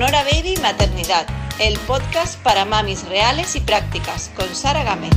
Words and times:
Sonora 0.00 0.24
Baby 0.24 0.56
Maternidad, 0.62 1.26
el 1.58 1.78
podcast 1.80 2.42
para 2.42 2.64
mamis 2.64 3.06
reales 3.06 3.54
y 3.54 3.60
prácticas, 3.60 4.30
con 4.34 4.48
Sara 4.54 4.82
Gámez. 4.82 5.10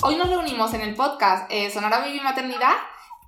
Hoy 0.00 0.16
nos 0.16 0.30
reunimos 0.30 0.72
en 0.72 0.80
el 0.80 0.94
podcast 0.94 1.52
eh, 1.52 1.70
Sonora 1.70 1.98
Baby 1.98 2.20
Maternidad 2.20 2.76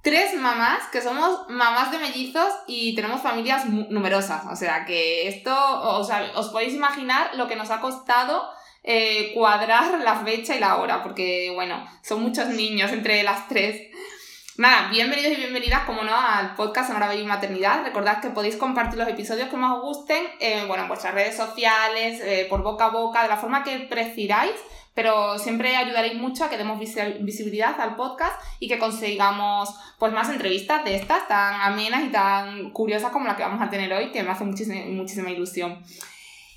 tres 0.02 0.34
mamás 0.34 0.84
que 0.90 1.02
somos 1.02 1.46
mamás 1.50 1.90
de 1.90 1.98
mellizos 1.98 2.50
y 2.66 2.94
tenemos 2.94 3.20
familias 3.20 3.66
numerosas. 3.66 4.46
O 4.50 4.56
sea 4.56 4.86
que 4.86 5.28
esto, 5.28 5.54
os 6.34 6.48
podéis 6.48 6.72
imaginar 6.72 7.34
lo 7.34 7.48
que 7.48 7.56
nos 7.56 7.70
ha 7.70 7.82
costado 7.82 8.48
eh, 8.90 9.32
cuadrar 9.34 10.00
la 10.00 10.16
fecha 10.24 10.56
y 10.56 10.60
la 10.60 10.78
hora, 10.78 11.02
porque 11.02 11.52
bueno, 11.54 11.86
son 12.00 12.22
muchos 12.22 12.48
niños 12.48 12.90
entre 12.90 13.22
las 13.22 13.46
tres. 13.46 13.82
Nada, 14.56 14.88
bienvenidos 14.90 15.34
y 15.34 15.36
bienvenidas, 15.36 15.84
como 15.84 16.02
no, 16.04 16.18
al 16.18 16.54
podcast 16.54 16.88
Sonora 16.88 17.08
Baby 17.08 17.24
Maternidad. 17.24 17.84
Recordad 17.84 18.22
que 18.22 18.30
podéis 18.30 18.56
compartir 18.56 18.98
los 18.98 19.06
episodios 19.06 19.50
que 19.50 19.58
más 19.58 19.76
os 19.76 19.82
gusten 19.82 20.24
eh, 20.40 20.64
bueno, 20.66 20.84
en 20.84 20.88
vuestras 20.88 21.12
redes 21.12 21.36
sociales, 21.36 22.22
eh, 22.22 22.46
por 22.48 22.62
boca 22.62 22.86
a 22.86 22.88
boca, 22.88 23.22
de 23.22 23.28
la 23.28 23.36
forma 23.36 23.62
que 23.62 23.78
prefiráis 23.80 24.54
pero 24.94 25.38
siempre 25.38 25.76
ayudaréis 25.76 26.14
mucho 26.14 26.42
a 26.42 26.50
que 26.50 26.56
demos 26.56 26.80
visibilidad 26.80 27.80
al 27.80 27.94
podcast 27.94 28.34
y 28.58 28.66
que 28.66 28.80
consigamos 28.80 29.72
pues 29.96 30.12
más 30.12 30.28
entrevistas 30.28 30.84
de 30.84 30.96
estas 30.96 31.28
tan 31.28 31.60
amenas 31.60 32.02
y 32.02 32.08
tan 32.08 32.70
curiosas 32.70 33.12
como 33.12 33.26
la 33.26 33.36
que 33.36 33.44
vamos 33.44 33.62
a 33.62 33.70
tener 33.70 33.92
hoy, 33.92 34.10
que 34.10 34.24
me 34.24 34.30
hace 34.30 34.44
muchísima 34.44 35.30
ilusión. 35.30 35.78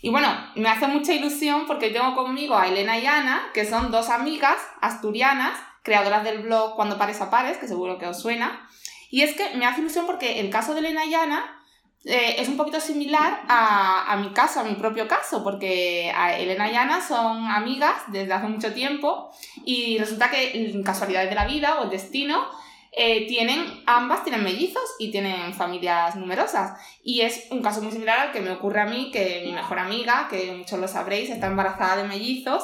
Y 0.01 0.09
bueno, 0.09 0.27
me 0.55 0.67
hace 0.67 0.87
mucha 0.87 1.13
ilusión 1.13 1.67
porque 1.67 1.91
tengo 1.91 2.15
conmigo 2.15 2.57
a 2.57 2.67
Elena 2.67 2.97
y 2.97 3.05
Ana, 3.05 3.49
que 3.53 3.65
son 3.65 3.91
dos 3.91 4.09
amigas 4.09 4.57
asturianas, 4.81 5.57
creadoras 5.83 6.23
del 6.23 6.39
blog 6.39 6.75
Cuando 6.75 6.97
pares 6.97 7.21
a 7.21 7.29
pares, 7.29 7.57
que 7.57 7.67
seguro 7.67 7.99
que 7.99 8.07
os 8.07 8.19
suena. 8.19 8.67
Y 9.11 9.21
es 9.21 9.35
que 9.35 9.55
me 9.55 9.65
hace 9.65 9.81
ilusión 9.81 10.07
porque 10.07 10.39
el 10.39 10.49
caso 10.49 10.73
de 10.73 10.79
Elena 10.79 11.05
y 11.05 11.13
Ana 11.13 11.61
eh, 12.03 12.35
es 12.39 12.47
un 12.47 12.57
poquito 12.57 12.79
similar 12.79 13.43
a, 13.47 14.11
a, 14.11 14.17
mi 14.17 14.31
caso, 14.33 14.61
a 14.61 14.63
mi 14.63 14.73
propio 14.73 15.07
caso, 15.07 15.43
porque 15.43 16.09
Elena 16.09 16.71
y 16.71 16.75
Ana 16.75 16.99
son 16.99 17.45
amigas 17.47 17.95
desde 18.07 18.33
hace 18.33 18.47
mucho 18.47 18.73
tiempo 18.73 19.31
y 19.65 19.99
resulta 19.99 20.31
que 20.31 20.71
en 20.71 20.81
casualidades 20.81 21.29
de 21.29 21.35
la 21.35 21.45
vida 21.45 21.79
o 21.79 21.83
el 21.83 21.89
destino 21.91 22.47
eh, 22.91 23.27
tienen, 23.27 23.83
ambas 23.85 24.23
tienen 24.23 24.43
mellizos 24.43 24.83
y 24.99 25.11
tienen 25.11 25.53
familias 25.53 26.15
numerosas. 26.15 26.79
Y 27.03 27.21
es 27.21 27.47
un 27.51 27.61
caso 27.61 27.81
muy 27.81 27.91
similar 27.91 28.19
al 28.19 28.31
que 28.31 28.41
me 28.41 28.51
ocurre 28.51 28.81
a 28.81 28.85
mí, 28.85 29.11
que 29.11 29.43
mi 29.45 29.53
mejor 29.53 29.79
amiga, 29.79 30.27
que 30.29 30.51
muchos 30.51 30.79
lo 30.79 30.87
sabréis, 30.87 31.29
está 31.29 31.47
embarazada 31.47 32.01
de 32.01 32.07
mellizos 32.07 32.63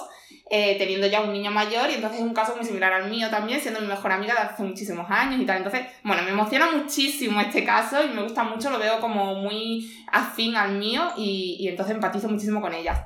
eh, 0.49 0.77
teniendo 0.77 1.07
ya 1.07 1.21
un 1.21 1.33
niño 1.33 1.51
mayor 1.51 1.89
y 1.89 1.95
entonces 1.95 2.21
es 2.21 2.25
un 2.25 2.33
caso 2.33 2.55
muy 2.55 2.63
similar 2.63 2.93
al 2.93 3.09
mío 3.09 3.29
también, 3.29 3.59
siendo 3.59 3.81
mi 3.81 3.87
mejor 3.87 4.13
amiga 4.13 4.33
de 4.33 4.39
hace 4.41 4.63
muchísimos 4.63 5.05
años 5.09 5.41
y 5.41 5.45
tal. 5.45 5.57
Entonces, 5.57 5.85
bueno, 6.03 6.23
me 6.23 6.31
emociona 6.31 6.71
muchísimo 6.71 7.41
este 7.41 7.65
caso 7.65 8.03
y 8.03 8.09
me 8.09 8.23
gusta 8.23 8.43
mucho, 8.43 8.69
lo 8.69 8.79
veo 8.79 8.99
como 9.01 9.35
muy 9.35 9.91
afín 10.11 10.55
al 10.55 10.77
mío 10.77 11.03
y, 11.17 11.57
y 11.59 11.67
entonces 11.67 11.95
empatizo 11.95 12.29
muchísimo 12.29 12.61
con 12.61 12.73
ellas. 12.73 12.97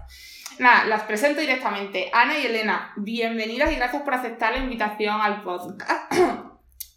Nada, 0.60 0.86
las 0.86 1.04
presento 1.04 1.42
directamente. 1.42 2.12
Ana 2.14 2.38
y 2.38 2.46
Elena, 2.46 2.94
bienvenidas 2.98 3.72
y 3.72 3.76
gracias 3.76 4.04
por 4.04 4.14
aceptar 4.14 4.54
la 4.54 4.60
invitación 4.60 5.20
al 5.20 5.42
podcast. 5.42 6.14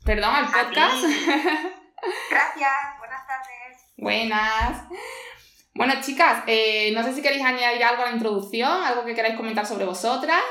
Perdón, 0.05 0.34
al 0.34 0.44
podcast. 0.50 1.02
Gracias, 2.30 2.98
buenas 2.98 3.27
tardes. 3.27 3.86
Buenas. 3.97 4.84
Bueno, 5.74 5.94
chicas, 6.02 6.44
eh, 6.47 6.92
no 6.94 7.02
sé 7.02 7.14
si 7.14 7.22
queréis 7.22 7.42
añadir 7.42 7.83
algo 7.83 8.02
a 8.02 8.06
la 8.06 8.12
introducción, 8.12 8.82
algo 8.82 9.05
que 9.06 9.14
queráis 9.14 9.34
comentar 9.34 9.64
sobre 9.64 9.86
vosotras. 9.86 10.42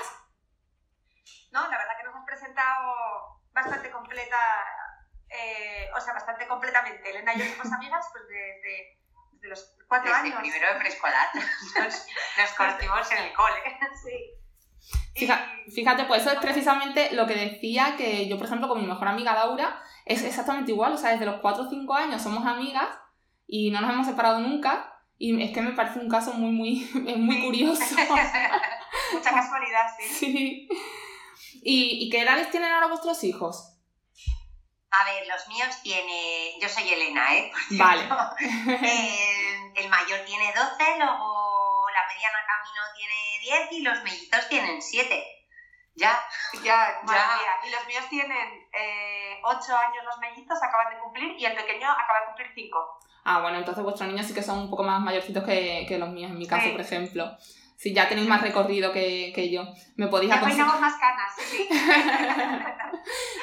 No, 1.51 1.61
la 1.61 1.77
verdad 1.77 1.93
que 1.97 2.03
nos 2.03 2.15
hemos 2.15 2.25
presentado 2.25 3.41
bastante 3.51 3.91
completa, 3.91 4.37
eh, 5.29 5.87
o 5.95 6.01
sea, 6.01 6.13
bastante 6.13 6.47
completamente. 6.47 7.11
Elena 7.11 7.35
y 7.35 7.39
yo 7.39 7.45
somos 7.45 7.71
amigas 7.71 8.08
pues 8.11 8.23
desde, 8.27 9.47
los 9.47 9.75
cuatro 9.87 10.11
desde 10.11 10.30
años. 10.30 10.39
primero 10.39 10.73
de 10.73 10.80
preescolar. 10.80 11.27
Nos, 11.36 12.08
nos 12.37 12.53
conocimos 12.58 13.11
en 13.11 13.17
el 13.19 13.33
cole. 13.33 13.61
Sí. 14.03 14.42
Fíjate, 15.15 16.05
pues 16.05 16.21
eso 16.21 16.31
es 16.31 16.39
precisamente 16.39 17.13
lo 17.13 17.27
que 17.27 17.35
decía 17.35 17.95
que 17.97 18.27
yo, 18.27 18.37
por 18.37 18.47
ejemplo, 18.47 18.67
con 18.67 18.81
mi 18.81 18.87
mejor 18.87 19.07
amiga 19.07 19.33
Laura, 19.33 19.81
es 20.05 20.23
exactamente 20.23 20.71
igual. 20.71 20.93
O 20.93 20.97
sea, 20.97 21.11
desde 21.11 21.25
los 21.25 21.39
4 21.41 21.63
o 21.63 21.69
5 21.69 21.93
años 21.93 22.21
somos 22.21 22.45
amigas 22.45 22.87
y 23.47 23.71
no 23.71 23.81
nos 23.81 23.91
hemos 23.91 24.07
separado 24.07 24.39
nunca. 24.39 24.89
Y 25.17 25.41
es 25.41 25.51
que 25.51 25.61
me 25.61 25.71
parece 25.71 25.99
un 25.99 26.09
caso 26.09 26.33
muy, 26.33 26.51
muy, 26.51 26.89
muy 27.17 27.41
curioso. 27.41 27.81
Mucha 29.13 29.31
casualidad, 29.31 29.85
sí. 29.97 30.07
Sí. 30.07 30.69
¿Y, 31.63 32.05
¿Y 32.05 32.09
qué 32.09 32.21
edades 32.21 32.49
tienen 32.49 32.71
ahora 32.71 32.87
vuestros 32.87 33.23
hijos? 33.23 33.73
A 34.89 35.05
ver, 35.05 35.27
los 35.27 35.47
míos 35.47 35.75
tiene. 35.81 36.59
Yo 36.61 36.69
soy 36.69 36.87
Elena, 36.87 37.35
¿eh? 37.35 37.51
Vale. 37.71 38.03
Eh, 38.83 39.71
el 39.75 39.89
mayor 39.89 40.19
tiene 40.25 40.53
12, 40.53 40.97
luego 40.99 41.52
camino 42.32 42.82
tiene 42.95 43.60
10 43.67 43.72
y 43.72 43.82
los 43.82 44.04
mellitos 44.04 44.48
tienen 44.50 44.82
7. 44.82 45.23
Ya, 45.95 46.20
Ya, 46.64 47.00
madre 47.04 47.20
Ya. 47.20 47.38
mía. 47.38 47.52
Y 47.67 47.72
los 47.72 47.86
míos 47.88 48.06
tienen 48.10 48.67
eh, 48.73 49.39
8 49.44 49.78
años 49.78 50.04
los 50.06 50.17
mellizos, 50.20 50.58
acaban 50.64 50.94
de 50.94 51.00
cumplir, 51.00 51.36
y 51.38 51.45
el 51.45 51.54
pequeño 51.56 51.88
acaba 51.92 52.22
de 52.22 52.26
cumplir 52.28 52.48
5. 52.56 53.00
Ah, 53.26 53.42
bueno, 53.42 53.60
entonces 53.60 53.84
vuestros 53.84 54.10
niños 54.10 54.26
sí 54.26 54.34
que 54.34 54.42
son 54.44 54.58
un 54.60 54.70
poco 54.70 54.84
más 54.84 55.00
mayorcitos 55.02 55.44
que, 55.44 55.86
que 55.88 55.98
los 56.00 56.10
míos, 56.10 56.32
en 56.32 56.38
mi 56.39 56.48
caso, 56.48 56.64
Sí. 56.66 56.72
por 56.72 56.82
ejemplo. 56.82 57.38
Si 57.78 57.94
ya 57.94 58.08
tenéis 58.08 58.28
más 58.30 58.42
recorrido 58.42 58.92
que, 58.94 59.32
que 59.36 59.52
yo. 59.52 59.64
Me 59.98 60.08
podéis 60.08 60.30
Ya 60.32 60.38
aconsejar. 60.38 60.80
más 60.80 60.95
canas, 60.95 61.32
sí. 61.38 61.67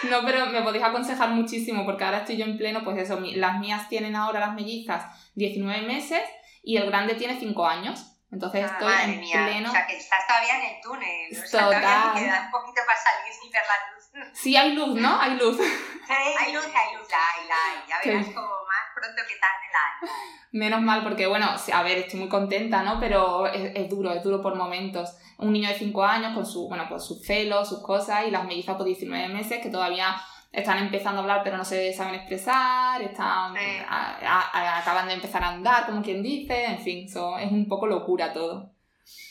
No, 0.11 0.25
pero 0.25 0.47
me 0.47 0.63
podéis 0.63 0.83
aconsejar 0.85 1.29
muchísimo 1.31 1.85
porque 1.85 2.05
ahora 2.05 2.19
estoy 2.19 2.37
yo 2.39 2.45
en 2.47 2.57
pleno, 2.57 2.83
pues 2.83 2.97
eso, 2.99 3.21
las 3.21 3.59
mías 3.59 3.89
tienen 3.89 4.17
ahora 4.17 4.41
las 4.41 4.55
mellizas 4.55 5.05
19 5.35 5.83
meses 5.83 6.23
y 6.63 6.79
el 6.79 6.87
grande 6.87 7.15
tiene 7.15 7.39
5 7.39 7.67
años. 7.67 8.17
Entonces 8.33 8.63
Ah, 8.65 8.73
estoy 8.73 8.89
madre 8.89 9.13
en 9.15 9.21
mía. 9.21 9.45
pleno. 9.47 9.69
O 9.69 9.73
sea, 9.73 9.87
que 9.87 9.97
estás 9.97 10.27
todavía 10.27 10.59
en 10.61 10.75
el 10.77 10.81
túnel. 10.81 11.31
O 11.33 11.47
sea, 11.47 11.65
Total. 11.65 11.83
todavía 11.83 12.13
te 12.15 12.21
queda 12.21 12.43
un 12.47 12.51
poquito 12.51 12.81
para 12.87 12.99
salir 12.99 13.33
sin 13.41 13.51
ver 13.51 13.63
la 13.67 14.23
luz. 14.25 14.31
Sí 14.35 14.57
hay 14.57 14.73
luz, 14.75 14.95
¿no? 15.01 15.21
Hay 15.21 15.35
luz. 15.35 15.57
Sí. 15.57 16.13
Hay 16.13 16.53
luz, 16.53 16.65
hay 16.65 16.97
luz, 16.97 17.09
la 17.11 17.19
hay, 17.19 17.49
la 17.49 17.55
hay. 17.55 17.89
Ya 17.89 17.97
verás 18.05 18.25
bien. 18.27 18.35
como 18.35 18.49
más 18.49 18.85
pronto 18.95 19.23
que 19.29 19.37
tarde 19.39 19.67
la 19.73 20.09
hay. 20.09 20.19
Menos 20.53 20.81
mal 20.83 21.03
porque, 21.05 21.27
bueno, 21.29 21.57
sí, 21.59 21.71
a 21.73 21.83
ver, 21.83 21.99
estoy 21.99 22.19
muy 22.21 22.29
contenta, 22.29 22.83
¿no? 22.83 22.99
Pero 22.99 23.47
es, 23.47 23.73
es 23.77 23.89
duro, 23.89 24.13
es 24.13 24.23
duro 24.23 24.43
por 24.43 24.57
momentos. 24.57 25.17
Un 25.39 25.53
niño 25.53 25.69
de 25.69 25.77
5 25.79 26.05
años 26.05 26.35
con 26.35 26.45
su, 26.45 26.69
bueno, 26.69 26.87
pues 26.89 27.05
sus 27.05 27.25
celos, 27.25 27.69
sus 27.69 27.83
cosas 27.83 28.27
y 28.27 28.31
las 28.33 28.45
mellizas 28.45 28.77
por 28.77 28.85
19 28.87 29.29
meses 29.29 29.61
que 29.63 29.71
todavía 29.71 30.21
están 30.53 30.79
empezando 30.79 31.21
a 31.21 31.23
hablar 31.23 31.43
pero 31.45 31.57
no 31.57 31.65
se 31.65 31.93
saben 31.93 32.15
expresar, 32.17 33.01
están, 33.03 33.55
Sí. 33.57 33.83
a- 33.89 34.19
a- 34.21 34.51
a- 34.53 34.79
acaban 34.79 35.07
de 35.09 35.15
empezar 35.15 35.43
a 35.45 35.49
andar, 35.49 35.87
como 35.87 36.03
quien 36.03 36.23
dice, 36.23 36.65
en 36.67 36.81
fin, 36.81 37.09
so- 37.09 37.39
es 37.39 37.51
un 37.51 37.69
poco 37.69 37.87
locura 37.87 38.33
todo. 38.33 38.73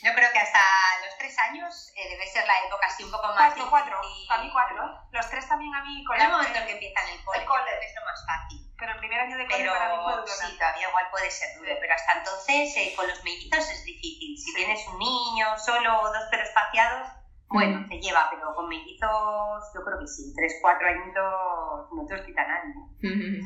Yo 0.03 0.12
creo 0.13 0.30
que 0.34 0.40
hasta 0.40 0.59
los 1.06 1.18
tres 1.18 1.38
años 1.40 1.91
eh, 1.96 2.09
debe 2.09 2.25
ser 2.28 2.46
la 2.47 2.53
época 2.68 2.88
así 2.88 3.03
un 3.03 3.12
poco 3.12 3.28
más 3.28 3.35
Cuatro, 3.53 3.68
cuatro. 3.69 3.97
difícil. 4.02 4.28
Para 4.28 4.44
mí 4.44 4.50
cuatro. 4.52 5.00
Los 5.12 5.30
tres 5.30 5.47
también 5.47 5.74
a 5.74 5.84
mí 5.84 6.03
con 6.03 6.18
Es 6.18 6.24
el 6.24 6.31
momento 6.31 6.57
en 6.59 6.66
que 6.66 6.72
empiezan 6.74 7.07
el 7.09 7.24
cole, 7.24 7.40
El 7.40 7.46
cole. 7.46 7.72
es 7.81 7.96
lo 7.96 8.06
más 8.06 8.25
fácil. 8.25 8.59
Pero 8.78 8.91
el 8.94 9.00
primer 9.00 9.19
año 9.22 9.38
de 9.38 9.46
cole 9.46 9.57
Pero 9.57 9.74
para 9.74 9.90
mí 9.96 10.03
fue 10.03 10.13
duro. 10.13 10.28
sí, 10.28 10.57
todavía 10.57 10.88
igual 10.90 11.06
puede 11.12 11.31
ser 11.31 11.57
duro. 11.59 11.72
Pero 11.80 11.94
hasta 11.94 12.12
entonces 12.19 12.75
eh, 12.78 12.94
con 12.96 13.07
los 13.07 13.24
mellizos 13.24 13.69
es 13.72 13.84
difícil. 13.86 14.38
Si 14.38 14.53
tienes 14.53 14.86
un 14.88 15.00
niño 15.00 15.47
solo 15.57 16.00
o 16.01 16.07
dos 16.07 16.24
pero 16.31 16.44
espaciados, 16.44 17.07
bueno, 17.50 17.86
se 17.88 18.00
lleva. 18.00 18.28
Pero 18.32 18.54
con 18.56 18.68
mellizos 18.68 19.64
yo 19.74 19.84
creo 19.84 20.00
que 20.00 20.08
sí. 20.08 20.34
Tres, 20.36 20.58
cuatro 20.62 20.88
añitos 20.88 21.94
no 21.96 22.06
te 22.06 22.16
os 22.16 22.22
quita 22.22 22.46
nadie. 22.48 22.90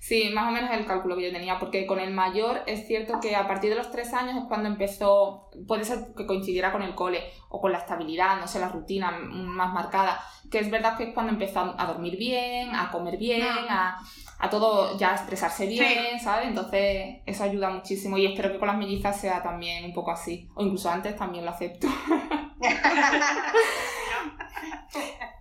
Sí, 0.00 0.30
más 0.34 0.48
o 0.48 0.50
menos 0.50 0.70
el 0.70 0.84
cálculo 0.84 1.16
que 1.16 1.22
yo 1.22 1.32
tenía, 1.32 1.58
porque 1.58 1.86
con 1.86 1.98
el 1.98 2.12
mayor 2.12 2.60
es 2.66 2.86
cierto 2.86 3.20
que 3.20 3.34
a 3.34 3.48
partir 3.48 3.70
de 3.70 3.76
los 3.76 3.90
tres 3.90 4.12
años 4.12 4.36
es 4.36 4.44
cuando 4.48 4.68
empezó, 4.68 5.48
puede 5.66 5.84
ser 5.84 6.14
que 6.14 6.26
coincidiera 6.26 6.72
con 6.72 6.82
el 6.82 6.94
cole 6.94 7.22
o 7.48 7.58
con 7.58 7.72
la 7.72 7.78
estabilidad, 7.78 8.38
no 8.38 8.46
sé, 8.46 8.60
la 8.60 8.68
rutina 8.68 9.12
más 9.12 9.72
marcada, 9.72 10.20
que 10.50 10.58
es 10.58 10.70
verdad 10.70 10.98
que 10.98 11.04
es 11.04 11.14
cuando 11.14 11.32
empezó 11.32 11.74
a 11.78 11.86
dormir 11.86 12.18
bien, 12.18 12.74
a 12.74 12.90
comer 12.90 13.16
bien, 13.16 13.42
a, 13.70 13.98
a 14.38 14.50
todo 14.50 14.98
ya 14.98 15.12
expresarse 15.12 15.66
bien, 15.66 16.20
¿sabes? 16.20 16.48
Entonces 16.48 17.22
eso 17.26 17.44
ayuda 17.44 17.70
muchísimo 17.70 18.18
y 18.18 18.26
espero 18.26 18.52
que 18.52 18.58
con 18.58 18.68
las 18.68 18.76
mellizas 18.76 19.20
sea 19.20 19.42
también 19.42 19.84
un 19.84 19.94
poco 19.94 20.10
así, 20.10 20.48
o 20.54 20.62
incluso 20.62 20.90
antes 20.90 21.16
también 21.16 21.44
lo 21.44 21.50
acepto. 21.50 21.86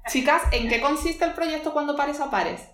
Chicas, 0.07 0.43
¿en 0.51 0.67
qué 0.69 0.81
consiste 0.81 1.25
el 1.25 1.33
proyecto 1.33 1.73
cuando 1.73 1.95
pares 1.95 2.19
a 2.19 2.29
pares? 2.29 2.69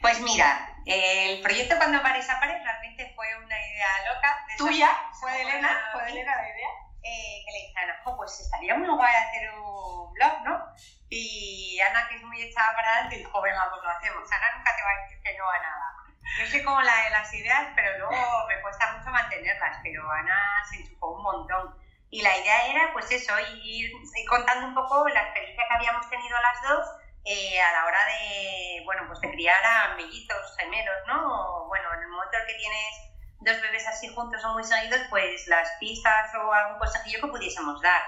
Pues 0.00 0.20
mira, 0.20 0.76
el 0.86 1.40
proyecto 1.40 1.76
cuando 1.76 2.00
pares 2.02 2.28
a 2.30 2.40
pares 2.40 2.62
realmente 2.62 3.12
fue 3.14 3.26
una 3.44 3.56
idea 3.58 4.14
loca. 4.14 4.44
de 4.48 4.56
Tuya, 4.56 4.90
fue 5.20 5.32
de 5.32 5.42
Elena, 5.42 5.70
fue 5.92 6.04
de 6.04 6.10
Elena 6.10 6.36
la 6.36 6.48
idea. 6.48 6.68
Eh, 7.02 7.42
que 7.44 7.52
le 7.52 7.58
dije 7.66 7.78
a 7.78 7.82
Ana, 7.82 8.00
"Jo, 8.04 8.16
pues 8.16 8.40
estaría 8.40 8.74
muy 8.74 8.88
guay 8.88 9.14
hacer 9.14 9.50
un 9.50 10.12
blog, 10.12 10.42
¿no? 10.44 10.74
Y 11.10 11.78
Ana, 11.80 12.08
que 12.08 12.16
es 12.16 12.22
muy 12.22 12.42
echada 12.42 12.74
para 12.74 12.92
adelante, 12.92 13.16
dijo, 13.16 13.40
venga, 13.40 13.68
pues 13.70 13.82
lo 13.82 13.90
hacemos. 13.90 14.30
Ana 14.30 14.56
nunca 14.56 14.76
te 14.76 14.82
va 14.82 14.90
a 14.90 15.02
decir 15.02 15.22
que 15.22 15.38
no 15.38 15.50
a 15.50 15.58
nada. 15.58 15.94
No 16.38 16.46
sé 16.46 16.62
cómo 16.62 16.80
la 16.82 17.04
de 17.04 17.10
las 17.10 17.32
ideas, 17.32 17.68
pero 17.74 17.98
luego 17.98 18.46
me 18.48 18.60
cuesta 18.60 18.92
mucho 18.92 19.10
mantenerlas, 19.10 19.78
pero 19.82 20.10
Ana 20.10 20.62
se 20.68 20.76
enchufó 20.76 21.12
un 21.12 21.22
montón. 21.22 21.78
Y 22.10 22.22
la 22.22 22.36
idea 22.36 22.66
era, 22.66 22.92
pues 22.92 23.10
eso, 23.10 23.34
ir 23.62 23.92
contando 24.28 24.66
un 24.68 24.74
poco 24.74 25.08
la 25.08 25.22
experiencia 25.22 25.64
que 25.68 25.74
habíamos 25.74 26.08
tenido 26.08 26.38
las 26.40 26.62
dos 26.62 26.88
eh, 27.24 27.60
a 27.60 27.72
la 27.72 27.84
hora 27.84 28.06
de, 28.06 28.82
bueno, 28.84 29.04
pues 29.06 29.20
de 29.20 29.30
criar 29.30 29.62
a 29.64 29.94
mellizos, 29.94 30.56
gemelos, 30.58 30.96
¿no? 31.06 31.66
bueno, 31.66 31.92
en 31.94 32.02
el 32.02 32.08
momento 32.08 32.38
en 32.38 32.46
que 32.46 32.54
tienes 32.54 32.94
dos 33.40 33.60
bebés 33.60 33.86
así 33.86 34.08
juntos 34.14 34.44
o 34.44 34.54
muy 34.54 34.64
seguidos, 34.64 35.00
pues 35.10 35.46
las 35.46 35.68
pistas 35.80 36.34
o 36.34 36.52
algún 36.52 36.78
consejillo 36.78 37.20
que 37.20 37.28
pudiésemos 37.28 37.80
dar. 37.80 38.02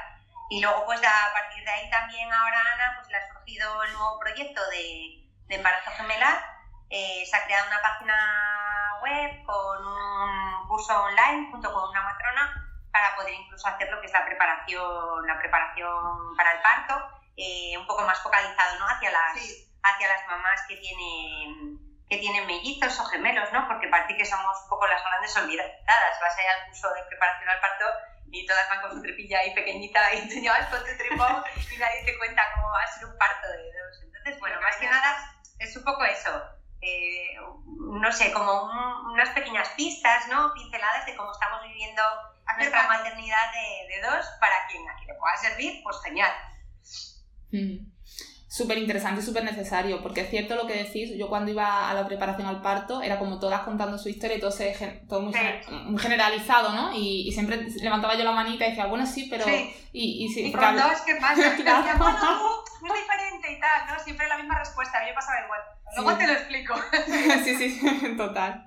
Y 0.50 0.61
luego, 0.61 0.85
pues 0.85 1.00
a 1.00 1.32
partir 1.32 1.65
de 1.65 1.71
ahí 1.71 1.91
también 1.91 2.32
ahora 2.32 2.61
Ana, 2.75 2.94
pues 2.97 3.09
le 3.09 3.17
ha 3.17 3.32
surgido 3.32 3.82
el 3.85 3.93
nuevo 3.93 4.19
proyecto 4.19 4.61
de, 4.71 5.25
de 5.47 5.55
embarazo 5.55 5.91
gemelar. 5.93 6.43
Eh, 6.91 7.25
se 7.25 7.37
ha 7.37 7.44
creado 7.44 7.69
una 7.69 7.82
página 7.82 8.99
web 9.00 9.44
con 9.44 9.87
un 9.87 10.69
curso 10.69 10.93
online 11.03 11.49
junto 11.53 11.73
con 11.73 11.88
una 11.88 12.03
matrona 12.03 12.67
para 12.91 13.15
poder 13.15 13.35
incluso 13.35 13.69
hacer 13.69 13.88
lo 13.91 14.00
que 14.00 14.06
es 14.06 14.12
la 14.12 14.25
preparación, 14.25 15.27
la 15.27 15.38
preparación 15.38 16.37
para 16.37 16.53
el 16.53 16.61
parto 16.61 17.21
eh, 17.37 17.79
un 17.79 17.87
poco 17.87 18.03
más 18.03 18.21
focalizado 18.23 18.79
¿no? 18.79 18.87
hacia, 18.87 19.11
las, 19.11 19.37
hacia 19.82 20.09
las 20.09 20.27
mamás 20.27 20.61
que 20.69 20.77
tienen, 20.77 21.89
que 22.10 22.18
tienen 22.18 22.44
mellizos 22.44 22.98
o 22.98 23.04
gemelos, 23.04 23.52
¿no? 23.52 23.68
porque 23.68 23.86
parece 23.86 24.16
que 24.16 24.26
somos 24.26 24.58
un 24.64 24.68
poco 24.68 24.86
las 24.88 25.00
grandes 25.02 25.36
olvidadas. 25.36 26.20
Vas 26.20 26.36
allá 26.36 26.52
al 26.58 26.66
curso 26.66 26.92
de 26.92 27.04
preparación 27.04 27.48
al 27.48 27.60
parto 27.60 27.84
y 28.32 28.44
todas 28.46 28.68
van 28.68 28.80
con 28.80 28.90
su 28.92 29.02
tripilla 29.02 29.38
ahí 29.38 29.54
pequeñita 29.54 30.12
y 30.14 30.28
te 30.28 30.40
llevas 30.40 30.66
con 30.68 30.80
tu 30.80 30.96
tripón 30.98 31.44
y 31.72 31.76
nadie 31.78 32.04
te 32.04 32.18
cuenta 32.18 32.42
cómo 32.56 32.68
va 32.68 32.82
a 32.82 32.92
ser 32.92 33.06
un 33.06 33.16
parto 33.16 33.46
de 33.46 33.62
dos. 33.62 34.02
Entonces, 34.02 34.40
bueno, 34.40 34.60
más 34.60 34.76
que 34.76 34.86
nada 34.86 35.34
es 35.60 35.76
un 35.76 35.84
poco 35.84 36.04
eso. 36.04 36.30
Eh, 36.80 37.36
no 37.92 38.10
sé, 38.10 38.32
como 38.32 38.64
unas 39.12 39.28
pequeñas 39.30 39.68
pistas, 39.76 40.26
¿no? 40.28 40.52
Pinceladas 40.52 41.06
de 41.06 41.14
cómo 41.14 41.30
estamos 41.30 41.62
viviendo 41.62 42.02
nuestra 42.56 42.88
maternidad 42.88 43.52
de, 43.52 43.94
de 43.94 44.02
dos 44.02 44.26
para 44.40 44.66
quien 44.66 44.88
a 44.88 44.96
quien 44.96 45.08
le 45.08 45.14
pueda 45.14 45.36
servir, 45.36 45.80
pues 45.84 45.96
genial. 46.02 46.32
Mm. 47.52 48.00
Súper 48.60 48.78
interesante 48.78 49.22
y 49.22 49.24
súper 49.24 49.44
necesario, 49.44 50.02
porque 50.02 50.20
es 50.20 50.30
cierto 50.30 50.54
lo 50.54 50.66
que 50.66 50.84
decís, 50.84 51.16
yo 51.16 51.28
cuando 51.28 51.50
iba 51.50 51.88
a 51.88 51.94
la 51.94 52.06
preparación 52.06 52.46
al 52.46 52.60
parto 52.60 53.00
era 53.00 53.18
como 53.18 53.38
todas 53.38 53.62
contando 53.62 53.96
su 53.96 54.08
historia 54.08 54.36
y 54.36 54.40
todo, 54.40 54.50
se, 54.50 54.72
todo 55.08 55.22
muy, 55.22 55.32
generalizado, 55.98 56.74
¿no? 56.74 56.92
Y, 56.94 57.32
siempre 57.32 57.66
levantaba 57.80 58.16
yo 58.16 58.24
la 58.24 58.32
manita 58.32 58.66
y 58.66 58.70
decía, 58.70 58.86
bueno, 58.86 59.06
sí, 59.06 59.28
pero... 59.30 59.46
Y, 59.92 60.24
y, 60.24 60.28
sí, 60.28 60.46
y 60.46 60.52
con 60.52 60.76
dos, 60.76 61.00
¿qué 61.06 61.14
pasa? 61.16 61.46
Y 61.46 61.50
decía, 61.56 61.94
bueno, 61.98 62.62
muy 62.82 62.98
diferente 62.98 63.52
y 63.52 63.60
tal, 63.60 63.86
¿no? 63.86 64.04
Siempre 64.04 64.28
la 64.28 64.36
misma 64.36 64.58
respuesta, 64.58 64.98
a 64.98 65.00
mí 65.00 65.08
me 65.08 65.14
pasaba 65.14 65.44
igual. 65.44 65.60
Luego 65.96 66.18
te 66.18 66.26
lo 66.26 66.32
explico. 66.34 66.74
sí, 67.44 67.54
sí, 67.56 68.14
total. 68.16 68.66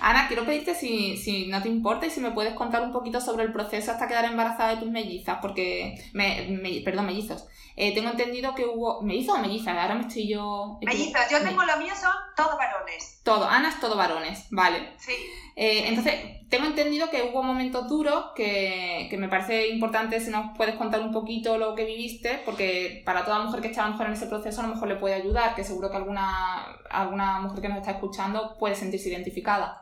Ana, 0.00 0.28
quiero 0.28 0.44
pedirte 0.44 0.74
si, 0.74 1.16
si, 1.16 1.46
no 1.46 1.62
te 1.62 1.68
importa 1.68 2.06
y 2.06 2.10
si 2.10 2.20
me 2.20 2.30
puedes 2.32 2.54
contar 2.54 2.82
un 2.82 2.92
poquito 2.92 3.20
sobre 3.20 3.44
el 3.44 3.52
proceso 3.52 3.92
hasta 3.92 4.08
quedar 4.08 4.24
embarazada 4.24 4.74
de 4.74 4.80
tus 4.80 4.90
mellizas, 4.90 5.38
porque, 5.40 5.94
me, 6.12 6.82
perdón, 6.84 7.06
mellizos, 7.06 7.46
eh, 7.76 7.92
tengo 7.92 8.10
entendido 8.10 8.54
que 8.54 8.64
hubo. 8.64 9.02
¿Mellizos 9.02 9.36
o 9.36 9.40
mellizas? 9.40 9.76
Ahora 9.76 9.96
me 9.96 10.02
estoy 10.02 10.28
yo. 10.28 10.78
Mellizos, 10.80 11.22
yo 11.30 11.42
tengo 11.42 11.64
lo 11.64 11.76
mío, 11.78 11.92
son 12.00 12.12
todos 12.36 12.56
varones. 12.56 13.20
Todo, 13.24 13.48
Ana 13.48 13.70
es 13.70 13.80
todo 13.80 13.96
varones, 13.96 14.46
vale. 14.50 14.92
Sí. 14.98 15.12
Eh, 15.56 15.88
entonces, 15.88 16.14
tengo 16.48 16.66
entendido 16.66 17.10
que 17.10 17.22
hubo 17.22 17.42
momentos 17.42 17.88
duros 17.88 18.26
que, 18.36 19.06
que, 19.08 19.16
me 19.16 19.28
parece 19.28 19.68
importante 19.68 20.20
si 20.20 20.30
nos 20.30 20.56
puedes 20.56 20.74
contar 20.76 21.00
un 21.00 21.12
poquito 21.12 21.58
lo 21.58 21.74
que 21.74 21.84
viviste, 21.84 22.42
porque 22.44 23.02
para 23.04 23.24
toda 23.24 23.40
mujer 23.40 23.60
que 23.60 23.68
está 23.68 23.82
a 23.82 23.86
lo 23.86 23.92
mejor 23.92 24.06
en 24.06 24.12
ese 24.12 24.26
proceso 24.26 24.60
a 24.60 24.66
lo 24.66 24.74
mejor 24.74 24.88
le 24.88 24.96
puede 24.96 25.14
ayudar, 25.14 25.54
que 25.54 25.64
seguro 25.64 25.90
que 25.90 25.96
alguna, 25.96 26.76
alguna 26.90 27.40
mujer 27.40 27.60
que 27.60 27.68
nos 27.68 27.78
está 27.78 27.92
escuchando 27.92 28.56
puede 28.58 28.74
sentirse 28.74 29.08
identificada. 29.08 29.73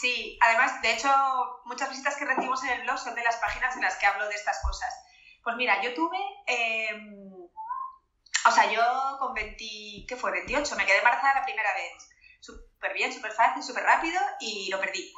Sí, 0.00 0.36
además, 0.40 0.82
de 0.82 0.90
hecho, 0.90 1.08
muchas 1.66 1.88
visitas 1.88 2.16
que 2.16 2.24
recibimos 2.24 2.60
en 2.64 2.70
el 2.70 2.82
blog 2.82 2.98
son 2.98 3.14
de 3.14 3.22
las 3.22 3.36
páginas 3.36 3.76
en 3.76 3.82
las 3.82 3.96
que 3.96 4.06
hablo 4.06 4.26
de 4.28 4.34
estas 4.34 4.60
cosas. 4.60 4.92
Pues 5.44 5.54
mira, 5.54 5.80
yo 5.82 5.94
tuve, 5.94 6.18
em, 6.46 7.14
o 8.46 8.50
sea, 8.50 8.68
yo 8.72 8.82
con 9.20 9.34
20, 9.34 10.04
¿qué 10.08 10.16
fue? 10.16 10.32
28, 10.32 10.74
me 10.74 10.84
quedé 10.84 10.98
embarazada 10.98 11.34
la 11.34 11.44
primera 11.44 11.72
vez. 11.74 12.08
Súper 12.40 12.92
bien, 12.92 13.12
súper 13.12 13.30
fácil, 13.32 13.62
súper 13.62 13.84
rápido 13.84 14.20
y 14.40 14.68
lo 14.68 14.80
perdí. 14.80 15.12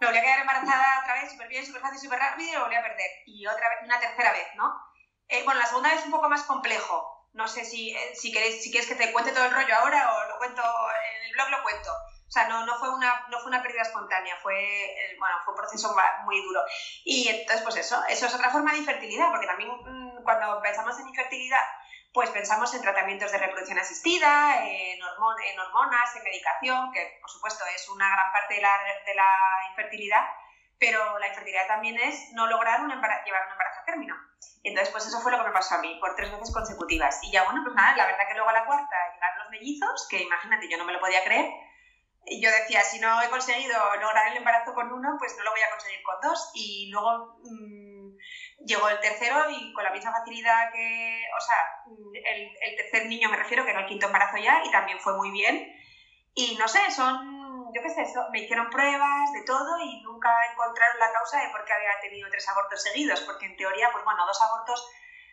Me 0.00 0.08
volví 0.08 0.18
a 0.18 0.22
quedar 0.22 0.40
embarazada 0.40 1.00
otra 1.02 1.14
vez, 1.14 1.30
súper 1.30 1.46
bien, 1.46 1.64
súper 1.64 1.82
fácil, 1.82 2.00
súper 2.00 2.18
rápido 2.18 2.48
y 2.48 2.54
lo 2.54 2.62
volví 2.62 2.74
a 2.74 2.82
perder. 2.82 3.10
Y 3.26 3.46
otra 3.46 3.68
vez, 3.68 3.78
una 3.84 4.00
tercera 4.00 4.32
vez, 4.32 4.48
¿no? 4.56 4.74
Eh, 5.28 5.44
bueno, 5.44 5.60
la 5.60 5.66
segunda 5.66 5.94
vez 5.94 6.04
un 6.04 6.10
poco 6.10 6.28
más 6.28 6.42
complejo. 6.42 7.28
No 7.32 7.46
sé 7.46 7.64
si, 7.64 7.94
eh, 7.94 8.16
si, 8.16 8.32
queréis, 8.32 8.60
si 8.60 8.72
quieres 8.72 8.88
que 8.88 8.96
te 8.96 9.12
cuente 9.12 9.30
todo 9.30 9.44
el 9.44 9.54
rollo 9.54 9.76
ahora 9.76 10.16
o 10.16 10.28
lo 10.30 10.38
cuento 10.38 10.62
en 10.62 11.26
el 11.26 11.32
blog, 11.32 11.48
lo 11.50 11.62
cuento. 11.62 11.90
O 12.28 12.30
sea, 12.30 12.48
no, 12.48 12.66
no, 12.66 12.74
fue 12.74 12.90
una, 12.90 13.24
no 13.28 13.38
fue 13.38 13.48
una 13.48 13.62
pérdida 13.62 13.82
espontánea, 13.82 14.36
fue, 14.42 14.56
eh, 14.56 15.16
bueno, 15.18 15.36
fue 15.44 15.54
un 15.54 15.58
proceso 15.58 15.94
muy 16.24 16.42
duro. 16.42 16.60
Y 17.04 17.28
entonces, 17.28 17.62
pues 17.62 17.76
eso, 17.76 18.02
eso 18.08 18.26
es 18.26 18.34
otra 18.34 18.50
forma 18.50 18.72
de 18.72 18.78
infertilidad, 18.78 19.30
porque 19.30 19.46
también 19.46 19.70
mm, 19.70 20.24
cuando 20.24 20.60
pensamos 20.60 20.98
en 20.98 21.08
infertilidad, 21.08 21.62
pues 22.12 22.30
pensamos 22.30 22.72
en 22.74 22.82
tratamientos 22.82 23.30
de 23.30 23.38
reproducción 23.38 23.78
asistida, 23.78 24.64
en, 24.66 24.98
en 24.98 25.60
hormonas, 25.60 26.16
en 26.16 26.24
medicación, 26.24 26.90
que 26.92 27.18
por 27.20 27.30
supuesto 27.30 27.64
es 27.74 27.88
una 27.90 28.08
gran 28.08 28.32
parte 28.32 28.54
de 28.54 28.62
la, 28.62 28.72
de 29.04 29.14
la 29.14 29.30
infertilidad, 29.70 30.24
pero 30.78 31.18
la 31.18 31.28
infertilidad 31.28 31.66
también 31.66 31.98
es 31.98 32.32
no 32.32 32.46
lograr 32.46 32.80
un 32.80 32.88
llevar 32.88 33.46
un 33.46 33.52
embarazo 33.52 33.80
a 33.80 33.84
término. 33.84 34.14
Entonces, 34.62 34.90
pues 34.92 35.06
eso 35.06 35.20
fue 35.20 35.30
lo 35.30 35.38
que 35.38 35.44
me 35.44 35.52
pasó 35.52 35.76
a 35.76 35.78
mí, 35.78 35.96
por 36.00 36.16
tres 36.16 36.30
veces 36.32 36.52
consecutivas. 36.52 37.20
Y 37.22 37.30
ya, 37.30 37.44
bueno, 37.44 37.60
pues 37.62 37.74
nada, 37.74 37.96
la 37.96 38.06
verdad 38.06 38.26
que 38.26 38.34
luego 38.34 38.48
a 38.48 38.52
la 38.52 38.64
cuarta 38.64 38.96
llegaron 39.14 39.38
los 39.38 39.50
mellizos, 39.50 40.08
que 40.10 40.22
imagínate, 40.22 40.68
yo 40.68 40.76
no 40.76 40.84
me 40.84 40.92
lo 40.92 41.00
podía 41.00 41.22
creer, 41.22 41.52
y 42.28 42.42
yo 42.42 42.50
decía, 42.50 42.82
si 42.82 42.98
no 42.98 43.22
he 43.22 43.30
conseguido 43.30 43.78
lograr 44.00 44.32
el 44.32 44.36
embarazo 44.38 44.74
con 44.74 44.92
uno, 44.92 45.14
pues 45.16 45.36
no 45.38 45.44
lo 45.44 45.52
voy 45.52 45.60
a 45.60 45.70
conseguir 45.70 46.02
con 46.02 46.20
dos. 46.20 46.50
Y 46.54 46.90
luego 46.90 47.36
mmm, 47.44 48.16
llegó 48.66 48.88
el 48.88 48.98
tercero 48.98 49.48
y 49.48 49.72
con 49.72 49.84
la 49.84 49.92
misma 49.92 50.10
facilidad 50.10 50.72
que, 50.72 51.22
o 51.36 51.40
sea, 51.40 51.56
el, 52.12 52.50
el, 52.60 52.76
tercer 52.76 53.06
niño 53.06 53.28
me 53.28 53.36
refiero, 53.36 53.64
que 53.64 53.70
era 53.70 53.80
el 53.80 53.86
quinto 53.86 54.06
embarazo 54.06 54.38
ya, 54.38 54.60
y 54.64 54.70
también 54.72 54.98
fue 54.98 55.14
muy 55.14 55.30
bien. 55.30 55.72
Y 56.34 56.56
no 56.56 56.66
sé, 56.66 56.90
son, 56.90 57.72
yo 57.72 57.80
qué 57.80 57.90
sé, 57.90 58.02
me 58.32 58.40
hicieron 58.40 58.70
pruebas 58.70 59.32
de 59.32 59.44
todo 59.44 59.78
y 59.78 60.02
nunca 60.02 60.30
encontraron 60.50 60.98
la 60.98 61.12
causa 61.12 61.40
de 61.40 61.50
por 61.50 61.64
qué 61.64 61.74
había 61.74 62.00
tenido 62.00 62.28
tres 62.28 62.48
abortos 62.48 62.82
seguidos, 62.82 63.20
porque 63.20 63.46
en 63.46 63.56
teoría, 63.56 63.88
pues 63.92 64.04
bueno, 64.04 64.26
dos 64.26 64.42
abortos 64.42 64.84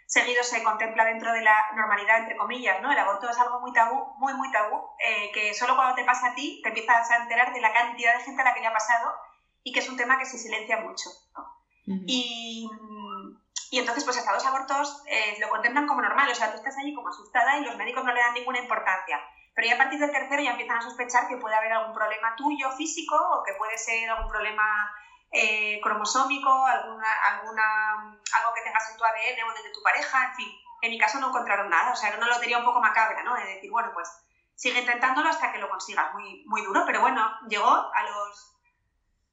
seguido 0.05 0.43
se 0.43 0.63
contempla 0.63 1.05
dentro 1.05 1.31
de 1.31 1.41
la 1.41 1.71
normalidad, 1.75 2.19
entre 2.19 2.37
comillas, 2.37 2.81
¿no? 2.81 2.91
El 2.91 2.97
aborto 2.97 3.29
es 3.29 3.39
algo 3.39 3.59
muy 3.59 3.73
tabú, 3.73 4.13
muy, 4.17 4.33
muy 4.33 4.51
tabú, 4.51 4.89
eh, 4.99 5.31
que 5.33 5.53
solo 5.53 5.75
cuando 5.75 5.95
te 5.95 6.03
pasa 6.03 6.27
a 6.27 6.35
ti 6.35 6.59
te 6.61 6.69
empiezas 6.69 7.09
a 7.11 7.23
enterar 7.23 7.53
de 7.53 7.61
la 7.61 7.73
cantidad 7.73 8.17
de 8.17 8.23
gente 8.23 8.41
a 8.41 8.45
la 8.45 8.53
que 8.53 8.61
le 8.61 8.67
ha 8.67 8.73
pasado 8.73 9.13
y 9.63 9.71
que 9.71 9.79
es 9.79 9.89
un 9.89 9.97
tema 9.97 10.19
que 10.19 10.25
se 10.25 10.37
silencia 10.37 10.77
mucho, 10.77 11.09
y, 11.85 12.69
y, 13.71 13.79
entonces, 13.79 14.05
pues 14.05 14.17
hasta 14.17 14.33
dos 14.33 14.45
abortos 14.45 15.03
eh, 15.05 15.35
lo 15.41 15.49
contemplan 15.49 15.85
como 15.85 16.01
normal, 16.01 16.29
o 16.31 16.35
sea, 16.35 16.51
tú 16.51 16.57
estás 16.57 16.77
allí 16.77 16.93
como 16.93 17.09
asustada 17.09 17.57
y 17.57 17.65
los 17.65 17.75
médicos 17.75 18.03
no 18.05 18.13
le 18.13 18.21
dan 18.21 18.33
ninguna 18.33 18.59
importancia. 18.59 19.19
Pero 19.53 19.67
ya 19.67 19.75
a 19.75 19.77
partir 19.77 19.99
del 19.99 20.11
tercero 20.11 20.41
ya 20.41 20.51
empiezan 20.51 20.77
a 20.77 20.81
sospechar 20.81 21.27
que 21.27 21.37
puede 21.37 21.55
haber 21.55 21.73
algún 21.73 21.93
problema 21.93 22.35
tuyo 22.35 22.71
físico 22.71 23.15
o 23.15 23.43
que 23.43 23.53
puede 23.53 23.77
ser 23.77 24.09
algún 24.09 24.29
problema 24.29 24.63
eh, 25.33 25.81
cromosómico, 25.81 26.47
alguna, 26.65 27.07
alguna, 27.25 27.63
algo 28.03 28.53
que 28.53 28.61
tengas 28.61 28.87
en 28.91 28.97
tu 28.97 29.03
ADN 29.03 29.49
o 29.49 29.63
de 29.63 29.73
tu 29.73 29.81
pareja, 29.81 30.25
en 30.29 30.35
fin. 30.35 30.49
En 30.83 30.91
mi 30.91 30.99
caso 30.99 31.19
no 31.19 31.29
encontraron 31.29 31.69
nada, 31.69 31.91
o 31.91 31.95
sea, 31.95 32.09
era 32.09 32.19
una 32.19 32.27
lotería 32.27 32.59
un 32.59 32.65
poco 32.65 32.79
macabra, 32.79 33.23
¿no? 33.23 33.33
De 33.35 33.55
decir, 33.55 33.71
bueno, 33.71 33.89
pues 33.95 34.07
sigue 34.55 34.79
intentándolo 34.79 35.29
hasta 35.29 35.51
que 35.51 35.57
lo 35.57 35.69
consigas, 35.69 36.13
muy, 36.13 36.43
muy 36.45 36.61
duro, 36.63 36.83
pero 36.85 37.01
bueno, 37.01 37.25
llegó 37.49 37.67
a 37.67 38.03
los... 38.03 38.51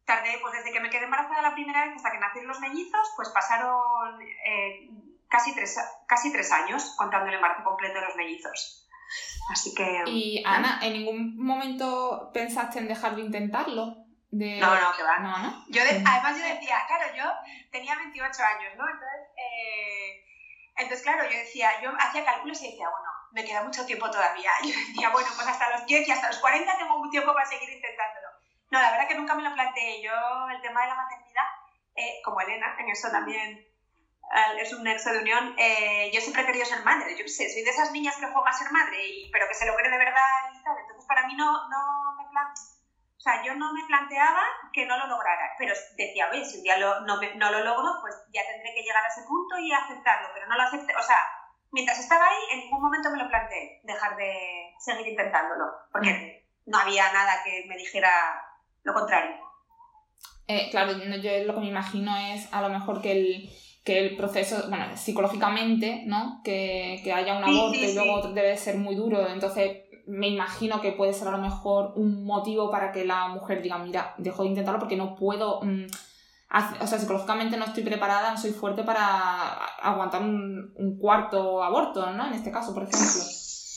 Tardé, 0.06 0.38
pues 0.40 0.54
desde 0.54 0.72
que 0.72 0.80
me 0.80 0.90
quedé 0.90 1.04
embarazada 1.04 1.42
la 1.42 1.54
primera 1.54 1.84
vez 1.84 1.96
hasta 1.96 2.10
que 2.10 2.18
nacieron 2.18 2.48
los 2.48 2.60
mellizos, 2.60 3.12
pues 3.14 3.28
pasaron 3.28 4.20
eh, 4.22 4.90
casi, 5.28 5.54
tres, 5.54 5.78
casi 6.06 6.32
tres 6.32 6.50
años 6.50 6.94
contando 6.96 7.28
el 7.28 7.34
embarazo 7.34 7.62
completo 7.62 8.00
de 8.00 8.06
los 8.06 8.16
mellizos. 8.16 8.88
Así 9.52 9.74
que... 9.74 10.04
Y 10.06 10.42
Ana, 10.46 10.80
¿en 10.82 10.94
ningún 10.94 11.36
momento 11.36 12.30
pensaste 12.32 12.78
en 12.78 12.88
dejar 12.88 13.16
de 13.16 13.22
intentarlo? 13.22 13.99
No, 14.32 14.80
no, 14.80 14.96
que 14.96 15.02
va. 15.02 15.18
No, 15.18 15.64
Yo 15.68 15.82
además 15.82 16.38
yo 16.38 16.44
decía, 16.44 16.84
claro, 16.86 17.14
yo 17.14 17.24
tenía 17.72 17.96
28 17.96 18.42
años, 18.42 18.76
¿no? 18.76 18.84
Entonces, 18.88 19.20
eh, 19.36 20.24
entonces, 20.76 21.02
claro, 21.02 21.28
yo 21.28 21.36
decía, 21.36 21.80
yo 21.82 21.90
hacía 21.98 22.24
cálculos 22.24 22.62
y 22.62 22.70
decía, 22.70 22.88
bueno, 22.88 23.10
me 23.32 23.44
queda 23.44 23.64
mucho 23.64 23.84
tiempo 23.86 24.08
todavía. 24.08 24.50
Y 24.62 24.72
yo 24.72 24.78
decía, 24.78 25.10
bueno, 25.10 25.28
pues 25.34 25.48
hasta 25.48 25.70
los 25.70 25.86
10 25.86 26.06
y 26.06 26.10
hasta 26.12 26.28
los 26.28 26.38
40 26.38 26.78
tengo 26.78 27.00
un 27.00 27.10
tiempo 27.10 27.34
para 27.34 27.46
seguir 27.46 27.70
intentándolo. 27.70 28.28
No, 28.70 28.80
la 28.80 28.92
verdad 28.92 29.08
que 29.08 29.16
nunca 29.16 29.34
me 29.34 29.42
lo 29.42 29.52
planteé. 29.52 30.00
Yo, 30.00 30.12
el 30.48 30.62
tema 30.62 30.82
de 30.82 30.88
la 30.88 30.94
maternidad, 30.94 31.46
eh, 31.96 32.20
como 32.24 32.40
Elena, 32.40 32.76
en 32.78 32.88
eso 32.88 33.10
también 33.10 33.66
es 34.62 34.72
un 34.72 34.84
nexo 34.84 35.12
de 35.12 35.18
unión, 35.18 35.56
eh, 35.58 36.08
yo 36.14 36.20
siempre 36.20 36.42
he 36.42 36.46
querido 36.46 36.64
ser 36.64 36.84
madre. 36.84 37.16
Yo 37.18 37.26
sé, 37.26 37.50
soy 37.50 37.62
de 37.62 37.70
esas 37.70 37.90
niñas 37.90 38.16
que 38.16 38.26
juega 38.26 38.48
a 38.48 38.52
ser 38.52 38.70
madre, 38.70 39.04
y, 39.04 39.28
pero 39.32 39.48
que 39.48 39.54
se 39.54 39.66
lo 39.66 39.74
cree 39.74 39.90
de 39.90 39.98
verdad 39.98 40.54
y 40.54 40.62
tal. 40.62 40.78
Entonces, 40.78 41.04
para 41.06 41.26
mí 41.26 41.34
no, 41.34 41.68
no 41.68 42.14
me 42.16 42.30
planteé 42.30 42.79
o 43.20 43.22
sea, 43.22 43.44
yo 43.44 43.54
no 43.54 43.70
me 43.74 43.84
planteaba 43.86 44.40
que 44.72 44.86
no 44.86 44.96
lo 44.96 45.06
lograra, 45.06 45.52
pero 45.58 45.74
decía, 45.94 46.30
oye, 46.32 46.42
si 46.42 46.56
un 46.56 46.62
día 46.62 46.78
lo, 46.78 47.02
no, 47.02 47.20
no, 47.36 47.50
lo 47.50 47.60
logro, 47.62 48.00
pues 48.00 48.14
ya 48.32 48.40
tendré 48.50 48.72
que 48.72 48.80
llegar 48.80 49.04
a 49.04 49.08
ese 49.08 49.28
punto 49.28 49.58
y 49.58 49.70
aceptarlo, 49.70 50.28
pero 50.32 50.46
no 50.46 50.56
lo 50.56 50.62
acepté, 50.62 50.96
o 50.96 51.02
sea, 51.02 51.18
mientras 51.70 51.98
estaba 52.00 52.24
ahí, 52.26 52.38
en 52.52 52.60
ningún 52.60 52.80
momento 52.80 53.10
me 53.10 53.22
lo 53.22 53.28
planteé, 53.28 53.82
dejar 53.84 54.16
de 54.16 54.72
seguir 54.78 55.08
intentándolo, 55.08 55.66
porque 55.92 56.46
no 56.64 56.78
había 56.78 57.12
nada 57.12 57.42
que 57.44 57.66
me 57.68 57.76
dijera 57.76 58.10
lo 58.84 58.94
contrario. 58.94 59.36
Eh, 60.48 60.68
claro, 60.70 60.92
yo 60.92 61.44
lo 61.44 61.54
que 61.54 61.60
me 61.60 61.68
imagino 61.68 62.16
es 62.16 62.50
a 62.54 62.62
lo 62.62 62.70
mejor 62.70 63.02
que 63.02 63.12
el, 63.12 63.50
que 63.84 63.98
el 63.98 64.16
proceso, 64.16 64.66
bueno, 64.70 64.96
psicológicamente, 64.96 66.04
¿no? 66.06 66.40
Que, 66.42 67.02
que 67.04 67.12
haya 67.12 67.36
un 67.36 67.44
aborto 67.44 67.76
y 67.76 67.94
luego 67.94 68.28
debe 68.32 68.56
ser 68.56 68.76
muy 68.76 68.94
duro. 68.94 69.28
Entonces, 69.28 69.89
me 70.06 70.28
imagino 70.28 70.80
que 70.80 70.92
puede 70.92 71.12
ser 71.12 71.28
a 71.28 71.32
lo 71.32 71.38
mejor 71.38 71.92
un 71.96 72.24
motivo 72.24 72.70
para 72.70 72.92
que 72.92 73.04
la 73.04 73.28
mujer 73.28 73.62
diga, 73.62 73.78
mira, 73.78 74.14
dejo 74.18 74.42
de 74.42 74.50
intentarlo 74.50 74.80
porque 74.80 74.96
no 74.96 75.14
puedo... 75.14 75.60
Mm, 75.62 75.86
o 76.80 76.86
sea, 76.86 76.98
psicológicamente 76.98 77.56
no 77.56 77.64
estoy 77.64 77.84
preparada, 77.84 78.32
no 78.32 78.36
soy 78.36 78.50
fuerte 78.50 78.82
para 78.82 79.50
aguantar 79.76 80.20
un, 80.20 80.74
un, 80.76 80.98
cuarto 80.98 81.62
aborto, 81.62 82.10
¿no? 82.10 82.26
En 82.26 82.32
este 82.32 82.50
caso, 82.50 82.74
por 82.74 82.82
ejemplo. 82.82 83.22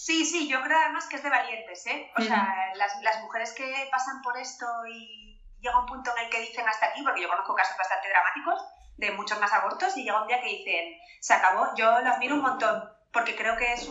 Sí, 0.03 0.25
sí, 0.25 0.47
yo 0.49 0.59
creo 0.63 0.79
además 0.79 1.05
que 1.05 1.17
es 1.17 1.23
de 1.23 1.29
valientes, 1.29 1.85
¿eh? 1.85 2.11
O 2.17 2.21
sea, 2.21 2.51
las, 2.75 2.99
las 3.03 3.21
mujeres 3.21 3.53
que 3.53 3.71
pasan 3.91 4.23
por 4.23 4.35
esto 4.37 4.65
y 4.91 5.39
llega 5.61 5.79
un 5.79 5.85
punto 5.85 6.11
en 6.17 6.25
el 6.25 6.31
que 6.31 6.41
dicen 6.41 6.67
hasta 6.67 6.87
aquí, 6.87 7.03
porque 7.03 7.21
yo 7.21 7.29
conozco 7.29 7.53
casos 7.53 7.77
bastante 7.77 8.09
dramáticos 8.09 8.61
de 8.97 9.11
muchos 9.11 9.39
más 9.39 9.53
abortos, 9.53 9.95
y 9.95 10.03
llega 10.03 10.21
un 10.21 10.27
día 10.27 10.41
que 10.41 10.49
dicen, 10.49 10.95
se 11.21 11.33
acabó, 11.33 11.67
yo 11.75 12.01
lo 12.01 12.09
admiro 12.09 12.35
un 12.35 12.41
montón, 12.41 12.83
porque 13.11 13.35
creo 13.35 13.55
que 13.55 13.73
es 13.73 13.87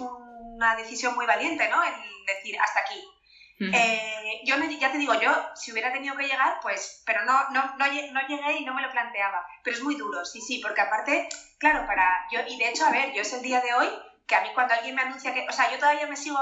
una 0.63 0.77
decisión 0.77 1.15
muy 1.15 1.27
valiente, 1.27 1.69
¿no? 1.69 1.83
El 1.83 1.95
decir, 2.27 2.57
hasta 2.61 2.81
aquí. 2.81 3.03
Eh, 3.61 4.41
yo 4.45 4.57
ya 4.57 4.91
te 4.91 4.99
digo, 4.99 5.15
yo 5.21 5.31
si 5.55 5.71
hubiera 5.71 5.93
tenido 5.93 6.17
que 6.17 6.27
llegar, 6.27 6.59
pues, 6.61 7.03
pero 7.07 7.25
no, 7.25 7.49
no, 7.51 7.77
no, 7.77 7.87
llegué 7.87 8.59
y 8.59 8.65
no 8.65 8.75
me 8.75 8.83
lo 8.83 8.91
planteaba. 8.91 9.47
Pero 9.63 9.77
es 9.77 9.83
muy 9.83 9.95
duro, 9.95 10.25
sí, 10.25 10.41
sí, 10.41 10.59
porque 10.61 10.81
aparte, 10.81 11.29
claro, 11.59 11.87
para 11.87 12.27
yo, 12.33 12.41
y 12.49 12.59
de 12.59 12.71
hecho, 12.71 12.85
a 12.85 12.91
ver, 12.91 13.13
yo 13.13 13.23
es 13.23 13.33
el 13.33 13.43
día 13.43 13.61
de 13.61 13.73
hoy 13.75 13.89
que 14.27 14.35
a 14.35 14.41
mí 14.41 14.49
cuando 14.55 14.75
alguien 14.75 14.95
me 14.95 15.03
anuncia 15.03 15.33
que, 15.33 15.47
o 15.49 15.53
sea, 15.53 15.71
yo 15.71 15.79
todavía 15.79 16.07
me 16.07 16.17
sigo 16.17 16.39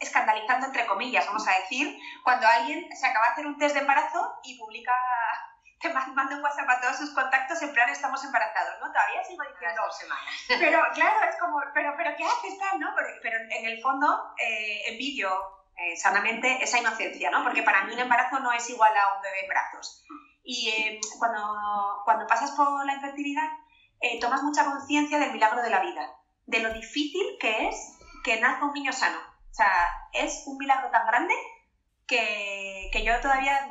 escandalizando 0.00 0.66
entre 0.66 0.86
comillas, 0.86 1.26
vamos 1.26 1.46
a 1.46 1.58
decir, 1.60 1.96
cuando 2.22 2.46
alguien 2.46 2.88
se 2.96 3.06
acaba 3.06 3.26
de 3.26 3.32
hacer 3.32 3.46
un 3.46 3.58
test 3.58 3.74
de 3.74 3.80
embarazo 3.80 4.34
y 4.42 4.58
publica 4.58 4.92
te 5.80 5.92
manda 5.92 6.36
un 6.36 6.42
WhatsApp 6.42 6.68
a 6.68 6.80
todos 6.80 6.96
sus 6.96 7.10
contactos 7.10 7.60
en 7.62 7.72
plan 7.72 7.88
estamos 7.90 8.24
embarazados, 8.24 8.80
¿no? 8.80 8.86
Todavía 8.86 9.22
sigo 9.24 9.42
diciendo 9.50 9.82
dos 9.84 9.96
semanas. 9.98 10.34
Pero 10.48 10.82
claro, 10.94 11.28
es 11.28 11.36
como, 11.36 11.60
pero, 11.74 11.94
pero 11.96 12.16
¿qué 12.16 12.24
haces 12.24 12.58
tal, 12.58 12.80
no? 12.80 12.94
Pero, 13.22 13.36
en 13.50 13.66
el 13.66 13.80
fondo 13.82 14.34
eh, 14.38 14.82
envidio 14.86 15.30
eh, 15.76 15.96
sanamente 15.96 16.62
esa 16.62 16.78
inocencia, 16.78 17.30
¿no? 17.30 17.42
Porque 17.42 17.64
para 17.64 17.84
mí 17.84 17.92
un 17.92 17.98
embarazo 17.98 18.38
no 18.38 18.52
es 18.52 18.68
igual 18.70 18.92
a 18.96 19.16
un 19.16 19.22
bebé 19.22 19.40
en 19.42 19.48
brazos. 19.48 20.04
Y 20.44 20.68
eh, 20.68 21.00
cuando, 21.18 22.02
cuando 22.04 22.26
pasas 22.26 22.52
por 22.52 22.86
la 22.86 22.94
infertilidad, 22.94 23.48
eh, 24.00 24.20
tomas 24.20 24.42
mucha 24.42 24.64
conciencia 24.64 25.18
del 25.18 25.32
milagro 25.32 25.62
de 25.62 25.70
la 25.70 25.80
vida, 25.80 26.14
de 26.46 26.60
lo 26.60 26.72
difícil 26.72 27.38
que 27.40 27.68
es 27.68 27.98
que 28.22 28.40
nazca 28.40 28.66
un 28.66 28.72
niño 28.72 28.92
sano. 28.92 29.18
O 29.18 29.54
sea, 29.54 29.90
es 30.12 30.44
un 30.46 30.58
milagro 30.58 30.90
tan 30.90 31.06
grande 31.06 31.34
que, 32.06 32.90
que 32.92 33.04
yo 33.04 33.20
todavía 33.20 33.66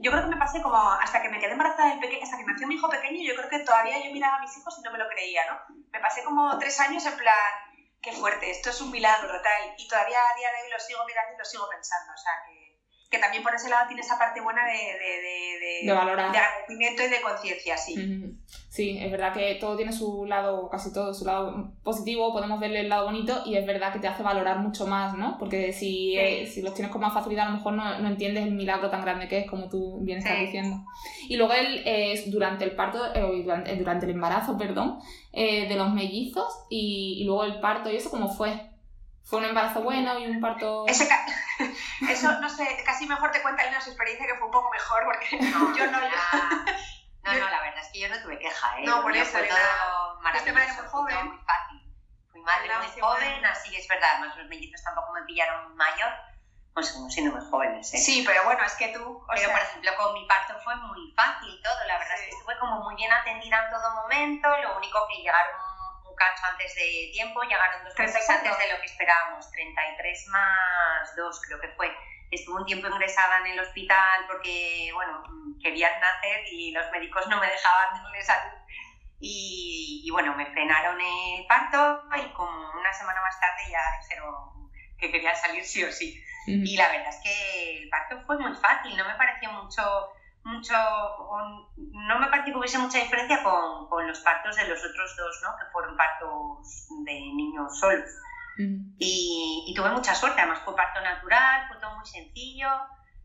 yo 0.00 0.10
creo 0.10 0.22
que 0.22 0.28
me 0.28 0.36
pasé 0.36 0.60
como 0.60 0.76
hasta 0.76 1.20
que 1.20 1.28
me 1.28 1.38
quedé 1.38 1.52
embarazada 1.52 1.88
del 1.88 1.98
pequeño, 1.98 2.22
hasta 2.24 2.36
que 2.36 2.44
nació 2.44 2.66
mi 2.66 2.74
hijo 2.74 2.88
pequeño, 2.88 3.20
yo 3.22 3.34
creo 3.34 3.48
que 3.48 3.60
todavía 3.60 3.98
yo 4.02 4.10
miraba 4.10 4.36
a 4.36 4.40
mis 4.40 4.56
hijos 4.56 4.76
y 4.78 4.82
no 4.82 4.90
me 4.90 4.98
lo 4.98 5.06
creía, 5.06 5.44
¿no? 5.44 5.56
Me 5.92 6.00
pasé 6.00 6.22
como 6.22 6.56
tres 6.58 6.78
años 6.80 7.04
en 7.04 7.16
plan, 7.16 7.52
qué 8.00 8.12
fuerte, 8.12 8.50
esto 8.50 8.70
es 8.70 8.80
un 8.80 8.90
milagro, 8.90 9.40
tal, 9.42 9.62
y 9.76 9.86
todavía 9.86 10.18
a 10.18 10.34
día 10.34 10.50
de 10.52 10.62
hoy 10.62 10.70
lo 10.70 10.78
sigo 10.80 11.04
mirando 11.04 11.32
y 11.34 11.36
lo 11.36 11.44
sigo 11.44 11.68
pensando, 11.68 12.12
o 12.12 12.16
sea, 12.16 12.32
que, 12.44 12.59
que 13.10 13.18
también 13.18 13.42
por 13.42 13.52
ese 13.52 13.68
lado 13.68 13.88
tiene 13.88 14.02
esa 14.02 14.16
parte 14.16 14.40
buena 14.40 14.62
de, 14.64 14.72
de, 14.72 15.20
de, 15.20 15.86
de 15.86 15.92
valorar. 15.92 16.30
de 16.30 16.38
agradecimiento 16.38 17.02
y 17.02 17.08
de 17.08 17.20
conciencia, 17.20 17.76
sí. 17.76 18.36
Sí, 18.68 18.98
es 19.00 19.10
verdad 19.10 19.32
que 19.32 19.56
todo 19.56 19.76
tiene 19.76 19.92
su 19.92 20.26
lado, 20.26 20.68
casi 20.70 20.92
todo, 20.92 21.12
su 21.12 21.24
lado 21.24 21.72
positivo, 21.82 22.32
podemos 22.32 22.60
verle 22.60 22.80
el 22.80 22.88
lado 22.88 23.06
bonito 23.06 23.42
y 23.44 23.56
es 23.56 23.66
verdad 23.66 23.92
que 23.92 23.98
te 23.98 24.06
hace 24.06 24.22
valorar 24.22 24.60
mucho 24.60 24.86
más, 24.86 25.14
¿no? 25.14 25.38
Porque 25.38 25.72
si, 25.72 26.16
eh, 26.16 26.46
si 26.46 26.62
los 26.62 26.72
tienes 26.72 26.92
con 26.92 27.00
más 27.00 27.12
facilidad, 27.12 27.48
a 27.48 27.50
lo 27.50 27.56
mejor 27.56 27.72
no, 27.72 27.98
no, 27.98 28.08
entiendes 28.08 28.44
el 28.44 28.52
milagro 28.52 28.90
tan 28.90 29.02
grande 29.02 29.26
que 29.26 29.40
es, 29.40 29.50
como 29.50 29.68
tú 29.68 29.98
bien 30.02 30.18
estás 30.18 30.38
diciendo. 30.38 30.84
Y 31.28 31.36
luego 31.36 31.52
él, 31.52 31.82
eh, 31.84 32.22
durante 32.28 32.62
el 32.62 32.76
parto, 32.76 33.12
eh, 33.12 33.42
durante, 33.42 33.74
durante, 33.74 34.06
el 34.06 34.12
embarazo, 34.12 34.56
perdón, 34.56 35.00
de 35.32 35.74
los 35.74 35.92
mellizos 35.92 36.64
y, 36.68 37.18
y 37.20 37.24
luego 37.24 37.42
el 37.42 37.58
parto, 37.58 37.90
¿y 37.90 37.96
eso 37.96 38.08
cómo 38.08 38.32
fue? 38.32 38.70
¿Fue 39.24 39.38
un 39.38 39.44
embarazo 39.44 39.82
bueno 39.82 40.18
y 40.18 40.26
un 40.26 40.40
parto...? 40.40 40.86
Ese 40.88 41.08
Eso, 42.08 42.32
no 42.40 42.48
sé, 42.48 42.82
casi 42.84 43.06
mejor 43.06 43.30
te 43.30 43.42
cuenta 43.42 43.62
Elena 43.62 43.80
su 43.80 43.90
experiencia 43.90 44.26
que 44.26 44.36
fue 44.36 44.46
un 44.46 44.52
poco 44.52 44.70
mejor 44.70 45.04
porque 45.04 45.36
no, 45.40 45.76
yo 45.76 45.86
no... 45.90 46.00
No, 47.22 47.32
no, 47.34 47.50
la 47.50 47.60
verdad 47.60 47.82
es 47.82 47.88
que 47.92 48.00
yo 48.00 48.08
no 48.08 48.20
tuve 48.22 48.38
queja, 48.38 48.78
¿eh? 48.78 48.84
No, 48.86 49.02
por 49.02 49.14
eso, 49.14 49.30
fue 49.30 49.46
todo 49.46 50.20
maravilloso. 50.22 50.54
madre 50.54 50.72
muy 50.72 50.88
joven. 50.88 51.28
muy 51.28 51.38
fácil. 51.44 51.94
Fui 52.32 52.40
madre 52.40 52.70
muy 52.78 53.00
joven, 53.00 53.44
así 53.44 53.76
es 53.76 53.86
verdad, 53.88 54.20
más 54.20 54.36
los 54.36 54.48
mellizos 54.48 54.82
tampoco 54.82 55.12
me 55.12 55.22
pillaron 55.24 55.76
mayor, 55.76 56.10
pues 56.72 56.86
seguimos 56.86 57.12
siendo 57.12 57.36
muy 57.36 57.50
jóvenes, 57.50 57.92
¿eh? 57.92 57.98
Sí, 57.98 58.24
pero 58.26 58.44
bueno, 58.44 58.64
es 58.64 58.74
que 58.74 58.88
tú... 58.88 59.22
pero, 59.28 59.50
por 59.50 59.60
ejemplo, 59.60 59.90
con 59.98 60.14
mi 60.14 60.26
parto 60.26 60.54
fue 60.64 60.74
muy 60.76 61.12
fácil 61.14 61.60
todo, 61.62 61.84
la 61.86 61.98
verdad 61.98 62.14
es 62.14 62.22
que 62.22 62.30
estuve 62.30 62.58
como 62.58 62.80
muy 62.80 62.94
bien 62.94 63.12
atendida 63.12 63.64
en 63.64 63.70
todo 63.70 63.94
momento, 63.94 64.48
lo 64.62 64.78
único 64.78 65.06
que 65.08 65.16
llegaron 65.16 65.69
antes 66.42 66.74
de 66.74 67.10
tiempo, 67.12 67.42
llegaron 67.42 67.84
dos 67.84 67.98
meses 67.98 68.28
antes 68.28 68.58
de 68.58 68.72
lo 68.72 68.80
que 68.80 68.86
esperábamos, 68.86 69.50
33 69.50 70.28
más 70.28 71.16
2 71.16 71.40
creo 71.46 71.60
que 71.60 71.68
fue. 71.68 71.96
Estuve 72.30 72.60
un 72.60 72.66
tiempo 72.66 72.88
ingresada 72.88 73.38
en 73.38 73.46
el 73.46 73.60
hospital 73.60 74.26
porque, 74.28 74.90
bueno, 74.94 75.22
querían 75.62 76.00
nacer 76.00 76.44
y 76.52 76.70
los 76.70 76.90
médicos 76.92 77.26
no 77.28 77.40
me 77.40 77.46
dejaban 77.48 78.02
darle 78.02 78.22
salud. 78.22 78.58
Y, 79.18 80.02
y, 80.04 80.10
bueno, 80.10 80.34
me 80.34 80.46
frenaron 80.46 80.98
el 81.00 81.46
parto 81.46 82.04
y 82.16 82.32
como 82.32 82.70
una 82.78 82.92
semana 82.92 83.20
más 83.20 83.38
tarde 83.38 83.70
ya 83.70 83.80
dijeron 84.00 84.70
que 84.98 85.10
quería 85.10 85.34
salir 85.34 85.64
sí 85.64 85.84
o 85.84 85.92
sí. 85.92 86.22
Y 86.46 86.76
la 86.76 86.88
verdad 86.88 87.08
es 87.08 87.20
que 87.22 87.78
el 87.78 87.88
parto 87.90 88.22
fue 88.26 88.38
muy 88.38 88.54
fácil, 88.56 88.96
no 88.96 89.04
me 89.06 89.14
pareció 89.14 89.52
mucho 89.52 89.82
mucho, 90.50 90.74
no 91.76 92.18
me 92.18 92.26
pareció 92.28 92.52
que 92.52 92.58
hubiese 92.58 92.78
mucha 92.78 92.98
diferencia 92.98 93.42
con, 93.42 93.88
con, 93.88 94.06
los 94.06 94.20
partos 94.20 94.56
de 94.56 94.68
los 94.68 94.78
otros 94.84 95.16
dos, 95.16 95.40
¿no? 95.42 95.56
que 95.56 95.70
fueron 95.72 95.96
partos 95.96 96.88
de 97.04 97.12
niños 97.12 97.78
solos. 97.78 98.10
y, 98.58 99.64
y, 99.66 99.74
tuve 99.74 99.90
mucha 99.90 100.14
suerte, 100.14 100.40
además 100.40 100.60
fue 100.64 100.76
parto 100.76 101.00
natural, 101.00 101.68
fue 101.68 101.78
todo 101.78 101.96
muy 101.96 102.06
sencillo. 102.06 102.68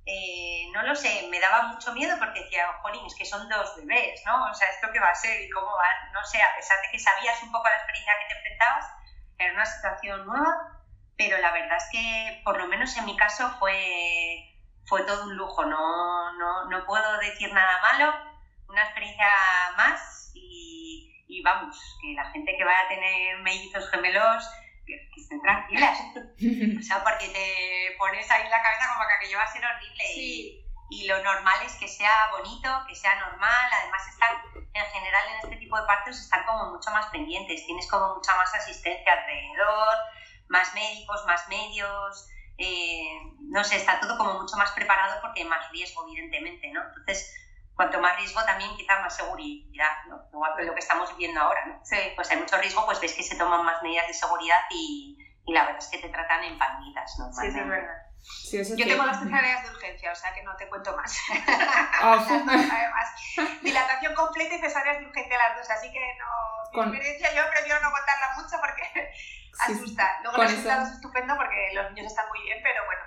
Eh, 0.05 0.69
no 0.71 0.83
lo 0.83 0.95
sé, 0.95 1.27
me 1.31 1.39
daba 1.39 1.73
mucho 1.73 1.91
miedo 1.93 2.15
porque 2.19 2.43
decía, 2.43 2.67
jolín, 2.83 3.05
es 3.07 3.15
que 3.15 3.25
son 3.25 3.49
dos 3.49 3.75
bebés, 3.75 4.21
¿no? 4.25 4.51
O 4.51 4.53
sea, 4.53 4.69
¿esto 4.69 4.87
qué 4.93 4.99
va 4.99 5.09
a 5.09 5.15
ser 5.15 5.41
y 5.41 5.49
cómo 5.49 5.67
va? 5.67 6.11
No 6.13 6.23
sé, 6.23 6.39
a 6.41 6.55
pesar 6.55 6.77
de 6.83 6.91
que 6.91 6.99
sabías 6.99 7.41
un 7.41 7.51
poco 7.51 7.67
la 7.67 7.75
experiencia 7.75 8.13
que 8.19 8.27
te 8.27 8.37
enfrentabas, 8.39 8.85
era 9.39 9.53
una 9.53 9.65
situación 9.65 10.25
nueva, 10.27 10.83
pero 11.17 11.39
la 11.39 11.51
verdad 11.51 11.77
es 11.77 11.89
que, 11.91 12.41
por 12.43 12.57
lo 12.57 12.67
menos 12.67 12.95
en 12.97 13.05
mi 13.05 13.17
caso, 13.17 13.49
fue 13.57 14.54
fue 14.85 15.03
todo 15.03 15.23
un 15.23 15.35
lujo, 15.35 15.65
no, 15.65 16.33
no, 16.33 16.65
no 16.69 16.85
puedo 16.85 17.17
decir 17.19 17.51
nada 17.53 17.81
malo, 17.81 18.13
una 18.67 18.83
experiencia 18.83 19.27
más 19.77 20.31
y, 20.33 21.25
y, 21.27 21.41
vamos, 21.41 21.77
que 22.01 22.13
la 22.13 22.29
gente 22.31 22.55
que 22.57 22.63
vaya 22.63 22.81
a 22.81 22.87
tener 22.87 23.39
mellizos 23.39 23.89
gemelos, 23.89 24.47
que, 24.85 25.09
estén 25.17 25.41
tranquilas, 25.41 25.99
o 26.15 26.83
sea, 26.83 27.03
porque 27.03 27.29
te 27.29 27.95
pones 27.97 28.29
ahí 28.29 28.47
la 28.49 28.61
cabeza 28.61 28.93
como 28.93 29.07
que 29.07 29.13
aquello 29.15 29.37
va 29.37 29.43
a 29.43 29.51
ser 29.51 29.65
horrible 29.65 30.03
y, 30.15 30.65
y, 30.91 31.07
lo 31.07 31.23
normal 31.23 31.59
es 31.65 31.73
que 31.75 31.87
sea 31.87 32.29
bonito, 32.31 32.69
que 32.87 32.95
sea 32.95 33.15
normal, 33.15 33.69
además 33.81 34.07
están, 34.07 34.37
en 34.71 34.85
general 34.85 35.23
en 35.29 35.35
este 35.49 35.55
tipo 35.57 35.79
de 35.79 35.87
partos 35.87 36.19
están 36.19 36.45
como 36.45 36.73
mucho 36.73 36.91
más 36.91 37.07
pendientes, 37.07 37.65
tienes 37.65 37.89
como 37.89 38.15
mucha 38.15 38.35
más 38.35 38.53
asistencia 38.53 39.13
alrededor, 39.13 39.97
más 40.49 40.75
médicos, 40.75 41.25
más 41.25 41.47
medios, 41.49 42.29
eh, 42.57 43.19
no 43.39 43.63
sé, 43.63 43.77
está 43.77 43.99
todo 43.99 44.17
como 44.17 44.41
mucho 44.41 44.55
más 44.57 44.71
preparado 44.71 45.19
porque 45.21 45.41
hay 45.41 45.47
más 45.47 45.69
riesgo, 45.71 46.05
evidentemente, 46.07 46.71
¿no? 46.71 46.81
Entonces, 46.87 47.33
cuanto 47.75 47.99
más 47.99 48.17
riesgo 48.17 48.43
también 48.45 48.75
quizá 48.77 48.99
más 49.01 49.15
seguridad, 49.15 49.91
¿no? 50.07 50.21
Igual 50.31 50.53
que 50.57 50.63
lo 50.63 50.73
que 50.73 50.79
estamos 50.79 51.15
viendo 51.17 51.39
ahora, 51.39 51.65
¿no? 51.65 51.79
Sí. 51.83 51.97
Pues 52.15 52.31
hay 52.31 52.37
mucho 52.37 52.57
riesgo, 52.57 52.85
pues 52.85 52.99
ves 53.01 53.13
que 53.13 53.23
se 53.23 53.37
toman 53.37 53.65
más 53.65 53.81
medidas 53.83 54.07
de 54.07 54.13
seguridad 54.13 54.59
y, 54.69 55.17
y 55.45 55.53
la 55.53 55.65
verdad 55.65 55.79
es 55.79 55.87
que 55.87 55.99
te 55.99 56.09
tratan 56.09 56.43
en 56.43 56.57
palmitas, 56.57 57.15
¿no? 57.19 57.31
Sí, 57.33 57.51
sí, 57.51 57.59
es 57.59 57.67
verdad. 57.67 58.05
Sí, 58.25 58.57
eso 58.57 58.75
Yo 58.75 58.87
tengo 58.87 59.05
las 59.05 59.19
cesáreas 59.19 59.63
de 59.63 59.69
urgencia, 59.69 60.11
o 60.11 60.15
sea 60.15 60.33
que 60.33 60.41
no 60.43 60.55
te 60.55 60.67
cuento 60.67 60.95
más. 60.95 61.17
Oh. 62.01 62.25
Además, 62.27 63.09
dilatación 63.61 64.13
completa 64.13 64.55
y 64.55 64.59
cesáreas 64.59 64.99
de 64.99 65.05
urgencia 65.05 65.37
las 65.37 65.57
dos, 65.57 65.69
así 65.69 65.91
que 65.91 65.99
no. 66.19 66.71
Con... 66.71 66.91
Mi 66.91 66.97
experiencia 66.97 67.33
yo 67.33 67.49
prefiero 67.49 67.79
no 67.81 67.89
contarla 67.89 68.35
mucho 68.35 68.57
porque 68.59 69.11
asusta. 69.59 70.19
Luego 70.23 70.41
el 70.41 70.49
resultado 70.49 70.83
es 70.83 70.93
estupendo 70.93 71.35
porque 71.35 71.71
los 71.73 71.91
niños 71.91 72.07
están 72.07 72.25
muy 72.29 72.41
bien, 72.43 72.59
pero 72.63 72.81
bueno, 72.85 73.01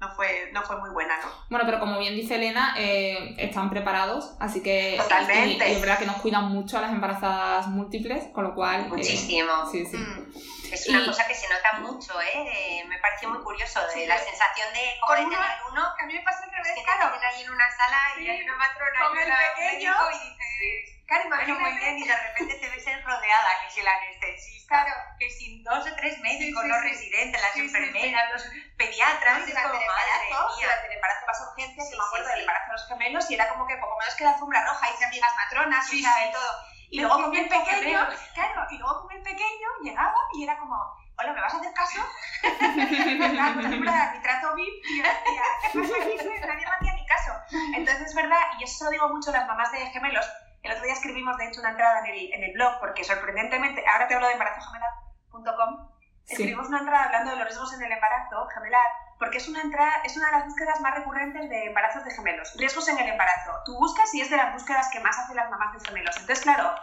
no 0.00 0.14
fue, 0.14 0.50
no 0.52 0.62
fue 0.62 0.78
muy 0.78 0.90
buena, 0.90 1.16
¿no? 1.22 1.28
Bueno, 1.48 1.64
pero 1.64 1.80
como 1.80 1.98
bien 1.98 2.14
dice 2.14 2.34
Elena, 2.34 2.74
eh, 2.78 3.34
están 3.38 3.70
preparados, 3.70 4.36
así 4.40 4.62
que... 4.62 4.96
Totalmente. 4.98 5.68
Y, 5.68 5.72
es 5.72 5.80
verdad 5.80 5.98
que 5.98 6.06
nos 6.06 6.16
cuidan 6.16 6.44
mucho 6.52 6.78
a 6.78 6.82
las 6.82 6.92
embarazadas 6.92 7.68
múltiples, 7.68 8.24
con 8.32 8.44
lo 8.44 8.54
cual... 8.54 8.86
Eh, 8.86 8.88
Muchísimo. 8.88 9.52
sí, 9.70 9.86
sí. 9.86 9.96
Mm. 9.96 10.32
Es 10.72 10.88
una 10.88 11.04
cosa 11.06 11.26
que 11.26 11.34
se 11.34 11.48
nota 11.48 11.72
mucho, 11.80 12.20
¿eh? 12.20 12.84
me 12.86 12.98
pareció 12.98 13.28
muy 13.28 13.42
curioso, 13.42 13.86
de 13.88 14.06
la 14.06 14.18
sensación 14.18 14.72
de 14.72 14.96
como 15.00 15.14
de 15.14 15.22
tener 15.22 15.62
uno... 15.70 15.82
A 15.84 16.06
mí 16.06 16.14
me 16.14 16.20
pasa 16.22 16.44
al 16.44 16.50
revés, 16.50 16.72
que 16.74 16.82
claro. 16.82 17.18
Te 17.18 17.26
ahí 17.26 17.42
en 17.42 17.50
una 17.50 17.70
sala 17.76 17.98
y 18.18 18.28
hay 18.28 18.42
una 18.42 18.56
matrona 18.56 19.00
con 19.00 19.16
y 19.18 19.20
el 19.20 19.32
pequeño 19.32 19.94
y 20.10 20.18
dices... 20.18 20.92
Claro, 21.06 21.28
bueno, 21.28 21.54
muy 21.60 21.72
bien, 21.78 21.98
y 21.98 22.04
de 22.08 22.16
repente 22.16 22.54
te 22.56 22.68
ves 22.68 23.04
rodeada, 23.04 23.50
que 23.62 23.70
si 23.70 23.78
el 23.78 23.86
anestesista, 23.86 24.84
claro. 24.84 25.00
que 25.20 25.30
sin 25.30 25.62
dos 25.62 25.86
o 25.86 25.94
tres 25.94 26.18
médicos, 26.18 26.62
sí, 26.64 26.66
sí, 26.66 26.74
los 26.74 26.82
sí. 26.82 26.88
residentes, 26.88 27.40
las 27.40 27.52
Sí, 27.52 27.60
sí, 27.60 27.66
enfermeras, 27.66 28.32
los 28.32 28.42
pediatras, 28.76 29.38
No, 29.38 29.46
y 29.46 29.50
es 29.52 29.58
como 29.58 29.74
madre 29.74 30.12
mía. 30.58 30.82
el 30.84 30.92
embarazo 30.92 31.26
vas 31.26 31.40
a 31.40 31.50
urgencias, 31.50 31.88
Sí, 31.88 31.94
y 31.94 31.96
me 31.98 32.04
acuerdo 32.04 32.26
sí, 32.26 32.30
del 32.30 32.38
sí. 32.38 32.40
embarazo 32.40 32.70
a 32.70 32.72
las 32.74 32.88
gemelos 32.88 33.30
y 33.30 33.34
era 33.34 33.48
como 33.48 33.66
que 33.68 33.76
poco 33.76 33.96
menos 33.98 34.14
que 34.16 34.24
la 34.24 34.30
alfombra 34.32 34.66
roja, 34.66 34.90
hice 34.92 35.04
amigas 35.04 35.32
matronas, 35.36 35.92
y 35.92 36.02
todo. 36.32 36.75
Y 36.90 37.00
luego 37.00 37.14
con 37.16 37.34
el 37.34 37.48
pequeño, 37.48 38.06
claro, 38.34 38.66
y 38.70 38.78
luego 38.78 39.02
con 39.02 39.16
el 39.16 39.22
pequeño 39.22 39.68
llegaba 39.82 40.14
y 40.34 40.44
era 40.44 40.56
como, 40.58 40.76
hola, 41.18 41.32
¿me 41.32 41.40
vas 41.40 41.54
a 41.54 41.58
hacer 41.58 41.72
caso? 41.74 42.00
mi 42.42 44.22
trato 44.22 44.54
VIP 44.54 44.84
y 44.84 44.98
yo 44.98 45.04
decía, 45.04 45.42
¿qué 45.72 45.78
pasa 45.80 45.94
aquí? 46.00 46.16
Nadie 46.46 46.66
me 46.66 46.74
hacía 46.74 46.94
ni 46.94 47.06
caso. 47.06 47.32
Entonces 47.74 48.06
es 48.06 48.14
verdad, 48.14 48.40
y 48.58 48.64
eso 48.64 48.88
digo 48.90 49.08
mucho 49.08 49.32
las 49.32 49.46
mamás 49.46 49.72
de 49.72 49.78
gemelos, 49.86 50.26
el 50.62 50.72
otro 50.72 50.84
día 50.84 50.94
escribimos 50.94 51.36
de 51.36 51.48
hecho 51.48 51.60
una 51.60 51.70
entrada 51.70 52.00
en 52.00 52.06
el, 52.06 52.32
en 52.34 52.44
el 52.44 52.52
blog, 52.54 52.78
porque 52.80 53.04
sorprendentemente, 53.04 53.84
ahora 53.86 54.08
te 54.08 54.14
hablo 54.14 54.26
de 54.26 54.32
embarazogemelar.com, 54.32 55.90
escribimos 56.26 56.68
una 56.68 56.80
entrada 56.80 57.04
hablando 57.04 57.30
de 57.32 57.36
los 57.36 57.46
riesgos 57.46 57.72
en 57.74 57.82
el 57.82 57.92
embarazo 57.92 58.46
gemelar, 58.54 58.86
porque 59.18 59.38
es 59.38 59.48
una 59.48 59.62
entrada, 59.62 60.02
es 60.04 60.16
una 60.16 60.26
de 60.26 60.32
las 60.32 60.44
búsquedas 60.44 60.80
más 60.80 60.94
recurrentes 60.94 61.48
de 61.48 61.66
embarazos 61.66 62.04
de 62.04 62.10
gemelos. 62.10 62.54
Riesgos 62.56 62.88
en 62.88 62.98
el 62.98 63.08
embarazo. 63.08 63.52
Tú 63.64 63.76
buscas 63.78 64.12
y 64.14 64.20
es 64.20 64.30
de 64.30 64.36
las 64.36 64.52
búsquedas 64.52 64.88
que 64.92 65.00
más 65.00 65.18
hacen 65.18 65.36
las 65.36 65.50
mamás 65.50 65.72
de 65.72 65.88
gemelos. 65.88 66.16
Entonces, 66.16 66.42
claro, 66.42 66.74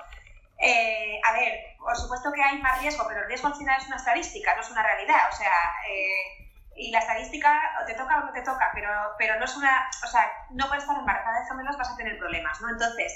eh, 0.58 1.20
a 1.24 1.34
ver, 1.34 1.54
por 1.78 1.96
supuesto 1.96 2.32
que 2.32 2.42
hay 2.42 2.60
más 2.62 2.82
riesgo, 2.82 3.06
pero 3.08 3.22
el 3.22 3.28
riesgo 3.28 3.48
al 3.48 3.56
final 3.56 3.80
es 3.80 3.88
una 3.88 3.98
estadística, 3.98 4.56
no 4.56 4.62
es 4.62 4.72
una 4.72 4.84
realidad. 4.84 5.30
O 5.30 5.36
sea, 5.36 5.52
eh, 5.88 6.50
y 6.76 6.92
la 6.92 7.00
estadística 7.00 7.62
te 7.86 7.94
toca 7.94 8.18
o 8.18 8.26
no 8.26 8.32
te 8.32 8.42
toca, 8.42 8.72
pero, 8.74 8.90
pero 9.20 9.38
no 9.38 9.46
es 9.46 9.56
una. 9.56 9.90
O 10.04 10.08
sea, 10.08 10.32
no 10.52 10.68
por 10.68 10.78
estar 10.78 10.98
embarazada 10.98 11.40
de 11.40 11.48
gemelos 11.48 11.78
vas 11.78 11.92
a 11.92 11.98
tener 11.98 12.18
problemas, 12.18 12.60
¿no? 12.62 12.70
Entonces, 12.70 13.14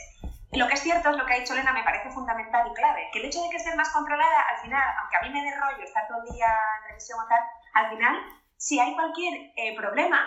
lo 0.52 0.68
que 0.68 0.76
es 0.76 0.82
cierto 0.82 1.10
es 1.10 1.18
lo 1.18 1.26
que 1.26 1.34
ha 1.34 1.40
dicho 1.40 1.54
Elena, 1.54 1.74
me 1.74 1.84
parece 1.84 2.12
fundamental 2.12 2.68
y 2.68 2.74
clave, 2.76 3.10
que 3.12 3.20
el 3.20 3.26
hecho 3.26 3.42
de 3.42 3.50
que 3.50 3.58
esté 3.58 3.76
más 3.76 3.90
controlada, 3.90 4.42
al 4.50 4.62
final, 4.62 4.84
aunque 5.00 5.16
a 5.18 5.22
mí 5.22 5.30
me 5.32 5.44
dé 5.44 5.58
rollo 5.60 5.84
estar 5.84 6.08
todo 6.08 6.22
el 6.24 6.34
día 6.34 6.48
en 6.48 6.90
revisión 6.90 7.20
o 7.20 7.28
tal, 7.28 7.44
al 7.74 7.90
final 7.90 8.16
si 8.58 8.80
hay 8.80 8.94
cualquier 8.96 9.52
eh, 9.56 9.76
problema, 9.76 10.20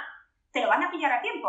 te 0.52 0.60
lo 0.60 0.68
van 0.68 0.84
a 0.84 0.90
pillar 0.90 1.12
a 1.12 1.20
tiempo. 1.20 1.49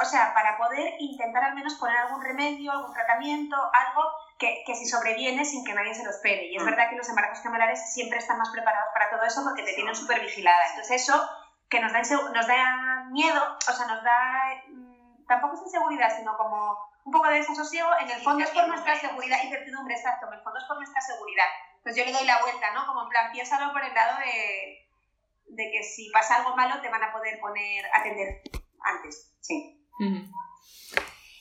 O 0.00 0.04
sea, 0.04 0.32
para 0.32 0.56
poder 0.56 0.94
intentar 1.00 1.42
al 1.42 1.54
menos 1.54 1.74
poner 1.74 1.96
algún 1.96 2.22
remedio, 2.22 2.70
algún 2.70 2.92
tratamiento, 2.92 3.56
algo 3.56 4.02
que, 4.38 4.62
que 4.64 4.74
si 4.74 4.86
sobreviene 4.86 5.44
sin 5.44 5.64
que 5.64 5.74
nadie 5.74 5.94
se 5.94 6.04
lo 6.04 6.10
espere. 6.10 6.46
Y 6.46 6.56
es 6.56 6.62
mm. 6.62 6.66
verdad 6.66 6.90
que 6.90 6.96
los 6.96 7.08
embarazos 7.08 7.42
gemelares 7.42 7.92
siempre 7.92 8.18
están 8.18 8.38
más 8.38 8.50
preparados 8.50 8.90
para 8.92 9.10
todo 9.10 9.24
eso 9.24 9.42
porque 9.42 9.64
te 9.64 9.74
tienen 9.74 9.96
súper 9.96 10.20
vigilada. 10.20 10.68
Entonces 10.70 11.02
eso 11.02 11.28
que 11.68 11.80
nos 11.80 11.92
da, 11.92 12.00
nos 12.00 12.46
da 12.46 13.06
miedo, 13.10 13.42
o 13.68 13.72
sea, 13.72 13.86
nos 13.86 14.02
da... 14.04 14.62
Mm, 14.68 15.26
tampoco 15.26 15.54
es 15.54 15.62
inseguridad, 15.62 16.16
sino 16.16 16.36
como 16.36 16.78
un 17.04 17.12
poco 17.12 17.28
de 17.28 17.36
desasosiego, 17.36 17.88
en 18.00 18.10
el 18.10 18.20
fondo 18.22 18.44
es 18.44 18.50
por 18.50 18.68
nuestra 18.68 18.94
seguridad, 18.96 19.42
incertidumbre, 19.42 19.94
exacto, 19.94 20.26
en 20.26 20.34
el 20.34 20.42
fondo 20.42 20.58
es 20.58 20.64
por 20.66 20.76
nuestra 20.76 21.00
seguridad. 21.00 21.46
Entonces 21.76 21.96
yo 21.96 22.04
le 22.04 22.16
doy 22.16 22.26
la 22.26 22.40
vuelta, 22.42 22.70
¿no? 22.72 22.86
Como 22.86 23.02
en 23.02 23.08
plan, 23.08 23.32
piénsalo 23.32 23.72
por 23.72 23.82
el 23.82 23.94
lado 23.94 24.18
de, 24.18 24.87
de 25.58 25.72
que 25.72 25.82
si 25.82 26.08
pasa 26.10 26.36
algo 26.36 26.54
malo 26.54 26.80
te 26.80 26.88
van 26.88 27.02
a 27.02 27.12
poder 27.12 27.40
poner, 27.40 27.84
atender 27.92 28.42
antes. 28.80 29.34
Sí. 29.40 29.84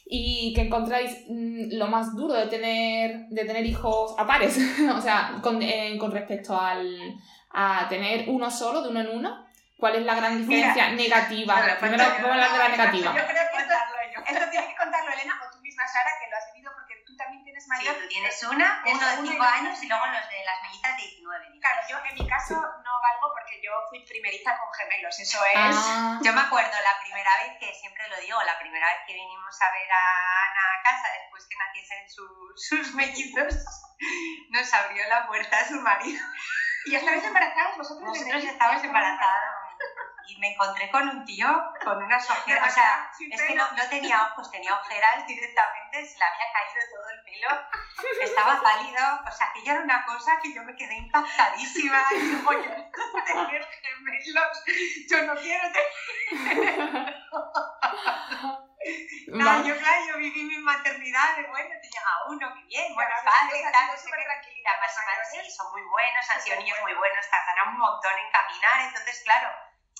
¿Y 0.05 0.53
qué 0.55 0.61
encontráis 0.61 1.25
mm, 1.29 1.77
lo 1.77 1.87
más 1.87 2.15
duro 2.15 2.33
de 2.33 2.47
tener, 2.47 3.27
de 3.29 3.45
tener 3.45 3.63
hijos 3.63 4.15
a 4.17 4.25
pares? 4.25 4.57
o 4.95 5.01
sea, 5.01 5.37
con, 5.43 5.61
eh, 5.61 5.97
con, 5.99 6.11
respecto 6.11 6.59
al, 6.59 7.15
a 7.51 7.85
tener 7.87 8.27
uno 8.27 8.49
solo, 8.49 8.81
de 8.81 8.89
uno 8.89 9.01
en 9.01 9.09
uno. 9.09 9.47
¿Cuál 9.77 9.97
es 9.97 10.05
la 10.05 10.15
gran 10.15 10.39
diferencia 10.39 10.89
negativa? 10.93 11.77
Primero 11.79 12.03
vamos 12.03 12.29
a 12.29 12.33
hablar 12.33 12.51
de 12.51 12.57
la 12.57 12.69
negativa. 12.69 13.13
Yo 13.13 13.27
creo 13.27 13.45
que 13.53 13.61
esto, 13.61 13.73
esto 14.25 14.49
tiene 14.49 14.67
que 14.69 14.75
contarlo 14.75 15.13
Elena 15.13 15.39
o 15.45 15.55
tú 15.55 15.61
misma, 15.61 15.83
Sara, 15.85 16.09
que 16.17 16.31
lo 16.31 16.37
has 16.37 16.51
vivido 16.51 16.71
porque 16.73 16.95
tú 17.05 17.15
también 17.15 17.43
tienes 17.57 17.67
mayor. 17.67 17.95
Sí, 17.95 18.01
tú 18.01 18.07
tienes 18.07 18.43
una, 18.43 18.83
uno 18.85 19.07
de 19.07 19.29
5 19.29 19.43
años 19.43 19.83
y 19.83 19.87
luego 19.87 20.05
los 20.05 20.29
de 20.29 20.45
las 20.45 20.61
mellitas 20.61 20.97
de 20.97 21.03
19. 21.03 21.59
Claro, 21.59 21.81
yo 21.89 21.97
en 22.05 22.15
mi 22.15 22.29
caso 22.29 22.53
no 22.53 22.91
valgo 23.01 23.33
porque 23.33 23.61
yo 23.63 23.71
fui 23.89 24.05
primeriza 24.05 24.57
con 24.57 24.69
gemelos, 24.73 25.19
eso 25.19 25.43
es. 25.45 25.75
Ah. 25.75 26.19
Yo 26.21 26.33
me 26.33 26.41
acuerdo 26.41 26.71
la 26.71 26.99
primera 27.01 27.31
vez 27.41 27.57
que 27.59 27.73
siempre 27.73 28.07
lo 28.09 28.17
digo, 28.21 28.41
la 28.43 28.59
primera 28.59 28.87
vez 28.87 28.99
que 29.07 29.13
vinimos 29.13 29.61
a 29.61 29.71
ver 29.71 29.91
a 29.91 30.03
Ana 30.45 30.63
a 30.77 30.83
casa 30.83 31.07
después 31.21 31.47
que 31.49 31.57
naciesen 31.57 32.09
sus, 32.09 32.67
sus 32.69 32.93
mellizos, 32.93 33.53
nos 34.49 34.73
abrió 34.73 35.07
la 35.09 35.25
puerta 35.25 35.59
a 35.59 35.67
su 35.67 35.81
marido. 35.81 36.21
¿Y 36.85 36.95
estabais 36.95 37.23
embarazadas 37.23 37.77
vosotros? 37.77 38.07
Nosotros 38.07 38.43
estábamos 38.43 38.83
embarazadas 38.83 39.56
y 40.27 40.37
me 40.37 40.53
encontré 40.53 40.89
con 40.89 41.07
un 41.07 41.25
tío 41.25 41.47
con 41.83 42.03
unas 42.03 42.29
ojeras, 42.29 42.69
o 42.69 42.73
sea, 42.73 43.09
es 43.31 43.41
que 43.41 43.55
no, 43.55 43.63
no, 43.71 43.89
tenía 43.89 44.23
ojos, 44.23 44.51
tenía 44.51 44.73
ojeras 44.73 45.25
directamente, 45.25 46.05
se 46.05 46.17
le 46.17 46.25
había 46.25 46.51
caído 46.51 46.81
todo 46.93 47.09
el 47.09 47.23
pelo, 47.23 47.49
estaba 48.21 48.61
pálido, 48.61 49.21
o 49.25 49.31
sea, 49.31 49.47
aquello 49.47 49.71
era 49.71 49.81
una 49.81 50.05
cosa 50.05 50.39
que 50.41 50.53
yo 50.53 50.63
me 50.63 50.75
quedé 50.75 50.95
impactadísima, 50.95 52.03
y 52.11 52.31
yo, 52.31 52.49
oye, 52.49 52.91
tener 53.25 53.67
gemelos, 53.81 54.63
yo 55.09 55.23
no 55.23 55.35
quiero 55.35 55.71
tener... 55.71 57.15
No, 59.27 59.65
yo, 59.65 59.75
claro, 59.77 60.01
yo 60.07 60.17
viví 60.17 60.43
mi 60.43 60.57
maternidad 60.59 61.35
de, 61.35 61.43
bueno, 61.47 61.75
te 61.81 61.87
llega 61.89 62.25
uno, 62.29 62.53
qué 62.55 62.63
bien, 62.63 62.95
bueno, 62.95 63.11
padre, 63.25 63.61
tal, 63.71 63.97
súper 63.97 64.23
tranquilidad. 64.23 64.73
Además, 64.73 65.27
sí, 65.29 65.51
son 65.51 65.71
muy 65.71 65.81
buenos, 65.83 66.29
han 66.29 66.41
sido 66.41 66.57
niños 66.57 66.77
muy 66.81 66.93
buenos, 66.93 67.29
tardarán 67.29 67.73
un 67.73 67.79
montón 67.79 68.13
en 68.17 68.31
caminar, 68.31 68.87
entonces, 68.87 69.21
claro, 69.25 69.49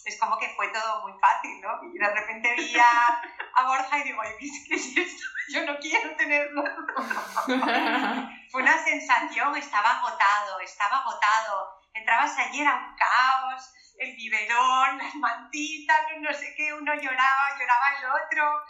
es 0.05 0.19
como 0.19 0.38
que 0.38 0.53
fue 0.55 0.67
todo 0.69 1.01
muy 1.01 1.13
fácil, 1.19 1.60
¿no? 1.62 1.79
Y 1.93 1.97
de 1.97 2.10
repente 2.13 2.53
vi 2.55 2.77
a, 2.79 3.21
Borja 3.65 3.97
y 3.99 4.03
digo, 4.03 4.21
¿qué 4.39 4.75
es 4.75 4.97
esto? 4.97 5.23
Yo 5.49 5.65
no 5.65 5.77
quiero 5.79 6.15
tenerlo. 6.15 6.63
fue 8.51 8.62
una 8.62 8.83
sensación, 8.83 9.55
estaba 9.55 9.97
agotado, 9.97 10.60
estaba 10.60 10.97
agotado. 10.97 11.81
Entrabas 11.93 12.38
allí, 12.38 12.62
era 12.62 12.75
un 12.75 12.95
caos, 12.95 13.73
el 13.97 14.15
biberón, 14.15 14.97
las 14.99 15.15
mantitas, 15.15 15.99
no 16.19 16.31
sé 16.33 16.53
qué, 16.55 16.73
uno 16.73 16.93
lloraba, 16.93 17.57
lloraba 17.57 17.97
el 17.99 18.05
otro 18.05 18.63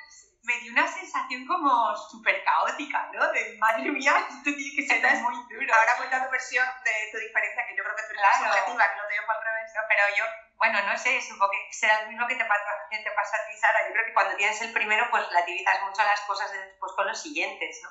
me 0.48 0.58
dio 0.60 0.72
una 0.72 0.88
sensación 0.88 1.46
como 1.46 1.94
súper 2.10 2.42
caótica, 2.44 3.12
¿no? 3.14 3.32
De 3.34 3.58
madre 3.60 3.92
mía, 3.92 4.16
esto 4.30 4.56
tiene 4.56 4.76
que 4.76 4.88
ser 4.88 5.04
muy 5.20 5.36
duro. 5.52 5.74
Ahora 5.76 5.98
cuenta 5.98 6.24
tu 6.24 6.32
versión 6.32 6.66
de 6.86 7.12
tu 7.12 7.18
diferencia, 7.20 7.68
que 7.68 7.76
yo 7.76 7.84
creo 7.84 7.96
que 7.96 8.04
tú 8.04 8.12
eres 8.16 8.24
claro. 8.24 8.54
subjetiva, 8.56 8.88
que 8.88 8.98
lo 8.98 9.08
tengo 9.12 9.32
al 9.32 9.44
revés. 9.44 9.72
pero 9.90 10.04
yo, 10.16 10.26
bueno, 10.58 10.82
no 10.84 10.98
sé, 10.98 11.22
supongo 11.22 11.52
que 11.52 11.74
será 11.74 12.04
lo 12.04 12.10
mismo 12.10 12.28
que 12.28 12.36
te, 12.36 12.46
pasa, 12.46 12.66
que 12.90 12.98
te 12.98 13.12
pasa 13.12 13.38
a 13.38 13.48
ti, 13.48 13.58
Sara. 13.58 13.88
Yo 13.88 13.94
creo 13.94 14.06
que 14.06 14.14
cuando 14.14 14.36
tienes 14.36 14.60
el 14.62 14.74
primero, 14.74 15.08
pues 15.12 15.28
relativizas 15.28 15.82
mucho 15.84 16.02
las 16.04 16.22
cosas 16.22 16.52
después 16.52 16.92
con 16.96 17.08
los 17.08 17.22
siguientes, 17.22 17.80
¿no? 17.84 17.90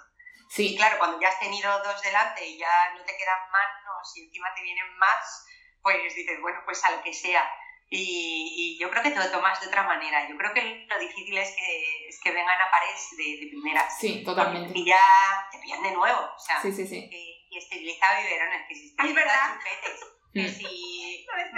Sí. 0.51 0.75
Y 0.75 0.77
claro, 0.77 0.99
cuando 0.99 1.21
ya 1.21 1.29
has 1.29 1.39
tenido 1.39 1.71
dos 1.83 2.03
delante 2.03 2.45
y 2.45 2.59
ya 2.59 2.95
no 2.95 3.05
te 3.05 3.17
quedan 3.17 3.51
manos 3.51 4.17
y 4.17 4.27
encima 4.27 4.49
te 4.55 4.63
vienen 4.63 4.97
más, 4.99 5.47
pues 5.83 6.15
dices, 6.15 6.41
bueno, 6.41 6.61
pues 6.65 6.85
a 6.85 6.91
lo 6.91 7.03
que 7.03 7.13
sea. 7.13 7.49
Y, 7.89 8.77
yo 8.81 8.91
creo 8.91 9.03
que 9.03 9.11
te 9.11 9.19
lo 9.19 9.31
tomas 9.31 9.61
de 9.61 9.69
otra 9.69 9.85
manera. 9.85 10.29
Yo 10.29 10.37
creo 10.37 10.53
que 10.53 10.87
lo 10.89 10.99
difícil 10.99 11.39
es 11.39 11.55
que, 11.55 12.09
es 12.09 12.21
que 12.21 12.33
vengan 12.33 12.61
a 12.61 12.71
pares 12.71 13.09
de, 13.17 13.45
de 13.45 13.47
primera. 13.49 13.89
Sí, 13.91 14.25
totalmente. 14.25 14.77
Y 14.77 14.85
ya 14.87 15.49
te 15.53 15.59
pillan 15.59 15.85
de 15.85 15.93
nuevo. 15.93 16.19
O 16.19 16.39
sea, 16.39 16.61
sí, 16.61 16.73
sí, 16.73 16.87
sí. 16.87 17.09
y 17.13 17.59
esterilizar 17.59 18.21
biberones, 18.23 18.67
que 18.69 18.75
si 18.75 18.89
esterilizar 18.89 19.59
chupetes, 19.59 20.01
que 20.35 20.43
mm. 20.43 20.59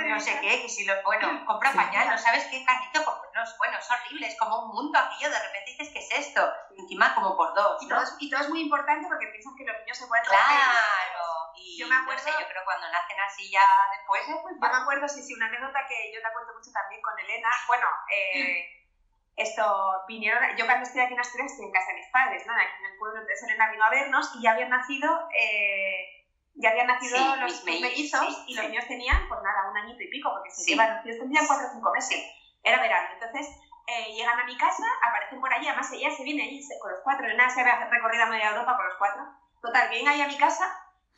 No 0.09 0.21
sé 0.21 0.39
qué, 0.41 0.63
que 0.63 0.69
si 0.69 0.85
lo. 0.85 0.95
Bueno, 1.03 1.45
compra 1.47 1.73
pañal, 1.73 2.09
¿no 2.09 2.19
sabes 2.19 2.45
qué? 2.51 2.65
Carrito, 2.65 3.01
no, 3.35 3.43
bueno, 3.59 3.79
es 3.79 3.91
horrible, 3.91 4.27
es 4.27 4.39
como 4.39 4.65
un 4.65 4.75
mundo 4.75 4.99
aquello. 4.99 5.31
De 5.31 5.39
repente 5.39 5.71
dices, 5.71 5.91
¿qué 5.93 5.99
es 6.01 6.27
esto? 6.27 6.53
Encima, 6.77 7.15
como 7.15 7.37
por 7.37 7.55
dos. 7.55 7.83
Y, 7.83 7.89
todo, 7.89 8.03
es, 8.03 8.17
y 8.19 8.31
todo 8.31 8.41
es 8.41 8.49
muy 8.49 8.63
importante 8.63 9.07
porque 9.07 9.29
piensan 9.29 9.55
que 9.57 9.65
los 9.65 9.79
niños 9.81 9.99
se 9.99 10.07
pueden 10.07 10.25
Claro. 10.25 11.53
Y 11.55 11.79
yo 11.79 11.89
me 11.89 11.97
acuerdo, 11.97 12.27
yo 12.27 12.47
creo 12.47 12.65
cuando 12.65 12.89
nacen 12.91 13.19
así 13.21 13.51
ya 13.51 13.63
después 13.97 14.23
Yo 14.27 14.43
me 14.59 14.77
acuerdo, 14.77 15.09
sí, 15.09 15.23
sí, 15.23 15.35
una 15.35 15.47
anécdota 15.47 15.87
que 15.89 16.13
yo 16.15 16.21
te 16.23 16.33
cuento 16.33 16.55
mucho 16.55 16.71
también 16.73 17.03
con 17.03 17.19
Elena. 17.19 17.49
Bueno, 17.67 17.87
eh, 18.15 18.87
esto, 19.37 20.05
vinieron, 20.07 20.57
yo 20.57 20.67
cuando 20.67 20.85
estoy 20.85 21.03
aquí 21.03 21.15
en 21.15 21.21
Asturias 21.21 21.53
estoy 21.53 21.67
en 21.67 21.73
casa 21.73 21.89
de 21.89 21.99
mis 21.99 22.11
padres, 22.11 22.47
¿no? 22.47 22.53
Aquí 22.55 22.79
en 22.79 22.93
el 22.93 22.99
pueblo, 22.99 23.21
entonces 23.21 23.49
Elena 23.49 23.71
vino 23.71 23.85
a 23.85 23.91
vernos 23.91 24.31
y 24.35 24.43
ya 24.43 24.53
habían 24.53 24.71
nacido, 24.71 25.29
eh, 25.31 26.18
ya 26.59 26.71
habían 26.71 26.87
nacido 26.87 27.19
los 27.37 27.65
mellizos 27.65 28.45
y 28.47 28.55
los 28.55 28.69
niños 28.69 28.87
tenían, 28.87 29.29
pues 29.29 29.41
nada, 29.43 29.71
un 29.71 29.77
añito 29.77 30.03
y 30.03 30.11
pico, 30.11 30.31
porque 30.31 30.51
se 30.51 30.71
llevan, 30.71 30.97
los 30.97 31.05
niños 31.05 31.21
tenían 31.21 31.47
cuatro 31.47 31.67
o 31.69 31.73
cinco 31.73 31.93
meses. 31.93 32.19
Era 32.63 32.81
verano, 32.81 33.09
entonces 33.15 33.49
eh, 33.87 34.15
llegan 34.15 34.39
a 34.39 34.45
mi 34.45 34.57
casa, 34.57 34.85
aparecen 35.09 35.41
por 35.41 35.53
allí, 35.53 35.67
además 35.69 35.91
ella 35.93 36.11
se 36.11 36.25
viene 36.25 36.43
allí 36.43 36.61
con 36.81 36.91
los 36.91 37.01
cuatro, 37.03 37.27
Elena 37.27 37.49
se 37.49 37.61
había 37.61 37.89
recorrido 37.89 38.25
a 38.25 38.27
media 38.27 38.51
Europa 38.51 38.77
con 38.77 38.87
los 38.87 38.99
cuatro. 38.99 39.23
Total, 39.63 39.89
vienen 39.91 40.09
ahí 40.09 40.21
a 40.21 40.29
mi 40.29 40.37
casa 40.37 40.65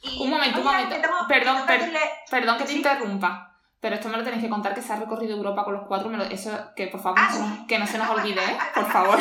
un 0.02 0.30
momento, 0.30 0.58
un 0.60 0.64
momento. 0.64 0.96
perdón, 1.28 1.66
perdón 2.30 2.58
que 2.58 2.64
te 2.64 2.72
interrumpa. 2.72 3.46
Pero 3.80 3.94
esto 3.94 4.10
me 4.10 4.18
lo 4.18 4.24
tenéis 4.24 4.42
que 4.42 4.50
contar 4.50 4.74
que 4.74 4.82
se 4.82 4.92
ha 4.92 4.96
recorrido 4.96 5.36
Europa 5.36 5.64
con 5.64 5.74
los 5.74 5.86
cuatro. 5.86 6.10
eso, 6.24 6.50
que 6.76 6.88
por 6.88 7.00
favor, 7.00 7.18
ah, 7.18 7.64
que 7.66 7.78
no 7.78 7.86
se 7.86 7.96
nos 7.96 8.10
olvide, 8.10 8.44
¿eh? 8.44 8.58
por 8.74 8.90
favor. 8.90 9.18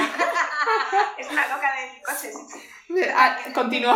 es 1.18 1.32
una 1.32 1.48
loca 1.48 1.72
de 1.76 2.02
coches. 2.02 2.36
Ah, 3.16 3.38
continúa. 3.54 3.96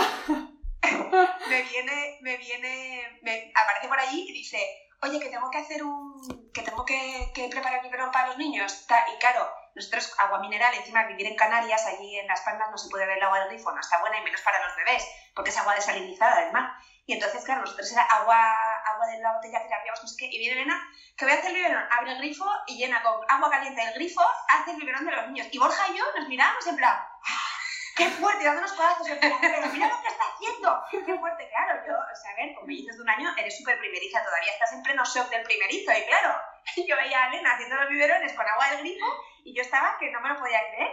me 1.50 1.62
viene, 1.64 2.18
me 2.22 2.38
viene, 2.38 3.20
me 3.22 3.52
aparece 3.56 3.88
por 3.88 4.00
allí 4.00 4.26
y 4.30 4.34
dice, 4.34 4.60
oye, 5.02 5.20
que 5.20 5.30
tengo 5.30 5.50
que 5.50 5.58
hacer 5.58 5.84
un, 5.84 6.52
que 6.54 6.62
tengo 6.62 6.86
que, 6.86 7.32
que 7.34 7.50
preparar 7.50 7.82
biberón 7.82 8.12
para 8.12 8.28
los 8.28 8.38
niños. 8.38 8.86
Y 9.14 9.20
claro, 9.20 9.50
nosotros 9.76 10.14
agua 10.20 10.40
mineral, 10.40 10.74
encima 10.76 11.04
vivir 11.06 11.28
en 11.28 11.36
Canarias, 11.36 11.86
allí 11.86 12.18
en 12.18 12.28
las 12.28 12.42
pandas 12.42 12.70
no 12.70 12.78
se 12.78 12.90
puede 12.90 13.06
ver 13.06 13.18
el 13.18 13.24
agua 13.24 13.40
del 13.40 13.50
grifo, 13.50 13.72
no 13.72 13.80
está 13.80 14.00
buena 14.00 14.20
y 14.20 14.24
menos 14.24 14.42
para 14.42 14.64
los 14.66 14.76
bebés, 14.76 15.04
porque 15.36 15.50
es 15.50 15.58
agua 15.58 15.76
desalinizada 15.76 16.38
además. 16.38 16.72
Y 17.06 17.14
entonces, 17.14 17.44
claro, 17.44 17.62
nosotros 17.62 17.92
era 17.92 18.04
agua, 18.04 18.38
agua 18.86 19.08
de 19.08 19.20
la 19.20 19.34
botella 19.34 19.68
que 19.68 19.74
habíamos, 19.74 20.02
no 20.02 20.08
sé 20.08 20.16
qué, 20.18 20.26
y 20.32 20.38
viene 20.38 20.62
Elena, 20.62 20.82
que 21.18 21.26
voy 21.26 21.34
a 21.34 21.38
hacer 21.38 21.50
el 21.50 21.58
biberón, 21.58 21.84
abre 21.92 22.12
el 22.14 22.18
grifo 22.20 22.46
y 22.68 22.78
llena 22.78 23.04
con 23.04 23.20
agua 23.28 23.50
caliente 23.50 23.84
el 23.84 23.94
grifo, 23.96 24.24
hace 24.48 24.72
el 24.72 24.78
biberón 24.78 25.06
de 25.06 25.12
los 25.12 25.28
niños. 25.28 25.48
Y 25.52 25.58
Borja 25.58 25.90
y 25.90 25.98
yo 25.98 26.06
nos 26.18 26.30
miramos 26.30 26.66
en 26.66 26.78
plan, 26.78 26.96
¡ah! 26.96 27.53
¡Qué 27.96 28.10
fuerte! 28.10 28.44
Dando 28.44 28.60
unos 28.62 28.74
codazos 28.74 29.08
pero 29.08 29.68
mira 29.72 29.88
lo 29.88 30.02
que 30.02 30.08
está 30.08 30.24
haciendo. 30.34 30.84
¡Qué 30.90 31.18
fuerte! 31.20 31.50
Claro, 31.50 31.82
yo, 31.88 31.94
o 31.94 32.16
sea, 32.16 32.32
a 32.32 32.36
ver, 32.36 32.56
con 32.56 32.66
mellizos 32.66 32.98
de 32.98 33.04
un 33.04 33.10
año 33.10 33.34
eres 33.38 33.58
súper 33.58 33.78
primeriza, 33.80 34.24
todavía 34.24 34.52
estás 34.54 34.74
en 34.74 34.84
pleno 34.84 35.04
shock 35.06 35.30
del 35.30 35.44
primerizo. 35.44 35.92
Y 35.92 36.06
claro, 36.06 36.36
yo 36.88 36.96
veía 36.98 37.24
a 37.24 37.28
Elena 37.28 37.54
haciendo 37.54 37.76
los 37.76 37.90
biberones 37.90 38.34
con 38.34 38.48
agua 38.48 38.70
del 38.72 38.80
grifo 38.80 39.06
y 39.46 39.56
yo 39.56 39.62
estaba 39.62 39.98
que 40.00 40.10
no 40.12 40.22
me 40.22 40.30
lo 40.30 40.40
podía 40.40 40.60
creer. 40.72 40.92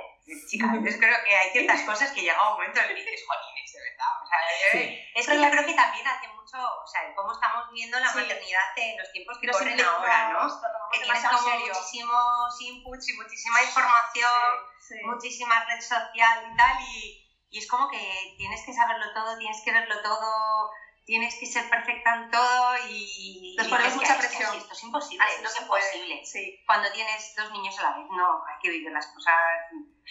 Chica, 0.48 0.66
yo 0.74 0.80
creo 0.98 1.18
que 1.24 1.36
hay 1.36 1.50
ciertas 1.50 1.80
cosas 1.82 2.12
que 2.12 2.20
llega 2.22 2.38
un 2.50 2.54
momento 2.54 2.78
en 2.80 2.86
el 2.90 2.94
que 2.94 3.02
dices, 3.02 3.26
jolines, 3.26 3.72
de 3.72 3.80
verdad. 3.80 4.12
O 4.22 4.26
sea, 4.26 4.38
Sí. 4.70 5.00
es 5.14 5.26
que 5.26 5.34
yo 5.42 5.50
creo 5.50 5.66
que 5.66 5.74
también 5.74 6.06
hace 6.06 6.28
mucho, 6.28 6.56
o 6.60 6.86
sea, 6.86 7.00
cómo 7.16 7.32
estamos 7.32 7.66
viviendo 7.70 7.98
la 7.98 8.08
Sí. 8.12 8.18
maternidad 8.20 8.62
en 8.76 8.98
los 8.98 9.10
tiempos 9.12 9.38
que 9.40 9.48
corren 9.48 9.80
ahora, 9.80 10.28
¿no? 10.32 10.60
Que 10.92 11.00
tienes 11.00 11.24
como 11.24 11.38
serio. 11.38 11.72
muchísimos 11.74 12.60
inputs 12.60 13.08
y 13.08 13.12
muchísima 13.16 13.62
información, 13.62 14.30
Sí, 14.30 14.69
sí. 14.90 15.02
muchísima 15.06 15.64
red 15.66 15.80
social 15.80 16.50
y 16.52 16.56
tal, 16.56 16.76
y, 16.82 17.26
y 17.50 17.58
es 17.58 17.66
como 17.68 17.88
que 17.88 18.34
tienes 18.36 18.62
que 18.66 18.72
saberlo 18.72 19.12
todo, 19.14 19.38
tienes 19.38 19.62
que 19.64 19.72
verlo 19.72 20.00
todo, 20.02 20.70
tienes 21.04 21.34
que 21.40 21.46
ser 21.46 21.68
perfecta 21.70 22.14
en 22.14 22.30
todo 22.30 22.76
y... 22.88 23.54
Nos 23.58 23.66
y 23.66 23.70
ponemos 23.70 23.92
es 23.92 23.94
que 23.94 24.00
mucha 24.00 24.14
es 24.14 24.20
que 24.20 24.26
presión. 24.36 24.56
esto 24.56 24.72
es 24.72 24.82
imposible, 24.84 25.24
Así 25.24 25.42
no 25.42 25.48
es 25.48 25.60
imposible. 25.60 26.24
Sí. 26.24 26.62
Cuando 26.66 26.92
tienes 26.92 27.34
dos 27.36 27.50
niños 27.52 27.78
a 27.78 27.82
la 27.82 27.96
vez, 27.98 28.06
no, 28.10 28.44
hay 28.46 28.58
que 28.62 28.70
vivir 28.70 28.92
las 28.92 29.06
cosas 29.08 29.34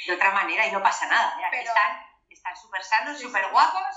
de 0.08 0.14
otra 0.14 0.32
manera 0.32 0.66
y 0.68 0.72
no 0.72 0.82
pasa 0.84 1.08
nada. 1.08 1.38
Pero- 1.52 1.64
están 1.64 2.06
están 2.30 2.56
súper 2.58 2.84
sanos, 2.84 3.18
Sí, 3.18 3.24
súper 3.26 3.46
sí. 3.46 3.50
guapos 3.52 3.96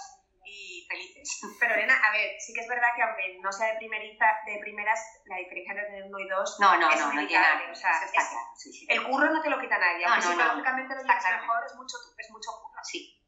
felices. 0.93 1.41
Pero 1.61 1.75
Elena, 1.75 1.97
a 1.97 2.13
ver, 2.13 2.37
sí 2.39 2.53
que 2.53 2.61
es 2.61 2.69
verdad 2.69 2.93
que 2.95 3.03
aunque 3.03 3.39
no 3.41 3.51
sea 3.51 3.73
de, 3.73 3.79
primeriza, 3.81 4.27
de 4.47 4.59
primeras, 4.61 5.01
la 5.27 5.37
diferencia 5.41 5.73
entre 5.73 6.05
uno 6.05 6.19
y 6.21 6.29
dos 6.29 6.57
No, 6.61 6.77
no, 6.79 6.91
es 6.91 7.01
no, 7.01 7.07
no 7.07 7.11
tiene 7.13 7.23
inevitable. 7.33 7.65
nada. 7.65 7.73
O 7.73 7.75
sea, 7.75 7.93
es- 8.05 8.13
claro. 8.13 8.29
Sí, 8.55 8.73
sí. 8.73 8.87
el 8.89 9.03
curro 9.03 9.33
no 9.33 9.41
te 9.41 9.49
lo 9.51 9.59
quita 9.59 9.79
nadie. 9.79 10.05
No, 10.05 10.13
Aunque 10.13 10.29
psicológicamente 10.29 10.95
lo 10.95 11.03
mejor, 11.03 11.59
es 11.67 11.75
mucho, 11.75 11.97
es 12.19 12.31
mucho 12.31 12.51
curro. 12.61 12.81
Sí. 12.85 13.19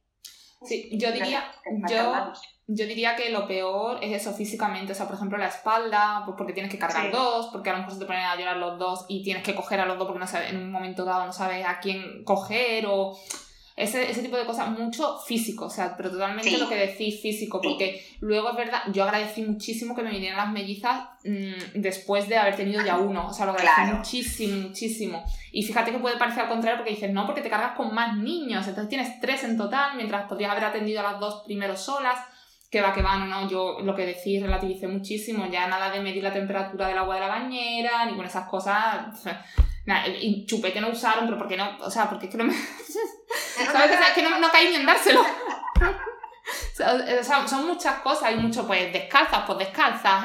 Sí, 0.66 0.88
yo 0.98 1.12
diría, 1.12 1.52
yo, 1.90 2.32
yo 2.68 2.86
diría 2.86 3.14
que 3.16 3.28
lo 3.28 3.46
peor 3.46 3.98
es 4.02 4.12
eso 4.22 4.32
físicamente, 4.34 4.92
o 4.92 4.94
sea, 4.94 5.04
por 5.04 5.16
ejemplo, 5.16 5.36
la 5.36 5.48
espalda, 5.48 6.22
pues 6.24 6.36
porque 6.38 6.54
tienes 6.54 6.72
que 6.72 6.78
cargar 6.78 7.02
Sí. 7.06 7.10
dos, 7.10 7.48
porque 7.52 7.68
a 7.68 7.72
lo 7.74 7.80
mejor 7.80 7.92
se 7.92 7.98
te 8.00 8.06
ponen 8.06 8.22
a 8.24 8.34
llorar 8.36 8.56
los 8.56 8.78
dos 8.78 9.04
y 9.10 9.22
tienes 9.22 9.42
que 9.42 9.54
coger 9.54 9.80
a 9.80 9.84
los 9.84 9.98
dos 9.98 10.06
porque 10.06 10.20
no 10.20 10.26
sabes, 10.26 10.50
en 10.50 10.56
un 10.62 10.72
momento 10.72 11.04
dado 11.04 11.26
no 11.26 11.34
sabes 11.34 11.66
a 11.66 11.80
quién 11.80 12.24
coger 12.24 12.86
o 12.88 13.14
ese, 13.76 14.08
ese 14.08 14.22
tipo 14.22 14.36
de 14.36 14.46
cosas, 14.46 14.68
mucho 14.70 15.18
físico, 15.18 15.64
o 15.64 15.70
sea, 15.70 15.96
pero 15.96 16.10
totalmente 16.10 16.48
Sí. 16.48 16.56
lo 16.58 16.68
que 16.68 16.76
decís 16.76 17.20
físico, 17.20 17.58
Sí. 17.60 17.68
porque 17.68 18.06
luego 18.20 18.50
es 18.50 18.56
verdad, 18.56 18.82
yo 18.92 19.02
agradecí 19.02 19.42
muchísimo 19.42 19.96
que 19.96 20.02
me 20.02 20.10
vinieran 20.10 20.36
las 20.38 20.52
mellizas 20.52 21.08
mm, 21.24 21.80
después 21.80 22.28
de 22.28 22.36
haber 22.36 22.54
tenido 22.54 22.84
ya 22.84 22.98
uno, 22.98 23.26
o 23.28 23.32
sea, 23.32 23.46
lo 23.46 23.52
agradecí 23.52 23.74
Claro. 23.82 23.96
muchísimo, 23.98 24.68
muchísimo. 24.68 25.24
Y 25.50 25.62
fíjate 25.64 25.90
que 25.90 25.98
puede 25.98 26.18
parecer 26.18 26.42
al 26.44 26.48
contrario 26.50 26.78
porque 26.78 26.92
dices, 26.94 27.12
no, 27.12 27.26
porque 27.26 27.40
te 27.40 27.50
cargas 27.50 27.76
con 27.76 27.92
más 27.94 28.16
niños, 28.16 28.66
entonces 28.68 28.88
tienes 28.88 29.20
tres 29.20 29.42
en 29.44 29.56
total, 29.56 29.96
mientras 29.96 30.28
podrías 30.28 30.52
haber 30.52 30.64
atendido 30.66 31.00
a 31.00 31.12
las 31.12 31.18
dos 31.20 31.42
primeros 31.44 31.80
solas, 31.80 32.18
que 32.70 32.80
va, 32.80 32.92
que 32.92 33.02
va, 33.02 33.16
no, 33.18 33.26
no, 33.26 33.48
yo 33.48 33.78
lo 33.82 33.94
que 33.94 34.04
decís 34.06 34.40
relativicé 34.42 34.86
muchísimo, 34.88 35.46
ya 35.50 35.66
nada 35.68 35.90
de 35.90 36.00
medir 36.00 36.22
la 36.22 36.32
temperatura 36.32 36.88
del 36.88 36.98
agua 36.98 37.14
de 37.16 37.20
la 37.22 37.28
bañera, 37.28 38.04
ni 38.06 38.14
con 38.16 38.26
esas 38.26 38.48
cosas, 38.48 39.22
nada, 39.86 40.06
y 40.08 40.44
chupete 40.46 40.80
no 40.80 40.88
usaron, 40.90 41.24
pero 41.26 41.38
porque 41.38 41.56
no, 41.56 41.76
o 41.80 41.90
sea, 41.90 42.08
porque 42.08 42.26
es 42.26 42.32
que 42.32 42.38
no 42.38 42.44
me... 42.44 42.54
¿Sabes? 43.54 43.92
O 43.92 43.98
sea, 43.98 44.08
es 44.08 44.14
que 44.14 44.22
no, 44.22 44.38
no 44.38 44.50
caí 44.50 44.68
ni 44.68 44.76
en 44.76 44.86
dárselo. 44.86 45.20
O 46.74 46.76
sea, 46.76 47.22
sea, 47.22 47.48
son 47.48 47.66
muchas 47.66 48.00
cosas, 48.00 48.24
hay 48.24 48.36
mucho, 48.36 48.66
pues 48.66 48.92
descalzas, 48.92 49.44
pues 49.46 49.58
descalzas, 49.58 50.24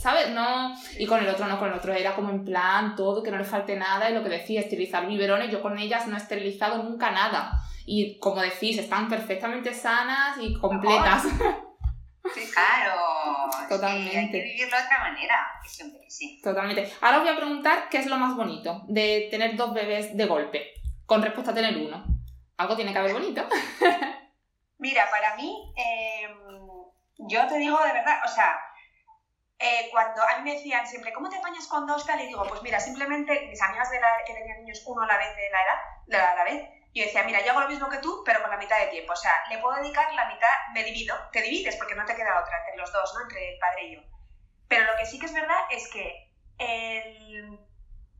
¿sabes? 0.00 0.30
No, 0.30 0.74
y 0.98 1.06
con 1.06 1.20
el 1.20 1.28
otro 1.28 1.46
no, 1.46 1.58
con 1.58 1.68
el 1.68 1.74
otro 1.74 1.92
era 1.92 2.14
como 2.14 2.30
en 2.30 2.44
plan 2.44 2.96
todo, 2.96 3.22
que 3.22 3.30
no 3.30 3.38
le 3.38 3.44
falte 3.44 3.76
nada, 3.76 4.10
y 4.10 4.14
lo 4.14 4.22
que 4.22 4.28
decía, 4.28 4.60
esterilizar 4.60 5.06
biberones, 5.06 5.50
yo 5.50 5.62
con 5.62 5.78
ellas 5.78 6.06
no 6.06 6.16
he 6.16 6.18
esterilizado 6.18 6.82
nunca 6.82 7.12
nada. 7.12 7.52
Y 7.86 8.18
como 8.18 8.42
decís, 8.42 8.76
están 8.76 9.08
perfectamente 9.08 9.72
sanas 9.72 10.36
y 10.40 10.54
completas. 10.58 11.24
Claro. 12.30 13.00
sí, 13.50 13.58
hay 13.62 13.68
Totalmente. 13.70 14.32
que 14.32 14.44
vivirlo 14.44 14.76
de 14.76 14.82
otra 14.82 14.98
manera. 14.98 15.46
Que 15.62 15.68
siempre 15.70 16.00
que 16.02 16.10
sí. 16.10 16.38
Totalmente. 16.42 16.92
Ahora 17.00 17.18
os 17.18 17.22
voy 17.22 17.32
a 17.32 17.36
preguntar 17.36 17.88
qué 17.88 17.96
es 17.96 18.06
lo 18.06 18.18
más 18.18 18.36
bonito 18.36 18.82
de 18.86 19.28
tener 19.30 19.56
dos 19.56 19.72
bebés 19.72 20.14
de 20.14 20.26
golpe, 20.26 20.74
con 21.06 21.22
respuesta 21.22 21.52
a 21.52 21.54
tener 21.54 21.78
uno. 21.78 22.04
Algo 22.58 22.76
tiene 22.76 22.92
que 22.92 22.98
haber 22.98 23.12
bonito. 23.12 23.48
Mira, 24.78 25.08
para 25.10 25.36
mí, 25.36 25.72
eh, 25.76 26.28
yo 27.18 27.46
te 27.46 27.58
digo 27.58 27.78
de 27.82 27.92
verdad, 27.92 28.20
o 28.24 28.28
sea, 28.28 28.60
eh, 29.58 29.88
cuando 29.90 30.22
a 30.22 30.38
mí 30.38 30.44
me 30.44 30.56
decían 30.56 30.86
siempre, 30.86 31.12
¿cómo 31.12 31.28
te 31.28 31.38
apañas 31.38 31.66
con 31.66 31.86
dos 31.86 32.06
tal? 32.06 32.20
Y 32.20 32.26
digo, 32.26 32.44
pues 32.48 32.62
mira, 32.62 32.78
simplemente 32.78 33.46
mis 33.48 33.60
amigas 33.60 33.90
de 33.90 34.00
la, 34.00 34.08
que 34.24 34.34
tenían 34.34 34.58
niños 34.58 34.82
uno 34.86 35.02
a 35.02 35.06
la 35.06 35.18
vez 35.18 35.34
de 35.34 35.50
la 35.50 35.62
edad, 35.62 35.78
de 36.06 36.18
la, 36.18 36.30
a 36.30 36.34
la 36.34 36.44
vez, 36.44 36.68
yo 36.94 37.04
decía, 37.04 37.22
mira, 37.24 37.44
yo 37.44 37.52
hago 37.52 37.60
lo 37.60 37.68
mismo 37.68 37.88
que 37.88 37.98
tú, 37.98 38.22
pero 38.24 38.40
con 38.40 38.50
la 38.50 38.56
mitad 38.56 38.78
de 38.78 38.86
tiempo. 38.88 39.12
O 39.12 39.16
sea, 39.16 39.32
le 39.50 39.58
puedo 39.58 39.76
dedicar 39.76 40.12
la 40.14 40.26
mitad, 40.26 40.48
me 40.74 40.82
divido, 40.82 41.14
te 41.32 41.42
divides 41.42 41.76
porque 41.76 41.94
no 41.94 42.04
te 42.04 42.16
queda 42.16 42.40
otra 42.40 42.58
entre 42.58 42.76
los 42.76 42.92
dos, 42.92 43.14
¿no? 43.14 43.22
Entre 43.22 43.54
el 43.54 43.58
padre 43.58 43.84
y 43.84 43.94
yo. 43.96 44.02
Pero 44.68 44.84
lo 44.84 44.96
que 44.96 45.06
sí 45.06 45.18
que 45.18 45.26
es 45.26 45.34
verdad 45.34 45.60
es 45.70 45.88
que 45.90 46.32
el 46.58 47.60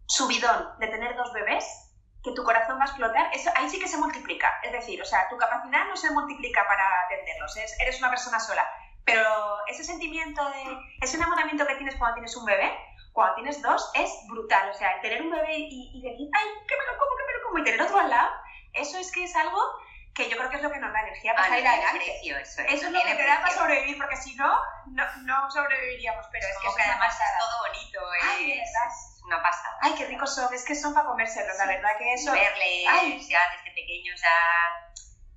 subidón 0.07 0.79
de 0.79 0.89
tener 0.89 1.17
dos 1.17 1.33
bebés, 1.33 1.88
que 2.23 2.33
tu 2.33 2.43
corazón 2.45 2.79
va 2.79 2.83
a 2.83 2.87
explotar, 2.87 3.31
eso, 3.33 3.51
ahí 3.55 3.69
sí 3.71 3.79
que 3.79 3.89
se 3.89 3.97
multiplica. 3.97 4.59
Es 4.63 4.73
decir, 4.73 5.01
o 5.01 5.05
sea, 5.05 5.29
tu 5.29 5.37
capacidad 5.37 5.85
no 5.87 5.97
se 5.97 6.11
multiplica 6.11 6.67
para 6.67 6.85
atenderlos, 7.07 7.57
es- 7.57 7.77
eres 7.81 7.99
una 8.01 8.11
persona 8.11 8.41
sola. 8.41 8.69
Pero 9.05 9.23
ese 9.69 9.85
sentimiento 9.85 10.45
de, 10.51 10.65
ese 11.01 11.17
enamoramiento 11.17 11.67
que 11.67 11.77
tienes 11.77 11.97
cuando 11.97 12.15
tienes 12.17 12.37
un 12.37 12.45
bebé, 12.45 12.77
cuando 13.13 13.37
tienes 13.37 13.63
dos, 13.63 13.91
es 13.95 14.11
brutal. 14.29 14.69
O 14.69 14.75
sea, 14.75 14.93
el 14.93 15.01
tener 15.01 15.23
un 15.23 15.31
bebé 15.31 15.57
y, 15.57 15.91
y 15.95 16.03
decir, 16.03 16.29
ay, 16.35 16.47
que 16.69 16.77
me 16.77 16.85
lo 16.93 16.99
como, 16.99 17.17
que 17.17 17.25
me 17.25 17.33
lo 17.39 17.45
como, 17.47 17.59
y 17.59 17.65
tener 17.65 17.81
otro 17.83 17.99
al 18.01 18.11
lado, 18.11 18.31
eso 18.75 18.99
es 18.99 19.11
que 19.13 19.25
es 19.25 19.35
algo 19.35 19.59
que 20.15 20.29
yo 20.29 20.37
creo 20.37 20.51
que 20.51 20.57
es 20.57 20.63
lo 20.63 20.71
que 20.71 20.79
nos 20.79 20.93
da 20.93 21.01
energía 21.01 21.33
para 21.35 21.49
salir 21.49 21.67
adelante. 21.67 22.05
precio 22.05 22.37
eso. 22.39 22.61
Eso 22.63 22.87
es 22.87 22.93
lo 22.93 23.01
que 23.03 23.15
te 23.15 23.25
da 23.27 23.41
para 23.41 23.55
sobrevivir, 23.55 23.97
porque 23.97 24.17
si 24.17 24.35
no, 24.35 24.53
no, 24.89 25.05
no 25.23 25.51
sobreviviríamos. 25.51 26.27
Pero 26.33 26.47
es 26.47 26.59
que 26.59 26.67
es 26.69 26.75
que 26.75 26.83
una 26.83 26.91
además 26.93 27.15
es 27.21 27.39
todo 27.39 27.59
bonito. 27.67 28.01
Ay, 28.25 28.53
es, 28.61 28.71
una 29.29 29.43
pasada. 29.43 29.77
Ay, 29.83 29.95
qué 29.97 30.07
ricos 30.07 30.35
son, 30.35 30.53
es 30.53 30.65
que 30.65 30.75
son 30.75 30.95
para 30.95 31.07
comérselos, 31.07 31.57
la 31.59 31.65
Sí. 31.65 31.69
verdad 31.69 31.99
que 31.99 32.15
eso... 32.15 32.33
Verles 32.33 32.87
Ay. 32.89 33.21
ya 33.29 33.41
desde 33.57 33.71
pequeños 33.77 34.21
ya 34.21 34.35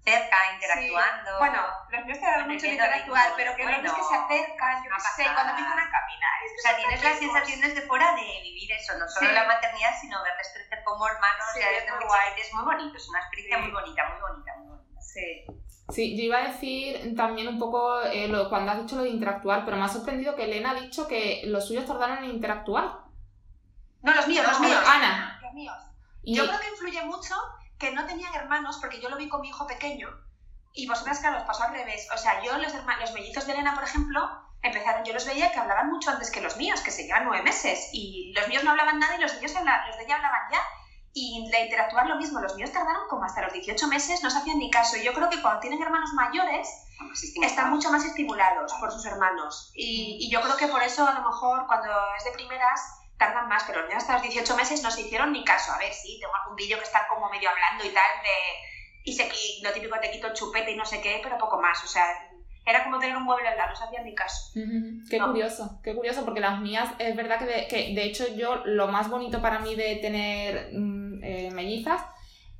cerca, 0.03 0.37
interactuando. 0.55 1.37
Bueno, 1.37 1.61
los 1.91 2.05
míos 2.05 2.19
te 2.19 2.25
dan 2.25 2.47
mucho 2.49 2.65
en 2.65 2.73
Aprendiendo 2.73 2.73
interactuar, 2.73 3.21
ritmos. 3.21 3.37
pero 3.37 3.55
que 3.55 3.63
Bueno, 3.63 3.77
no 3.83 3.85
es 3.85 3.93
que 3.93 4.03
se 4.03 4.15
acercan, 4.15 4.75
yo 4.83 4.89
qué 4.89 5.01
sé, 5.15 5.23
cuando 5.29 5.51
empiezan 5.53 5.77
a 5.79 5.87
caminar. 5.91 6.35
es 6.41 6.51
que 6.51 6.57
O 6.57 6.63
sea, 6.65 6.75
tienes 6.77 7.03
las 7.03 7.17
sensaciones 7.19 7.75
de 7.75 7.81
fuera 7.83 8.15
de 8.15 8.25
vivir 8.41 8.71
eso, 8.71 8.97
no 8.97 9.05
solo 9.07 9.29
Sí. 9.29 9.35
la 9.35 9.45
maternidad, 9.45 9.93
sino 10.01 10.23
verles 10.23 10.49
crecer 10.55 10.79
como 10.83 11.05
hermanos, 11.05 11.45
Sí, 11.53 11.59
ya 11.61 11.69
desde 11.69 11.91
muy 11.91 12.05
guay. 12.05 12.29
guay. 12.31 12.41
Es 12.41 12.53
muy 12.53 12.63
bonito, 12.65 12.97
es 12.97 13.09
una 13.09 13.19
experiencia 13.19 13.57
Sí. 13.57 13.63
muy 13.63 13.71
bonita, 13.71 14.01
muy 14.09 14.19
bonita, 14.21 14.51
muy 14.57 14.67
bonita. 14.73 15.01
Sí. 15.01 15.45
Sí, 15.93 16.17
yo 16.17 16.23
iba 16.23 16.37
a 16.39 16.47
decir 16.47 17.15
también 17.15 17.47
un 17.49 17.59
poco 17.59 18.01
eh, 18.03 18.27
lo, 18.27 18.49
cuando 18.49 18.71
has 18.71 18.77
dicho 18.81 18.95
lo 18.95 19.03
de 19.03 19.09
interactuar, 19.09 19.65
pero 19.65 19.75
me 19.77 19.83
ha 19.83 19.87
sorprendido 19.89 20.35
que 20.35 20.45
Elena 20.45 20.71
ha 20.71 20.75
dicho 20.75 21.05
que 21.07 21.41
los 21.45 21.67
suyos 21.67 21.85
tardaron 21.85 22.23
en 22.23 22.31
interactuar. 22.31 23.10
No, 24.01 24.13
los 24.13 24.27
míos, 24.27 24.45
los 24.47 24.59
míos. 24.59 24.83
Ana. 24.87 25.39
Los 25.41 25.53
míos. 25.53 25.77
Y 26.23 26.35
Yo 26.35 26.47
creo 26.47 26.59
que 26.59 26.69
influye 26.69 27.03
mucho 27.05 27.35
que 27.79 27.91
no 27.91 28.05
tenían 28.05 28.33
hermanos, 28.35 28.77
porque 28.79 29.01
yo 29.01 29.09
lo 29.09 29.17
vi 29.17 29.27
con 29.27 29.41
mi 29.41 29.49
hijo 29.49 29.65
pequeño, 29.65 30.07
y 30.73 30.87
vosotras, 30.87 31.19
claro, 31.19 31.37
os 31.37 31.43
pasó 31.43 31.63
al 31.63 31.73
revés. 31.73 32.07
O 32.13 32.17
sea, 32.17 32.41
yo, 32.43 32.57
los, 32.57 32.73
herma- 32.73 32.99
los 32.99 33.11
mellizos 33.13 33.45
de 33.45 33.53
Elena, 33.53 33.73
por 33.73 33.83
ejemplo, 33.83 34.21
empezaron, 34.61 35.03
yo 35.03 35.13
los 35.13 35.25
veía 35.25 35.51
que 35.51 35.59
hablaban 35.59 35.89
mucho 35.89 36.11
antes 36.11 36.29
que 36.31 36.41
los 36.41 36.55
míos, 36.57 36.81
que 36.81 36.91
se 36.91 37.03
llevan 37.03 37.25
nueve 37.25 37.43
meses, 37.43 37.89
y 37.91 38.31
los 38.35 38.47
míos 38.47 38.63
no 38.63 38.71
hablaban 38.71 38.99
nada 38.99 39.15
y 39.15 39.21
los, 39.21 39.33
habla- 39.55 39.85
los 39.87 39.97
de 39.97 40.03
ella 40.03 40.15
hablaban 40.15 40.41
ya. 40.51 40.61
Y 41.13 41.49
la 41.51 41.59
interactuar 41.59 42.07
lo 42.07 42.15
mismo, 42.15 42.39
los 42.39 42.55
míos 42.55 42.71
tardaron 42.71 43.05
como 43.09 43.25
hasta 43.25 43.41
los 43.41 43.51
18 43.51 43.85
meses, 43.87 44.23
no 44.23 44.29
se 44.29 44.37
hacían 44.37 44.59
ni 44.59 44.69
caso. 44.71 44.95
Y 44.95 45.03
yo 45.03 45.11
creo 45.13 45.29
que 45.29 45.41
cuando 45.41 45.59
tienen 45.59 45.81
hermanos 45.81 46.13
mayores, 46.13 46.69
están 47.41 47.69
mucho 47.69 47.91
más 47.91 48.05
estimulados 48.05 48.71
por 48.79 48.91
sus 48.93 49.05
hermanos. 49.05 49.71
Y, 49.75 50.19
y 50.21 50.29
yo 50.31 50.39
creo 50.41 50.55
que 50.55 50.67
por 50.67 50.81
eso 50.83 51.05
a 51.05 51.11
lo 51.19 51.21
mejor 51.29 51.67
cuando 51.67 51.89
es 52.17 52.23
de 52.23 52.31
primeras 52.31 52.79
tardan 53.21 53.47
más, 53.47 53.63
pero 53.65 53.79
los 53.81 53.87
niños 53.89 54.01
hasta 54.03 54.13
los 54.13 54.23
18 54.23 54.55
meses 54.57 54.81
no 54.83 54.89
se 54.91 55.01
hicieron 55.01 55.31
ni 55.31 55.43
caso. 55.45 55.71
A 55.71 55.77
ver, 55.77 55.93
sí, 55.93 56.17
tengo 56.19 56.33
algún 56.35 56.55
vídeo 56.55 56.77
que 56.77 56.83
están 56.85 57.03
como 57.09 57.29
medio 57.29 57.49
hablando 57.49 57.85
y 57.85 57.89
tal, 57.89 58.11
de, 58.23 59.09
y, 59.09 59.13
se, 59.13 59.27
y 59.27 59.61
lo 59.63 59.71
típico 59.71 59.99
te 59.99 60.09
quito 60.11 60.27
el 60.27 60.33
chupete 60.33 60.71
y 60.71 60.75
no 60.75 60.85
sé 60.85 60.99
qué, 61.01 61.19
pero 61.23 61.37
poco 61.37 61.61
más. 61.61 61.83
O 61.83 61.87
sea, 61.87 62.03
era 62.65 62.83
como 62.83 62.99
tener 62.99 63.15
un 63.17 63.23
mueble 63.23 63.47
al 63.47 63.57
lado, 63.57 63.69
no 63.69 63.75
se 63.75 63.83
hacían 63.83 64.05
ni 64.05 64.15
caso. 64.15 64.51
Qué 65.09 65.17
No. 65.19 65.27
curioso, 65.27 65.79
qué 65.83 65.95
curioso, 65.95 66.25
porque 66.25 66.39
las 66.39 66.59
mías 66.59 66.89
es 66.99 67.15
verdad 67.15 67.39
que 67.39 67.45
de, 67.45 67.67
que 67.67 67.93
de 67.95 68.03
hecho 68.03 68.27
yo 68.35 68.57
lo 68.65 68.87
más 68.87 69.09
bonito 69.09 69.41
para 69.41 69.59
mí 69.59 69.75
de 69.75 69.95
tener 69.97 70.69
mm, 70.73 71.23
eh, 71.23 71.49
mellizas, 71.51 72.01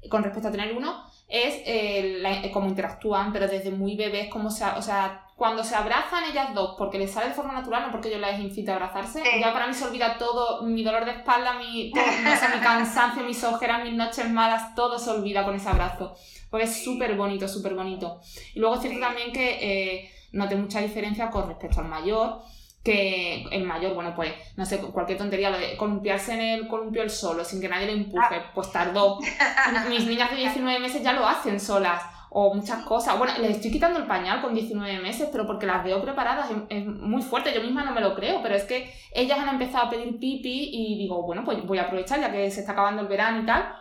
con 0.10 0.24
respecto 0.24 0.48
a 0.48 0.52
tener 0.52 0.74
uno, 0.76 1.11
es 1.32 1.62
eh, 1.66 2.18
la- 2.20 2.52
cómo 2.52 2.68
interactúan, 2.68 3.32
pero 3.32 3.48
desde 3.48 3.72
muy 3.72 3.96
bebés, 3.96 4.30
cómo 4.30 4.52
se, 4.52 4.66
o 4.66 4.82
sea, 4.82 5.26
cuando 5.38 5.64
se 5.64 5.74
abrazan 5.76 6.26
ellas 6.30 6.54
dos, 6.54 6.76
porque 6.78 7.00
les 7.00 7.10
sale 7.12 7.30
de 7.30 7.34
forma 7.34 7.54
natural, 7.54 7.84
no 7.88 7.92
porque 7.92 8.12
yo 8.12 8.20
las 8.20 8.40
incite 8.40 8.70
a 8.70 8.76
abrazarse, 8.76 9.24
Sí. 9.24 9.40
ya 9.40 9.52
para 9.54 9.66
mí 9.66 9.74
se 9.74 9.86
olvida 9.86 10.18
todo, 10.20 10.62
mi 10.64 10.84
dolor 10.84 11.06
de 11.06 11.12
espalda, 11.12 11.54
mi, 11.54 11.86
mi 11.86 11.92
cansancio, 12.64 13.24
mis 13.24 13.44
ojeras, 13.44 13.84
mis 13.84 13.94
noches 13.94 14.30
malas, 14.30 14.76
todo 14.76 15.00
se 15.00 15.10
olvida 15.10 15.44
con 15.46 15.56
ese 15.56 15.70
abrazo. 15.70 16.14
Porque 16.50 16.66
es 16.66 16.84
súper 16.84 17.16
bonito, 17.16 17.48
súper 17.48 17.74
bonito. 17.76 18.20
Y 18.54 18.60
luego 18.60 18.76
es 18.76 18.82
cierto 18.82 19.00
también 19.00 19.32
que 19.32 19.58
eh, 20.02 20.12
noté 20.34 20.56
mucha 20.58 20.82
diferencia 20.82 21.30
con 21.32 21.48
respecto 21.48 21.80
al 21.80 21.88
mayor, 21.88 22.42
que 22.84 23.44
el 23.52 23.64
mayor, 23.64 23.94
bueno, 23.94 24.14
pues, 24.16 24.34
no 24.58 24.66
sé, 24.66 24.80
cualquier 24.80 25.18
tontería, 25.18 25.50
lo 25.52 25.60
de 25.60 25.78
columpiarse 25.78 26.34
en 26.34 26.42
el 26.42 26.68
columpio 26.68 27.04
el 27.04 27.10
solo, 27.12 27.44
sin 27.46 27.62
que 27.62 27.70
nadie 27.70 27.86
le 27.88 27.94
empuje, 27.94 28.36
Ah. 28.36 28.52
pues 28.56 28.72
tardó. 28.72 29.20
Mis 29.90 30.08
niñas 30.08 30.32
de 30.32 30.38
19 30.38 30.80
meses 30.80 31.04
ya 31.04 31.14
lo 31.14 31.28
hacen 31.28 31.60
solas, 31.60 32.02
o 32.34 32.54
muchas 32.56 32.84
cosas. 32.86 33.18
Bueno, 33.20 33.34
les 33.40 33.58
estoy 33.58 33.72
quitando 33.72 34.00
el 34.00 34.08
pañal 34.08 34.42
con 34.42 34.54
19 34.56 35.00
meses, 35.00 35.28
pero 35.32 35.46
porque 35.46 35.66
las 35.66 35.84
veo 35.84 36.02
preparadas, 36.02 36.50
es, 36.50 36.58
es 36.70 36.86
muy 36.86 37.22
fuerte, 37.22 37.54
yo 37.54 37.62
misma 37.62 37.84
no 37.84 37.92
me 37.92 38.02
lo 38.02 38.16
creo, 38.16 38.42
pero 38.42 38.56
es 38.56 38.64
que 38.64 38.92
ellas 39.14 39.38
han 39.38 39.50
empezado 39.50 39.86
a 39.86 39.90
pedir 39.90 40.18
pipi 40.18 40.70
y 40.72 40.98
digo, 40.98 41.22
bueno, 41.24 41.44
pues 41.46 41.64
voy 41.68 41.78
a 41.78 41.84
aprovechar 41.84 42.20
ya 42.22 42.32
que 42.32 42.50
se 42.50 42.62
está 42.62 42.72
acabando 42.72 43.02
el 43.02 43.08
verano 43.10 43.42
y 43.44 43.46
tal. 43.46 43.76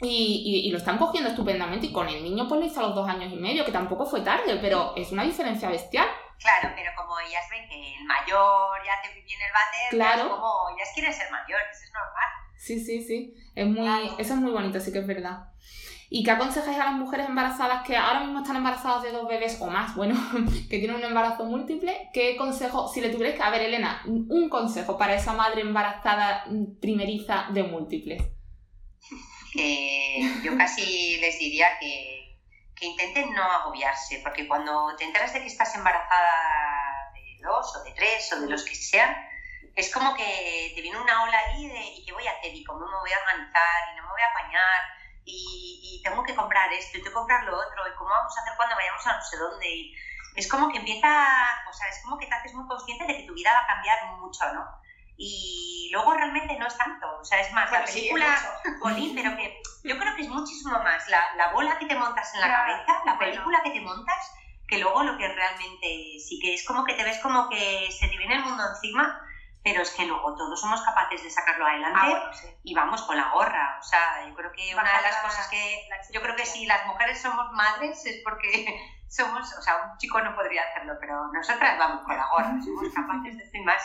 Y, 0.00 0.06
y- 0.44 0.68
y 0.68 0.70
lo 0.70 0.78
están 0.78 0.98
cogiendo 0.98 1.30
estupendamente 1.30 1.86
y 1.86 1.92
con 1.92 2.08
el 2.08 2.22
niño 2.22 2.46
pues 2.48 2.60
lo 2.60 2.66
hizo 2.66 2.80
a 2.80 2.84
los 2.84 2.94
dos 2.94 3.08
años 3.08 3.32
y 3.32 3.36
medio, 3.36 3.64
que 3.64 3.72
tampoco 3.72 4.04
fue 4.06 4.20
tarde, 4.22 4.58
pero 4.60 4.92
es 4.96 5.12
una 5.12 5.22
diferencia 5.24 5.68
bestial. 5.68 6.06
Claro, 6.40 6.72
pero 6.76 6.90
como 6.96 7.18
ellas 7.20 7.44
ven 7.50 7.68
que 7.68 7.96
el 7.96 8.04
mayor 8.04 8.78
ya 8.84 8.92
hace 8.94 9.14
pipí 9.14 9.32
en 9.32 9.40
el 9.42 9.52
váter, 9.52 9.90
Claro. 9.90 10.28
pues 10.28 10.40
como 10.40 10.76
ellas 10.76 10.88
quieren 10.94 11.12
ser 11.12 11.30
mayores, 11.30 11.82
es 11.82 11.90
normal. 11.92 12.28
Sí, 12.56 12.80
sí, 12.84 13.02
sí. 13.02 13.34
Es 13.54 13.66
muy, 13.66 13.80
Claro. 13.82 14.16
Eso 14.18 14.34
es 14.34 14.40
muy 14.40 14.52
bonito, 14.52 14.78
sí 14.80 14.92
que 14.92 14.98
es 14.98 15.06
verdad. 15.06 15.48
¿Y 16.10 16.22
qué 16.22 16.30
aconsejáis 16.30 16.78
a 16.78 16.84
las 16.84 16.94
mujeres 16.94 17.26
embarazadas 17.26 17.84
que 17.86 17.96
ahora 17.96 18.20
mismo 18.20 18.40
están 18.40 18.56
embarazadas 18.56 19.02
de 19.02 19.10
dos 19.10 19.26
bebés 19.26 19.58
o 19.60 19.66
más? 19.66 19.96
Bueno, 19.96 20.14
que 20.70 20.78
tienen 20.78 20.96
un 20.96 21.02
embarazo 21.04 21.44
múltiple. 21.44 22.10
¿Qué 22.12 22.36
consejo, 22.36 22.86
si 22.88 23.00
le 23.00 23.08
tuvierais 23.08 23.36
que... 23.36 23.42
A 23.42 23.50
ver, 23.50 23.62
Elena, 23.62 24.02
un 24.06 24.48
consejo 24.48 24.96
para 24.96 25.14
esa 25.14 25.32
madre 25.32 25.62
embarazada 25.62 26.44
primeriza 26.80 27.46
de 27.52 27.62
múltiples. 27.64 28.22
que 29.52 30.20
yo 30.44 30.56
casi 30.56 31.16
les 31.18 31.38
diría 31.38 31.66
que, 31.80 32.23
que 32.84 32.90
intenten 32.90 33.32
no 33.32 33.42
agobiarse, 33.42 34.20
porque 34.22 34.46
cuando 34.46 34.94
te 34.96 35.04
enteras 35.04 35.32
de 35.32 35.40
que 35.40 35.46
estás 35.46 35.74
embarazada 35.74 37.12
de 37.14 37.38
dos 37.42 37.76
o 37.76 37.84
de 37.84 37.92
tres 37.92 38.30
o 38.32 38.40
de 38.40 38.48
los 38.50 38.62
que 38.64 38.74
sean, 38.74 39.16
es 39.74 39.92
como 39.92 40.14
que 40.14 40.72
te 40.74 40.82
viene 40.82 41.00
una 41.00 41.24
ola 41.24 41.38
ahí 41.38 41.66
de 41.68 41.80
¿y 41.80 42.04
qué 42.04 42.12
voy 42.12 42.26
a 42.26 42.32
hacer? 42.32 42.54
¿Y 42.54 42.62
cómo 42.62 42.80
me 42.80 42.96
voy 42.96 43.10
a 43.10 43.18
organizar? 43.18 43.92
¿Y 43.92 43.96
no 43.96 44.02
me 44.02 44.10
voy 44.10 44.22
a 44.22 44.30
apañar? 44.30 44.82
¿Y, 45.24 45.80
y 45.82 46.02
tengo 46.02 46.22
que 46.22 46.34
comprar 46.34 46.70
esto? 46.72 46.98
¿Y 46.98 47.02
tengo 47.02 47.14
que 47.14 47.20
comprar 47.20 47.44
lo 47.44 47.56
otro? 47.56 47.88
¿Y 47.88 47.96
cómo 47.96 48.10
vamos 48.10 48.36
a 48.36 48.42
hacer 48.42 48.52
cuando 48.56 48.76
vayamos 48.76 49.06
a 49.06 49.16
no 49.16 49.22
sé 49.22 49.36
dónde? 49.38 49.66
Y 49.66 49.94
es 50.36 50.48
como 50.48 50.70
que 50.70 50.78
empieza, 50.78 51.08
o 51.68 51.72
sea, 51.72 51.88
es 51.88 52.02
como 52.02 52.18
que 52.18 52.26
te 52.26 52.34
haces 52.34 52.52
muy 52.52 52.66
consciente 52.68 53.06
de 53.06 53.16
que 53.16 53.26
tu 53.26 53.32
vida 53.32 53.52
va 53.54 53.60
a 53.60 53.66
cambiar 53.66 54.12
mucho, 54.18 54.44
¿no? 54.52 54.64
Y 55.16 55.88
luego 55.92 56.12
realmente 56.12 56.58
no 56.58 56.66
es 56.66 56.76
tanto, 56.76 57.06
o 57.18 57.24
sea, 57.24 57.40
es 57.40 57.50
más, 57.52 57.70
la 57.70 57.80
Bueno, 57.80 57.92
película... 57.92 58.60
pero 59.14 59.36
que 59.36 59.62
yo 59.84 59.96
creo 59.98 60.14
que 60.14 60.22
es 60.22 60.28
muchísimo 60.28 60.78
más 60.80 61.06
la, 61.08 61.22
la 61.36 61.48
bola 61.52 61.78
que 61.78 61.86
te 61.86 61.94
montas 61.96 62.32
en 62.34 62.40
la 62.40 62.46
Claro, 62.48 62.72
cabeza, 62.72 62.92
la 63.04 63.14
bueno. 63.14 63.18
película 63.32 63.60
que 63.62 63.70
te 63.70 63.80
montas, 63.80 64.32
que 64.66 64.78
luego 64.78 65.02
lo 65.02 65.16
que 65.16 65.28
realmente 65.28 66.18
sí 66.18 66.38
que 66.40 66.54
es 66.54 66.64
como 66.64 66.84
que 66.84 66.94
te 66.94 67.04
ves 67.04 67.18
como 67.22 67.48
que 67.48 67.88
se 67.92 68.08
te 68.08 68.16
viene 68.16 68.34
el 68.36 68.42
mundo 68.42 68.62
encima, 68.66 69.20
pero 69.62 69.80
es 69.82 69.90
que 69.92 70.04
luego 70.06 70.34
todos 70.34 70.60
somos 70.60 70.80
capaces 70.82 71.22
de 71.22 71.30
sacarlo 71.30 71.66
adelante 71.66 72.00
Ah, 72.02 72.08
bueno, 72.10 72.32
sí. 72.32 72.48
y 72.62 72.74
vamos 72.74 73.02
con 73.02 73.16
la 73.16 73.28
gorra. 73.30 73.76
O 73.80 73.82
sea, 73.82 74.26
yo 74.26 74.34
creo 74.34 74.50
que 74.52 74.74
una 74.74 74.96
de 74.96 75.02
las 75.02 75.14
la- 75.16 75.22
cosas 75.22 75.48
que 75.48 75.86
la 75.88 75.96
yo 76.12 76.20
creo 76.20 76.36
que 76.36 76.44
si 76.46 76.66
las 76.66 76.84
mujeres 76.86 77.20
somos 77.20 77.50
madres 77.52 78.04
es 78.04 78.20
porque 78.24 78.48
somos, 79.08 79.52
o 79.58 79.62
sea, 79.62 79.76
un 79.76 79.96
chico 79.98 80.20
no 80.20 80.34
podría 80.34 80.62
hacerlo, 80.64 80.94
pero 81.00 81.28
nosotras 81.32 81.78
vamos 81.78 82.02
con 82.04 82.16
la 82.16 82.26
gorra, 82.28 82.56
somos 82.62 82.88
capaces 82.94 83.36
de 83.36 83.42
hacer 83.42 83.62
más. 83.64 83.82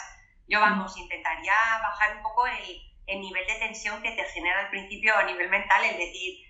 Yo, 0.47 0.59
vamos, 0.59 0.97
intentaría 0.97 1.53
bajar 1.81 2.15
un 2.17 2.21
poco 2.23 2.45
el, 2.47 2.65
el 3.09 3.21
nivel 3.21 3.45
de 3.47 3.55
tensión 3.55 4.01
que 4.01 4.11
te 4.11 4.23
genera 4.25 4.59
al 4.61 4.69
principio 4.69 5.15
a 5.15 5.23
nivel 5.23 5.49
mental, 5.49 5.83
el 5.83 5.97
decir, 5.97 6.45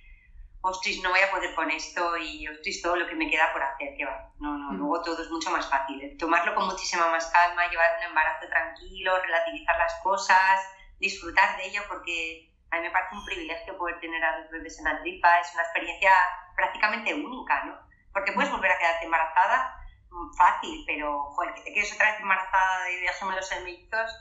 ostras, 0.62 0.96
no 1.02 1.10
voy 1.12 1.22
a 1.22 1.32
poder 1.32 1.56
con 1.56 1.72
esto 1.72 2.18
y 2.18 2.48
ostras, 2.48 2.82
todo 2.84 2.96
lo 2.98 3.08
que 3.08 3.16
me 3.16 3.30
queda 3.30 3.52
por 3.54 3.64
hacer, 3.64 3.96
que 3.98 4.06
va. 4.06 4.32
No, 4.40 4.58
no, 4.58 4.72
Mm. 4.72 4.78
luego 4.78 5.02
todo 5.02 5.22
es 5.24 5.30
mucho 5.30 5.50
más 5.52 5.70
fácil. 5.70 6.18
Tomarlo 6.18 6.54
con 6.56 6.66
muchísima 6.68 7.08
más 7.10 7.28
calma, 7.32 7.68
llevar 7.70 7.98
un 7.98 8.04
embarazo 8.04 8.48
tranquilo, 8.50 9.22
relativizar 9.22 9.78
las 9.78 9.94
cosas, 10.04 10.60
disfrutar 11.00 11.56
de 11.58 11.68
ello, 11.68 11.82
porque 11.88 12.52
a 12.72 12.76
mí 12.78 12.82
me 12.84 12.92
parece 12.92 13.16
un 13.16 13.26
privilegio 13.26 13.78
poder 13.78 14.00
tener 14.00 14.24
a 14.24 14.40
los 14.40 14.52
bebés 14.52 14.78
en 14.80 14.86
la 14.86 15.00
tripa, 15.02 15.40
es 15.40 15.54
una 15.54 15.64
experiencia 15.64 16.12
prácticamente 16.56 17.14
única, 17.14 17.64
¿no? 17.64 17.80
Porque 18.14 18.34
puedes 18.34 18.52
volver 18.52 18.72
a 18.72 18.78
quedarte 18.78 19.06
embarazada 19.06 19.76
mm, 20.12 20.34
fácil, 20.38 20.84
pero, 20.86 21.24
joder, 21.32 21.54
que 21.54 21.62
te 21.62 21.74
quedes 21.74 21.94
otra 21.94 22.12
vez 22.12 22.20
embarazada 22.20 22.84
de 22.84 23.08
gemelos 23.08 23.50
mellizos 23.64 24.12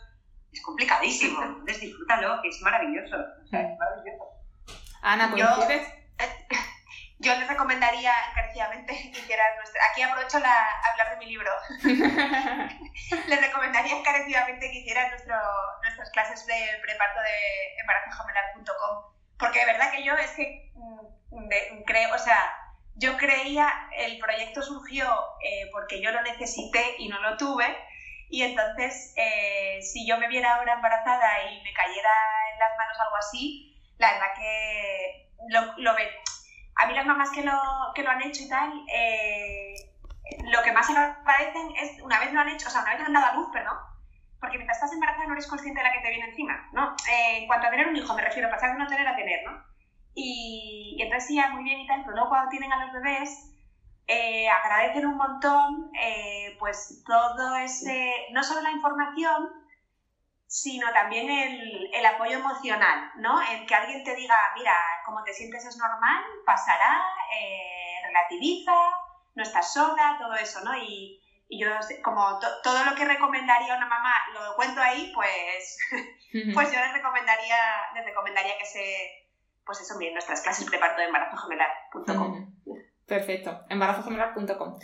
es 0.53 0.63
complicadísimo. 0.63 1.43
Entonces 1.43 1.81
disfrútalo, 1.81 2.41
que 2.43 2.49
es 2.49 2.61
maravilloso. 2.63 3.17
O 3.17 3.47
sea, 3.49 3.61
es 3.61 3.79
maravilloso. 3.79 4.25
Ana, 5.03 5.33
Yo- 5.37 5.47
¿coincides? 5.57 5.89
Yo 7.21 7.35
les 7.35 7.49
recomendaría 7.49 8.13
encarecidamente 8.31 8.93
que 9.13 9.19
hicieran 9.19 9.57
nuestra... 9.57 9.81
Aquí 9.91 10.03
aprovecho 10.03 10.39
la... 10.39 10.55
hablar 10.93 11.11
de 11.11 11.17
mi 11.17 11.27
libro. 11.27 11.51
les 13.29 13.41
recomendaría 13.41 13.97
encarecidamente 13.99 14.71
que 14.71 14.79
hicieran 14.79 15.11
nuestro, 15.11 15.35
nuestras 15.83 16.11
clases 16.11 16.47
de 16.47 16.55
preparto 16.83 17.21
de 17.21 17.81
embarazogemelar.com 17.81 19.15
porque 19.39 19.61
de 19.61 19.67
verdad 19.67 19.91
que 19.93 20.05
yo 20.05 20.15
es 20.15 20.31
que 20.33 20.73
mm, 20.75 21.49
de- 21.49 21.83
creo, 21.87 22.15
o 22.15 22.19
sea, 22.19 22.53
yo 22.95 23.17
creía, 23.17 23.73
el 23.97 24.19
proyecto 24.19 24.63
surgió 24.63 25.07
eh, 25.43 25.69
porque 25.73 26.01
yo 26.03 26.11
lo 26.11 26.23
necesité 26.23 26.97
y 26.99 27.09
no 27.09 27.21
lo 27.21 27.37
tuve 27.37 27.65
y 28.31 28.43
entonces 28.43 29.15
eh, 29.17 29.81
si 29.83 30.07
yo 30.07 30.19
me 30.19 30.29
viera 30.29 30.57
ahora 30.57 30.75
embarazada 30.75 31.51
y 31.51 31.63
me 31.63 31.73
cayera 31.73 32.11
en 32.53 32.59
las 32.59 32.77
manos 32.77 33.01
algo 33.01 33.17
así, 33.17 33.77
la 33.99 34.13
verdad 34.13 34.35
que 34.37 35.31
lo, 35.49 35.61
lo 35.79 35.95
ve. 35.95 36.09
A 36.77 36.87
mí 36.87 36.95
las 36.95 37.07
mamás 37.07 37.31
que 37.31 37.43
lo, 37.43 37.59
que 37.95 38.03
lo 38.03 38.11
han 38.11 38.23
hecho 38.23 38.45
y 38.45 38.49
tal, 38.49 38.73
eh, 38.93 39.75
lo 40.53 40.63
que 40.63 40.73
más 40.73 40.87
se 40.87 40.97
agradecen 40.97 41.73
es, 41.77 42.01
una 42.03 42.21
vez 42.21 42.33
lo 42.33 42.41
han 42.41 42.49
hecho, 42.49 42.69
o 42.69 42.71
sea, 42.71 42.83
una 42.83 42.95
vez 42.95 43.07
han 43.07 43.13
dado 43.13 43.27
a 43.27 43.35
luz, 43.35 43.49
perdón, 43.53 43.77
porque 44.41 44.59
mientras 44.59 44.79
estás 44.79 44.93
embarazada 44.93 45.27
no 45.27 45.33
eres 45.33 45.49
consciente 45.49 45.81
de 45.81 45.89
la 45.89 45.93
que 45.93 46.01
te 46.01 46.11
viene 46.11 46.29
encima, 46.29 46.69
¿no? 46.73 46.95
Eh, 47.11 47.39
en 47.39 47.47
cuanto 47.47 47.67
a 47.67 47.71
tener 47.71 47.89
un 47.89 47.97
hijo, 47.97 48.15
me 48.15 48.23
refiero, 48.23 48.51
pasar 48.51 48.73
de 48.73 48.79
no 48.79 48.87
tener 48.87 49.07
a 49.09 49.17
tener, 49.17 49.45
¿no? 49.45 49.65
Y, 50.15 50.99
entonces 51.01 51.29
sí, 51.29 51.37
ya, 51.37 51.49
muy 51.49 51.65
bien 51.65 51.81
y 51.81 51.87
tal, 51.87 52.03
pero 52.03 52.13
luego 52.13 52.29
cuando 52.29 52.51
tienen 52.51 52.73
a 52.73 52.85
los 52.85 52.93
bebés, 52.93 53.55
eh, 54.09 54.49
agradecen 54.49 55.07
un 55.07 55.17
montón, 55.17 55.91
eh, 56.03 56.57
pues 56.59 57.03
todo 57.07 57.57
ese, 57.57 58.27
no 58.33 58.43
solo 58.43 58.61
la 58.63 58.71
información, 58.73 59.49
sino 60.47 60.91
también 60.93 61.29
el, 61.29 61.91
el 61.93 62.07
apoyo 62.07 62.39
emocional, 62.39 62.99
¿no? 63.17 63.41
El 63.43 63.67
que 63.67 63.75
alguien 63.75 64.03
te 64.03 64.15
diga, 64.15 64.35
mira, 64.55 64.75
como 65.05 65.23
te 65.23 65.35
sientes 65.35 65.65
es 65.67 65.77
normal, 65.77 66.23
pasará, 66.47 66.99
eh, 67.35 68.01
relativiza, 68.03 68.73
no 69.35 69.43
estás 69.43 69.73
sola, 69.73 70.17
todo 70.19 70.35
eso, 70.37 70.61
¿no? 70.63 70.75
Y, 70.75 71.21
y 71.51 71.61
yo, 71.61 71.69
como 72.03 72.39
to- 72.39 72.49
todo 72.63 72.83
lo 72.85 72.95
que 72.95 73.05
recomendaría 73.05 73.75
a 73.75 73.77
una 73.77 73.87
mamá 73.87 74.15
lo 74.33 74.55
cuento 74.55 74.81
ahí, 74.81 75.13
pues, 75.15 75.77
pues 76.55 76.71
yo 76.73 76.81
les 76.81 76.93
recomendaría, 76.93 77.59
les 77.95 78.05
recomendaría 78.07 78.57
que 78.57 78.65
se, 78.65 79.11
pues 79.67 79.81
eso, 79.81 79.97
miren 79.99 80.15
nuestras 80.15 80.41
clases 80.41 80.65
preparto 80.65 81.01
de 81.03 81.09
embarazogemelar.com. 81.09 82.31
Ujú. 82.33 82.48
Perfecto, 83.09 83.65
embarazogemelar.com. 83.71 84.79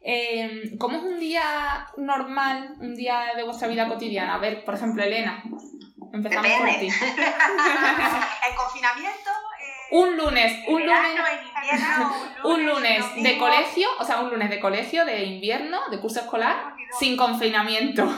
Eh, 0.00 0.72
¿Cómo 0.78 0.96
es 0.96 1.02
un 1.02 1.18
día 1.20 1.86
normal, 1.96 2.74
un 2.80 2.96
día 2.96 3.32
de 3.36 3.44
vuestra 3.44 3.68
vida 3.68 3.88
cotidiana? 3.88 4.34
A 4.34 4.38
ver, 4.38 4.64
por 4.64 4.74
ejemplo, 4.74 5.02
Elena, 5.02 5.42
empezamos 6.12 6.50
por 6.50 6.68
ti. 6.80 6.88
En 8.48 8.56
confinamiento, 8.56 9.30
eh, 9.30 9.88
Un 9.92 10.16
lunes, 10.16 10.58
un 10.68 10.80
lunes, 10.80 11.20
un 12.44 12.66
lunes 12.66 13.22
de 13.22 13.38
colegio, 13.38 13.88
o 13.98 14.04
sea, 14.04 14.20
un 14.20 14.30
lunes 14.30 14.50
de 14.50 14.58
colegio, 14.58 15.04
de 15.04 15.24
invierno, 15.24 15.88
de 15.90 16.00
curso 16.00 16.20
escolar, 16.20 16.74
sin 16.98 17.16
confinamiento. 17.16 18.08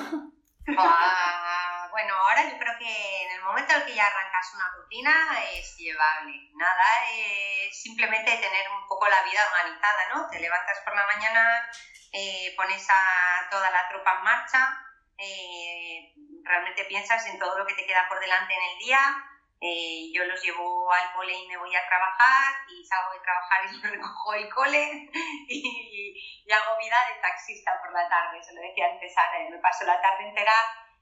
Ah, 0.78 1.49
bueno, 2.00 2.14
ahora 2.16 2.48
yo 2.48 2.56
creo 2.58 2.78
que 2.78 3.22
en 3.24 3.30
el 3.32 3.42
momento 3.42 3.74
en 3.74 3.80
el 3.80 3.86
que 3.86 3.94
ya 3.94 4.06
arrancas 4.06 4.54
una 4.54 4.70
rutina 4.74 5.12
es 5.52 5.76
llevable. 5.76 6.32
Nada, 6.54 6.84
es 7.12 7.82
simplemente 7.82 8.38
tener 8.38 8.70
un 8.70 8.88
poco 8.88 9.06
la 9.06 9.22
vida 9.22 9.44
organizada, 9.44 10.08
¿no? 10.14 10.30
Te 10.30 10.40
levantas 10.40 10.80
por 10.82 10.96
la 10.96 11.04
mañana, 11.04 11.70
eh, 12.12 12.54
pones 12.56 12.86
a 12.88 13.48
toda 13.50 13.70
la 13.70 13.86
tropa 13.90 14.16
en 14.16 14.24
marcha, 14.24 14.78
eh, 15.18 16.14
realmente 16.42 16.84
piensas 16.84 17.26
en 17.26 17.38
todo 17.38 17.58
lo 17.58 17.66
que 17.66 17.74
te 17.74 17.84
queda 17.84 18.08
por 18.08 18.18
delante 18.18 18.54
en 18.54 18.62
el 18.72 18.78
día. 18.78 19.26
eh, 19.62 20.08
yo 20.14 20.24
los 20.24 20.42
llevo 20.42 20.90
al 20.90 21.12
cole 21.12 21.34
y 21.34 21.46
me 21.46 21.58
voy 21.58 21.76
a 21.76 21.86
trabajar 21.86 22.54
y 22.66 22.82
salgo 22.82 23.12
de 23.12 23.20
trabajar 23.20 23.60
y 23.68 23.82
recojo 23.94 24.32
el 24.32 24.48
cole 24.48 25.10
y, 25.48 26.42
y 26.46 26.50
hago 26.50 26.78
vida 26.78 26.96
de 27.12 27.20
taxista 27.20 27.78
por 27.82 27.92
la 27.92 28.08
tarde, 28.08 28.42
se 28.42 28.54
lo 28.54 28.62
decía 28.62 28.86
antes 28.86 29.12
Ana, 29.18 29.44
y 29.46 29.50
me 29.50 29.58
paso 29.58 29.84
la 29.84 30.00
tarde 30.00 30.28
entera 30.28 30.54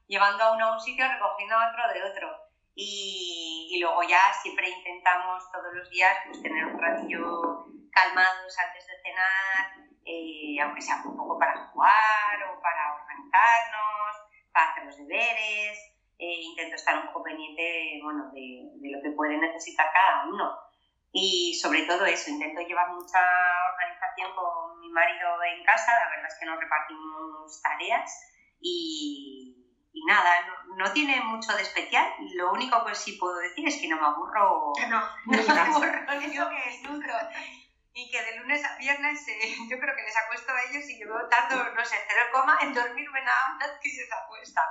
llevando 0.09 0.43
a 0.43 0.51
uno 0.51 0.65
a 0.65 0.73
un 0.73 0.79
sitio, 0.81 1.07
recogiendo 1.07 1.55
a 1.55 1.69
otro 1.69 1.93
de 1.93 2.03
otro. 2.03 2.27
Y, 2.75 3.69
y 3.71 3.79
luego 3.79 4.01
ya 4.03 4.33
siempre 4.41 4.69
intentamos 4.69 5.43
todos 5.51 5.73
los 5.73 5.89
días 5.89 6.17
pues, 6.25 6.41
tener 6.41 6.65
un 6.65 6.79
ratillo 6.79 7.65
calmados 7.91 8.57
antes 8.57 8.87
de 8.87 8.93
cenar, 9.03 9.65
eh, 10.05 10.59
aunque 10.61 10.81
sea 10.81 11.01
un 11.05 11.15
poco 11.15 11.37
para 11.37 11.67
jugar 11.67 12.43
o 12.49 12.61
para 12.61 12.95
organizarnos, 12.95 14.15
para 14.51 14.71
hacer 14.71 14.85
los 14.85 14.97
deberes. 14.97 15.77
eh, 16.19 16.41
intento 16.41 16.75
estar 16.75 16.97
un 16.97 17.07
poco 17.07 17.23
pendiente 17.23 17.99
bueno, 18.03 18.29
de, 18.33 18.67
de 18.75 18.89
lo 18.91 19.01
que 19.01 19.15
puede 19.15 19.37
necesitar 19.37 19.87
cada 19.93 20.25
uno. 20.27 20.57
Y 21.11 21.57
sobre 21.61 21.83
todo 21.83 22.05
eso, 22.05 22.29
intento 22.29 22.61
llevar 22.61 22.89
mucha 22.89 23.19
organización 23.73 24.35
con 24.35 24.79
mi 24.79 24.89
marido 24.89 25.41
en 25.43 25.63
casa, 25.65 25.91
la 25.99 26.09
verdad 26.09 26.27
es 26.27 26.37
que 26.39 26.45
nos 26.45 26.59
repartimos 26.59 27.61
tareas 27.61 28.11
y, 28.61 29.38
y 29.99 30.05
nada, 30.05 30.29
no, 30.47 30.75
no, 30.77 30.93
tiene 30.93 31.19
mucho 31.21 31.53
de 31.55 31.63
especial. 31.63 32.07
Lo 32.35 32.51
único 32.53 32.85
que 32.85 32.95
sí 32.95 33.13
puedo 33.13 33.37
decir 33.37 33.67
es 33.67 33.77
que 33.81 33.87
no 33.89 33.97
me 33.99 34.07
aburro. 34.07 34.71
No, 34.89 35.01
no 35.25 35.53
me 35.53 35.59
aburro, 35.59 36.19
digo 36.19 36.49
que 36.49 36.81
nunca. 36.87 37.29
Y 37.93 38.09
que 38.09 38.21
de 38.23 38.37
lunes 38.37 38.63
a 38.63 38.77
viernes 38.77 39.27
eh, 39.27 39.57
yo 39.69 39.77
creo 39.77 39.95
que 39.95 40.03
les 40.03 40.15
acuesto 40.15 40.53
a 40.53 40.61
ellos 40.69 40.89
y 40.89 40.99
yo 41.01 41.07
tardo, 41.29 41.73
no 41.73 41.83
sé, 41.83 41.97
cero 42.07 42.25
coma 42.31 42.57
en 42.61 42.73
dormirme 42.73 43.21
nada 43.23 43.57
más 43.59 43.71
que 43.81 43.89
ellos 43.89 44.07
acuestan. 44.23 44.65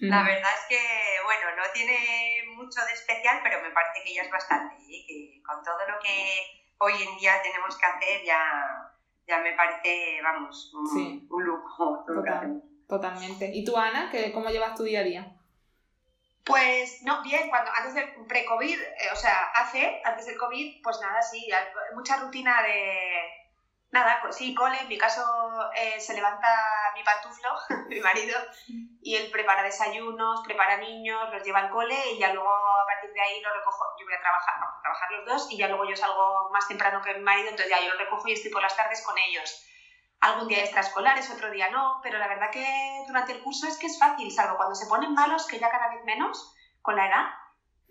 La 0.00 0.22
verdad 0.22 0.50
es 0.54 0.66
que, 0.68 0.78
bueno, 1.24 1.56
no 1.56 1.62
tiene 1.72 2.44
mucho 2.54 2.84
de 2.86 2.92
especial, 2.92 3.40
pero 3.42 3.60
me 3.62 3.70
parece 3.70 4.04
que 4.04 4.14
ya 4.14 4.22
es 4.22 4.30
bastante, 4.30 4.76
¿eh? 4.76 5.04
que 5.06 5.42
con 5.44 5.62
todo 5.62 5.78
lo 5.88 5.98
que 5.98 6.74
hoy 6.78 7.02
en 7.02 7.16
día 7.18 7.42
tenemos 7.42 7.76
que 7.76 7.86
hacer 7.86 8.24
ya, 8.24 8.40
ya 9.26 9.38
me 9.38 9.52
parece, 9.54 10.20
vamos, 10.22 10.72
un, 10.74 10.86
Sí. 10.86 11.26
un 11.28 11.44
lujo. 11.44 12.04
todo 12.06 12.22
que. 12.88 12.94
Totalmente. 12.94 13.50
¿Y 13.52 13.64
tú, 13.64 13.76
Ana, 13.76 14.08
¿qué, 14.10 14.32
cómo 14.32 14.48
llevas 14.48 14.74
tu 14.74 14.84
día 14.84 15.00
a 15.00 15.04
día? 15.04 15.38
Pues 16.48 17.02
no, 17.02 17.22
bien, 17.22 17.50
cuando 17.50 17.70
antes 17.76 17.92
del 17.92 18.08
pre-COVID, 18.26 18.80
eh, 18.80 19.10
o 19.12 19.16
sea, 19.16 19.50
hace, 19.54 20.00
antes 20.02 20.24
del 20.24 20.38
COVID, 20.38 20.82
pues 20.82 20.98
nada, 21.02 21.20
sí, 21.20 21.46
mucha 21.94 22.16
rutina 22.16 22.62
de. 22.62 23.34
Nada, 23.90 24.18
pues 24.22 24.36
sí, 24.36 24.54
cole, 24.54 24.78
en 24.80 24.88
mi 24.88 24.98
caso 24.98 25.22
eh, 25.74 26.00
se 26.00 26.14
levanta 26.14 26.48
mi 26.94 27.02
pantuflo, 27.02 27.48
mi 27.88 28.00
marido, 28.00 28.38
y 29.02 29.16
él 29.16 29.30
prepara 29.30 29.62
desayunos, 29.62 30.42
prepara 30.44 30.78
niños, 30.78 31.30
los 31.32 31.42
lleva 31.42 31.60
al 31.60 31.70
cole 31.70 31.96
y 32.12 32.18
ya 32.18 32.32
luego 32.32 32.50
a 32.50 32.86
partir 32.86 33.12
de 33.12 33.20
ahí 33.20 33.40
lo 33.40 33.54
recojo, 33.54 33.84
yo 33.98 34.06
voy 34.06 34.14
a 34.14 34.20
trabajar, 34.20 34.60
vamos 34.60 34.76
a 34.78 34.82
trabajar 34.82 35.10
los 35.12 35.26
dos 35.26 35.52
y 35.52 35.56
ya 35.56 35.68
luego 35.68 35.88
yo 35.88 35.96
salgo 35.96 36.50
más 36.50 36.68
temprano 36.68 37.00
que 37.00 37.14
mi 37.14 37.20
marido, 37.20 37.48
entonces 37.48 37.70
ya 37.70 37.82
yo 37.82 37.92
lo 37.92 37.98
recojo 37.98 38.28
y 38.28 38.32
estoy 38.32 38.50
por 38.50 38.62
las 38.62 38.76
tardes 38.76 39.02
con 39.02 39.16
ellos. 39.16 39.66
Algún 40.20 40.48
día 40.48 40.60
extraescolares, 40.60 41.30
otro 41.30 41.50
día 41.50 41.68
no, 41.68 42.00
pero 42.02 42.18
la 42.18 42.26
verdad 42.26 42.50
que 42.50 43.04
durante 43.06 43.32
el 43.32 43.42
curso 43.42 43.66
es 43.68 43.78
que 43.78 43.86
es 43.86 43.98
fácil, 43.98 44.30
salvo 44.32 44.56
cuando 44.56 44.74
se 44.74 44.86
ponen 44.86 45.14
malos, 45.14 45.46
que 45.46 45.58
ya 45.58 45.70
cada 45.70 45.88
vez 45.88 46.02
menos 46.04 46.52
con 46.82 46.96
la 46.96 47.06
edad, 47.06 47.24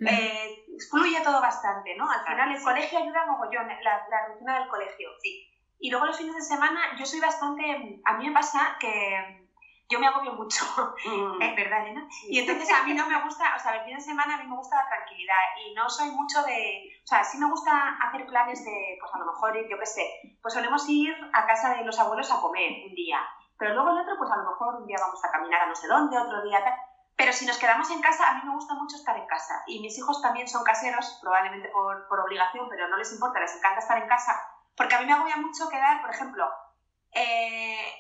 eh, 0.06 0.66
fluye 0.90 1.22
todo 1.22 1.40
bastante, 1.42 1.96
¿no? 1.96 2.10
Al 2.10 2.22
final 2.24 2.52
el 2.52 2.62
colegio 2.62 3.00
ayuda 3.00 3.26
mogollón, 3.26 3.68
la, 3.82 4.04
la 4.10 4.26
rutina 4.28 4.60
del 4.60 4.68
colegio, 4.68 5.10
sí. 5.22 5.42
Y 5.80 5.90
luego 5.90 6.06
los 6.06 6.18
fines 6.18 6.36
de 6.36 6.42
semana 6.42 6.80
yo 6.98 7.06
soy 7.06 7.20
bastante, 7.20 7.64
a 8.04 8.14
mí 8.14 8.26
me 8.26 8.34
pasa 8.34 8.76
que 8.80 9.47
yo 9.90 10.00
me 10.00 10.08
agobio 10.08 10.34
mucho, 10.34 10.66
Mm. 11.06 11.42
es 11.42 11.56
verdad, 11.56 11.82
Elena. 11.84 12.08
Y 12.30 12.40
entonces 12.40 12.70
a 12.72 12.84
mí 12.84 12.94
no 12.94 13.06
me 13.08 13.22
gusta, 13.24 13.54
o 13.56 13.60
sea, 13.60 13.76
el 13.78 13.86
fin 13.86 13.96
de 13.96 14.02
semana 14.02 14.36
a 14.36 14.38
mí 14.38 14.48
me 14.48 14.56
gusta 14.56 14.76
la 14.76 14.88
tranquilidad 14.90 15.36
y 15.66 15.74
no 15.74 15.90
soy 15.90 16.12
mucho 16.12 16.44
de, 16.44 16.90
o 17.04 17.08
sea, 17.08 17.24
sí 17.24 17.38
me 17.38 17.50
gusta 17.50 17.98
hacer 18.02 18.26
planes 18.26 18.64
de, 18.66 18.98
pues 19.00 19.14
a 19.14 19.18
lo 19.20 19.26
mejor, 19.26 19.56
yo 19.70 19.80
qué 19.80 19.86
sé, 19.86 20.06
pues 20.42 20.54
solemos 20.54 20.88
ir 20.90 21.16
a 21.34 21.46
casa 21.46 21.76
de 21.76 21.84
los 21.86 21.98
abuelos 22.00 22.32
a 22.32 22.42
comer 22.42 22.72
un 22.88 22.94
día, 22.96 23.20
pero 23.58 23.74
luego 23.74 23.90
el 23.92 24.00
otro, 24.00 24.16
pues 24.18 24.30
a 24.32 24.38
lo 24.38 24.44
mejor 24.50 24.76
un 24.76 24.88
día 24.88 24.98
vamos 25.00 25.24
a 25.24 25.32
caminar 25.32 25.62
a 25.64 25.68
no 25.68 25.76
sé 25.76 25.88
dónde, 25.88 26.18
otro 26.18 26.44
día 26.44 26.64
tal. 26.64 26.74
Pero 27.16 27.34
si 27.34 27.48
nos 27.48 27.58
quedamos 27.58 27.90
en 27.90 28.00
casa, 28.00 28.30
a 28.30 28.34
mí 28.36 28.42
me 28.44 28.54
gusta 28.54 28.76
mucho 28.76 28.96
estar 28.96 29.18
en 29.18 29.26
casa. 29.26 29.64
Y 29.66 29.80
mis 29.80 29.98
hijos 29.98 30.22
también 30.22 30.48
son 30.48 30.64
caseros, 30.64 31.18
probablemente 31.20 31.68
por, 31.70 32.08
por 32.08 32.20
obligación, 32.20 32.70
pero 32.70 32.88
no 32.90 32.98
les 32.98 33.12
importa, 33.12 33.40
les 33.40 33.56
encanta 33.56 33.80
estar 33.80 33.98
en 33.98 34.08
casa. 34.08 34.40
Porque 34.76 34.94
a 34.94 35.00
mí 35.00 35.08
me 35.08 35.14
agobia 35.14 35.38
mucho 35.38 35.68
quedar, 35.68 36.00
por 36.02 36.12
ejemplo, 36.12 36.48
eh, 37.14 37.92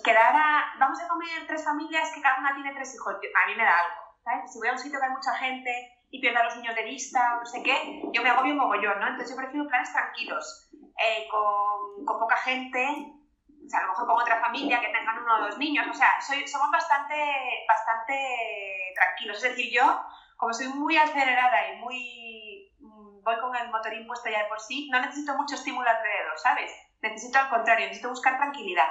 mm, 0.00 0.02
quedar 0.02 0.34
a... 0.34 0.74
Vamos 0.78 1.00
a 1.00 1.08
comer 1.08 1.46
tres 1.46 1.64
familias 1.64 2.10
que 2.14 2.22
cada 2.22 2.38
una 2.38 2.54
tiene 2.54 2.74
tres 2.74 2.94
hijos. 2.94 3.14
A 3.14 3.46
mí 3.46 3.54
me 3.54 3.64
da 3.64 3.78
algo, 3.78 4.18
¿sabes? 4.24 4.52
Si 4.52 4.58
voy 4.58 4.68
a 4.68 4.72
un 4.72 4.78
sitio 4.78 4.98
que 4.98 5.06
hay 5.06 5.12
mucha 5.12 5.34
gente 5.34 5.70
y 6.10 6.20
pierdo 6.20 6.40
a 6.40 6.44
los 6.44 6.56
niños 6.56 6.74
de 6.74 6.84
vista 6.84 7.36
no 7.38 7.46
sé 7.46 7.62
qué, 7.62 8.02
yo 8.12 8.22
me 8.22 8.30
agobio 8.30 8.54
mogollón, 8.54 8.98
¿no? 8.98 9.06
Entonces 9.06 9.30
yo 9.30 9.36
prefiero 9.36 9.68
planes 9.68 9.92
tranquilos, 9.92 10.68
eh, 10.98 11.28
con, 11.30 12.04
con 12.04 12.18
poca 12.18 12.36
gente, 12.38 13.14
o 13.64 13.68
sea, 13.68 13.80
a 13.80 13.82
lo 13.82 13.88
mejor 13.90 14.06
con 14.06 14.20
otra 14.20 14.40
familia 14.40 14.80
que 14.80 14.88
tengan 14.88 15.22
uno 15.22 15.36
o 15.36 15.40
dos 15.42 15.58
niños, 15.58 15.86
o 15.88 15.94
sea, 15.94 16.20
soy, 16.20 16.46
somos 16.48 16.70
bastante, 16.72 17.14
bastante 17.68 18.92
tranquilos. 18.94 19.36
Es 19.36 19.50
decir, 19.54 19.70
yo, 19.72 20.00
como 20.36 20.52
soy 20.52 20.68
muy 20.68 20.96
acelerada 20.96 21.72
y 21.72 21.76
muy... 21.76 22.74
mm, 22.80 23.22
voy 23.22 23.38
con 23.38 23.54
el 23.54 23.70
motorín 23.70 24.06
puesto 24.06 24.28
ya 24.28 24.42
de 24.42 24.48
por 24.48 24.60
sí, 24.60 24.88
no 24.90 25.00
necesito 25.00 25.36
mucho 25.36 25.54
estímulo 25.54 25.88
alrededor, 25.88 26.38
¿sabes? 26.38 26.72
Necesito 27.02 27.38
al 27.38 27.50
contrario, 27.50 27.86
necesito 27.86 28.08
buscar 28.08 28.36
tranquilidad. 28.36 28.88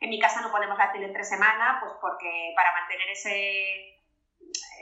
En 0.00 0.10
mi 0.10 0.18
casa 0.20 0.40
no 0.40 0.50
ponemos 0.50 0.78
la 0.78 0.92
tele 0.92 1.06
entre 1.06 1.24
semana, 1.24 1.78
pues 1.80 1.92
porque 2.00 2.52
para 2.54 2.72
mantener 2.72 3.08
ese... 3.10 3.30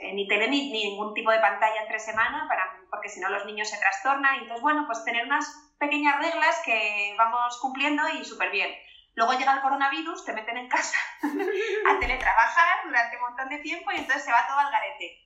eh, 0.01 0.13
ni 0.13 0.27
tele 0.27 0.47
ni, 0.47 0.71
ni 0.71 0.89
ningún 0.91 1.13
tipo 1.13 1.31
de 1.31 1.39
pantalla 1.39 1.81
entre 1.81 1.99
semana, 1.99 2.45
para, 2.47 2.63
porque 2.89 3.09
si 3.09 3.19
no 3.19 3.29
los 3.29 3.45
niños 3.45 3.69
se 3.69 3.79
trastornan. 3.79 4.35
Entonces, 4.35 4.61
bueno, 4.61 4.83
pues 4.85 5.03
tener 5.03 5.25
unas 5.25 5.73
pequeñas 5.79 6.17
reglas 6.19 6.61
que 6.65 7.15
vamos 7.17 7.59
cumpliendo 7.61 8.07
y 8.09 8.23
súper 8.23 8.51
bien. 8.51 8.73
Luego 9.15 9.33
llega 9.33 9.53
el 9.53 9.61
coronavirus, 9.61 10.25
te 10.25 10.33
meten 10.33 10.57
en 10.57 10.69
casa 10.69 10.97
a 11.89 11.99
teletrabajar 11.99 12.85
durante 12.85 13.15
un 13.17 13.23
montón 13.23 13.49
de 13.49 13.57
tiempo 13.59 13.91
y 13.91 13.97
entonces 13.97 14.23
se 14.23 14.31
va 14.31 14.45
todo 14.47 14.59
al 14.59 14.71
garete. 14.71 15.23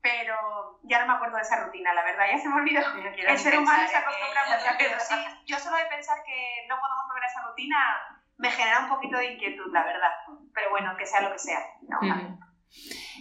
Pero 0.00 0.78
ya 0.84 1.00
no 1.00 1.08
me 1.08 1.14
acuerdo 1.14 1.36
de 1.36 1.42
esa 1.42 1.64
rutina, 1.64 1.92
la 1.92 2.04
verdad, 2.04 2.26
ya 2.30 2.38
se 2.38 2.48
me 2.48 2.54
olvidó. 2.54 2.80
No 2.94 3.10
El 3.10 3.38
ser 3.38 3.58
humano 3.58 3.88
se 3.88 3.96
acostumbra 3.96 4.44
mucho, 4.46 5.00
sí, 5.00 5.14
yo 5.46 5.58
solo 5.58 5.76
de 5.76 5.86
pensar 5.86 6.22
que 6.24 6.66
no 6.68 6.78
podemos 6.78 7.08
volver 7.08 7.24
a 7.24 7.26
esa 7.26 7.42
rutina 7.42 8.15
me 8.38 8.50
genera 8.50 8.80
un 8.84 8.88
poquito 8.88 9.16
de 9.18 9.32
inquietud, 9.34 9.72
la 9.72 9.84
verdad. 9.84 10.10
Pero 10.54 10.70
bueno, 10.70 10.92
que 10.98 11.06
sea 11.06 11.20
lo 11.22 11.32
que 11.32 11.38
sea. 11.38 11.58
No. 11.88 11.98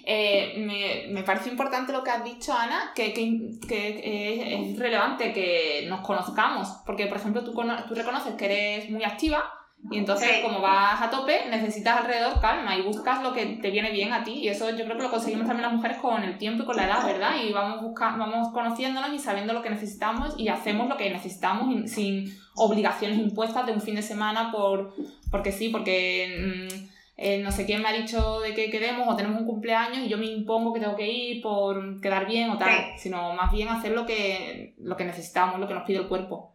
Eh, 0.07 0.53
me, 0.57 1.11
me 1.13 1.23
parece 1.23 1.49
importante 1.49 1.91
lo 1.91 2.03
que 2.03 2.11
has 2.11 2.23
dicho, 2.23 2.53
Ana, 2.53 2.91
que, 2.95 3.11
que- 3.13 3.23
eh, 3.69 4.59
es 4.71 4.77
relevante 4.79 5.33
que 5.33 5.85
nos 5.89 6.01
conozcamos, 6.01 6.81
porque 6.85 7.07
por 7.07 7.17
ejemplo 7.17 7.43
tú, 7.43 7.53
tú 7.53 7.95
reconoces 7.95 8.35
que 8.35 8.45
eres 8.45 8.89
muy 8.91 9.03
activa 9.03 9.51
y 9.91 9.97
entonces 9.99 10.29
Sí. 10.29 10.41
como 10.41 10.61
vas 10.61 11.01
a 11.01 11.09
tope 11.09 11.47
necesitas 11.49 11.97
alrededor 12.01 12.39
calma 12.41 12.75
y 12.75 12.81
buscas 12.81 13.21
lo 13.21 13.33
que 13.33 13.45
te 13.61 13.69
viene 13.69 13.91
bien 13.91 14.13
a 14.13 14.23
ti 14.23 14.33
y 14.33 14.47
eso 14.47 14.69
yo 14.71 14.85
creo 14.85 14.97
que 14.97 15.03
lo 15.03 15.11
conseguimos 15.11 15.45
también 15.47 15.63
las 15.67 15.73
mujeres 15.73 15.97
con 15.97 16.23
el 16.23 16.37
tiempo 16.37 16.63
y 16.63 16.65
con 16.65 16.75
la 16.75 16.85
edad, 16.85 17.05
¿verdad? 17.05 17.31
Y 17.43 17.51
vamos, 17.53 17.81
busca- 17.81 18.15
vamos 18.17 18.49
conociéndonos 18.53 19.13
y 19.13 19.19
sabiendo 19.19 19.53
lo 19.53 19.61
que 19.61 19.69
necesitamos 19.69 20.33
y 20.37 20.47
hacemos 20.47 20.87
lo 20.89 20.97
que 20.97 21.09
necesitamos 21.11 21.91
sin 21.91 22.35
obligaciones 22.55 23.17
impuestas 23.19 23.65
de 23.65 23.73
un 23.73 23.81
fin 23.81 23.95
de 23.95 24.01
semana 24.01 24.51
por 24.51 24.93
porque 25.31 25.51
sí, 25.51 25.69
porque... 25.69 26.67
mm, 26.81 26.95
eh, 27.17 27.37
no 27.41 27.49
sé 27.49 27.65
quién 27.65 27.81
me 27.81 27.87
ha 27.87 27.93
dicho 27.93 28.41
de 28.41 28.53
que 28.53 28.69
quedemos 28.69 29.07
o 29.07 29.15
tenemos 29.15 29.39
un 29.39 29.47
cumpleaños 29.47 29.99
y 29.99 30.09
yo 30.09 30.17
me 30.17 30.25
impongo 30.25 30.73
que 30.73 30.81
tengo 30.81 30.97
que 30.97 31.07
ir 31.09 31.41
por 31.41 32.01
quedar 32.01 32.27
bien 32.27 32.49
o 32.49 32.57
tal, 32.57 32.69
Sí. 32.71 32.83
sino 33.03 33.31
más 33.33 33.53
bien 33.53 33.69
hacer 33.69 33.93
lo 33.93 34.05
que, 34.05 34.73
lo 34.79 34.97
que 34.97 35.05
necesitamos, 35.05 35.57
lo 35.61 35.65
que 35.65 35.75
nos 35.75 35.83
pide 35.83 35.99
el 35.99 36.07
cuerpo. 36.09 36.54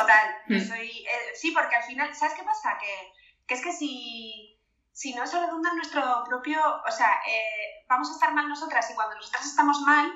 Total, 0.00 0.36
yo 0.48 0.56
Mm. 0.58 0.68
soy... 0.68 0.88
eh, 1.06 1.32
sí, 1.34 1.50
porque 1.52 1.76
al 1.76 1.82
final, 1.84 2.14
¿sabes 2.14 2.34
qué 2.34 2.42
pasa? 2.44 2.76
Que, 2.80 3.12
que 3.46 3.54
es 3.54 3.62
que 3.62 3.72
si, 3.72 4.60
si 4.92 5.14
no 5.14 5.26
se 5.26 5.38
redunda 5.40 5.70
en 5.70 5.76
nuestro 5.76 6.24
propio... 6.24 6.58
O 6.86 6.90
sea, 6.90 7.20
eh, 7.26 7.84
vamos 7.88 8.10
a 8.10 8.14
estar 8.14 8.32
mal 8.32 8.48
nosotras 8.48 8.90
y 8.90 8.94
cuando 8.94 9.14
nosotras 9.16 9.44
estamos 9.46 9.80
mal, 9.80 10.10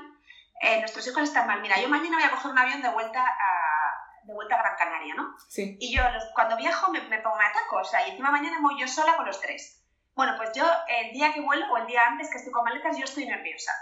eh, 0.62 0.78
nuestros 0.80 1.06
hijos 1.06 1.22
están 1.22 1.46
mal. 1.46 1.60
Mira, 1.60 1.80
yo 1.80 1.88
mañana 1.88 2.16
voy 2.16 2.26
a 2.26 2.30
coger 2.30 2.50
un 2.50 2.58
avión 2.58 2.82
de 2.82 2.90
vuelta 2.90 3.24
a, 3.24 4.22
de 4.24 4.34
vuelta 4.34 4.56
a 4.56 4.62
Gran 4.62 4.76
Canaria, 4.76 5.14
¿no? 5.14 5.34
Sí. 5.48 5.76
Y 5.80 5.94
yo 5.96 6.02
los- 6.10 6.26
cuando 6.34 6.56
viajo 6.56 6.90
me, 6.92 7.00
me 7.02 7.18
pongo 7.20 7.36
me 7.36 7.44
ataco, 7.46 7.76
o 7.78 7.84
sea, 7.84 8.06
y 8.06 8.10
encima 8.10 8.30
mañana 8.30 8.58
voy 8.60 8.78
yo 8.80 8.86
sola 8.86 9.16
con 9.16 9.26
los 9.26 9.40
tres. 9.40 9.82
Bueno, 10.14 10.34
pues 10.36 10.50
yo 10.54 10.68
el 10.88 11.12
día 11.12 11.32
que 11.32 11.40
vuelo 11.40 11.64
o 11.72 11.78
el 11.78 11.86
día 11.86 12.02
antes 12.06 12.28
que 12.30 12.36
estoy 12.38 12.52
con 12.52 12.64
maletas, 12.64 12.96
yo 12.98 13.04
estoy 13.04 13.26
nerviosa. 13.26 13.72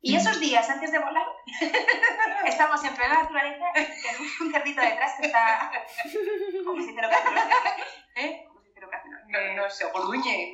Y 0.00 0.14
Mm. 0.14 0.18
esos 0.18 0.38
días 0.40 0.68
antes 0.70 0.92
de 0.92 0.98
volar, 0.98 1.26
estamos 2.46 2.84
en 2.84 2.94
plena 2.94 3.14
naturaleza, 3.22 3.64
y 3.74 4.02
tenemos 4.02 4.40
un 4.40 4.52
cerdito 4.52 4.80
detrás 4.80 5.12
que 5.20 5.26
está... 5.26 5.70
¿Cómo 6.64 6.80
se 6.80 6.88
dice 6.88 7.02
lo 7.02 7.08
que 7.10 7.16
cerdos? 7.16 7.44
¿Eh? 8.14 8.44
¿Cómo 8.46 8.60
se 8.60 8.68
dice 8.68 8.80
lo 8.80 8.90
que 8.90 8.96
hacen 8.96 9.10
los 9.12 9.20
No, 9.26 9.38
no 9.62 9.70
sé, 9.70 9.84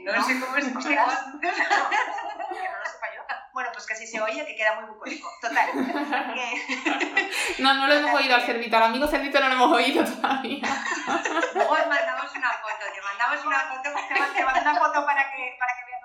no, 0.03 0.13
No. 0.13 0.25
sé 0.25 0.41
cómo 0.41 0.57
es. 0.57 0.65
Ostras. 0.77 1.27
No, 1.27 1.41
que 1.41 1.47
no 1.49 2.79
lo 2.79 2.87
sepa 2.87 3.07
yo. 3.15 3.23
Bueno, 3.53 3.71
pues 3.73 3.87
que 3.87 3.95
si 3.97 4.07
se 4.07 4.21
oye, 4.21 4.47
que 4.47 4.57
queda 4.57 4.81
muy 4.81 4.89
bucólico. 4.91 5.29
Total. 5.43 5.71
que- 6.35 7.31
No, 7.63 7.75
no 7.75 7.87
lo 7.87 7.95
hemos 7.95 8.15
oído 8.15 8.35
al 8.35 8.43
cerdito, 8.47 8.77
al 8.79 8.83
amigo 8.85 9.07
cerdito 9.07 9.39
no 9.41 9.49
lo 9.49 9.55
hemos 9.55 9.73
oído 9.73 10.05
todavía. 10.05 10.67
Luego 11.55 11.73
os 11.75 11.87
mandamos 11.87 12.35
una 12.35 12.51
foto, 12.51 12.85
te 12.95 13.03
mandamos 13.03 13.45
una 13.45 13.61
foto, 13.61 13.91
te 14.35 14.43
mando 14.45 14.61
una 14.63 14.75
foto 14.81 15.07
para 15.07 15.31
que, 15.31 15.57
para 15.59 15.73
que 15.75 15.85
veas 15.87 16.03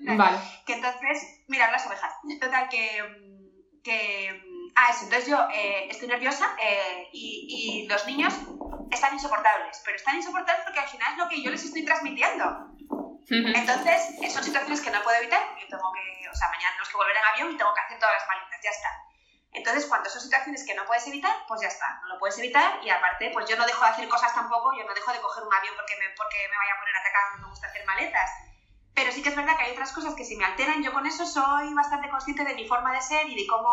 Vale. 0.00 0.38
Que 0.66 0.74
entonces, 0.74 1.42
mirad 1.48 1.70
las 1.70 1.86
ovejas. 1.86 2.12
Total, 2.40 2.68
que. 2.68 3.02
que 3.84 4.42
ah, 4.74 4.90
eso, 4.90 5.04
entonces 5.04 5.28
yo 5.28 5.38
eh, 5.52 5.88
estoy 5.90 6.08
nerviosa 6.08 6.56
eh, 6.62 7.08
y, 7.12 7.84
y 7.84 7.88
los 7.88 8.06
niños 8.06 8.34
están 8.90 9.12
insoportables, 9.14 9.80
pero 9.84 9.96
están 9.96 10.16
insoportables 10.16 10.64
porque 10.64 10.80
al 10.80 10.88
final 10.88 11.12
es 11.12 11.18
lo 11.18 11.28
que 11.28 11.42
yo 11.42 11.50
les 11.50 11.64
estoy 11.64 11.84
transmitiendo. 11.84 12.44
Entonces, 13.30 14.10
son 14.32 14.42
situaciones 14.42 14.80
que 14.80 14.90
no 14.90 15.02
puedo 15.02 15.16
evitar, 15.18 15.40
yo 15.60 15.66
tengo 15.68 15.92
que, 15.92 16.28
o 16.28 16.34
sea, 16.34 16.48
mañana 16.48 16.70
tenemos 16.72 16.88
que 16.88 16.96
volver 16.96 17.16
en 17.16 17.24
avión 17.24 17.54
y 17.54 17.56
tengo 17.56 17.72
que 17.72 17.80
hacer 17.80 17.98
todas 17.98 18.14
las 18.18 18.26
maletas, 18.26 18.60
ya 18.62 18.70
está. 18.70 18.90
Entonces, 19.52 19.86
cuando 19.86 20.10
son 20.10 20.20
situaciones 20.20 20.64
que 20.66 20.74
no 20.74 20.84
puedes 20.84 21.06
evitar, 21.06 21.34
pues 21.46 21.60
ya 21.60 21.68
está, 21.68 22.00
no 22.02 22.14
lo 22.14 22.18
puedes 22.18 22.38
evitar 22.38 22.82
y 22.82 22.90
aparte, 22.90 23.30
pues 23.32 23.46
yo 23.48 23.56
no 23.56 23.66
dejo 23.66 23.84
de 23.84 23.90
hacer 23.90 24.08
cosas 24.08 24.34
tampoco, 24.34 24.72
yo 24.76 24.84
no 24.84 24.94
dejo 24.94 25.12
de 25.12 25.20
coger 25.20 25.44
un 25.44 25.54
avión 25.54 25.74
porque 25.76 25.94
me, 25.98 26.10
porque 26.16 26.38
me 26.50 26.56
vaya 26.56 26.74
a 26.74 26.78
poner 26.80 26.96
atacado, 26.96 27.36
no 27.36 27.42
me 27.42 27.50
gusta 27.50 27.66
hacer 27.66 27.84
maletas. 27.86 28.30
Pero 28.94 29.12
sí 29.12 29.22
que 29.22 29.28
es 29.30 29.34
verdad 29.34 29.54
que 29.56 29.64
hay 29.64 29.70
otras 29.70 29.92
cosas 29.92 30.14
que 30.14 30.24
si 30.24 30.36
me 30.36 30.44
alteran, 30.44 30.82
yo 30.82 30.92
con 30.92 31.06
eso 31.06 31.24
soy 31.24 31.72
bastante 31.74 32.08
consciente 32.08 32.44
de 32.44 32.54
mi 32.54 32.64
forma 32.64 32.92
de 32.92 33.00
ser 33.00 33.28
y 33.28 33.34
de 33.34 33.46
cómo, 33.46 33.70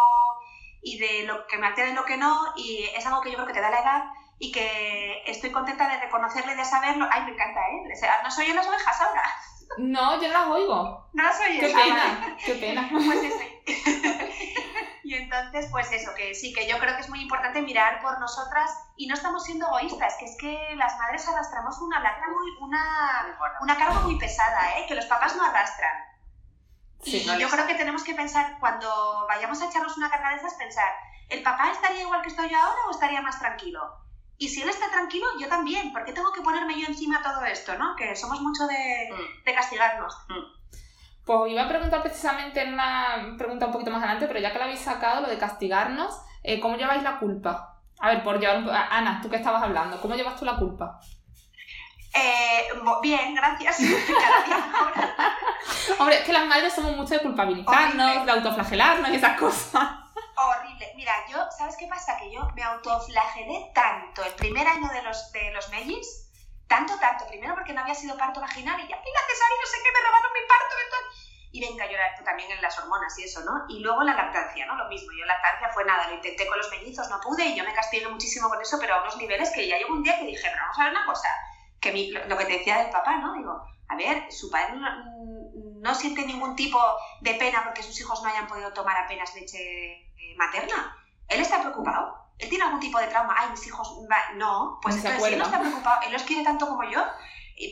y 0.81 0.97
de 0.97 1.23
lo 1.23 1.45
que 1.47 1.57
me 1.57 1.65
altera 1.67 1.89
y 1.89 1.93
lo 1.93 2.03
que 2.05 2.17
no, 2.17 2.45
y 2.55 2.83
es 2.93 3.05
algo 3.05 3.19
que 3.21 3.29
yo 3.29 3.35
creo 3.37 3.45
que 3.47 3.53
te 3.53 3.61
da 3.61 3.69
la 3.69 3.79
edad 3.79 4.01
y 4.39 4.51
que 4.51 5.19
estoy 5.25 5.49
contenta 5.49 5.87
de 5.87 5.97
reconocerlo 5.97 6.51
y 6.51 6.55
de 6.55 6.65
saberlo. 6.65 7.05
Ay, 7.09 7.21
me 7.23 7.31
encanta, 7.31 7.59
¿eh? 7.59 7.81
¿No 8.23 8.29
soy 8.31 8.47
en 8.47 8.55
las 8.55 8.67
ovejas 8.67 8.99
ahora? 9.01 9.23
No, 9.77 10.21
yo 10.21 10.27
no 10.27 10.33
las 10.33 10.47
oigo. 10.47 11.09
No 11.13 11.23
las 11.23 11.39
oyes. 11.39 11.59
Qué 11.59 11.73
Ah, 11.75 11.83
pena, 11.83 12.37
qué 12.45 12.53
pena. 12.55 12.89
Pues 12.91 13.23
eso. 13.23 13.39
y 15.03 15.13
entonces, 15.13 15.67
pues 15.71 15.91
eso, 15.91 16.11
que 16.15 16.33
sí, 16.33 16.53
que 16.53 16.67
yo 16.67 16.77
creo 16.79 16.95
que 16.95 17.01
es 17.01 17.09
muy 17.09 17.21
importante 17.21 17.61
mirar 17.61 18.01
por 18.01 18.19
nosotras 18.19 18.71
y 18.95 19.07
no 19.07 19.13
estamos 19.13 19.43
siendo 19.43 19.67
egoístas, 19.67 20.15
que 20.19 20.25
es 20.25 20.37
que 20.39 20.75
las 20.75 20.97
madres 20.97 21.27
arrastramos 21.27 21.79
una 21.81 21.99
lacra 21.99 22.27
muy, 22.29 22.51
una, 22.61 23.37
una 23.61 23.77
carga 23.77 23.99
muy 24.01 24.17
pesada, 24.17 24.77
¿eh? 24.77 24.85
que 24.87 24.95
los 24.95 25.05
papás 25.05 25.35
no 25.35 25.43
arrastran. 25.43 25.93
Sí, 27.03 27.21
y 27.23 27.27
no 27.27 27.37
yo 27.37 27.47
creo 27.49 27.67
que 27.67 27.75
tenemos 27.75 28.03
que 28.03 28.15
pensar, 28.15 28.57
cuando 28.59 29.25
vayamos 29.27 29.61
a 29.61 29.67
echarnos 29.67 29.97
una 29.97 30.09
carga 30.09 30.31
de 30.31 30.37
esas, 30.37 30.55
pensar, 30.55 30.89
¿el 31.29 31.43
papá 31.43 31.71
estaría 31.71 32.01
igual 32.01 32.21
que 32.21 32.29
estoy 32.29 32.49
yo 32.49 32.57
ahora 32.57 32.81
o 32.87 32.91
estaría 32.91 33.21
más 33.21 33.37
tranquilo? 33.39 33.81
Y 34.39 34.49
si 34.49 34.61
él 34.61 34.69
está 34.69 34.89
tranquilo, 34.91 35.25
yo 35.39 35.47
también, 35.47 35.91
porque 35.91 36.13
tengo 36.13 36.31
que 36.31 36.41
ponerme 36.41 36.79
yo 36.79 36.85
encima 36.87 37.21
todo 37.23 37.43
esto, 37.45 37.75
¿no? 37.77 37.95
Que 37.95 38.15
somos 38.15 38.39
mucho 38.41 38.67
de, 38.67 39.09
Mm. 39.11 39.43
de 39.45 39.53
castigarnos. 39.55 40.15
Pues 41.25 41.51
iba 41.51 41.63
a 41.63 41.67
preguntar 41.67 42.01
precisamente 42.03 42.61
en 42.61 42.73
una 42.73 43.35
pregunta 43.37 43.65
un 43.65 43.71
poquito 43.71 43.91
más 43.91 43.99
adelante, 44.03 44.27
pero 44.27 44.39
ya 44.39 44.51
que 44.53 44.59
la 44.59 44.65
habéis 44.65 44.79
sacado, 44.81 45.21
lo 45.21 45.27
de 45.27 45.37
castigarnos, 45.37 46.15
eh, 46.43 46.59
¿cómo 46.59 46.77
lleváis 46.77 47.03
la 47.03 47.17
culpa? 47.19 47.73
A 47.99 48.09
ver, 48.09 48.23
por 48.23 48.39
llevar 48.39 48.57
un 48.59 48.69
Ana, 48.69 49.19
tú 49.21 49.29
que 49.29 49.37
estabas 49.37 49.63
hablando, 49.63 49.99
¿cómo 49.99 50.15
llevas 50.15 50.39
tú 50.39 50.45
la 50.45 50.55
culpa? 50.55 50.99
Eh, 52.13 52.67
bien, 53.01 53.33
gracias. 53.35 53.79
Hombre, 55.99 56.19
es 56.19 56.25
que 56.25 56.33
las 56.33 56.45
madres 56.47 56.73
somos 56.73 56.95
mucho 56.95 57.13
de 57.15 57.19
culpabilizarnos, 57.21 58.05
Horrible. 58.07 58.25
de 58.25 58.31
autoflagelarnos 58.31 59.09
y 59.11 59.15
esas 59.15 59.37
cosas. 59.39 59.89
Horrible. 60.37 60.93
Mira, 60.95 61.13
yo, 61.29 61.37
¿sabes 61.57 61.75
qué 61.77 61.87
pasa? 61.87 62.15
Que 62.17 62.31
yo 62.31 62.47
me 62.55 62.63
autoflagelé 62.63 63.71
tanto 63.73 64.23
el 64.23 64.33
primer 64.35 64.67
año 64.67 64.87
de 64.89 65.01
los, 65.01 65.31
de 65.31 65.51
los 65.51 65.69
mellis, 65.69 66.29
tanto, 66.67 66.97
tanto. 66.99 67.25
Primero 67.27 67.55
porque 67.55 67.73
no 67.73 67.81
había 67.81 67.95
sido 67.95 68.15
parto 68.17 68.39
vaginal 68.39 68.79
y 68.79 68.87
ya, 68.87 68.97
mira, 69.03 69.19
cesárea, 69.27 69.57
no 69.59 69.65
sé 69.67 69.77
qué, 69.83 69.91
me 69.91 70.07
robaron 70.07 70.31
mi 70.33 70.47
parto. 70.47 70.75
entonces- 70.85 71.23
Y 71.53 71.61
venga, 71.61 71.85
yo 71.85 71.93
era- 71.93 72.13
también 72.23 72.51
en 72.51 72.61
las 72.61 72.77
hormonas 72.77 73.17
y 73.17 73.23
eso, 73.23 73.41
¿no? 73.45 73.65
Y 73.69 73.79
luego 73.79 74.03
la 74.03 74.13
lactancia, 74.13 74.65
¿no? 74.67 74.75
Lo 74.75 74.87
mismo. 74.89 75.09
Yo 75.17 75.25
lactancia 75.25 75.69
fue 75.69 75.85
nada, 75.85 76.07
lo 76.07 76.15
intenté 76.15 76.45
con 76.45 76.57
los 76.57 76.69
mellizos, 76.69 77.09
no 77.09 77.19
pude 77.21 77.45
y 77.45 77.55
yo 77.55 77.63
me 77.63 77.73
castigué 77.73 78.07
muchísimo 78.07 78.47
con 78.49 78.61
eso, 78.61 78.77
pero 78.79 78.95
a 78.95 79.01
unos 79.01 79.17
niveles 79.17 79.49
que 79.51 79.67
ya 79.67 79.77
llegó 79.77 79.93
un 79.93 80.03
día 80.03 80.19
que 80.19 80.25
dije, 80.25 80.43
pero 80.43 80.61
vamos 80.61 80.77
a 80.79 80.83
ver 80.83 80.91
una 80.91 81.05
cosa, 81.05 81.29
que 81.81 81.91
mi- 81.91 82.11
lo, 82.11 82.23
lo 82.27 82.37
que 82.37 82.45
te 82.45 82.53
decía 82.59 82.77
del 82.79 82.91
papá, 82.91 83.15
¿no? 83.17 83.33
Digo, 83.33 83.65
a 83.89 83.95
ver, 83.95 84.31
su 84.31 84.51
padre 84.51 84.73
no, 84.75 84.87
no 85.81 85.95
siente 85.95 86.25
ningún 86.25 86.55
tipo 86.55 86.79
de 87.21 87.33
pena 87.35 87.63
porque 87.63 87.81
sus 87.81 87.99
hijos 88.01 88.21
no 88.21 88.29
hayan 88.29 88.47
podido 88.47 88.73
tomar 88.73 88.97
apenas 88.97 89.33
leche 89.33 90.06
eh, 90.31 90.35
materna. 90.37 90.97
Él 91.27 91.41
está 91.41 91.61
preocupado. 91.61 92.15
Él 92.37 92.49
tiene 92.49 92.65
algún 92.65 92.79
tipo 92.79 92.99
de 92.99 93.07
trauma. 93.07 93.35
Ay, 93.37 93.49
mis 93.51 93.65
hijos. 93.67 93.99
No, 94.35 94.79
pues 94.81 94.95
entonces 94.95 95.23
si 95.23 95.33
él 95.33 95.39
no 95.39 95.45
está 95.45 95.59
preocupado. 95.59 96.01
Él 96.05 96.13
los 96.13 96.23
quiere 96.23 96.43
tanto 96.43 96.67
como 96.67 96.83
yo. 96.89 97.03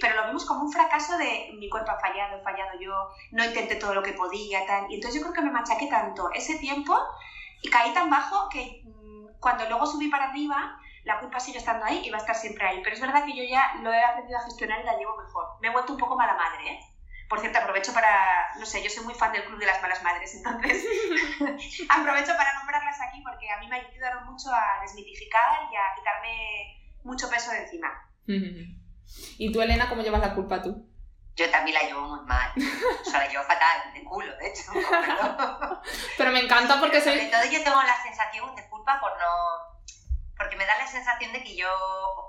Pero 0.02 0.16
lo 0.16 0.28
vimos 0.28 0.46
como 0.46 0.64
un 0.64 0.72
fracaso 0.72 1.16
de 1.18 1.52
mi 1.60 1.70
cuerpo 1.70 1.92
ha 1.92 2.00
fallado, 2.00 2.38
he 2.38 2.42
fallado 2.42 2.72
yo, 2.80 3.08
no 3.32 3.46
intenté 3.46 3.76
todo 3.76 3.94
lo 3.94 4.02
que 4.02 4.14
podía, 4.14 4.66
tal. 4.66 4.90
Y 4.90 4.96
entonces 4.96 5.22
yo 5.22 5.22
creo 5.22 5.34
que 5.34 5.44
me 5.44 5.52
machaqué 5.52 5.86
tanto 5.86 6.32
ese 6.34 6.58
tiempo 6.58 6.98
y 7.62 7.70
caí 7.70 7.94
tan 7.94 8.10
bajo 8.10 8.50
que 8.50 8.82
mm, 8.84 9.40
cuando 9.40 9.70
luego 9.70 9.86
subí 9.86 10.08
para 10.08 10.30
arriba, 10.30 10.80
la 11.04 11.20
culpa 11.20 11.40
sigue 11.40 11.60
estando 11.60 11.86
ahí 11.86 12.02
y 12.04 12.10
va 12.10 12.18
a 12.18 12.22
estar 12.22 12.36
siempre 12.36 12.68
ahí. 12.68 12.82
Pero 12.84 12.96
es 12.96 13.02
verdad 13.02 13.26
que 13.26 13.36
yo 13.38 13.44
ya 13.44 13.76
lo 13.84 13.94
he 13.94 14.04
aprendido 14.04 14.40
a 14.40 14.44
gestionar 14.44 14.82
y 14.82 14.86
la 14.86 14.98
llevo 14.98 15.16
mejor. 15.18 15.46
Me 15.62 15.68
he 15.68 15.72
vuelto 15.72 15.94
un 15.94 16.00
poco 16.00 16.18
mala 16.18 16.34
madre, 16.34 16.68
¿eh? 16.68 16.80
Por 17.30 17.40
cierto, 17.40 17.60
aprovecho 17.60 17.94
para, 17.94 18.54
no 18.60 18.66
sé, 18.66 18.84
yo 18.84 18.90
soy 18.90 19.04
muy 19.04 19.16
fan 19.16 19.32
del 19.32 19.46
Club 19.46 19.60
de 19.60 19.66
las 19.66 19.82
Malas 19.82 20.04
Madres, 20.04 20.36
entonces 20.36 20.86
aprovecho 21.90 22.34
para 22.38 22.54
nombrarlas 22.54 23.02
aquí 23.02 23.22
porque 23.24 23.50
a 23.50 23.58
mí 23.60 23.68
me 23.68 23.78
ayudaron 23.78 24.26
mucho 24.26 24.50
a 24.54 24.82
desmitificar 24.82 25.64
y 25.72 25.76
a 25.76 25.96
quitarme 25.96 26.94
mucho 27.04 27.30
peso 27.30 27.52
de 27.52 27.64
encima. 27.64 27.88
¿Y 29.38 29.52
tú, 29.52 29.62
Elena, 29.62 29.90
cómo 29.90 30.02
llevas 30.02 30.22
la 30.22 30.36
culpa 30.36 30.62
tú? 30.62 30.88
Yo 31.36 31.50
también 31.52 31.76
la 31.76 31.88
llevo 31.88 32.08
muy 32.08 32.26
mal. 32.26 32.52
O 32.56 33.10
sea, 33.10 33.20
la 33.20 33.28
llevo 33.28 33.44
fatal, 33.44 33.94
de 33.94 34.04
culo, 34.04 34.36
de 34.38 34.48
hecho. 34.48 34.64
Pero, 34.74 35.82
Pero 36.18 36.32
me 36.32 36.40
encanta 36.40 36.80
porque 36.80 37.02
sobre 37.02 37.22
soy... 37.22 37.32
todo 37.32 37.44
yo 37.52 37.64
tengo 37.64 37.82
la 37.82 38.02
sensación 38.02 38.56
de 38.56 38.70
culpa 38.70 39.00
por 39.02 39.12
no... 39.20 39.75
Porque 40.38 40.56
me 40.58 40.66
da 40.66 40.76
la 40.76 40.88
sensación 40.88 41.32
de 41.32 41.42
que 41.42 41.56
yo 41.56 41.70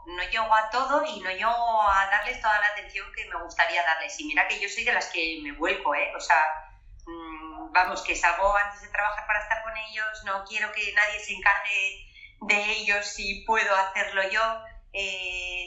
no 0.07 0.23
llego 0.31 0.55
a 0.55 0.71
todo 0.71 1.03
y 1.05 1.21
no 1.21 1.31
llego 1.31 1.83
a 1.83 2.07
darles 2.07 2.41
toda 2.41 2.59
la 2.61 2.69
atención 2.69 3.11
que 3.15 3.25
me 3.27 3.37
gustaría 3.37 3.83
darles. 3.83 4.19
Y 4.19 4.25
mira 4.25 4.47
que 4.47 4.59
yo 4.61 4.69
soy 4.69 4.85
de 4.85 4.93
las 4.93 5.09
que 5.09 5.39
me 5.43 5.53
vuelco, 5.53 5.95
¿eh? 5.95 6.11
O 6.17 6.21
sea, 6.21 6.43
mm, 7.07 7.73
vamos, 7.73 8.03
que 8.03 8.15
salgo 8.15 8.55
antes 8.57 8.81
de 8.81 8.89
trabajar 8.89 9.25
para 9.27 9.41
estar 9.41 9.61
con 9.63 9.77
ellos, 9.77 10.23
no 10.25 10.43
quiero 10.45 10.71
que 10.73 10.93
nadie 10.93 11.19
se 11.21 11.33
encargue 11.33 11.97
de 12.41 12.71
ellos 12.73 13.07
si 13.07 13.43
puedo 13.45 13.75
hacerlo 13.75 14.23
yo. 14.25 14.43
Eh, 14.93 15.67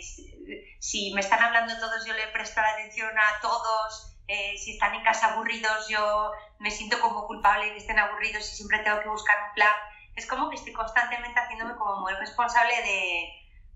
si- 0.80 1.12
me 1.14 1.22
están 1.22 1.42
hablando 1.42 1.78
todos, 1.78 2.04
yo 2.06 2.14
le 2.14 2.28
presto 2.30 2.62
la 2.62 2.70
atención 2.70 3.18
a 3.18 3.40
todos. 3.42 4.06
Eh, 4.28 4.58
si 4.58 4.72
están 4.72 4.94
en 4.96 5.02
casa 5.02 5.28
aburridos, 5.28 5.88
yo 5.88 6.32
me 6.60 6.72
siento 6.72 7.00
como 7.00 7.26
culpable 7.26 7.66
de 7.66 7.72
que 7.74 7.78
estén 7.80 8.00
aburridos 8.00 8.50
y 8.52 8.56
siempre 8.56 8.80
tengo 8.80 9.00
que 9.00 9.10
buscar 9.10 9.38
un 9.40 9.52
plan. 9.54 9.74
Es 10.20 10.28
como 10.28 10.50
que 10.50 10.58
estoy 10.58 10.74
constantemente 10.74 11.40
haciéndome 11.40 11.76
como 11.76 12.02
muy 12.02 12.14
responsable 12.16 12.74
de, 12.84 13.30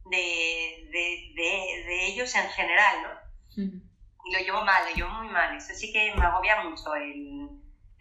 de, 0.05 0.89
de, 0.91 1.33
de- 1.35 1.83
de 1.87 2.05
ellos 2.07 2.35
en 2.35 2.49
general, 2.49 2.95
¿no? 3.03 3.09
Y 4.25 4.33
lo 4.33 4.39
llevo 4.39 4.61
mal, 4.65 4.83
lo 4.89 4.95
llevo 4.95 5.09
muy 5.11 5.29
mal. 5.29 5.55
Eso 5.55 5.73
sí 5.73 5.91
que 5.93 6.13
me 6.15 6.25
agobia 6.25 6.61
mucho 6.63 6.93
el, 6.95 7.49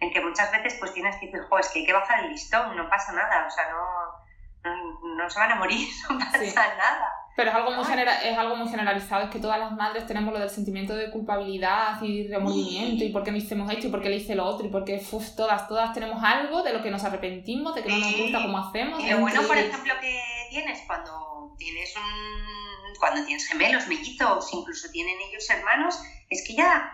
el 0.00 0.12
que 0.12 0.20
muchas 0.20 0.50
veces 0.50 0.74
pues 0.80 0.92
tienes 0.92 1.14
que 1.16 1.26
decir, 1.26 1.40
jo, 1.48 1.58
es 1.58 1.68
que 1.68 1.78
hay 1.80 1.86
que 1.86 1.92
bajar 1.92 2.24
el 2.24 2.30
listón, 2.30 2.76
no 2.76 2.88
pasa 2.90 3.12
nada, 3.12 3.46
o 3.46 3.50
sea, 3.50 3.64
no, 3.70 4.70
no, 4.70 5.14
no 5.16 5.30
se 5.30 5.38
van 5.38 5.52
a 5.52 5.56
morir, 5.56 5.88
no 6.10 6.18
pasa 6.18 6.38
Sí. 6.40 6.52
nada. 6.54 7.08
Pero 7.34 7.48
es 7.50 7.56
algo, 7.56 7.70
muy 7.70 7.84
genera- 7.84 8.22
es 8.22 8.36
algo 8.36 8.56
muy 8.56 8.68
generalizado, 8.68 9.24
es 9.24 9.30
que 9.30 9.38
todas 9.38 9.58
las 9.58 9.72
madres 9.72 10.06
tenemos 10.06 10.32
lo 10.34 10.38
del 10.38 10.50
sentimiento 10.50 10.94
de 10.94 11.10
culpabilidad 11.10 12.00
y 12.02 12.28
remordimiento, 12.28 13.04
y 13.04 13.08
por 13.10 13.22
qué 13.24 13.30
no 13.30 13.38
hicimos 13.38 13.70
esto, 13.72 13.86
y 13.86 13.90
por 13.90 14.02
qué 14.02 14.10
le 14.10 14.16
hice 14.16 14.34
lo 14.34 14.44
otro, 14.44 14.66
y 14.66 14.70
porque 14.70 15.02
uf, 15.10 15.34
todas, 15.34 15.66
todas 15.66 15.94
tenemos 15.94 16.22
algo 16.22 16.62
de 16.62 16.72
lo 16.74 16.82
que 16.82 16.90
nos 16.90 17.02
arrepentimos, 17.04 17.74
de 17.74 17.82
que 17.82 17.88
no 17.88 17.98
nos 17.98 18.16
gusta 18.18 18.42
cómo 18.42 18.58
hacemos. 18.58 19.02
Lo 19.02 19.18
bueno, 19.20 19.42
por 19.48 19.56
ejemplo, 19.56 19.94
que 20.00 20.20
tienes 20.50 20.82
cuando 20.86 21.54
tienes 21.58 21.94
un 21.96 22.98
cuando 23.00 23.24
tienes 23.24 23.48
gemelos, 23.48 23.88
mellizos, 23.88 24.52
incluso 24.52 24.88
tienen 24.92 25.16
ellos 25.28 25.48
hermanos, 25.50 25.98
es 26.30 26.46
que 26.46 26.54
ya 26.54 26.92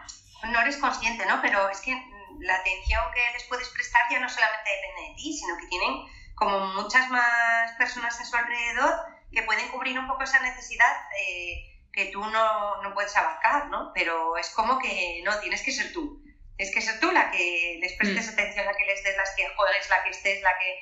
no 0.53 0.61
eres 0.61 0.79
consciente, 0.79 1.27
¿no? 1.27 1.41
Pero 1.43 1.69
es 1.69 1.81
que 1.83 1.93
la 2.41 2.55
atención 2.55 3.03
que 3.13 3.21
les 3.35 3.45
puedes 3.49 3.69
prestar 3.71 4.03
ya 4.11 4.21
no 4.21 4.29
solamente 4.29 4.71
depende 4.71 5.11
de 5.11 5.15
ti, 5.17 5.33
sino 5.37 5.57
que 5.59 5.67
tienen 5.67 6.07
como 6.35 6.67
muchas 6.81 7.11
más 7.11 7.73
personas 7.77 8.19
a 8.21 8.25
su 8.25 8.37
alrededor 8.37 8.95
que 9.33 9.43
pueden 9.43 9.69
cubrir 9.69 9.99
un 9.99 10.09
poco 10.09 10.23
esa 10.23 10.41
necesidad 10.41 10.97
eh, 11.19 11.79
que 11.93 12.07
tú 12.07 12.21
no, 12.21 12.83
no 12.83 12.95
puedes 12.95 13.17
abarcar, 13.17 13.69
¿no? 13.69 13.93
Pero 13.95 14.37
es 14.37 14.51
como 14.51 14.79
que 14.79 15.23
no, 15.25 15.39
tienes 15.41 15.63
que 15.63 15.73
ser 15.73 15.93
tú. 15.93 16.23
Tienes 16.57 16.75
que 16.75 16.81
ser 16.81 16.99
tú 17.01 17.11
la 17.13 17.31
que 17.31 17.79
les 17.81 17.93
prestes 17.95 18.29
atención, 18.29 18.67
la 18.67 18.75
que 18.75 18.85
les 18.85 19.03
des, 19.05 19.17
las 19.17 19.35
que 19.37 19.49
juegues, 19.57 19.89
la 19.91 20.05
que 20.05 20.11
estés, 20.11 20.43
la 20.43 20.51
que... 20.59 20.79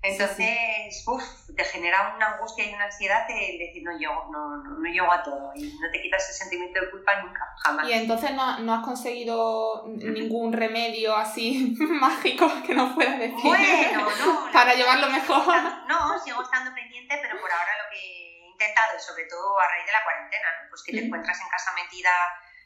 Entonces, 0.00 1.02
uff, 1.08 1.24
te 1.56 1.64
genera 1.64 2.14
una 2.14 2.34
angustia 2.34 2.70
y 2.70 2.72
una 2.72 2.84
ansiedad 2.84 3.26
el 3.28 3.58
decir 3.58 3.82
no 3.82 3.98
llego, 3.98 4.28
no, 4.30 4.58
no, 4.58 4.78
no 4.78 4.88
llego 4.88 5.12
a 5.12 5.24
todo 5.24 5.50
y 5.56 5.76
no 5.80 5.90
te 5.90 6.00
quitas 6.00 6.22
ese 6.28 6.38
sentimiento 6.38 6.80
de 6.80 6.88
culpa 6.88 7.20
nunca, 7.20 7.40
jamás. 7.64 7.88
Y 7.88 7.94
entonces 7.94 8.30
no, 8.30 8.60
no 8.60 8.74
has 8.74 8.84
conseguido 8.84 9.88
ningún 9.88 10.52
remedio 10.52 11.16
así 11.16 11.76
mágico 11.80 12.48
que 12.64 12.74
nos 12.74 12.94
puedas 12.94 13.18
decir 13.18 13.42
Bueno, 13.42 14.06
no. 14.24 14.48
para 14.52 14.74
llevarlo 14.74 15.10
mejor. 15.10 15.46
No, 15.88 16.18
sigo 16.24 16.42
estando 16.42 16.72
pendiente, 16.72 16.97
pero 17.16 17.40
por 17.40 17.50
ahora 17.50 17.82
lo 17.82 17.90
que 17.90 17.96
he 17.96 18.46
intentado, 18.46 18.96
y 18.96 19.00
sobre 19.00 19.24
todo 19.24 19.58
a 19.58 19.68
raíz 19.68 19.86
de 19.86 19.92
la 19.92 20.04
cuarentena, 20.04 20.48
¿no? 20.60 20.68
pues 20.68 20.82
que 20.82 20.92
te 20.92 21.04
encuentras 21.04 21.40
en 21.40 21.48
casa 21.48 21.72
metida, 21.72 22.10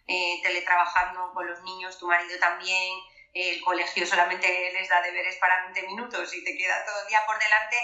eh, 0.07 0.40
teletrabajando 0.43 1.32
con 1.32 1.47
los 1.47 1.62
niños, 1.62 1.99
tu 1.99 2.07
marido 2.09 2.38
también, 2.40 2.99
el 3.32 3.61
colegio 3.62 4.07
solamente 4.07 4.47
les 4.72 4.88
da 4.88 5.01
deberes 5.01 5.36
para 5.36 5.62
20 5.64 5.82
minutos 5.86 6.34
y 6.34 6.45
te 6.45 6.57
queda 6.57 6.84
todo 6.84 7.01
el 7.03 7.09
día 7.09 7.24
por 7.24 7.38
delante, 7.38 7.76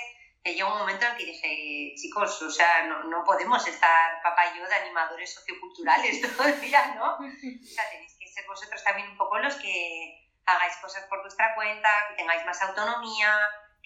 que 0.42 0.54
llega 0.54 0.70
un 0.70 0.78
momento 0.78 1.06
en 1.06 1.16
que 1.16 1.24
dije, 1.24 1.94
chicos, 1.96 2.42
o 2.42 2.50
sea, 2.50 2.84
no, 2.86 3.04
no 3.04 3.24
podemos 3.24 3.66
estar 3.66 4.22
papá 4.22 4.46
y 4.46 4.58
yo 4.58 4.68
de 4.68 4.74
animadores 4.74 5.32
socioculturales 5.34 6.20
todo 6.36 6.46
el 6.46 6.60
día, 6.60 6.94
¿no? 6.96 7.16
O 7.18 7.66
sea, 7.66 7.90
tenéis 7.90 8.16
que 8.18 8.28
ser 8.28 8.46
vosotros 8.46 8.82
también 8.84 9.08
un 9.08 9.16
poco 9.16 9.38
los 9.38 9.54
que 9.56 10.28
hagáis 10.44 10.76
cosas 10.76 11.04
por 11.04 11.20
vuestra 11.22 11.54
cuenta, 11.54 11.88
que 12.08 12.16
tengáis 12.16 12.44
más 12.44 12.60
autonomía, 12.62 13.38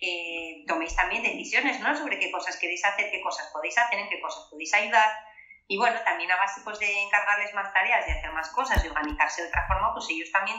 que 0.03 0.65
toméis 0.67 0.97
también 0.97 1.23
decisiones, 1.23 1.79
¿no? 1.79 1.95
Sobre 1.95 2.19
qué 2.19 2.33
cosas 2.33 2.59
queréis 2.59 2.85
hacer, 2.85 3.09
qué 3.13 3.21
cosas 3.21 3.49
podéis 3.53 3.79
hacer, 3.79 4.01
en 4.01 4.09
qué 4.09 4.21
cosas 4.21 4.49
podéis 4.51 4.75
ayudar. 4.75 5.09
Y 5.69 5.79
bueno, 5.79 5.97
también 6.05 6.29
a 6.33 6.37
base 6.37 6.61
pues, 6.65 6.81
de 6.81 7.03
encargarles 7.03 7.55
más 7.55 7.73
tareas, 7.73 8.05
de 8.05 8.13
hacer 8.13 8.33
más 8.33 8.49
cosas, 8.49 8.83
de 8.83 8.91
organizarse 8.91 9.43
de 9.43 9.49
otra 9.49 9.65
forma, 9.69 9.93
pues 9.95 10.11
ellos 10.11 10.33
también 10.33 10.59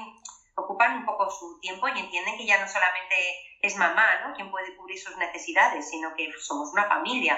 ocupan 0.56 0.96
un 0.96 1.06
poco 1.06 1.30
su 1.30 1.60
tiempo 1.60 1.90
y 1.90 2.00
entienden 2.00 2.38
que 2.38 2.46
ya 2.46 2.58
no 2.58 2.70
solamente 2.70 3.16
es 3.62 3.76
mamá, 3.76 4.22
¿no? 4.24 4.34
Quien 4.34 4.50
puede 4.50 4.78
cubrir 4.78 4.98
sus 4.98 5.18
necesidades, 5.18 5.90
sino 5.90 6.16
que 6.16 6.32
somos 6.40 6.72
una 6.72 6.88
familia. 6.88 7.38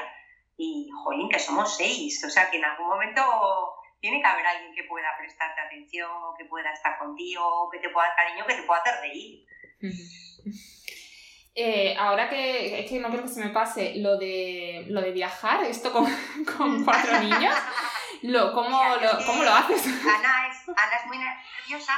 Y, 0.57 0.87
jolín, 1.03 1.27
que 1.27 1.39
somos 1.39 1.75
seis. 1.75 2.23
O 2.23 2.29
sea, 2.29 2.51
que 2.51 2.57
en 2.57 2.65
algún 2.65 2.87
momento 2.87 3.23
tiene 3.99 4.21
que 4.21 4.27
haber 4.27 4.45
alguien 4.45 4.75
que 4.75 4.83
pueda 4.83 5.07
prestarte 5.17 5.59
atención, 5.59 6.11
que 6.37 6.45
pueda 6.45 6.71
estar 6.71 6.99
contigo, 6.99 7.67
que 7.71 7.79
te 7.79 7.89
pueda 7.89 8.09
dar 8.09 8.15
cariño, 8.15 8.45
que 8.45 8.53
te 8.53 8.63
pueda 8.63 8.81
hacer 8.81 9.01
reír. 9.01 9.47
Eh, 11.57 11.95
ahora 11.97 12.27
que 12.27 12.81
es 12.81 12.89
que 12.89 12.99
no 12.99 13.07
quiero 13.07 13.23
que 13.23 13.29
se 13.29 13.39
me 13.39 13.49
pase 13.51 13.95
lo 13.95 14.17
de 14.17 14.85
lo 14.89 14.99
de 14.99 15.11
viajar, 15.11 15.63
esto 15.63 15.89
con, 15.89 16.05
con 16.57 16.83
cuatro 16.83 17.17
niños, 17.21 17.55
lo, 18.23 18.51
¿cómo, 18.53 18.77
Mira, 18.77 18.97
lo, 18.97 19.19
es 19.19 19.25
¿cómo 19.25 19.41
lo 19.41 19.51
haces? 19.51 19.87
Ana 19.87 20.47
es 20.49 20.67
Ana 20.67 20.95
es 20.99 21.05
muy 21.07 21.17
nerviosa 21.17 21.93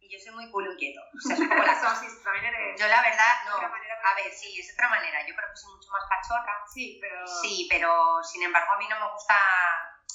y 0.00 0.10
yo 0.10 0.18
soy 0.18 0.34
muy 0.34 0.50
culo 0.50 0.72
inquieto. 0.72 1.00
O 1.02 1.20
sea, 1.20 1.34
es 1.36 1.40
un 1.40 1.48
poco 1.50 1.62
la 1.62 1.74
también 2.24 2.44
eres... 2.46 2.80
Yo 2.80 2.88
la 2.88 3.02
verdad, 3.02 3.32
no. 3.46 3.56
A 3.56 4.14
ver, 4.14 4.32
sí, 4.32 4.58
es 4.58 4.72
otra 4.72 4.88
manera. 4.88 5.20
Yo 5.26 5.34
creo 5.34 5.48
que 5.50 5.56
soy 5.56 5.74
mucho 5.74 5.88
más 5.92 6.04
cachorra. 6.08 6.64
Sí, 6.72 6.98
pero... 7.00 7.26
Sí, 7.26 7.66
pero 7.70 8.22
sin 8.22 8.42
embargo 8.42 8.72
a 8.72 8.78
mí 8.78 8.86
no 8.88 9.00
me 9.00 9.12
gusta, 9.12 9.34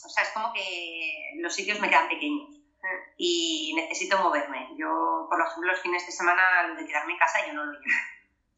o 0.06 0.10
sea, 0.10 0.24
es 0.24 0.30
como 0.30 0.54
que 0.54 1.34
los 1.42 1.54
sitios 1.54 1.80
me 1.80 1.90
quedan 1.90 2.08
pequeños 2.08 2.50
y 3.18 3.74
necesito 3.76 4.18
moverme. 4.18 4.70
Yo, 4.78 5.28
por 5.30 5.40
ejemplo, 5.42 5.72
los 5.72 5.82
fines 5.82 6.06
de 6.06 6.12
semana, 6.12 6.64
lo 6.68 6.76
de 6.76 6.86
quedarme 6.86 7.14
en 7.14 7.20
casa, 7.20 7.46
yo 7.46 7.54
no 7.54 7.66
lo 7.66 7.74
llevo. 7.74 7.86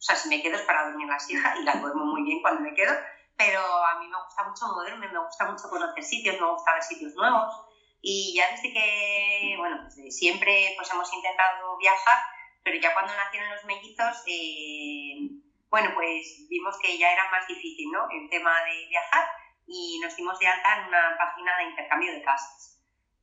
O 0.01 0.03
sea, 0.03 0.15
si 0.15 0.29
me 0.29 0.41
quedo 0.41 0.55
es 0.55 0.63
para 0.63 0.85
dormir 0.85 1.07
la 1.07 1.19
siesta 1.19 1.53
y 1.59 1.63
la 1.63 1.75
duermo 1.75 2.05
muy 2.05 2.23
bien 2.23 2.41
cuando 2.41 2.61
me 2.61 2.73
quedo, 2.73 2.91
pero 3.37 3.61
a 3.61 3.99
mí 3.99 4.07
me 4.07 4.17
gusta 4.17 4.43
mucho 4.43 4.65
moverme, 4.65 5.07
me 5.07 5.19
gusta 5.19 5.45
mucho 5.45 5.69
conocer 5.69 6.03
sitios, 6.03 6.41
me 6.41 6.51
gusta 6.51 6.73
ver 6.73 6.81
sitios 6.81 7.13
nuevos 7.13 7.53
y 8.01 8.33
ya 8.35 8.49
desde 8.49 8.73
que, 8.73 9.55
bueno, 9.59 9.83
desde 9.83 10.09
siempre 10.09 10.73
pues 10.75 10.89
hemos 10.89 11.13
intentado 11.13 11.77
viajar, 11.77 12.17
pero 12.63 12.79
ya 12.81 12.93
cuando 12.93 13.15
nacieron 13.15 13.51
los 13.51 13.63
mellizos, 13.65 14.23
eh, 14.25 15.37
bueno, 15.69 15.91
pues 15.93 16.47
vimos 16.49 16.79
que 16.81 16.97
ya 16.97 17.11
era 17.13 17.29
más 17.29 17.45
difícil, 17.47 17.91
¿no? 17.91 18.07
El 18.09 18.27
tema 18.27 18.51
de 18.65 18.87
viajar 18.89 19.23
y 19.67 19.99
nos 20.01 20.15
dimos 20.15 20.39
de 20.39 20.47
alta 20.47 20.81
en 20.81 20.87
una 20.87 21.15
página 21.15 21.57
de 21.57 21.63
intercambio 21.65 22.11
de 22.11 22.23
casas. 22.23 22.70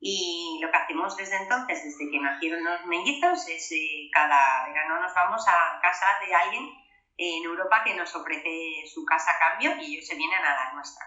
Y 0.00 0.60
lo 0.62 0.70
que 0.70 0.76
hacemos 0.76 1.16
desde 1.16 1.36
entonces, 1.36 1.82
desde 1.82 2.10
que 2.10 2.20
nacieron 2.20 2.62
los 2.62 2.84
mellizos, 2.86 3.48
es 3.48 3.72
eh, 3.72 4.08
cada 4.12 4.66
verano 4.66 5.00
nos 5.00 5.12
vamos 5.14 5.44
a 5.48 5.80
casa 5.80 6.06
de 6.24 6.34
alguien 6.34 6.70
en 7.16 7.44
Europa 7.44 7.82
que 7.84 7.94
nos 7.94 8.14
ofrece 8.14 8.84
su 8.92 9.04
casa 9.04 9.32
a 9.32 9.38
cambio 9.38 9.76
y 9.76 9.96
ellos 9.96 10.06
se 10.06 10.14
vienen 10.14 10.38
a 10.38 10.54
la 10.54 10.72
nuestra. 10.72 11.04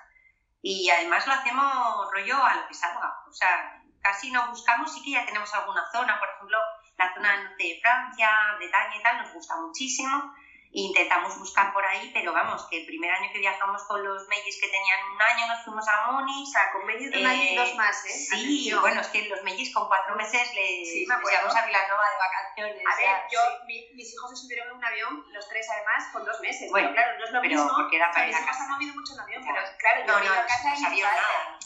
Y 0.61 0.89
además 0.89 1.25
lo 1.25 1.33
hacemos 1.33 2.11
rollo 2.11 2.43
a 2.43 2.55
lo 2.55 2.67
que 2.67 2.73
salga. 2.73 3.23
O 3.27 3.33
sea, 3.33 3.81
casi 4.01 4.31
no 4.31 4.49
buscamos, 4.49 4.93
sí 4.93 5.01
que 5.03 5.11
ya 5.11 5.25
tenemos 5.25 5.53
alguna 5.53 5.89
zona, 5.91 6.19
por 6.19 6.29
ejemplo, 6.29 6.57
la 6.97 7.13
zona 7.13 7.43
norte 7.43 7.63
de 7.63 7.79
Francia, 7.81 8.29
Bretaña 8.57 8.95
y 8.97 9.03
tal, 9.03 9.17
nos 9.17 9.33
gusta 9.33 9.55
muchísimo. 9.55 10.35
Intentamos 10.73 11.37
buscar 11.37 11.73
por 11.73 11.83
ahí, 11.85 12.09
pero 12.13 12.31
vamos, 12.31 12.65
que 12.69 12.77
el 12.77 12.85
primer 12.85 13.11
año 13.11 13.29
que 13.33 13.39
viajamos 13.39 13.83
con 13.83 14.01
los 14.05 14.25
Mellis 14.29 14.57
que 14.57 14.69
tenían 14.69 15.03
un 15.13 15.21
año, 15.21 15.45
nos 15.47 15.61
fuimos 15.65 15.85
a 15.87 16.07
Moni, 16.11 16.43
O 16.43 16.45
sea, 16.45 16.71
con 16.71 16.85
medio 16.85 17.11
de 17.11 17.19
un 17.19 17.25
año 17.25 17.43
y 17.43 17.47
Eh, 17.49 17.55
dos 17.57 17.75
más, 17.75 18.05
¿eh? 18.05 18.09
Sí, 18.09 18.35
Atención. 18.71 18.79
bueno, 18.81 19.01
es 19.01 19.07
que 19.07 19.27
los 19.27 19.43
Mellis 19.43 19.73
con 19.73 19.87
cuatro 19.89 20.15
meses 20.15 20.41
les, 20.55 20.87
Sí, 20.87 21.03
me 21.05 21.11
les 21.15 21.17
acuerdo. 21.19 21.29
llevamos 21.39 21.55
a 21.57 21.65
Vilanova 21.65 22.03
de 22.09 22.17
vacaciones. 22.17 22.83
A 22.87 22.95
ver, 22.95 23.15
yo, 23.29 23.39
mi- 23.67 23.89
mis 23.95 24.13
hijos 24.13 24.29
se 24.29 24.35
subieron 24.37 24.69
en 24.69 24.75
un 24.77 24.85
avión, 24.85 25.25
los 25.33 25.47
tres 25.49 25.67
además, 25.69 26.07
con 26.13 26.23
dos 26.23 26.39
meses. 26.39 26.71
Bueno, 26.71 26.89
pero 26.95 27.03
claro, 27.03 27.19
no 27.19 27.25
es 27.25 27.31
lo 27.31 27.41
pero 27.41 27.51
mismo. 27.63 27.71
porque 27.75 27.95
era 27.97 28.09
o 28.09 28.13
sea, 28.13 28.21
para 28.23 28.27
mis 28.27 28.39
hijos 28.39 28.57
han 28.61 28.69
movido 28.69 28.93
mucho 28.95 29.13
en 29.13 29.19
avión, 29.19 29.43
Ya. 29.43 29.51
pero 29.53 29.77
claro, 29.77 29.99
yo 29.99 30.07
no, 30.07 30.19
no, 30.19 30.23
ido 30.25 30.33
a 30.33 30.45
casa 30.45 30.63
de 30.63 30.69
no 30.69 30.71
mis 30.71 30.81
sabía 30.87 31.03
padres. 31.05 31.21
nada. 31.27 31.59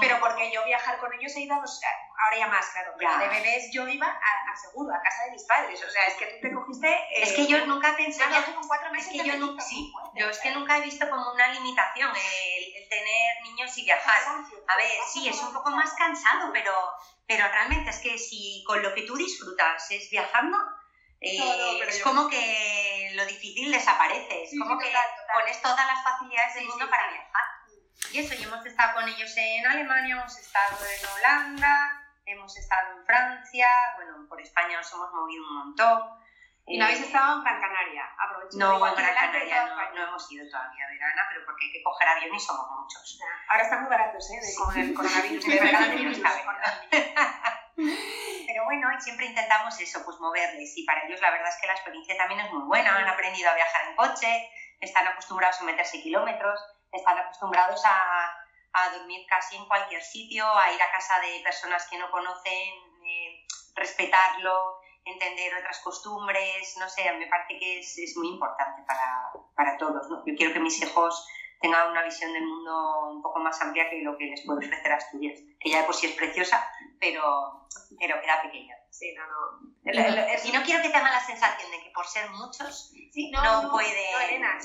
Pero 0.00 0.20
porque 0.20 0.50
yo 0.52 0.62
viajar 0.64 0.98
con 0.98 1.12
ellos 1.14 1.34
he 1.36 1.40
ido 1.40 1.54
a 1.54 1.58
los... 1.60 1.80
Ahora 2.24 2.36
ya 2.36 2.46
más, 2.46 2.68
claro. 2.70 2.92
Pero 2.98 3.10
Ya. 3.10 3.18
de 3.18 3.28
bebés 3.28 3.70
yo 3.72 3.86
iba 3.88 4.06
a, 4.06 4.52
a 4.52 4.56
seguro, 4.56 4.92
a 4.94 5.00
casa 5.00 5.24
de 5.24 5.30
mis 5.30 5.44
padres. 5.44 5.82
O 5.82 5.88
sea, 5.90 6.06
es 6.06 6.14
que 6.14 6.26
tú 6.26 6.36
te 6.40 6.52
cogiste... 6.52 6.88
eh, 6.92 7.22
Es 7.22 7.32
que 7.32 7.46
yo 7.46 7.64
nunca 7.66 7.96
Yo 7.96 8.28
viajé 8.28 8.52
con 8.54 8.66
cuatro 8.66 8.86
Es 8.88 8.92
meses 8.92 9.12
que 9.12 9.22
de 9.22 9.28
yo, 9.28 9.36
nunca, 9.38 9.62
sí, 9.62 9.90
fuerte, 9.92 10.20
yo 10.20 10.28
es 10.28 10.38
que 10.40 10.50
nunca 10.50 10.76
he 10.76 10.80
visto 10.82 11.08
como 11.08 11.32
una 11.32 11.48
limitación 11.48 12.10
el, 12.14 12.82
el 12.82 12.88
tener 12.88 13.42
niños 13.42 13.76
y 13.78 13.84
viajar. 13.84 14.20
A 14.68 14.76
ver, 14.76 14.90
sí, 15.12 15.28
es 15.28 15.40
un 15.42 15.52
poco 15.54 15.70
más 15.70 15.92
cansado, 15.94 16.50
pero, 16.52 16.74
pero 17.26 17.48
realmente 17.48 17.90
es 17.90 17.98
que 18.00 18.18
si 18.18 18.62
con 18.66 18.82
lo 18.82 18.92
que 18.94 19.02
tú 19.02 19.16
disfrutas 19.16 19.90
es 19.90 20.10
viajando, 20.10 20.56
eh, 21.20 21.38
No, 21.38 21.44
no, 21.72 21.78
pero 21.78 21.90
es 21.90 22.02
como 22.02 22.28
que 22.28 23.10
lo 23.14 23.26
difícil 23.26 23.72
desaparece. 23.72 24.42
Es 24.42 24.50
Sí, 24.50 24.58
como 24.58 24.78
sí, 24.78 24.86
que 24.86 24.92
total, 24.92 25.08
total. 25.16 25.36
pones 25.40 25.62
todas 25.62 25.86
las 25.86 26.02
facilidades 26.04 26.54
del 26.54 26.62
Sí, 26.64 26.68
mundo 26.68 26.88
para 26.90 27.08
viajar. 27.08 27.44
Y 28.12 28.18
eso, 28.20 28.34
y 28.34 28.42
hemos 28.42 28.64
estado 28.64 28.94
con 28.94 29.08
ellos 29.08 29.32
en 29.36 29.66
Alemania, 29.66 30.16
hemos 30.16 30.38
estado 30.38 30.76
en 30.84 31.06
Holanda, 31.16 32.02
hemos 32.24 32.56
estado 32.56 32.96
en 32.98 33.04
Francia, 33.04 33.68
bueno, 33.96 34.26
por 34.28 34.40
España 34.40 34.76
nos 34.78 34.92
hemos 34.92 35.12
movido 35.12 35.42
un 35.44 35.56
montón. 35.58 36.18
Y 36.66 36.76
no 36.78 36.84
habéis 36.84 37.00
Eh, 37.00 37.04
estado 37.06 37.38
en 37.38 37.44
Gran 37.44 37.60
Canaria. 37.62 38.04
Aprovecho 38.18 38.58
no, 38.58 38.86
en 38.86 38.94
de 38.94 39.02
Gran 39.02 39.14
de 39.32 39.38
Canaria 39.38 39.64
no, 39.66 39.94
no 39.94 40.08
hemos 40.08 40.32
ido 40.32 40.46
todavía 40.50 40.86
verana, 40.90 41.22
pero 41.30 41.44
porque 41.46 41.64
hay 41.64 41.72
que 41.72 41.82
coger 41.82 42.08
avión 42.08 42.34
y 42.34 42.40
somos 42.40 42.66
muchos. 42.70 43.18
Ahora 43.48 43.62
están 43.62 43.80
muy 43.80 43.90
baratos, 43.90 44.30
¿eh? 44.30 44.40
De- 44.40 44.54
Con 44.54 44.76
el 44.78 44.92
coronavirus. 44.94 45.44
Virus, 45.46 46.18
cabeza. 46.18 46.44
con 46.44 46.56
el- 46.92 47.14
Pero 48.46 48.64
bueno, 48.64 48.88
siempre 49.00 49.26
intentamos 49.26 49.78
eso, 49.80 50.04
pues 50.04 50.18
moverles. 50.20 50.76
Y 50.76 50.84
para 50.84 51.04
ellos 51.06 51.20
la 51.22 51.30
verdad 51.30 51.48
es 51.48 51.56
que 51.60 51.66
la 51.66 51.74
experiencia 51.74 52.16
también 52.18 52.40
es 52.40 52.52
muy 52.52 52.64
buena. 52.64 52.96
Han 52.96 53.08
aprendido 53.08 53.50
a 53.50 53.54
viajar 53.54 53.88
en 53.88 53.96
coche, 53.96 54.50
están 54.80 55.06
acostumbrados 55.06 55.60
a 55.60 55.64
meterse 55.64 56.02
kilómetros, 56.02 56.60
están 56.92 57.18
acostumbrados 57.18 57.84
a, 57.84 58.34
a 58.72 58.90
dormir 58.90 59.26
casi 59.28 59.56
en 59.56 59.66
cualquier 59.66 60.02
sitio, 60.02 60.46
a 60.46 60.72
ir 60.72 60.80
a 60.82 60.90
casa 60.90 61.20
de 61.20 61.40
personas 61.42 61.86
que 61.88 61.98
no 61.98 62.10
conocen, 62.10 62.74
eh, 63.04 63.46
respetarlo, 63.74 64.80
entender 65.04 65.54
otras 65.54 65.80
costumbres. 65.80 66.76
No 66.78 66.88
sé, 66.88 67.10
me 67.12 67.26
parece 67.26 67.58
que 67.58 67.80
es, 67.80 67.98
es 67.98 68.16
muy 68.16 68.28
importante 68.28 68.82
para, 68.86 69.32
para 69.54 69.76
todos. 69.76 70.06
Yo 70.26 70.34
quiero 70.36 70.52
que 70.52 70.60
mis 70.60 70.80
hijos 70.82 71.26
tengan 71.60 71.90
una 71.90 72.04
visión 72.04 72.32
del 72.32 72.46
mundo 72.46 73.10
un 73.10 73.22
poco 73.22 73.40
más 73.40 73.60
amplia 73.60 73.90
que 73.90 74.02
lo 74.02 74.16
que 74.16 74.26
les 74.26 74.44
puede 74.44 74.66
ofrecer 74.66 74.92
Asturias, 74.92 75.40
que 75.58 75.70
ya 75.70 75.80
de 75.80 75.86
por 75.86 75.94
sí 75.94 76.06
es 76.06 76.12
preciosa, 76.12 76.64
pero, 77.00 77.66
pero 77.98 78.20
queda 78.20 78.42
pequeña. 78.42 78.77
Sí, 78.90 79.14
no, 79.14 79.22
no. 79.26 79.60
Y 79.84 79.90
El- 79.90 79.98
el- 79.98 80.18
el- 80.18 80.46
y 80.46 80.50
no 80.52 80.62
quiero 80.62 80.82
que 80.82 80.88
tengan 80.90 81.12
la 81.12 81.20
sensación 81.20 81.70
de 81.70 81.80
que 81.80 81.90
por 81.90 82.06
ser 82.06 82.28
muchos 82.30 82.90
Sí, 83.12 83.30
no 83.30 83.70
puede- 83.70 84.12
No, 84.12 84.20
Elena, 84.20 84.58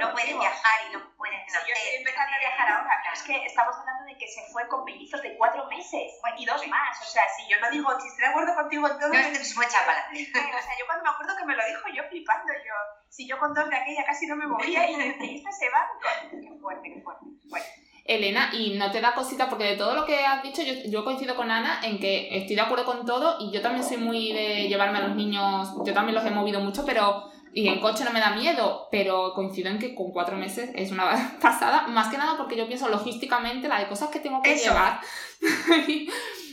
no 0.00 0.12
pueden 0.12 0.38
viajar 0.38 0.76
y 0.88 0.92
no 0.92 1.14
pueden 1.16 1.40
Sí, 1.48 1.54
yo 1.54 1.74
estoy 1.74 1.94
empezando 1.96 2.34
a 2.34 2.38
viajar 2.38 2.68
ahora, 2.68 3.00
pero 3.02 3.14
es 3.14 3.22
que 3.22 3.46
estamos 3.46 3.76
hablando 3.76 4.04
de 4.04 4.16
que 4.18 4.26
se 4.28 4.42
fue 4.52 4.66
con 4.68 4.84
mellizos 4.84 5.22
de 5.22 5.36
cuatro 5.36 5.66
meses 5.66 6.12
y 6.36 6.44
dos 6.44 6.66
más. 6.68 7.00
O 7.00 7.04
sea, 7.04 7.22
si 7.36 7.48
yo 7.48 7.60
no 7.60 7.70
digo, 7.70 7.88
si 8.00 8.08
estoy 8.08 8.24
de 8.24 8.30
acuerdo 8.30 8.54
contigo 8.54 8.88
en 8.88 8.98
todo, 8.98 9.08
No, 9.12 9.18
es 9.18 9.56
muy 9.56 9.66
chavala. 9.68 10.06
o 10.10 10.14
sea, 10.14 10.78
yo 10.78 10.86
cuando 10.86 11.04
me 11.04 11.10
acuerdo 11.10 11.36
que 11.36 11.44
me 11.44 11.56
lo 11.56 11.64
dijo, 11.66 11.88
yo 11.94 12.02
flipando, 12.08 12.52
yo, 12.52 12.74
si 13.08 13.26
yo 13.28 13.38
con 13.38 13.54
dos 13.54 13.68
de 13.70 13.76
aquella 13.76 14.04
casi 14.04 14.26
no 14.26 14.36
me 14.36 14.46
movía 14.82 14.90
y 14.90 15.36
esta 15.36 15.52
se 15.52 15.70
va, 15.70 15.88
qué 16.30 16.58
fuerte, 16.60 16.92
qué 16.92 17.00
fuerte. 17.02 17.24
Bueno, 17.48 17.66
Elena, 18.08 18.50
y 18.52 18.74
no 18.74 18.90
te 18.90 19.00
da 19.00 19.14
cosita, 19.14 19.48
porque 19.48 19.64
de 19.64 19.76
todo 19.76 19.94
lo 19.94 20.04
que 20.04 20.24
has 20.24 20.42
dicho, 20.42 20.62
yo, 20.62 20.74
yo 20.88 21.04
coincido 21.04 21.34
con 21.34 21.50
Ana 21.50 21.80
en 21.82 21.98
que 21.98 22.28
estoy 22.36 22.56
de 22.56 22.62
acuerdo 22.62 22.84
con 22.84 23.04
todo 23.04 23.36
y 23.40 23.50
yo 23.52 23.60
también 23.62 23.84
soy 23.84 23.96
muy 23.96 24.32
de 24.32 24.68
llevarme 24.68 24.98
a 24.98 25.02
los 25.08 25.16
niños, 25.16 25.70
yo 25.84 25.92
también 25.92 26.14
los 26.14 26.24
he 26.24 26.30
movido 26.30 26.60
mucho, 26.60 26.84
pero. 26.84 27.30
Y 27.52 27.68
en 27.68 27.80
coche 27.80 28.04
no 28.04 28.10
me 28.10 28.20
da 28.20 28.32
miedo, 28.32 28.86
pero 28.90 29.32
coincido 29.32 29.70
en 29.70 29.78
que 29.78 29.94
con 29.94 30.12
cuatro 30.12 30.36
meses 30.36 30.68
es 30.74 30.90
una 30.92 31.38
pasada, 31.40 31.86
más 31.86 32.08
que 32.08 32.18
nada 32.18 32.36
porque 32.36 32.54
yo 32.54 32.66
pienso 32.66 32.86
logísticamente 32.90 33.66
la 33.66 33.78
de 33.78 33.88
cosas 33.88 34.10
que 34.10 34.20
tengo 34.20 34.42
que 34.42 34.52
Eso. 34.52 34.68
llevar. 34.68 35.00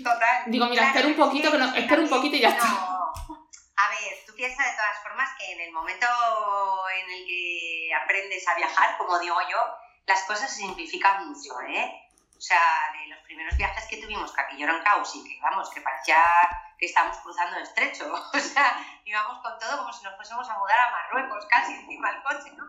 total. 0.01 0.43
Digo, 0.47 0.65
mira, 0.67 0.87
espera 0.87 1.07
un 1.07 1.15
poquito, 1.15 1.51
que 1.51 1.57
no, 1.57 1.75
espera 1.75 2.01
un 2.01 2.09
poquito 2.09 2.37
y 2.37 2.39
ya 2.39 2.49
está. 2.49 2.69
no. 2.69 3.13
A 3.75 3.89
ver, 3.89 4.13
tú 4.25 4.33
piensas 4.33 4.65
de 4.65 4.71
todas 4.77 5.03
formas 5.03 5.29
que 5.37 5.51
en 5.51 5.59
el 5.59 5.73
momento 5.73 6.05
en 7.03 7.11
el 7.11 7.25
que 7.25 7.89
aprendes 8.01 8.47
a 8.47 8.55
viajar, 8.55 8.97
como 8.97 9.19
digo 9.19 9.35
yo, 9.51 9.57
las 10.05 10.23
cosas 10.23 10.49
se 10.51 10.57
simplifican 10.61 11.27
mucho, 11.27 11.59
¿eh? 11.61 11.99
O 12.37 12.41
sea, 12.41 12.59
de 12.91 13.07
los 13.07 13.19
primeros 13.23 13.55
viajes 13.55 13.87
que 13.87 13.97
tuvimos, 13.97 14.33
que 14.33 14.41
aquello 14.41 14.65
era 14.65 14.75
un 14.75 14.83
caos 14.83 15.15
y 15.15 15.23
que, 15.23 15.39
vamos, 15.41 15.69
que 15.69 15.79
parecía 15.81 16.17
que 16.77 16.85
estábamos 16.87 17.17
cruzando 17.19 17.55
el 17.57 17.63
estrecho. 17.63 18.11
O 18.33 18.39
sea, 18.39 18.75
íbamos 19.05 19.39
con 19.39 19.57
todo 19.59 19.77
como 19.77 19.93
si 19.93 20.03
nos 20.03 20.15
fuésemos 20.15 20.49
a 20.49 20.57
mudar 20.57 20.79
a 20.79 20.91
Marruecos, 20.91 21.45
casi 21.49 21.73
encima 21.73 22.11
del 22.11 22.21
coche, 22.23 22.51
¿no? 22.51 22.65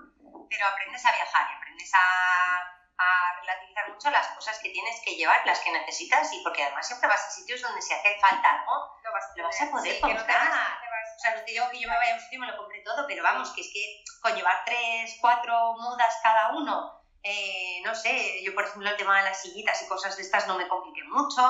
Pero 0.49 0.67
aprendes 0.67 1.05
a 1.05 1.13
viajar 1.13 1.49
y 1.51 1.55
aprendes 1.57 1.91
a, 1.95 2.59
a 2.99 3.41
relativizar 3.41 3.91
mucho 3.91 4.11
las 4.11 4.29
cosas 4.29 4.59
que 4.63 4.71
tienes 4.71 5.01
que 5.05 5.17
llevar, 5.17 5.45
las 5.45 5.59
que 5.61 5.73
necesitas, 5.73 6.33
y 6.33 6.41
porque 6.45 6.63
además 6.63 6.87
siempre 6.87 7.09
vas 7.09 7.27
a 7.27 7.31
sitios 7.31 7.61
donde 7.61 7.83
si 7.83 7.93
hace 7.93 8.17
falta 8.21 8.51
algo, 8.51 8.95
Lo 9.03 9.13
vas, 9.13 9.25
lo 9.35 9.45
vas 9.45 9.61
a 9.61 9.71
poder 9.71 9.93
sí, 9.95 10.01
que 10.01 10.15
no 10.15 10.21
te 10.25 10.33
comprar. 10.33 10.51
vas- 10.51 10.81
vas- 10.81 11.15
o 11.17 11.19
sea, 11.19 11.31
no 11.35 11.43
te 11.45 11.51
digo 11.51 11.69
que 11.71 11.81
yo 11.81 11.89
me 11.89 11.97
vaya 11.97 12.13
a 12.13 12.15
un 12.15 12.21
sitio 12.21 12.37
y 12.37 12.41
me 12.41 12.47
lo 12.47 12.57
compré 12.57 12.81
todo, 12.83 13.05
pero 13.09 13.23
vamos, 13.25 13.51
que 13.53 13.63
es 13.63 13.71
que 13.73 14.05
con 14.23 14.35
llevar 14.37 14.63
tres, 14.65 15.17
cuatro 15.21 15.75
mudas 15.79 16.15
cada 16.23 16.51
uno, 16.53 17.04
eh, 17.27 17.81
no 17.83 17.95
sé, 17.95 18.43
yo 18.45 18.55
por 18.55 18.65
ejemplo 18.65 18.91
el 18.91 18.99
tema 18.99 19.17
de 19.17 19.25
las 19.25 19.41
sillitas 19.41 19.83
y 19.83 19.89
cosas 19.89 20.15
de 20.15 20.23
estas 20.23 20.47
no 20.47 20.59
me 20.59 20.69
compliqué 20.69 21.03
mucho, 21.05 21.41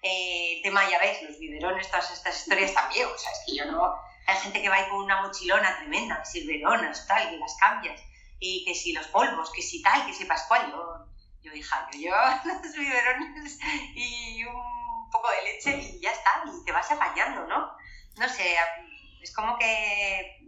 eh, 0.00 0.56
el 0.56 0.62
tema, 0.62 0.88
ya 0.88 1.00
ves, 1.00 1.22
los 1.22 1.40
biberones, 1.40 1.90
todas 1.90 2.12
estas 2.12 2.38
historias 2.38 2.72
también, 2.72 3.08
o 3.08 3.18
sea, 3.18 3.32
es 3.32 3.40
que 3.44 3.56
yo 3.56 3.64
no... 3.66 3.94
Hay 4.26 4.36
gente 4.36 4.62
que 4.62 4.68
va 4.68 4.76
ahí 4.76 4.88
con 4.88 5.00
una 5.00 5.22
mochilona 5.22 5.76
tremenda, 5.78 6.20
que 6.20 6.26
si 6.26 6.46
biberonas, 6.46 7.06
tal, 7.08 7.28
que 7.28 7.36
las 7.36 7.56
cambias, 7.56 8.00
y 8.38 8.64
que 8.64 8.74
si 8.74 8.92
los 8.92 9.08
polvos, 9.08 9.50
que 9.50 9.60
si 9.60 9.82
tal, 9.82 10.06
que 10.06 10.14
si 10.14 10.24
pascual, 10.24 10.70
yo, 10.70 11.04
yo 11.42 11.52
hija, 11.52 11.88
yo 11.92 11.98
llevo 11.98 12.16
los 12.62 12.72
biberones 12.72 13.58
y 13.94 14.44
un 14.44 15.10
poco 15.10 15.30
de 15.30 15.42
leche 15.42 15.76
y 15.76 16.00
ya 16.00 16.12
está, 16.12 16.44
y 16.46 16.64
te 16.64 16.70
vas 16.70 16.90
apañando, 16.92 17.44
¿no? 17.48 17.72
No 18.16 18.28
sé, 18.28 18.56
es 19.20 19.34
como 19.34 19.58
que 19.58 20.38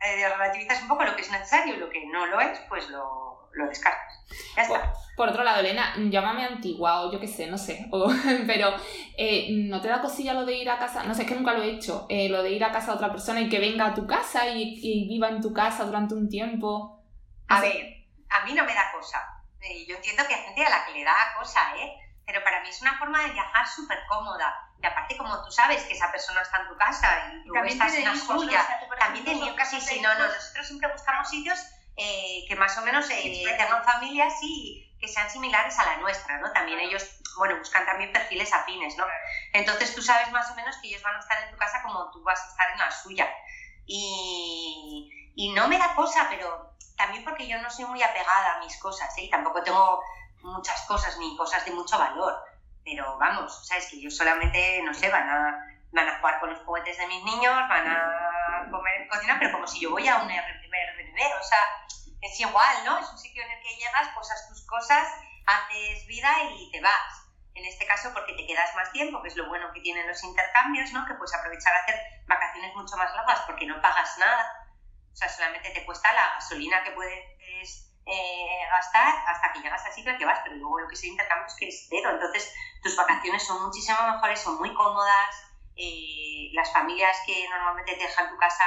eh, 0.00 0.28
relativizas 0.30 0.80
un 0.80 0.88
poco 0.88 1.04
lo 1.04 1.14
que 1.14 1.22
es 1.22 1.30
necesario 1.30 1.74
y 1.74 1.78
lo 1.78 1.90
que 1.90 2.06
no 2.06 2.24
lo 2.24 2.40
es, 2.40 2.58
pues 2.70 2.88
lo, 2.88 3.29
lo 3.54 3.66
descartas. 3.68 4.16
Ya 4.56 4.66
Por, 4.68 4.76
está. 4.78 4.92
por 5.16 5.28
otro 5.28 5.42
lado, 5.44 5.60
Elena, 5.60 5.94
llámame 5.96 6.44
antigua 6.44 7.00
o 7.02 7.12
yo 7.12 7.18
qué 7.20 7.26
sé, 7.26 7.46
no 7.48 7.58
sé. 7.58 7.86
o- 7.90 8.10
pero 8.46 8.74
eh, 9.16 9.48
¿no 9.50 9.80
te 9.80 9.88
da 9.88 10.00
cosilla 10.00 10.34
lo 10.34 10.44
de 10.44 10.54
ir 10.54 10.70
a 10.70 10.78
casa? 10.78 11.02
No 11.02 11.14
sé, 11.14 11.22
es 11.22 11.28
que 11.28 11.34
nunca 11.34 11.52
lo 11.52 11.62
he 11.62 11.70
hecho. 11.70 12.06
eh, 12.08 12.28
lo 12.28 12.42
de 12.42 12.50
ir 12.50 12.64
a 12.64 12.70
casa 12.72 12.92
de 12.92 12.96
otra 12.96 13.10
persona 13.10 13.40
y 13.40 13.48
que 13.48 13.58
venga 13.58 13.86
a 13.86 13.94
tu 13.94 14.06
casa 14.06 14.46
y, 14.48 14.78
y 14.82 15.08
viva 15.08 15.28
en 15.28 15.40
tu 15.40 15.52
casa 15.52 15.84
durante 15.84 16.14
un 16.14 16.28
tiempo. 16.28 17.02
No 17.48 17.56
A 17.56 17.60
sé. 17.60 17.68
ver, 17.68 18.06
a 18.30 18.44
mí 18.44 18.52
no 18.54 18.64
me 18.64 18.74
da 18.74 18.92
cosa. 18.92 19.18
Eh, 19.60 19.84
yo 19.86 19.96
entiendo 19.96 20.22
que 20.28 20.34
hay 20.34 20.42
gente 20.42 20.64
a 20.64 20.70
la 20.70 20.86
que 20.86 20.92
le 20.92 21.04
da 21.04 21.12
cosa, 21.38 21.60
¿eh? 21.76 21.92
pero 22.24 22.44
para 22.44 22.62
mí 22.62 22.68
es 22.68 22.80
una 22.80 22.96
forma 22.96 23.22
de 23.24 23.32
viajar 23.32 23.66
súper 23.66 23.98
cómoda. 24.08 24.54
Y 24.80 24.86
aparte, 24.86 25.16
como 25.16 25.42
tú 25.44 25.50
sabes 25.50 25.82
que 25.82 25.94
esa 25.94 26.10
persona 26.12 26.40
está 26.42 26.62
en 26.62 26.68
tu 26.68 26.76
casa 26.76 27.32
y 27.34 27.44
tú 27.44 27.52
también 27.52 27.72
estás 27.76 27.92
en 27.94 28.04
la 28.04 28.14
suya, 28.16 28.64
también 28.98 29.26
son 29.38 29.54
casi, 29.56 29.80
sí, 29.80 30.00
no, 30.00 30.14
no, 30.14 30.26
nosotros 30.28 30.66
siempre 30.66 30.90
buscamos 30.92 31.28
sitios 31.28 31.58
eh, 32.02 32.46
que 32.48 32.56
más 32.56 32.78
o 32.78 32.80
menos 32.80 33.10
eh, 33.10 33.44
tengan 33.58 33.84
familias 33.84 34.32
y 34.40 34.90
que 34.98 35.06
sean 35.06 35.28
similares 35.28 35.78
a 35.78 35.84
la 35.84 35.96
nuestra, 35.98 36.38
¿no? 36.38 36.50
También 36.50 36.80
ellos, 36.80 37.20
bueno, 37.36 37.58
buscan 37.58 37.84
también 37.84 38.10
perfiles 38.10 38.54
afines, 38.54 38.96
¿no? 38.96 39.04
Entonces 39.52 39.94
tú 39.94 40.00
sabes 40.00 40.32
más 40.32 40.50
o 40.50 40.54
menos 40.54 40.74
que 40.78 40.88
ellos 40.88 41.02
van 41.02 41.16
a 41.16 41.18
estar 41.18 41.42
en 41.42 41.50
tu 41.50 41.58
casa 41.58 41.82
como 41.82 42.10
tú 42.10 42.22
vas 42.22 42.40
a 42.42 42.48
estar 42.48 42.70
en 42.70 42.78
la 42.78 42.90
suya. 42.90 43.28
Y, 43.84 45.10
y 45.34 45.52
no 45.52 45.68
me 45.68 45.76
da 45.76 45.94
cosa, 45.94 46.26
pero 46.30 46.74
también 46.96 47.22
porque 47.22 47.46
yo 47.46 47.60
no 47.60 47.70
soy 47.70 47.84
muy 47.84 48.02
apegada 48.02 48.54
a 48.54 48.60
mis 48.60 48.78
cosas, 48.78 49.12
¿eh? 49.18 49.24
Y 49.24 49.30
tampoco 49.30 49.62
tengo 49.62 50.02
muchas 50.40 50.80
cosas 50.86 51.18
ni 51.18 51.36
cosas 51.36 51.66
de 51.66 51.72
mucho 51.72 51.98
valor. 51.98 52.42
Pero 52.82 53.18
vamos, 53.18 53.66
sabes 53.66 53.88
que 53.90 54.00
yo 54.00 54.10
solamente, 54.10 54.80
no 54.84 54.94
sé, 54.94 55.10
van 55.10 55.28
a, 55.28 55.66
van 55.92 56.08
a 56.08 56.18
jugar 56.18 56.40
con 56.40 56.48
los 56.48 56.60
juguetes 56.60 56.96
de 56.96 57.06
mis 57.08 57.24
niños, 57.24 57.54
van 57.68 57.86
a 57.88 58.49
comer 58.70 59.02
en 59.02 59.08
cocina, 59.08 59.36
pero 59.38 59.52
como 59.52 59.66
si 59.66 59.80
yo 59.80 59.90
voy 59.90 60.06
a 60.06 60.18
un 60.18 60.30
Airbnb, 60.30 61.40
o 61.40 61.42
sea, 61.42 61.58
es 62.20 62.40
igual, 62.40 62.84
¿no? 62.84 62.98
Es 62.98 63.10
un 63.10 63.18
sitio 63.18 63.42
en 63.42 63.50
el 63.50 63.62
que 63.62 63.76
llegas, 63.76 64.08
posas 64.14 64.48
tus 64.48 64.66
cosas, 64.66 65.06
haces 65.46 66.06
vida 66.06 66.30
y 66.56 66.70
te 66.70 66.80
vas. 66.80 67.26
En 67.54 67.64
este 67.64 67.86
caso 67.86 68.12
porque 68.14 68.34
te 68.34 68.46
quedas 68.46 68.74
más 68.76 68.92
tiempo, 68.92 69.20
que 69.22 69.28
es 69.28 69.36
lo 69.36 69.48
bueno 69.48 69.72
que 69.72 69.80
tienen 69.80 70.06
los 70.06 70.22
intercambios, 70.22 70.92
¿no? 70.92 71.04
Que 71.06 71.14
puedes 71.14 71.34
aprovechar 71.34 71.74
a 71.74 71.82
hacer 71.82 72.00
vacaciones 72.26 72.74
mucho 72.74 72.96
más 72.96 73.12
largas 73.14 73.40
porque 73.46 73.66
no 73.66 73.80
pagas 73.80 74.16
nada. 74.18 74.68
O 75.12 75.16
sea, 75.16 75.28
solamente 75.28 75.70
te 75.70 75.84
cuesta 75.84 76.12
la 76.12 76.34
gasolina 76.34 76.82
que 76.84 76.92
puedes 76.92 77.90
eh, 78.06 78.66
gastar 78.70 79.14
hasta 79.26 79.52
que 79.52 79.60
llegas 79.60 79.84
al 79.84 79.92
sitio 79.92 80.12
al 80.12 80.18
que 80.18 80.24
vas, 80.24 80.40
pero 80.42 80.56
luego 80.56 80.80
lo 80.80 80.88
que 80.88 80.94
es 80.94 81.02
el 81.02 81.10
intercambio 81.10 81.46
es 81.46 81.54
que 81.54 81.68
es 81.68 81.86
cero. 81.88 82.10
Entonces, 82.10 82.54
tus 82.82 82.96
vacaciones 82.96 83.44
son 83.44 83.62
muchísimo 83.64 83.98
mejores, 84.02 84.40
son 84.40 84.58
muy 84.58 84.72
cómodas. 84.74 85.49
Eh, 85.80 86.48
las 86.52 86.72
familias 86.72 87.16
que 87.26 87.48
normalmente 87.48 87.94
te 87.96 88.04
dejan 88.04 88.28
tu 88.28 88.36
casa 88.36 88.64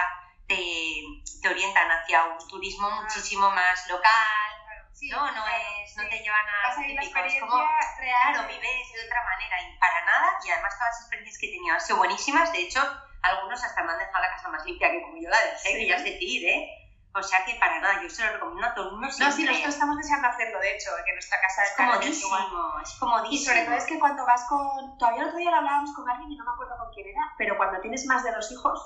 te, 0.47 1.01
te 1.41 1.47
orientan 1.47 1.89
hacia 1.91 2.23
un 2.25 2.47
turismo 2.47 2.89
muchísimo 2.89 3.49
más 3.51 3.87
local. 3.87 4.51
Sí, 4.91 5.09
no, 5.09 5.25
no 5.25 5.31
claro, 5.43 5.47
es, 5.83 5.95
no 5.97 6.03
sí. 6.03 6.09
te 6.09 6.19
llevan 6.19 6.45
a 6.47 6.75
típico, 6.75 7.19
es 7.19 7.39
como 7.39 7.57
real. 7.97 8.33
Claro, 8.33 8.47
vives 8.47 8.93
de 8.93 9.05
otra 9.05 9.23
manera 9.23 9.61
y 9.61 9.77
para 9.79 10.05
nada. 10.05 10.37
Y 10.45 10.49
además 10.49 10.73
todas 10.77 10.89
las 10.93 10.99
experiencias 11.01 11.37
que 11.39 11.47
he 11.47 11.51
tenido 11.51 11.73
han 11.73 11.81
sido 11.81 11.97
buenísimas. 11.97 12.51
De 12.51 12.59
hecho, 12.59 12.79
algunos 13.21 13.63
hasta 13.63 13.83
me 13.83 13.91
han 13.91 13.97
dejado 13.99 14.21
la 14.21 14.29
casa 14.29 14.49
más 14.49 14.65
limpia 14.65 14.91
que 14.91 15.01
como 15.01 15.17
yo 15.21 15.29
la 15.29 15.39
dejé, 15.41 15.69
Sí. 15.69 15.73
que 15.77 15.87
ya 15.87 15.95
es 15.95 16.03
decir, 16.03 16.47
¿eh? 16.47 16.82
O 17.15 17.21
sea 17.21 17.45
que 17.45 17.53
para 17.55 17.79
nada, 17.79 18.01
yo 18.01 18.09
se 18.09 18.25
lo 18.25 18.33
recomiendo 18.33 18.65
a 18.67 18.73
todo 18.73 18.85
el 18.85 18.91
mundo 18.93 19.07
No, 19.07 19.13
siempre. 19.13 19.35
sí, 19.37 19.45
nosotros 19.45 19.73
estamos 19.75 19.97
deseando 19.97 20.27
hacerlo, 20.29 20.59
de 20.59 20.75
hecho, 20.75 20.89
que 21.05 21.13
nuestra 21.13 21.39
casa 21.41 21.63
es 21.63 21.73
comodísimo, 21.77 22.37
igual. 22.39 22.81
es 22.83 22.93
comodísimo. 22.99 23.33
Y 23.33 23.37
sobre 23.45 23.65
todo 23.65 23.75
es 23.75 23.85
que 23.85 23.99
cuando 23.99 24.25
vas 24.25 24.43
con. 24.49 24.97
Todavía 24.97 25.21
el 25.21 25.27
otro 25.27 25.37
día 25.37 25.51
lo 25.51 25.57
hablábamos 25.57 25.93
con 25.95 26.09
alguien 26.09 26.31
y 26.31 26.37
no 26.37 26.45
me 26.45 26.51
acuerdo 26.51 26.75
con 26.79 26.91
quién 26.93 27.07
era, 27.09 27.21
pero 27.37 27.55
cuando 27.57 27.79
tienes 27.81 28.05
más 28.07 28.23
de 28.23 28.31
dos 28.31 28.51
hijos, 28.51 28.79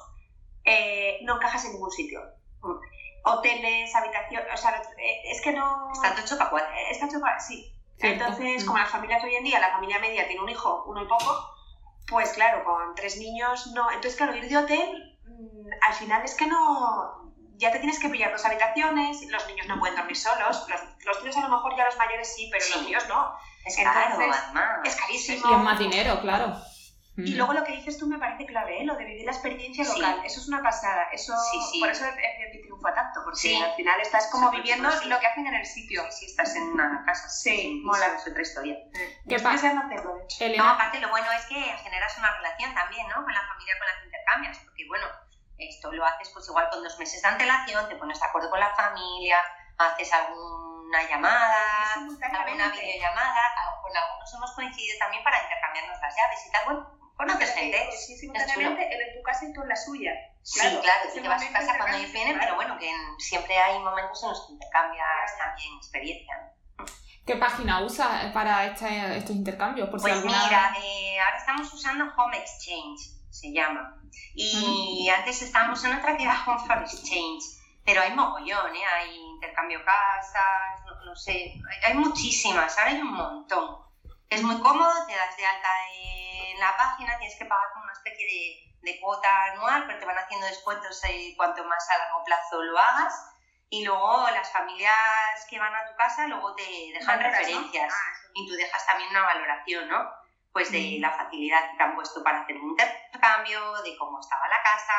eh, 0.65 1.19
no 1.23 1.35
encajas 1.37 1.63
en 1.65 1.71
ningún 1.73 1.91
sitio. 1.91 2.19
Hoteles, 3.23 3.93
habitaciones, 3.95 4.53
o 4.53 4.57
sea, 4.57 4.71
eh, 4.97 5.21
es 5.31 5.41
que 5.41 5.51
no. 5.53 5.91
Está 5.93 6.11
todo 6.11 6.21
hecho 6.21 6.37
para 6.37 6.49
cuatro. 6.49 6.69
eh, 6.73 6.91
Está 6.91 7.05
hecho 7.07 7.19
para. 7.19 7.39
Sí. 7.39 7.73
Cierto. 7.97 8.23
Entonces, 8.25 8.63
Mm. 8.63 8.67
como 8.67 8.77
las 8.79 8.89
familias 8.89 9.23
hoy 9.23 9.35
en 9.35 9.43
día, 9.43 9.59
la 9.59 9.71
familia 9.71 9.99
media 9.99 10.27
tiene 10.27 10.41
un 10.41 10.49
hijo, 10.49 10.83
uno 10.85 11.01
y 11.01 11.07
poco, 11.07 11.49
pues 12.07 12.31
claro, 12.33 12.63
con 12.63 12.93
tres 12.95 13.17
niños 13.17 13.67
no. 13.73 13.87
Entonces, 13.89 14.15
claro, 14.15 14.35
ir 14.35 14.47
de 14.47 14.57
hotel, 14.57 15.17
mm, 15.25 15.67
al 15.87 15.93
final 15.93 16.21
es 16.23 16.35
que 16.35 16.45
no. 16.47 17.26
Ya 17.57 17.71
te 17.71 17.79
tienes 17.79 17.99
que 17.99 18.09
pillar 18.09 18.31
dos 18.31 18.45
habitaciones, 18.45 19.21
los 19.29 19.47
niños 19.47 19.67
no 19.67 19.79
pueden 19.79 19.95
dormir 19.95 20.15
solos, 20.15 20.65
los, 20.69 20.81
los 21.05 21.19
niños 21.23 21.37
a 21.37 21.41
lo 21.41 21.49
mejor 21.49 21.75
ya 21.75 21.85
los 21.85 21.97
mayores 21.97 22.33
sí, 22.35 22.49
pero 22.51 22.63
Sí. 22.63 22.73
los 22.75 22.83
niños 22.83 23.07
no. 23.09 23.35
Es 23.65 23.75
caro, 23.77 23.99
Entonces, 23.99 24.41
además. 24.45 24.79
Es 24.85 24.95
carísimo. 24.95 25.49
Y 25.51 25.53
es 25.53 25.59
más 25.59 25.79
dinero, 25.79 26.21
claro. 26.21 26.55
Y 27.17 27.33
Mm. 27.33 27.37
luego 27.37 27.53
lo 27.53 27.63
que 27.63 27.71
dices 27.71 27.97
tú 27.97 28.05
me 28.05 28.19
parece 28.19 28.45
clave, 28.45 28.79
¿eh? 28.79 28.85
lo 28.85 28.95
de 28.95 29.03
vivir 29.05 29.25
la 29.25 29.31
experiencia 29.31 29.83
Sí. 29.83 29.99
local. 29.99 30.21
Eso 30.23 30.39
es 30.39 30.47
una 30.49 30.61
pasada. 30.61 31.07
Eso, 31.11 31.33
Sí, 31.51 31.59
sí. 31.71 31.79
Por 31.79 31.89
eso 31.89 32.05
Airbnb 32.05 32.61
triunfa 32.61 32.93
tanto, 32.93 33.21
porque 33.23 33.39
Sí. 33.39 33.55
al 33.59 33.73
final 33.73 33.99
estás 34.01 34.27
como 34.31 34.51
viviendo 34.51 34.91
sí. 34.91 35.09
lo 35.09 35.19
que 35.19 35.25
hacen 35.25 35.47
en 35.47 35.55
el 35.55 35.65
sitio. 35.65 36.03
Si 36.11 36.27
estás 36.27 36.55
en 36.55 36.61
una 36.61 37.03
casa, 37.07 37.27
Sí, 37.27 37.81
mola, 37.83 38.05
es 38.15 38.27
otra 38.27 38.41
historia. 38.43 38.75
¿Qué 38.93 38.99
Yo 39.25 39.37
estoy 39.37 39.51
pasa? 39.51 39.51
deseando 39.53 39.81
hacerlo, 39.87 40.13
de 40.15 40.23
hecho. 40.25 40.61
No, 40.63 40.69
aparte 40.69 40.99
lo 40.99 41.09
bueno 41.09 41.31
es 41.31 41.43
que 41.47 41.55
generas 41.55 42.15
una 42.19 42.31
relación 42.37 42.75
también, 42.75 43.07
¿no? 43.07 43.15
Con 43.23 43.33
la 43.33 43.41
familia 43.47 43.73
con 43.79 43.87
la 43.87 43.93
que 43.99 44.05
intercambias, 44.05 44.57
porque 44.59 44.85
bueno, 44.87 45.05
esto 45.57 45.91
lo 45.91 46.05
haces 46.05 46.29
pues 46.33 46.47
igual 46.47 46.69
con 46.69 46.83
dos 46.83 46.97
meses 46.99 47.21
de 47.21 47.27
antelación, 47.27 47.87
te 47.89 47.95
pones 47.95 48.19
de 48.19 48.25
acuerdo 48.25 48.49
con 48.49 48.59
la 48.59 48.73
familia, 48.75 49.37
haces 49.77 50.11
alguna 50.13 51.03
llamada, 51.09 51.55
alguna 51.95 52.69
videollamada, 52.69 53.41
con 53.81 53.95
algunos 53.95 54.33
hemos 54.33 54.51
coincidido 54.53 54.97
también 54.99 55.23
para 55.23 55.41
intercambiarnos 55.41 55.99
las 56.01 56.15
llaves 56.15 56.45
y 56.47 56.51
tal, 56.51 56.65
bueno, 56.65 56.99
conoces 57.15 57.53
gente. 57.55 57.91
Sí, 57.91 58.15
simultáneamente, 58.17 58.87
él 58.93 59.01
en 59.09 59.17
tu 59.17 59.23
casa 59.23 59.45
y 59.45 59.53
tú 59.53 59.63
en 59.63 59.69
la 59.69 59.75
suya. 59.75 60.11
Sí, 60.43 60.59
claro, 60.59 61.09
tú 61.13 61.21
te 61.21 61.27
vas 61.27 61.43
a 61.43 61.51
casa 61.51 61.77
cuando 61.77 61.97
ellos 61.97 62.11
vienen, 62.13 62.37
claro. 62.37 62.45
pero 62.45 62.55
bueno, 62.55 62.77
que 62.79 62.89
en- 62.89 63.19
siempre 63.19 63.57
hay 63.57 63.79
momentos 63.79 64.21
en 64.23 64.29
los 64.29 64.45
que 64.47 64.53
intercambias 64.53 65.37
también 65.37 65.73
experiencia. 65.77 66.53
¿qué 67.25 67.35
página 67.35 67.81
usas 67.81 68.31
para 68.31 68.67
este- 68.67 69.17
estos 69.17 69.35
intercambios? 69.35 69.89
Por 69.89 69.99
si 69.99 70.03
Pues 70.03 70.13
alguna... 70.13 70.45
mira, 70.45 70.73
eh, 70.81 71.19
ahora 71.19 71.37
estamos 71.37 71.73
usando 71.73 72.05
Home 72.15 72.37
Exchange, 72.37 73.16
se 73.29 73.51
llama. 73.51 74.01
Y 74.35 75.09
antes 75.09 75.41
estábamos 75.41 75.83
en 75.83 75.95
otra 75.95 76.15
que 76.17 76.23
era 76.23 76.43
Home 76.45 76.65
for 76.65 76.77
Exchange. 76.79 77.43
Pero 77.85 78.01
hay 78.01 78.11
mogollón, 78.11 78.75
¿eh? 78.75 78.85
Hay 78.85 79.15
intercambio 79.15 79.79
casas, 79.85 80.85
no, 80.85 81.05
no 81.05 81.15
sé, 81.15 81.31
hay, 81.31 81.79
hay 81.85 81.93
muchísimas, 81.93 82.77
ahora 82.77 82.91
hay 82.91 82.99
un 82.99 83.13
montón. 83.13 83.77
Es 84.29 84.43
muy 84.43 84.59
cómodo, 84.59 84.91
te 85.07 85.15
das 85.15 85.37
de 85.37 85.45
alta 85.45 85.69
en 85.93 86.59
la 86.59 86.75
página, 86.75 87.17
tienes 87.17 87.37
que 87.37 87.45
pagar 87.45 87.67
como 87.71 87.85
una 87.85 87.93
especie 87.93 88.25
de, 88.25 88.91
de 88.91 88.99
cuota 88.99 89.43
anual, 89.53 89.85
pero 89.87 89.99
te 89.99 90.05
van 90.05 90.17
haciendo 90.17 90.47
descuentos 90.47 91.01
eh, 91.05 91.33
cuanto 91.37 91.63
más 91.63 91.89
a 91.89 91.97
largo 91.97 92.23
plazo 92.25 92.61
lo 92.61 92.77
hagas. 92.77 93.13
Y 93.69 93.85
luego 93.85 94.29
las 94.31 94.51
familias 94.51 95.45
que 95.49 95.59
van 95.59 95.73
a 95.73 95.85
tu 95.87 95.95
casa 95.95 96.27
luego 96.27 96.55
te 96.55 96.63
dejan 96.93 97.19
referencias 97.21 97.93
Ah, 97.93 98.29
y 98.33 98.47
tú 98.47 98.53
dejas 98.53 98.85
también 98.85 99.09
una 99.09 99.23
valoración, 99.23 99.87
¿no? 99.89 100.09
Pues 100.57 100.71
de 100.71 100.97
Mm. 100.97 101.01
la 101.01 101.11
facilidad 101.11 101.69
que 101.69 101.77
te 101.77 101.83
han 101.83 101.93
puesto 101.93 102.23
para 102.23 102.41
hacer 102.41 102.57
un 102.57 102.71
intercambio, 102.71 103.73
de 103.83 103.95
cómo 103.95 104.19
estaba 104.19 104.47
la 104.47 104.57
casa, 104.63 104.93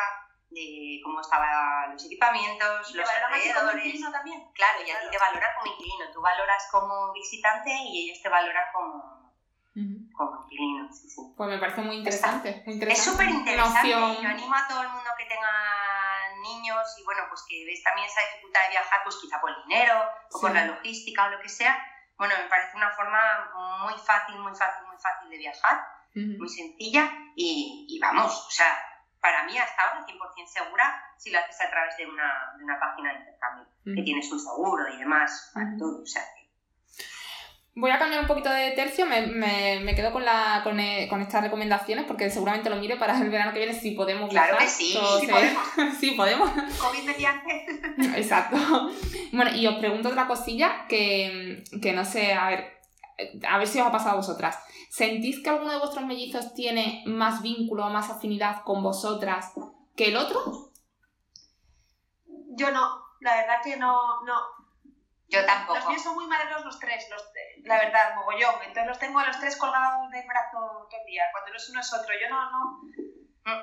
de 0.49 1.01
cómo 1.03 1.19
estaban 1.19 1.91
los 1.91 2.05
equipamientos, 2.05 2.89
¿Y 2.89 2.93
te 2.93 2.99
los 2.99 3.09
como 3.11 3.25
alrededores. 3.27 3.85
inquilino 3.85 4.09
también? 4.09 4.39
Claro, 4.53 4.79
y 4.79 4.83
a 4.83 4.85
ti 4.85 4.91
Claro. 4.93 5.11
te 5.11 5.17
valoran 5.19 5.51
como 5.59 5.73
inquilino, 5.73 6.05
tú 6.13 6.21
valoras 6.21 6.63
como 6.71 7.11
visitante 7.11 7.71
y 7.75 8.07
ellos 8.07 8.23
te 8.23 8.29
valoran 8.29 8.63
como, 8.71 9.35
Ujú. 9.75 10.15
como 10.15 10.43
inquilino. 10.45 10.87
Sí, 10.93 11.09
sí. 11.09 11.21
Pues 11.35 11.49
me 11.49 11.57
parece 11.59 11.81
muy 11.81 11.97
interesante. 11.97 12.63
muy 12.65 12.75
Es 12.75 12.75
interesante. 12.75 13.11
súper 13.11 13.27
Una 13.27 13.39
interesante. 13.39 13.89
Yo 13.89 14.29
animo 14.29 14.55
a 14.55 14.65
todo 14.65 14.81
el 14.81 14.89
mundo 14.95 15.09
que 15.17 15.25
tenga 15.25 15.51
niños 16.41 16.87
y 16.97 17.03
bueno, 17.03 17.23
pues 17.27 17.43
que 17.49 17.65
ves 17.65 17.83
también 17.83 18.07
esa 18.07 18.21
dificultad 18.31 18.63
de 18.63 18.69
viajar, 18.79 19.01
pues 19.03 19.17
quizá 19.21 19.41
por 19.41 19.49
el 19.49 19.61
dinero 19.67 20.07
o 20.31 20.39
por 20.39 20.51
Sí. 20.51 20.55
la 20.55 20.65
logística 20.67 21.25
o 21.25 21.29
lo 21.31 21.39
que 21.41 21.49
sea. 21.49 21.75
Bueno, 22.17 22.33
me 22.37 22.49
parece 22.49 22.75
una 22.75 22.91
forma 22.91 23.49
muy 23.83 23.93
fácil, 23.99 24.35
muy 24.39 24.53
fácil, 24.53 24.85
fácil 25.01 25.29
de 25.29 25.37
viajar, 25.37 25.79
muy 26.15 26.49
sencilla 26.49 27.09
y, 27.35 27.85
y 27.89 27.99
vamos, 27.99 28.45
o 28.47 28.51
sea, 28.51 28.77
para 29.21 29.43
mí 29.45 29.57
hasta 29.57 29.81
ahora 29.83 30.05
100% 30.05 30.47
segura 30.47 31.03
si 31.17 31.29
lo 31.31 31.39
haces 31.39 31.59
a 31.61 31.69
través 31.69 31.97
de 31.97 32.05
una, 32.07 32.53
de 32.57 32.63
una 32.63 32.79
página 32.79 33.11
de 33.13 33.19
intercambio, 33.19 33.65
que 33.95 34.01
tienes 34.03 34.31
un 34.31 34.39
seguro 34.39 34.83
y 34.93 34.97
demás, 34.97 35.51
para 35.53 35.75
todo, 35.77 36.01
o 36.03 36.05
sea, 36.05 36.23
Voy 37.75 37.91
a 37.91 37.99
cambiar 37.99 38.21
un 38.21 38.27
poquito 38.27 38.49
de 38.49 38.71
tercio, 38.71 39.05
me, 39.05 39.27
me, 39.27 39.79
me 39.81 39.95
quedo 39.95 40.11
con, 40.11 40.25
la, 40.25 40.59
con, 40.65 40.77
eh, 40.81 41.07
con 41.09 41.21
estas 41.21 41.43
recomendaciones 41.43 42.03
porque 42.05 42.29
seguramente 42.29 42.69
lo 42.69 42.75
mire 42.75 42.97
para 42.97 43.17
el 43.17 43.29
verano 43.29 43.53
que 43.53 43.59
viene 43.59 43.73
si 43.73 43.91
podemos 43.91 44.29
Claro 44.29 44.57
viajar. 44.57 44.67
que 44.67 44.73
sí, 44.73 44.97
sí 45.19 45.25
se- 45.25 45.31
podemos. 45.31 45.63
sí, 45.99 46.11
podemos. 46.11 46.49
COVID 46.49 47.03
mediante. 47.05 47.65
Exacto. 48.17 48.57
Bueno, 49.31 49.51
y 49.55 49.65
os 49.67 49.75
pregunto 49.75 50.09
otra 50.09 50.27
cosilla 50.27 50.87
que, 50.89 51.63
que 51.81 51.93
no 51.93 52.03
sé, 52.03 52.33
a 52.33 52.49
ver, 52.49 52.78
a 53.47 53.57
ver 53.57 53.67
si 53.67 53.79
os 53.79 53.87
ha 53.87 53.91
pasado 53.91 54.11
a 54.11 54.17
vosotras. 54.17 54.57
¿Sentís 54.89 55.41
que 55.43 55.49
alguno 55.49 55.71
de 55.71 55.79
vuestros 55.79 56.05
mellizos 56.05 56.53
tiene 56.53 57.03
más 57.05 57.41
vínculo 57.41 57.85
o 57.85 57.89
más 57.89 58.09
afinidad 58.09 58.63
con 58.63 58.81
vosotras 58.83 59.53
que 59.95 60.05
el 60.09 60.17
otro? 60.17 60.71
Yo 62.55 62.71
no, 62.71 63.01
la 63.21 63.35
verdad 63.35 63.57
que 63.63 63.77
no, 63.77 64.21
no. 64.25 64.33
yo 65.27 65.39
Los 65.39 65.45
tampoco. 65.45 65.89
míos 65.89 66.01
son 66.01 66.15
muy 66.15 66.27
maderos 66.27 66.65
los 66.65 66.79
tres, 66.79 67.05
los, 67.11 67.23
la 67.63 67.77
verdad, 67.77 68.15
mogollón. 68.15 68.55
Entonces 68.61 68.87
los 68.87 68.99
tengo 68.99 69.19
a 69.19 69.27
los 69.27 69.39
tres 69.39 69.55
colgados 69.57 70.09
del 70.11 70.25
brazo 70.27 70.57
todo 70.57 70.87
el 70.99 71.05
día. 71.05 71.23
Cuando 71.31 71.51
no 71.51 71.57
es 71.57 71.69
uno 71.69 71.79
es 71.79 71.93
otro. 71.93 72.13
Yo 72.21 72.29
no, 72.29 72.51
no. 72.51 72.81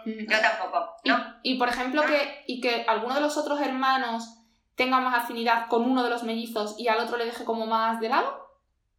Mm. 0.05 0.31
Yo 0.31 0.41
tampoco, 0.41 0.97
Y, 1.05 1.09
¿no? 1.11 1.35
y, 1.43 1.59
por 1.59 1.69
ejemplo, 1.69 2.03
que, 2.07 2.45
y 2.47 2.61
que 2.61 2.85
alguno 2.89 3.15
de 3.15 3.21
los 3.21 3.37
otros 3.37 3.61
hermanos 3.61 4.39
tenga 4.75 5.01
más 5.01 5.25
afinidad 5.25 5.69
con 5.69 5.83
uno 5.89 6.03
de 6.03 6.11
los 6.11 6.23
mellizos 6.23 6.75
y 6.79 6.89
al 6.89 6.99
otro 6.99 7.17
le 7.17 7.25
deje 7.27 7.45
como 7.45 7.67
más 7.67 8.01
de 8.01 8.09
lado. 8.09 8.47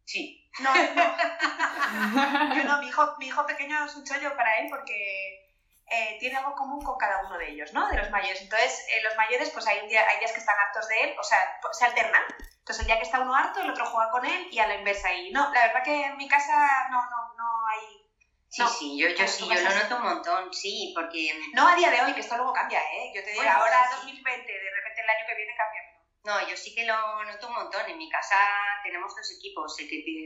Sí. 0.04 0.37
No, 0.60 0.74
no. 0.74 2.54
Yo 2.54 2.64
no, 2.64 2.78
mi 2.80 2.88
hijo, 2.88 3.16
mi 3.18 3.26
hijo 3.26 3.46
pequeño 3.46 3.84
es 3.84 3.94
un 3.96 4.04
chollo 4.04 4.36
para 4.36 4.58
él 4.58 4.66
porque 4.70 5.48
eh, 5.86 6.16
tiene 6.20 6.36
algo 6.36 6.54
común 6.54 6.82
con 6.82 6.98
cada 6.98 7.24
uno 7.26 7.38
de 7.38 7.50
ellos, 7.50 7.72
¿no? 7.72 7.88
De 7.88 7.96
los 7.96 8.10
mayores. 8.10 8.42
Entonces, 8.42 8.86
eh, 8.88 9.02
los 9.02 9.16
mayores, 9.16 9.50
pues 9.50 9.66
hay, 9.66 9.78
un 9.80 9.88
día, 9.88 10.04
hay 10.08 10.18
días 10.18 10.32
que 10.32 10.40
están 10.40 10.56
hartos 10.58 10.88
de 10.88 11.02
él, 11.04 11.16
o 11.18 11.22
sea, 11.22 11.38
se 11.72 11.84
alternan. 11.84 12.22
Entonces, 12.58 12.80
el 12.80 12.86
día 12.86 12.98
que 12.98 13.04
está 13.04 13.20
uno 13.20 13.34
harto, 13.34 13.60
el 13.60 13.70
otro 13.70 13.86
juega 13.86 14.10
con 14.10 14.26
él 14.26 14.48
y 14.50 14.58
a 14.58 14.66
la 14.66 14.74
inversa. 14.74 15.12
Y 15.12 15.30
no, 15.30 15.52
la 15.52 15.68
verdad 15.68 15.82
que 15.82 16.06
en 16.06 16.16
mi 16.16 16.28
casa 16.28 16.88
no, 16.90 17.02
no, 17.02 17.34
no 17.36 17.66
hay 17.68 18.08
Sí, 18.48 18.62
sí, 18.78 18.98
yo, 18.98 19.08
yo 19.10 19.28
sí, 19.28 19.46
yo 19.46 19.60
lo 19.60 19.70
noto 19.70 19.96
un 19.96 20.02
montón, 20.02 20.54
sí, 20.54 20.92
porque... 20.94 21.38
No 21.52 21.68
a 21.68 21.76
día 21.76 21.90
de 21.90 22.00
hoy, 22.00 22.14
que 22.14 22.20
esto 22.20 22.36
luego 22.36 22.52
cambia, 22.52 22.80
¿eh? 22.80 23.12
Yo 23.14 23.22
te 23.22 23.30
digo, 23.30 23.42
ahora 23.42 23.88
2020, 23.94 24.52
de 24.52 24.70
repente 24.70 25.02
el 25.02 25.10
año 25.10 25.26
que 25.28 25.34
viene 25.34 25.54
cambia. 25.54 25.97
No, 26.28 26.46
yo 26.46 26.54
sí 26.58 26.74
que 26.74 26.84
lo 26.84 27.24
noto 27.24 27.46
un 27.46 27.54
montón. 27.54 27.88
En 27.88 27.96
mi 27.96 28.06
casa 28.10 28.36
tenemos 28.82 29.16
dos 29.16 29.32
equipos, 29.32 29.74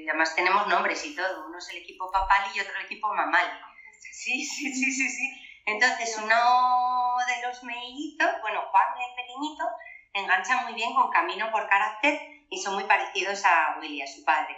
además 0.09 0.35
tenemos 0.35 0.67
nombres 0.67 1.05
y 1.05 1.15
todo. 1.15 1.47
Uno 1.47 1.59
es 1.59 1.69
el 1.71 1.77
equipo 1.77 2.11
papal 2.11 2.51
y 2.53 2.59
otro 2.59 2.75
el 2.77 2.87
equipo 2.87 3.15
mamal. 3.15 3.47
Sí, 4.11 4.45
sí, 4.45 4.75
sí, 4.75 4.91
sí, 4.91 5.09
sí. 5.09 5.31
Entonces, 5.65 6.19
uno 6.19 7.15
de 7.29 7.47
los 7.47 7.63
mellizos, 7.63 8.33
bueno, 8.41 8.63
Juan, 8.69 8.87
el 8.99 9.15
pequeñito, 9.15 9.65
engancha 10.13 10.57
muy 10.65 10.75
bien 10.75 10.93
con 10.93 11.09
Camino 11.09 11.53
por 11.53 11.69
carácter 11.69 12.19
y 12.51 12.59
son 12.61 12.75
muy 12.75 12.83
parecidos 12.83 13.45
a 13.45 13.79
Willy, 13.79 14.03
a 14.03 14.07
su 14.09 14.25
padre. 14.25 14.57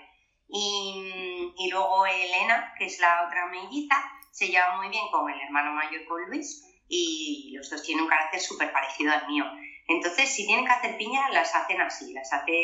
Y, 0.48 1.52
y 1.58 1.68
luego 1.68 2.06
Elena, 2.06 2.72
que 2.78 2.86
es 2.86 2.98
la 3.00 3.26
otra 3.26 3.44
melliza, 3.48 3.96
se 4.30 4.48
lleva 4.48 4.76
muy 4.76 4.88
bien 4.88 5.10
con 5.10 5.30
el 5.30 5.38
hermano 5.42 5.72
mayor, 5.72 6.06
con 6.06 6.24
Luis, 6.24 6.64
y 6.88 7.52
los 7.54 7.68
dos 7.68 7.82
tienen 7.82 8.04
un 8.04 8.08
carácter 8.08 8.40
súper 8.40 8.72
parecido 8.72 9.12
al 9.12 9.26
mío. 9.26 9.44
Entonces, 9.88 10.30
si 10.30 10.46
tienen 10.46 10.64
que 10.64 10.72
hacer 10.72 10.96
piña, 10.96 11.28
las 11.30 11.54
hacen 11.54 11.80
así, 11.80 12.12
las 12.12 12.32
hacen 12.32 12.54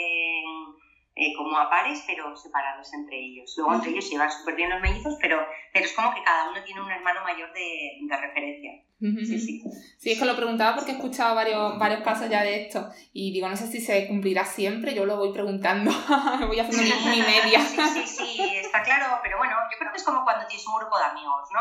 eh, 1.16 1.35
como 1.37 1.59
a 1.59 1.68
pares, 1.68 2.03
pero 2.07 2.35
separados 2.37 2.93
entre 2.95 3.18
ellos. 3.18 3.53
Luego 3.57 3.75
entre 3.75 3.91
ellos 3.91 4.05
se 4.05 4.12
llevan 4.12 4.31
súper 4.31 4.55
bien 4.55 4.71
los 4.71 4.81
mellizos, 4.81 5.16
pero, 5.21 5.39
pero 5.73 5.85
es 5.85 5.93
como 5.93 6.14
que 6.14 6.23
cada 6.23 6.51
uno 6.51 6.62
tiene 6.64 6.81
un 6.81 6.91
hermano 6.91 7.23
mayor 7.25 7.53
de, 7.53 7.99
de 8.09 8.16
referencia. 8.16 8.71
Sí, 9.01 9.41
sí. 9.41 9.62
Sí, 9.99 10.12
es 10.12 10.18
que 10.18 10.25
lo 10.27 10.37
preguntaba 10.37 10.77
porque 10.77 10.93
he 10.93 10.95
escuchado 10.95 11.35
varios, 11.35 11.79
varios 11.79 12.03
casos 12.03 12.29
ya 12.29 12.43
de 12.43 12.66
esto 12.66 12.91
y 13.14 13.33
digo, 13.33 13.49
no 13.49 13.57
sé 13.57 13.66
si 13.66 13.81
se 13.81 14.07
cumplirá 14.07 14.45
siempre, 14.45 14.95
yo 14.95 15.07
lo 15.07 15.16
voy 15.16 15.33
preguntando, 15.33 15.91
voy 16.47 16.61
haciendo 16.61 16.83
mi, 16.83 17.11
mi 17.11 17.23
media. 17.23 17.61
Sí, 17.61 17.81
sí, 17.95 18.07
sí, 18.07 18.57
está 18.57 18.83
claro, 18.83 19.18
pero 19.23 19.39
bueno, 19.39 19.57
yo 19.73 19.79
creo 19.79 19.91
que 19.91 19.97
es 19.97 20.05
como 20.05 20.23
cuando 20.23 20.47
tienes 20.47 20.66
un 20.66 20.79
grupo 20.79 20.99
de 20.99 21.05
amigos, 21.05 21.49
¿no? 21.53 21.61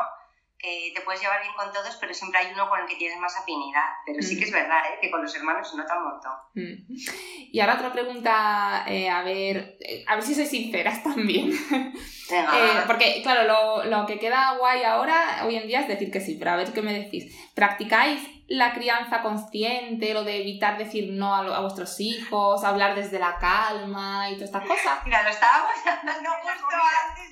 Que 0.59 0.91
te 0.93 1.01
puedes 1.01 1.21
llevar 1.21 1.41
bien 1.41 1.53
con 1.55 1.71
todos, 1.71 1.95
pero 2.01 2.13
siempre 2.13 2.41
hay 2.41 2.53
uno 2.53 2.67
con 2.67 2.81
el 2.81 2.85
que 2.85 2.95
tienes 2.95 3.17
más 3.17 3.35
afinidad. 3.37 3.85
Pero 4.05 4.21
sí 4.21 4.37
que 4.37 4.43
es 4.43 4.51
verdad, 4.51 4.79
¿eh? 4.87 4.97
que 5.01 5.09
con 5.09 5.21
los 5.21 5.33
hermanos 5.33 5.69
se 5.69 5.77
nota 5.77 5.97
un 5.97 6.03
montón. 6.03 6.33
Mm. 6.53 7.49
Y 7.51 7.59
ahora 7.61 7.75
otra 7.75 7.93
pregunta, 7.93 8.83
eh, 8.85 9.09
a 9.09 9.23
ver, 9.23 9.77
eh, 9.79 10.03
a 10.05 10.15
ver 10.15 10.23
si 10.23 10.35
sois 10.35 10.49
sinceras 10.49 11.01
también. 11.03 11.51
Eh, 11.51 12.83
porque, 12.85 13.21
claro, 13.23 13.43
lo, 13.47 13.85
lo, 13.85 14.05
que 14.05 14.19
queda 14.19 14.57
guay 14.57 14.83
ahora, 14.83 15.43
hoy 15.45 15.55
en 15.55 15.67
día, 15.67 15.81
es 15.81 15.87
decir 15.87 16.11
que 16.11 16.19
sí, 16.19 16.35
pero 16.37 16.51
a 16.51 16.57
ver 16.57 16.73
qué 16.73 16.81
me 16.81 16.93
decís. 16.93 17.33
¿Practicáis 17.55 18.21
la 18.49 18.73
crianza 18.73 19.21
consciente, 19.21 20.13
lo 20.13 20.23
de 20.23 20.41
evitar 20.41 20.77
decir 20.77 21.13
no 21.13 21.33
a, 21.33 21.39
a 21.55 21.61
vuestros 21.61 21.99
hijos, 21.99 22.63
hablar 22.63 22.95
desde 22.95 23.19
la 23.19 23.37
calma 23.37 24.29
y 24.29 24.33
todas 24.33 24.49
estas 24.49 24.67
cosas? 24.67 25.05
Mira, 25.05 25.23
lo 25.23 25.29
estábamos 25.29 25.71
hablando 25.85 26.29
justo 26.41 26.75
antes 27.07 27.28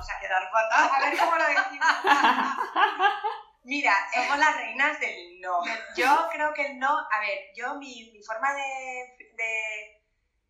vamos 0.00 0.10
a 0.10 0.20
quedar 0.20 0.50
fatal. 0.50 0.90
A 0.94 1.10
ver 1.10 1.18
cómo 1.18 1.36
lo 1.36 1.46
decimos. 1.46 1.88
Mira, 3.64 3.94
somos 4.14 4.38
las 4.38 4.56
reinas 4.56 4.98
del 4.98 5.40
no. 5.40 5.60
Yo 5.94 6.28
creo 6.32 6.54
que 6.54 6.66
el 6.66 6.78
no, 6.78 6.88
a 6.88 7.20
ver, 7.20 7.50
yo 7.54 7.74
mi, 7.74 8.10
mi 8.12 8.22
forma 8.22 8.54
de, 8.54 9.16
de, 9.36 10.02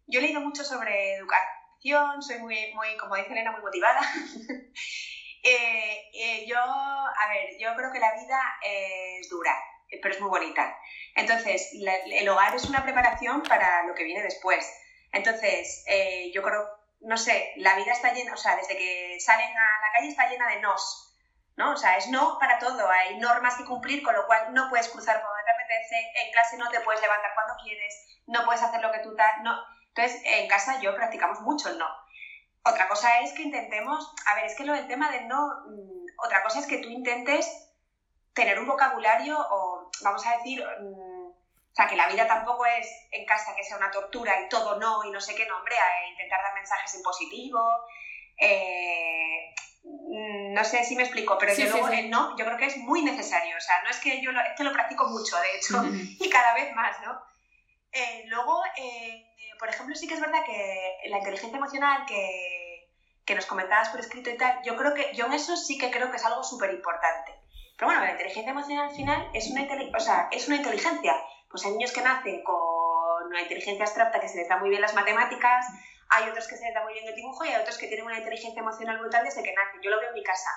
Yo 0.07 0.21
he 0.21 0.23
leído 0.23 0.41
mucho 0.41 0.63
sobre 0.63 1.15
educación, 1.15 2.23
soy 2.23 2.39
muy, 2.39 2.73
muy 2.75 2.97
como 2.97 3.17
dice 3.17 3.33
Elena, 3.33 3.51
muy 3.51 3.63
motivada. 3.63 4.01
eh, 5.43 6.11
eh, 6.15 6.47
yo, 6.47 6.59
a 6.61 7.29
ver, 7.29 7.59
yo 7.59 7.75
creo 7.75 7.93
que 7.93 7.99
la 7.99 8.13
vida 8.13 8.41
es 8.63 9.29
dura, 9.29 9.57
pero 10.01 10.15
es 10.15 10.21
muy 10.21 10.31
bonita. 10.31 10.79
Entonces, 11.17 11.71
la, 11.81 11.97
el 11.97 12.29
hogar 12.29 12.55
es 12.55 12.65
una 12.67 12.85
preparación 12.85 13.43
para 13.43 13.85
lo 13.89 13.95
que 13.95 14.05
viene 14.05 14.23
después. 14.23 14.65
Entonces, 15.13 15.83
eh, 15.89 16.31
yo 16.33 16.43
creo 16.43 16.80
no 17.01 17.17
sé, 17.17 17.53
la 17.57 17.77
vida 17.77 17.93
está 17.93 18.13
llena, 18.13 18.35
o 18.35 18.37
sea, 18.37 18.57
desde 18.57 18.77
que 18.77 19.19
salen 19.21 19.57
a 19.57 19.81
la 19.81 19.93
calle 19.93 20.09
está 20.09 20.29
llena 20.29 20.49
de 20.49 20.61
nos, 20.61 21.15
¿no? 21.57 21.73
O 21.73 21.77
sea, 21.77 21.97
es 21.97 22.09
no 22.09 22.39
para 22.39 22.59
todo, 22.59 22.91
hay 22.91 23.19
normas 23.19 23.57
que 23.57 23.65
cumplir, 23.65 24.03
con 24.03 24.15
lo 24.15 24.27
cual 24.27 24.53
no 24.53 24.69
puedes 24.69 24.89
cruzar 24.89 25.23
donde 25.23 25.43
te 25.45 25.51
apetece, 25.51 25.97
en 26.25 26.33
clase 26.33 26.57
no 26.59 26.69
te 26.71 26.81
puedes 26.81 27.01
levantar 27.01 27.33
cuando 27.35 27.55
quieres, 27.63 27.95
no 28.27 28.45
puedes 28.45 28.63
hacer 28.63 28.81
lo 28.81 28.93
que 28.93 29.01
tú 29.01 29.11
estás, 29.11 29.41
no. 29.43 29.57
Entonces, 29.89 30.21
en 30.25 30.49
casa 30.49 30.81
yo 30.81 30.95
practicamos 30.95 31.41
mucho 31.41 31.71
el 31.71 31.79
no. 31.79 31.89
Otra 32.65 32.89
cosa 32.89 33.21
es 33.21 33.33
que 33.33 33.43
intentemos, 33.43 34.15
a 34.27 34.35
ver, 34.35 34.45
es 34.45 34.55
que 34.55 34.65
lo 34.65 34.75
del 34.75 34.87
tema 34.87 35.11
del 35.11 35.27
no, 35.27 35.49
mmm, 35.67 36.07
otra 36.25 36.43
cosa 36.43 36.61
es 36.61 36.67
que 36.67 36.79
tú 36.79 36.89
intentes 36.89 37.49
tener 38.35 38.59
un 38.59 38.67
vocabulario 38.67 39.39
o, 39.39 39.91
vamos 40.03 40.25
a 40.27 40.37
decir, 40.37 40.63
mmm, 40.81 41.10
o 41.71 41.75
sea, 41.75 41.87
que 41.87 41.97
la 41.97 42.09
vida 42.09 42.27
tampoco 42.27 42.67
es 42.67 42.89
en 43.13 43.25
casa 43.25 43.55
que 43.55 43.63
sea 43.63 43.77
una 43.77 43.91
tortura 43.91 44.41
y 44.41 44.49
todo 44.49 44.79
no 44.79 45.05
y 45.05 45.11
no 45.11 45.21
sé 45.21 45.35
qué 45.37 45.47
nombre, 45.47 45.75
a 45.77 46.09
intentar 46.09 46.43
dar 46.43 46.55
mensajes 46.55 46.95
en 46.95 47.03
positivo. 47.03 47.61
Eh, 48.37 49.55
no 49.83 50.65
sé 50.65 50.85
si 50.85 50.97
me 50.97 51.05
explico, 51.05 51.39
pero 51.39 51.55
sí, 51.55 51.63
yo 51.63 51.71
luego 51.71 51.89
sí. 51.89 52.01
el 52.01 52.11
no, 52.11 52.37
yo 52.37 52.45
creo 52.45 52.57
que 52.57 52.67
es 52.67 52.77
muy 52.79 53.03
necesario. 53.03 53.57
O 53.57 53.61
sea, 53.61 53.83
no 53.85 53.91
es 53.91 53.99
que 53.99 54.21
yo 54.21 54.33
lo, 54.33 54.41
es 54.41 54.57
que 54.57 54.65
lo 54.65 54.73
practico 54.73 55.07
mucho, 55.07 55.39
de 55.41 55.57
hecho, 55.57 55.83
y 56.25 56.29
cada 56.29 56.55
vez 56.55 56.75
más, 56.75 57.01
¿no? 57.03 57.21
Eh, 57.93 58.25
luego, 58.27 58.63
eh, 58.77 59.27
por 59.59 59.69
ejemplo, 59.69 59.95
sí 59.95 60.09
que 60.09 60.15
es 60.15 60.21
verdad 60.21 60.45
que 60.45 61.09
la 61.09 61.19
inteligencia 61.19 61.57
emocional 61.57 62.05
que, 62.07 62.91
que 63.25 63.35
nos 63.35 63.47
comentabas 63.47 63.91
por 63.91 64.01
escrito 64.01 64.31
y 64.31 64.37
tal, 64.37 64.61
yo 64.65 64.77
creo 64.77 64.95
que 64.95 65.15
yo 65.15 65.27
en 65.27 65.35
eso 65.35 65.57
sí 65.57 65.79
que 65.79 65.91
creo 65.91 66.11
que 66.11 66.17
es 66.17 66.25
algo 66.25 66.43
súper 66.43 66.73
importante. 66.73 67.33
Pero 67.77 67.93
bueno, 67.93 68.05
la 68.05 68.11
inteligencia 68.11 68.51
emocional 68.51 68.89
al 68.89 68.95
final 68.95 69.31
es 69.33 69.51
una, 69.51 69.67
o 69.97 70.01
sea, 70.01 70.29
es 70.31 70.47
una 70.49 70.57
inteligencia 70.57 71.15
pues 71.51 71.65
hay 71.65 71.73
niños 71.73 71.93
que 71.93 72.03
nacen 72.03 72.43
con 72.45 73.27
una 73.27 73.43
inteligencia 73.43 73.85
abstracta 73.85 74.21
que 74.21 74.29
se 74.29 74.39
les 74.39 74.49
da 74.49 74.59
muy 74.59 74.71
bien 74.71 74.81
las 74.81 74.95
matemáticas, 74.95 75.67
hay 76.09 76.29
otros 76.29 76.47
que 76.49 76.57
se 76.57 76.65
les 76.65 76.75
da 76.75 76.83
muy 76.83 76.93
bien 76.93 77.07
el 77.07 77.15
dibujo 77.15 77.45
y 77.45 77.49
hay 77.49 77.61
otros 77.61 77.79
que 77.79 77.87
tienen 77.87 78.07
una 78.07 78.19
inteligencia 78.19 78.61
emocional 78.61 78.99
brutal 78.99 79.25
desde 79.25 79.43
que 79.43 79.53
nacen. 79.53 79.81
Yo 79.83 79.91
lo 79.91 80.01
veo 80.01 80.09
en 80.09 80.15
mi 80.15 80.23
casa. 80.23 80.51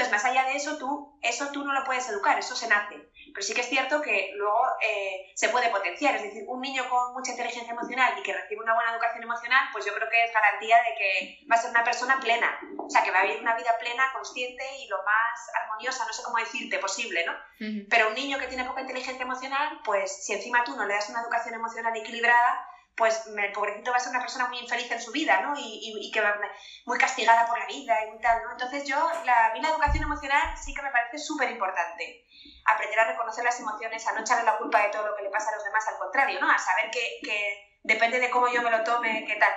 Entonces, 0.00 0.24
más 0.24 0.24
allá 0.24 0.48
de 0.48 0.56
eso, 0.56 0.78
tú, 0.78 1.18
eso 1.20 1.50
tú 1.52 1.62
no 1.62 1.74
lo 1.74 1.84
puedes 1.84 2.08
educar, 2.08 2.38
eso 2.38 2.56
se 2.56 2.68
nace. 2.68 2.96
Pero 3.34 3.46
sí 3.46 3.52
que 3.52 3.60
es 3.60 3.68
cierto 3.68 4.00
que 4.00 4.32
luego 4.34 4.62
eh, 4.80 5.30
se 5.34 5.50
puede 5.50 5.68
potenciar. 5.68 6.16
Es 6.16 6.22
decir, 6.22 6.44
un 6.48 6.62
niño 6.62 6.88
con 6.88 7.12
mucha 7.12 7.32
inteligencia 7.32 7.70
emocional 7.72 8.14
y 8.18 8.22
que 8.22 8.32
recibe 8.32 8.62
una 8.62 8.72
buena 8.72 8.92
educación 8.92 9.22
emocional, 9.22 9.68
pues 9.72 9.84
yo 9.84 9.94
creo 9.94 10.08
que 10.08 10.24
es 10.24 10.32
garantía 10.32 10.78
de 10.78 10.94
que 10.96 11.38
va 11.50 11.56
a 11.56 11.58
ser 11.58 11.70
una 11.70 11.84
persona 11.84 12.18
plena. 12.18 12.58
O 12.78 12.88
sea, 12.88 13.02
que 13.02 13.10
va 13.10 13.20
a 13.20 13.24
vivir 13.24 13.40
una 13.40 13.56
vida 13.56 13.76
plena, 13.78 14.10
consciente 14.14 14.64
y 14.78 14.88
lo 14.88 15.02
más 15.02 15.50
armoniosa, 15.62 16.06
no 16.06 16.12
sé 16.14 16.22
cómo 16.22 16.38
decirte, 16.38 16.78
posible, 16.78 17.26
¿no? 17.26 17.32
Uh 17.32 17.70
-huh. 17.70 17.86
Pero 17.90 18.08
un 18.08 18.14
niño 18.14 18.38
que 18.38 18.46
tiene 18.46 18.64
poca 18.64 18.80
inteligencia 18.80 19.22
emocional, 19.22 19.80
pues 19.84 20.24
si 20.24 20.32
encima 20.32 20.64
tú 20.64 20.74
no 20.76 20.86
le 20.86 20.94
das 20.94 21.10
una 21.10 21.20
educación 21.20 21.54
emocional 21.54 21.94
equilibrada, 21.94 22.66
pues 23.00 23.26
el 23.26 23.52
pobrecito 23.52 23.90
va 23.90 23.96
a 23.96 24.00
ser 24.00 24.10
una 24.10 24.20
persona 24.20 24.46
muy 24.46 24.58
infeliz 24.58 24.90
en 24.92 25.00
su 25.00 25.10
vida, 25.10 25.40
¿no? 25.40 25.56
Y, 25.56 25.80
y, 25.82 26.06
y, 26.06 26.10
que 26.10 26.20
va 26.20 26.38
muy 26.84 26.98
castigada 26.98 27.46
por 27.46 27.58
la 27.58 27.64
vida 27.64 27.96
y 28.04 28.20
tal, 28.20 28.42
¿no? 28.42 28.52
Entonces 28.52 28.86
yo, 28.86 28.96
la, 29.24 29.54
la 29.54 29.68
educación 29.70 30.04
emocional 30.04 30.54
sí 30.54 30.74
que 30.74 30.82
me 30.82 30.90
parece 30.90 31.16
súper 31.16 31.50
importante. 31.50 32.26
Aprender 32.66 33.00
a 33.00 33.06
reconocer 33.06 33.42
las 33.42 33.58
emociones, 33.58 34.06
a 34.06 34.12
no 34.12 34.20
echarle 34.20 34.44
la 34.44 34.58
culpa 34.58 34.82
de 34.82 34.90
todo 34.90 35.06
lo 35.06 35.16
que 35.16 35.22
le 35.22 35.30
pasa 35.30 35.48
a 35.48 35.54
los 35.54 35.64
demás, 35.64 35.88
al 35.88 35.98
contrario, 35.98 36.40
¿no? 36.42 36.50
A 36.50 36.58
saber 36.58 36.90
que, 36.90 37.20
que 37.24 37.78
depende 37.84 38.20
de 38.20 38.28
cómo 38.28 38.48
yo 38.48 38.60
me 38.60 38.70
lo 38.70 38.84
tome, 38.84 39.24
qué 39.26 39.36
tal. 39.36 39.54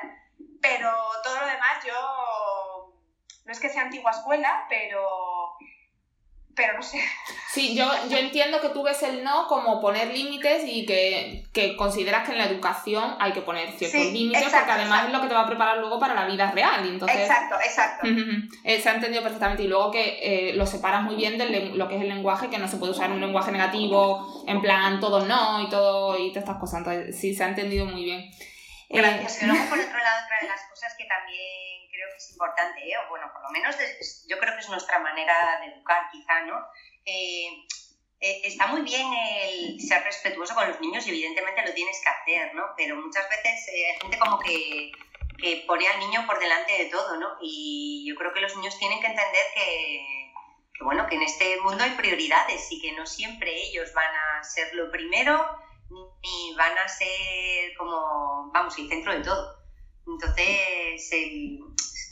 Pero 0.61 0.89
todo 1.21 1.41
lo 1.41 1.45
demás 1.45 1.83
yo, 1.85 2.93
no 3.43 3.51
es 3.51 3.59
que 3.59 3.67
sea 3.67 3.81
antigua 3.81 4.11
escuela, 4.11 4.65
pero 4.69 5.05
pero 6.55 6.73
no 6.73 6.83
sé. 6.83 6.99
Sí, 7.51 7.75
yo, 7.75 7.85
yo 8.09 8.17
entiendo 8.17 8.61
que 8.61 8.69
tú 8.69 8.83
ves 8.83 9.01
el 9.03 9.23
no 9.23 9.47
como 9.47 9.79
poner 9.79 10.13
límites 10.13 10.63
y 10.67 10.85
que, 10.85 11.43
que 11.53 11.75
consideras 11.75 12.25
que 12.25 12.31
en 12.31 12.37
la 12.39 12.45
educación 12.45 13.15
hay 13.19 13.31
que 13.31 13.41
poner 13.41 13.71
ciertos 13.71 14.01
sí, 14.01 14.11
límites 14.11 14.41
exacto, 14.41 14.65
porque 14.67 14.71
además 14.81 14.99
exacto. 14.99 15.07
es 15.07 15.13
lo 15.13 15.21
que 15.21 15.27
te 15.27 15.33
va 15.33 15.41
a 15.41 15.47
preparar 15.47 15.77
luego 15.77 15.99
para 15.99 16.13
la 16.13 16.25
vida 16.25 16.51
real. 16.51 16.87
Entonces, 16.87 17.21
exacto, 17.21 17.55
exacto. 17.63 18.07
Uh 18.07 18.11
-huh, 18.11 18.49
eh, 18.63 18.81
se 18.81 18.89
ha 18.89 18.95
entendido 18.95 19.23
perfectamente 19.23 19.63
y 19.63 19.67
luego 19.67 19.91
que 19.91 20.19
eh, 20.21 20.53
lo 20.53 20.65
separas 20.65 21.03
muy 21.03 21.15
bien 21.15 21.37
de 21.37 21.71
lo 21.75 21.87
que 21.87 21.95
es 21.95 22.01
el 22.01 22.09
lenguaje, 22.09 22.49
que 22.49 22.57
no 22.57 22.67
se 22.67 22.77
puede 22.77 22.91
usar 22.91 23.11
un 23.11 23.21
lenguaje 23.21 23.51
negativo, 23.51 24.43
en 24.47 24.61
plan 24.61 24.99
todo 24.99 25.25
no 25.25 25.61
y 25.61 25.69
todo 25.69 26.17
y 26.17 26.29
todas 26.29 26.43
estas 26.43 26.59
cosas. 26.59 26.79
Entonces, 26.79 27.19
sí, 27.19 27.35
se 27.35 27.43
ha 27.43 27.49
entendido 27.49 27.85
muy 27.85 28.03
bien. 28.03 28.31
Gracias. 28.93 29.41
Eh, 29.41 29.45
y 29.45 29.47
luego, 29.47 29.69
por 29.69 29.79
otro 29.87 29.97
lado, 29.97 30.25
otra 30.25 30.39
de 30.41 30.47
las 30.47 30.61
cosas 30.69 30.93
que 30.97 31.05
también 31.05 31.89
creo 31.91 32.07
que 32.11 32.17
es 32.17 32.29
importante, 32.31 32.79
¿eh? 32.87 32.97
o 32.97 33.09
bueno, 33.09 33.29
por 33.33 33.41
lo 33.43 33.49
menos 33.49 33.75
yo 34.27 34.37
creo 34.39 34.53
que 34.53 34.61
es 34.61 34.69
nuestra 34.69 34.99
manera 34.99 35.59
de 35.59 35.73
educar, 35.73 36.09
quizá, 36.11 36.41
¿no? 36.41 36.65
Eh, 37.05 37.65
eh, 38.23 38.39
está 38.45 38.67
muy 38.67 38.83
bien 38.83 39.05
el 39.13 39.81
ser 39.81 40.01
respetuoso 40.01 40.55
con 40.55 40.65
los 40.65 40.79
niños 40.79 41.05
y 41.05 41.09
evidentemente 41.09 41.65
lo 41.65 41.73
tienes 41.73 41.99
que 42.01 42.09
hacer, 42.09 42.55
¿no? 42.55 42.63
Pero 42.77 42.95
muchas 42.95 43.27
veces 43.29 43.67
eh, 43.67 43.91
hay 43.91 43.99
gente 43.99 44.17
como 44.17 44.39
que, 44.39 44.93
que, 45.37 45.65
pone 45.67 45.85
al 45.89 45.99
niño 45.99 46.25
por 46.25 46.39
delante 46.39 46.71
de 46.71 46.85
todo, 46.85 47.17
¿no? 47.17 47.35
Y 47.41 48.05
yo 48.07 48.15
creo 48.15 48.31
que 48.31 48.39
los 48.39 48.55
niños 48.55 48.79
tienen 48.79 49.01
que 49.01 49.07
entender 49.07 49.45
que, 49.53 50.31
que, 50.73 50.83
bueno, 50.85 51.05
que 51.07 51.15
en 51.15 51.23
este 51.23 51.59
mundo 51.59 51.83
hay 51.83 51.91
prioridades 51.91 52.71
y 52.71 52.81
que 52.81 52.93
no 52.93 53.05
siempre 53.05 53.53
ellos 53.53 53.91
van 53.93 54.15
a 54.15 54.41
ser 54.41 54.73
lo 54.73 54.89
primero 54.89 55.59
ni 56.23 56.55
van 56.55 56.77
a 56.77 56.87
ser 56.87 57.75
como, 57.77 58.49
vamos, 58.53 58.77
el 58.77 58.87
centro 58.87 59.13
de 59.13 59.21
todo. 59.21 59.57
Entonces, 60.07 61.11
el, 61.11 61.59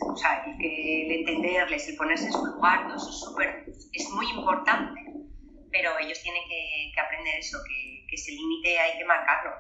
o 0.02 0.16
sea, 0.16 0.44
el, 0.46 0.66
el 0.66 1.12
entenderles, 1.20 1.88
el 1.88 1.96
ponerse 1.96 2.26
en 2.26 2.34
su 2.34 2.46
lugar, 2.46 2.88
todo 2.88 2.98
eso 2.98 3.10
es, 3.10 3.20
super, 3.20 3.66
es 3.94 4.10
muy 4.10 4.30
importante, 4.30 5.02
pero 5.72 5.98
ellos 6.00 6.22
tienen 6.22 6.44
que, 6.48 6.92
que 6.94 7.02
aprender 7.02 7.40
eso, 7.40 7.58
que, 7.68 8.06
que 8.08 8.16
ese 8.16 8.32
límite 8.32 8.80
hay 8.80 8.98
que 8.98 9.06
marcarlo. 9.06 9.52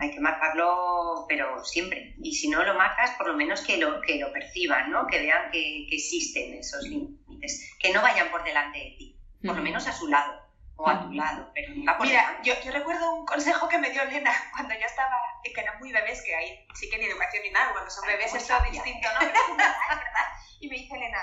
Hay 0.00 0.10
que 0.10 0.18
marcarlo, 0.18 1.26
pero 1.28 1.62
siempre. 1.64 2.16
Y 2.20 2.34
si 2.34 2.48
no 2.48 2.64
lo 2.64 2.74
marcas, 2.74 3.12
por 3.16 3.28
lo 3.28 3.34
menos 3.34 3.60
que 3.60 3.76
lo, 3.76 4.00
que 4.00 4.18
lo 4.18 4.32
perciban, 4.32 4.90
¿no? 4.90 5.06
Que 5.06 5.20
vean 5.20 5.48
que, 5.52 5.86
que 5.88 5.94
existen 5.94 6.54
esos 6.54 6.82
límites, 6.82 7.76
que 7.78 7.92
no 7.92 8.02
vayan 8.02 8.32
por 8.32 8.42
delante 8.42 8.78
de 8.78 8.96
ti, 8.98 9.20
por 9.46 9.54
lo 9.54 9.62
menos 9.62 9.86
a 9.86 9.92
su 9.92 10.08
lado 10.08 10.39
o 10.80 10.88
a 10.88 11.00
tu 11.00 11.12
lado, 11.12 11.50
pero 11.54 11.74
nunca 11.74 11.98
por 11.98 12.06
Mira, 12.06 12.40
yo, 12.42 12.54
yo, 12.64 12.72
recuerdo 12.72 13.12
un 13.12 13.26
consejo 13.26 13.68
que 13.68 13.78
me 13.78 13.90
dio 13.90 14.02
Elena 14.02 14.32
cuando 14.52 14.74
yo 14.74 14.86
estaba, 14.86 15.16
que 15.42 15.60
eran 15.60 15.78
muy 15.78 15.92
bebés, 15.92 16.22
que 16.22 16.34
ahí 16.34 16.66
sí 16.74 16.88
que 16.88 16.98
ni 16.98 17.04
educación 17.04 17.42
ni 17.42 17.50
nada, 17.50 17.72
cuando 17.72 17.90
son 17.90 18.06
bebés 18.06 18.34
es 18.34 18.46
todo 18.46 18.60
distinto, 18.70 19.08
¿no? 19.20 19.26
Y 20.62 20.68
me 20.68 20.76
dice 20.76 20.94
Elena, 20.94 21.18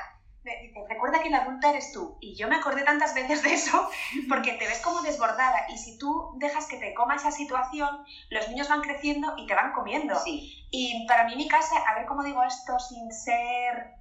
dice, 0.55 0.83
recuerda 0.87 1.21
que 1.21 1.29
la 1.29 1.39
adulta 1.39 1.69
eres 1.69 1.91
tú. 1.91 2.17
Y 2.21 2.35
yo 2.35 2.47
me 2.47 2.55
acordé 2.55 2.83
tantas 2.83 3.13
veces 3.13 3.43
de 3.43 3.53
eso 3.53 3.89
porque 4.29 4.53
te 4.53 4.67
ves 4.67 4.79
como 4.79 5.01
desbordada 5.01 5.67
y 5.69 5.77
si 5.77 5.97
tú 5.97 6.33
dejas 6.37 6.67
que 6.67 6.77
te 6.77 6.93
coma 6.93 7.15
esa 7.15 7.31
situación, 7.31 7.89
los 8.29 8.49
niños 8.49 8.69
van 8.69 8.81
creciendo 8.81 9.33
y 9.37 9.45
te 9.45 9.55
van 9.55 9.73
comiendo. 9.73 10.15
Sí. 10.19 10.67
Y 10.71 11.05
para 11.07 11.25
mí 11.25 11.35
mi 11.35 11.47
casa, 11.47 11.75
a 11.87 11.95
ver 11.95 12.05
cómo 12.05 12.23
digo 12.23 12.43
esto 12.43 12.79
sin 12.79 13.11
ser... 13.11 13.96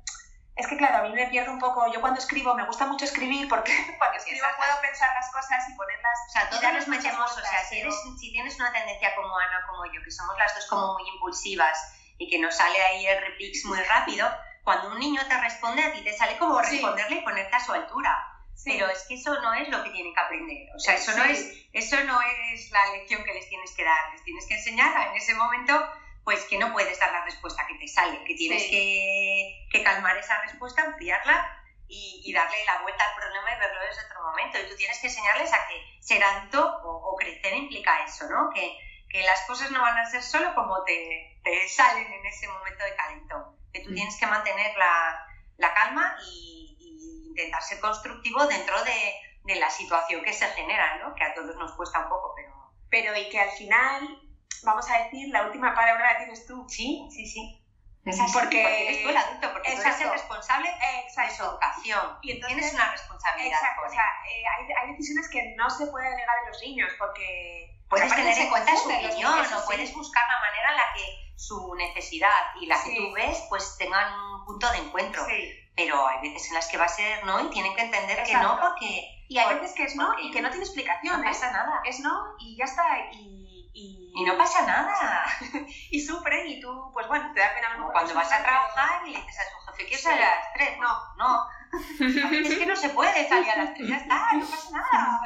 Es 0.57 0.67
que 0.67 0.77
claro, 0.79 0.99
a 0.99 1.03
mí 1.03 1.13
me 1.13 1.27
pierdo 1.27 1.53
un 1.53 1.59
poco, 1.59 1.87
yo 1.93 2.01
cuando 2.01 2.19
escribo 2.19 2.55
me 2.55 2.65
gusta 2.65 2.87
mucho 2.87 3.05
escribir 3.05 3.47
porque 3.47 3.73
cuando 3.99 4.17
escribo 4.17 4.47
puedo 4.57 4.81
pensar 4.81 5.11
las 5.15 5.31
cosas 5.31 5.69
y 5.69 5.75
ponerlas... 5.77 6.19
O 6.29 6.33
sea, 6.33 6.49
todos 6.49 6.73
nos 6.73 6.89
metemos, 6.89 7.31
o 7.31 7.41
sea, 7.41 7.63
si, 7.63 7.79
eres, 7.79 7.95
si 8.19 8.33
tienes 8.33 8.59
una 8.59 8.73
tendencia 8.73 9.15
como 9.15 9.37
Ana, 9.37 9.67
como 9.69 9.85
yo, 9.93 10.03
que 10.03 10.11
somos 10.11 10.37
las 10.39 10.55
dos 10.55 10.67
como 10.67 10.95
muy 10.95 11.07
impulsivas 11.11 11.79
y 12.17 12.31
que 12.31 12.39
nos 12.39 12.57
sale 12.57 12.83
ahí 12.83 13.07
el 13.07 13.21
replics 13.21 13.67
muy 13.67 13.79
rápido, 13.81 14.27
cuando 14.65 14.91
un 14.93 14.99
niño 14.99 15.21
te 15.29 15.39
responde 15.39 15.85
a 15.85 15.93
ti 15.93 16.03
te 16.03 16.17
sale 16.17 16.39
como 16.39 16.59
responderle 16.61 17.17
y 17.17 17.23
ponerte 17.23 17.55
a 17.55 17.61
su 17.61 17.73
altura. 17.73 18.33
Pero 18.65 18.89
es 18.89 19.05
que 19.07 19.15
eso 19.15 19.39
no 19.43 19.53
es 19.53 19.69
lo 19.69 19.85
que 19.85 19.91
tienen 19.91 20.15
que 20.15 20.21
aprender. 20.21 20.75
O 20.75 20.79
sea, 20.79 20.95
eso, 20.95 21.17
no 21.17 21.25
es, 21.25 21.69
eso 21.73 22.03
no 22.05 22.21
es 22.23 22.71
la 22.71 22.85
lección 22.93 23.23
que 23.23 23.35
les 23.35 23.49
tienes 23.49 23.73
que 23.77 23.85
dar. 23.85 24.13
Les 24.13 24.25
tienes 24.25 24.47
que 24.47 24.55
enseñar 24.55 25.09
en 25.09 25.15
ese 25.15 25.35
momento 25.35 25.87
pues 26.27 26.45
que 26.47 26.59
no 26.59 26.73
puedes 26.73 26.99
dar 26.99 27.13
la 27.13 27.25
respuesta 27.25 27.65
que 27.69 27.77
te 27.77 27.87
sale, 27.87 28.25
que 28.25 28.35
tienes 28.35 28.65
que, 28.65 29.69
que, 29.71 29.85
calmar 29.85 30.17
esa 30.17 30.43
respuesta, 30.43 30.83
ampliarla 30.83 31.63
y, 31.87 32.21
y, 32.25 32.33
darle 32.33 32.65
la 32.65 32.83
vuelta 32.83 33.05
al 33.05 33.15
problema 33.15 33.55
y 33.55 33.61
verlo 33.61 33.81
desde 33.81 34.07
otro 34.07 34.25
momento. 34.25 34.59
Y 34.59 34.69
tú 34.69 34.75
tienes 34.75 34.99
que 34.99 35.07
enseñarles 35.07 35.53
a 35.53 35.69
que 35.69 35.81
ser 36.01 36.25
alto 36.25 36.81
o, 36.83 37.13
o 37.13 37.15
crecer 37.15 37.55
implica 37.55 38.05
eso, 38.05 38.29
¿no? 38.29 38.51
Que, 38.53 38.77
que, 39.09 39.23
las 39.23 39.47
cosas 39.47 39.71
no 39.71 39.81
van 39.81 39.97
a 39.99 40.11
ser 40.11 40.21
solo 40.21 40.53
como 40.57 40.83
te, 40.83 41.39
te 41.45 41.69
salen 41.69 42.13
en 42.13 42.27
ese 42.27 42.49
momento 42.49 42.83
de 42.83 42.97
calentón 42.97 43.57
que 43.73 43.85
tú 43.85 43.95
tienes 43.95 44.19
que 44.19 44.27
mantener 44.27 44.77
la, 44.77 45.29
la 45.59 45.75
calma 45.75 46.17
y, 46.29 46.77
y, 46.81 47.29
intentar 47.29 47.63
ser 47.63 47.79
constructivo 47.79 48.45
dentro 48.49 48.83
de, 48.83 49.15
de, 49.45 49.61
la 49.61 49.71
situación 49.71 50.25
que 50.25 50.33
se 50.33 50.47
genera, 50.47 50.99
¿no? 50.99 51.15
que 51.15 51.23
a 51.23 51.35
todos 51.35 51.55
nos 51.55 51.73
cuesta 51.75 52.01
un 52.01 52.09
poco, 52.09 52.33
pero... 52.35 52.53
Pero 52.89 53.17
y 53.17 53.29
que 53.29 53.39
al 53.39 53.51
final, 53.51 54.26
vamos 54.65 54.89
a 54.91 55.05
decir, 55.05 55.29
la 55.29 55.47
última 55.47 55.75
palabra 55.75 56.13
la 56.13 56.19
tienes 56.19 56.47
tú. 56.47 56.67
Sí, 56.69 57.09
sí, 57.11 57.27
sí. 57.27 57.63
Es 58.07 58.21
así, 58.21 58.33
porque, 58.33 58.63
porque 58.63 58.89
eres 58.89 59.03
tú 59.03 59.09
el 59.09 59.17
adulto, 59.17 59.53
porque 59.53 59.73
exacto. 59.73 59.83
tú 59.83 59.89
eres 59.89 60.01
el 60.01 60.11
responsable 60.13 60.71
exacto. 61.05 61.33
de 61.33 61.37
su 61.37 61.43
educación. 61.43 62.19
Y 62.23 62.31
entonces, 62.31 62.57
tienes 62.57 62.75
una 62.75 62.93
responsabilidad. 62.93 63.59
Exacto, 63.59 63.83
o 63.85 63.91
sea, 63.91 64.05
eh, 64.31 64.45
hay, 64.47 64.73
hay, 64.73 64.93
decisiones 64.93 65.29
que 65.29 65.55
no 65.57 65.69
se 65.69 65.87
pueden 65.89 66.11
delegar 66.13 66.37
en 66.45 66.49
los 66.49 66.61
niños 66.63 66.93
porque... 66.99 67.73
Puedes 67.89 68.13
tener 68.15 68.37
en 68.39 68.51
cuenta 68.51 68.77
su 68.77 68.91
opinión 68.91 69.55
o 69.55 69.67
puedes 69.67 69.95
buscar 69.95 70.25
la 70.29 70.41
manera 70.41 70.71
en 70.71 70.77
la 70.77 70.93
que 70.95 71.27
su 71.37 71.75
necesidad 71.77 72.55
y 72.61 72.67
la 72.67 72.83
que 72.83 72.91
sí. 72.91 72.97
tú 72.97 73.13
ves, 73.13 73.45
pues 73.49 73.77
tengan 73.79 74.13
un 74.13 74.45
punto 74.45 74.71
de 74.71 74.79
encuentro. 74.79 75.25
Sí. 75.27 75.53
Pero 75.77 76.07
hay 76.07 76.21
veces 76.23 76.49
en 76.49 76.55
las 76.55 76.67
que 76.69 76.79
va 76.79 76.85
a 76.85 76.89
ser 76.89 77.25
no 77.27 77.41
y 77.41 77.51
tienen 77.51 77.75
que 77.75 77.83
entender 77.83 78.19
Exacto. 78.19 78.33
que 78.33 78.45
no 78.45 78.61
porque... 78.61 79.25
Y 79.29 79.39
hay 79.39 79.55
veces 79.55 79.75
que 79.75 79.85
es 79.85 79.97
no 79.97 80.19
y 80.21 80.31
que 80.31 80.41
no 80.41 80.49
tiene 80.49 80.65
explicación. 80.65 81.21
No 81.21 81.29
pasa 81.29 81.51
nada. 81.51 81.81
Es 81.85 82.01
no 82.01 82.35
y 82.39 82.57
ya 82.57 82.65
está. 82.65 82.85
Y, 83.13 83.46
y... 83.77 84.13
y 84.15 84.25
no 84.25 84.37
pasa 84.39 84.67
nada. 84.67 85.27
y 85.91 86.01
sufren 86.01 86.47
y 86.47 86.61
tú, 86.61 86.91
pues 86.93 87.07
bueno, 87.09 87.31
te 87.35 87.41
da 87.41 87.55
pena. 87.55 87.77
No, 87.77 87.93
Cuando 87.93 88.15
vas 88.15 88.33
a 88.33 88.43
trabajar 88.43 89.07
y 89.07 89.13
le 89.13 89.21
dices 89.21 89.39
a 89.39 89.51
su 89.51 89.67
jefe, 89.67 89.85
¿quieres 89.85 90.03
salir 90.03 90.23
a 90.23 90.37
las 90.37 90.53
3? 90.55 90.79
No, 90.79 91.15
no. 91.17 92.49
es 92.49 92.59
que 92.59 92.67
no 92.67 92.77
se 92.77 92.89
puede 92.91 93.29
salir 93.29 93.51
a 93.51 93.57
las 93.57 93.75
3, 93.75 93.89
ya 93.89 93.97
está, 93.97 94.33
no 94.33 94.47
pasa 94.47 94.71
nada. 94.73 95.21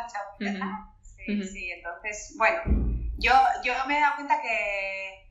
Sí, 1.03 1.43
sí, 1.45 1.71
entonces, 1.71 2.35
bueno, 2.39 2.61
yo, 3.19 3.33
yo 3.63 3.73
me 3.87 3.99
he 3.99 4.01
dado 4.01 4.17
cuenta 4.17 4.41
que 4.41 5.31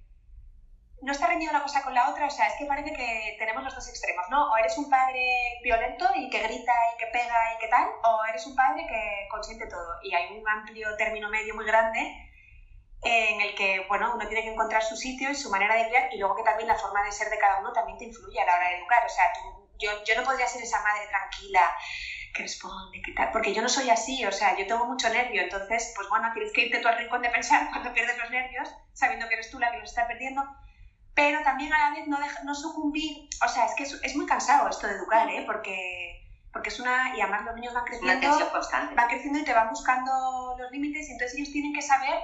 no 1.01 1.11
está 1.11 1.27
reñida 1.27 1.51
una 1.51 1.63
cosa 1.63 1.81
con 1.81 1.93
la 1.93 2.09
otra, 2.09 2.27
o 2.27 2.29
sea, 2.29 2.47
es 2.47 2.53
que 2.57 2.65
parece 2.65 2.93
que 2.93 3.35
tenemos 3.39 3.63
los 3.63 3.75
dos 3.75 3.89
extremos, 3.89 4.25
¿no? 4.29 4.51
O 4.51 4.57
eres 4.57 4.77
un 4.77 4.89
padre 4.89 5.59
violento 5.63 6.05
y 6.15 6.29
que 6.29 6.39
grita 6.39 6.73
y 6.93 6.97
que 6.99 7.07
pega 7.07 7.53
y 7.55 7.59
que 7.59 7.67
tal, 7.67 7.89
o 8.03 8.25
eres 8.29 8.45
un 8.47 8.55
padre 8.55 8.85
que 8.87 9.27
consiente 9.29 9.67
todo. 9.67 9.99
Y 10.03 10.13
hay 10.13 10.37
un 10.37 10.47
amplio 10.47 10.95
término 10.97 11.29
medio 11.29 11.55
muy 11.55 11.65
grande 11.65 12.28
en 13.01 13.41
el 13.41 13.55
que, 13.55 13.85
bueno, 13.87 14.13
uno 14.13 14.27
tiene 14.27 14.43
que 14.43 14.51
encontrar 14.51 14.83
su 14.83 14.95
sitio 14.95 15.31
y 15.31 15.35
su 15.35 15.49
manera 15.49 15.75
de 15.75 15.87
criar 15.87 16.13
y 16.13 16.17
luego 16.17 16.35
que 16.35 16.43
también 16.43 16.67
la 16.67 16.75
forma 16.75 17.03
de 17.03 17.11
ser 17.11 17.29
de 17.29 17.37
cada 17.37 17.59
uno 17.59 17.71
también 17.71 17.97
te 17.97 18.05
influye 18.05 18.39
a 18.41 18.45
la 18.45 18.55
hora 18.55 18.69
de 18.69 18.77
educar. 18.77 19.05
O 19.05 19.09
sea, 19.09 19.31
tú, 19.33 19.69
yo, 19.79 19.91
yo 20.03 20.15
no 20.15 20.23
podría 20.23 20.47
ser 20.47 20.61
esa 20.61 20.81
madre 20.81 21.07
tranquila 21.07 21.61
que 22.33 22.43
responde, 22.43 23.01
que 23.01 23.13
tal, 23.13 23.31
porque 23.31 23.53
yo 23.53 23.61
no 23.61 23.69
soy 23.69 23.89
así, 23.89 24.23
o 24.25 24.31
sea, 24.31 24.55
yo 24.57 24.67
tengo 24.67 24.85
mucho 24.85 25.09
nervio, 25.09 25.41
entonces, 25.41 25.93
pues 25.95 26.07
bueno, 26.09 26.29
tienes 26.33 26.53
que 26.53 26.61
irte 26.61 26.79
tú 26.79 26.87
al 26.87 26.97
rincón 26.97 27.21
de 27.21 27.29
pensar 27.29 27.69
cuando 27.71 27.93
pierdes 27.93 28.17
los 28.17 28.29
nervios, 28.29 28.69
sabiendo 28.93 29.27
que 29.27 29.35
eres 29.35 29.49
tú 29.49 29.59
la 29.59 29.71
que 29.71 29.79
los 29.79 29.89
está 29.89 30.07
perdiendo, 30.07 30.43
pero 31.15 31.41
también 31.43 31.73
a 31.73 31.89
la 31.89 31.95
vez 31.95 32.07
no, 32.07 32.19
deja, 32.19 32.43
no 32.43 32.53
sucumbir, 32.53 33.29
o 33.43 33.47
sea, 33.47 33.65
es 33.65 33.73
que 33.75 33.83
es, 33.83 33.99
es, 34.03 34.15
muy 34.15 34.25
cansado 34.25 34.69
esto 34.69 34.87
de 34.87 34.93
educar, 34.93 35.27
¿eh? 35.29 35.43
Porque, 35.45 36.29
porque 36.53 36.69
es 36.69 36.79
una, 36.79 37.17
y 37.17 37.21
además 37.21 37.45
los 37.45 37.55
niños 37.55 37.73
van 37.73 37.85
creciendo, 37.85 38.07
van 38.95 39.07
creciendo 39.07 39.39
y 39.39 39.43
te 39.43 39.53
van 39.53 39.69
buscando 39.69 40.55
los 40.57 40.71
límites 40.71 41.09
y 41.09 41.13
entonces 41.13 41.37
ellos 41.37 41.51
tienen 41.51 41.73
que 41.73 41.81
saber 41.81 42.19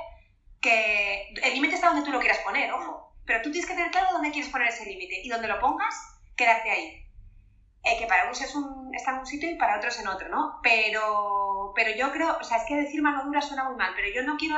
que 0.61 1.33
el 1.43 1.53
límite 1.53 1.75
está 1.75 1.87
donde 1.87 2.03
tú 2.03 2.11
lo 2.11 2.19
quieras 2.19 2.39
poner, 2.39 2.71
ojo, 2.71 3.13
pero 3.25 3.41
tú 3.41 3.51
tienes 3.51 3.67
que 3.67 3.75
tener 3.75 3.91
claro 3.91 4.09
dónde 4.11 4.31
quieres 4.31 4.51
poner 4.51 4.69
ese 4.69 4.85
límite 4.85 5.21
y 5.23 5.29
donde 5.29 5.47
lo 5.47 5.59
pongas, 5.59 5.95
quedarte 6.35 6.69
ahí. 6.69 7.01
Eh, 7.83 7.97
que 7.99 8.07
para 8.07 8.25
unos 8.25 8.41
es 8.41 8.55
un, 8.55 8.93
está 8.95 9.11
en 9.11 9.19
un 9.19 9.25
sitio 9.27 9.49
y 9.49 9.55
para 9.55 9.77
otros 9.77 9.99
en 9.99 10.07
otro, 10.07 10.27
¿no? 10.29 10.59
Pero, 10.63 11.71
pero 11.75 11.95
yo 11.95 12.11
creo, 12.11 12.37
o 12.39 12.43
sea, 12.43 12.57
es 12.57 12.63
que 12.67 12.75
decir 12.75 13.01
mano 13.01 13.23
dura 13.23 13.41
suena 13.41 13.65
muy 13.65 13.75
mal, 13.75 13.93
pero 13.95 14.07
yo 14.09 14.23
no 14.23 14.37
quiero, 14.37 14.55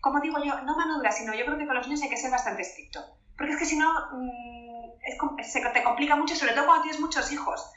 como 0.00 0.20
digo 0.20 0.38
yo, 0.44 0.60
no 0.60 0.76
mano 0.76 0.96
dura, 0.96 1.10
sino 1.10 1.34
yo 1.34 1.44
creo 1.44 1.58
que 1.58 1.66
con 1.66 1.74
los 1.74 1.86
niños 1.86 2.02
hay 2.02 2.08
que 2.08 2.16
ser 2.16 2.30
bastante 2.30 2.62
estricto. 2.62 3.04
Porque 3.36 3.54
es 3.54 3.58
que 3.58 3.64
si 3.64 3.76
no, 3.76 3.92
mmm, 4.12 4.90
es, 5.02 5.52
se 5.52 5.60
te 5.60 5.82
complica 5.82 6.14
mucho, 6.14 6.36
sobre 6.36 6.52
todo 6.52 6.66
cuando 6.66 6.82
tienes 6.82 7.00
muchos 7.00 7.32
hijos. 7.32 7.68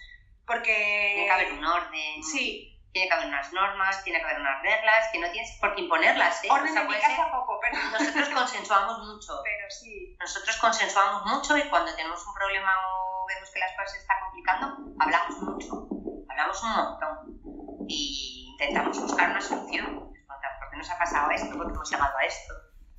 Porque... 0.45 1.13
Tiene 1.13 1.25
que 1.25 1.31
haber 1.31 1.53
un 1.53 1.65
orden. 1.65 2.23
Sí. 2.23 2.70
Tiene 2.91 3.07
que 3.07 3.13
haber 3.13 3.27
unas 3.27 3.53
normas, 3.53 4.03
tiene 4.03 4.19
que 4.19 4.25
haber 4.25 4.39
unas 4.39 4.61
reglas, 4.61 5.07
que 5.11 5.19
no 5.19 5.31
tienes 5.31 5.57
por 5.59 5.75
qué 5.75 5.81
imponerlas. 5.81 6.43
¿eh? 6.43 6.47
Orden 6.49 6.69
o 6.69 6.73
sea, 6.73 6.83
en 6.83 7.01
casa 7.01 7.31
poco, 7.31 7.59
pero... 7.61 7.77
Nosotros 7.91 8.29
consensuamos 8.33 8.99
mucho. 8.99 9.41
Pero 9.43 9.69
sí. 9.69 10.15
Nosotros 10.19 10.57
consensuamos 10.57 11.25
mucho 11.25 11.57
y 11.57 11.63
cuando 11.69 11.95
tenemos 11.95 12.25
un 12.27 12.33
problema 12.33 12.71
o 12.89 13.25
vemos 13.27 13.49
que 13.51 13.59
las 13.59 13.71
cosas 13.71 13.93
se 13.93 13.99
están 13.99 14.19
complicando, 14.21 14.77
hablamos 14.99 15.41
mucho. 15.41 15.87
Hablamos 16.29 16.63
un 16.63 16.71
montón. 16.71 17.87
Y 17.87 18.49
intentamos 18.51 18.99
buscar 18.99 19.31
una 19.31 19.41
solución. 19.41 20.11
¿Por 20.27 20.69
qué 20.69 20.77
nos 20.77 20.89
ha 20.89 20.97
pasado 20.97 21.31
esto? 21.31 21.57
¿Por 21.57 21.67
qué 21.67 21.73
hemos 21.73 21.89
llegado 21.89 22.17
a 22.17 22.23
esto? 22.23 22.53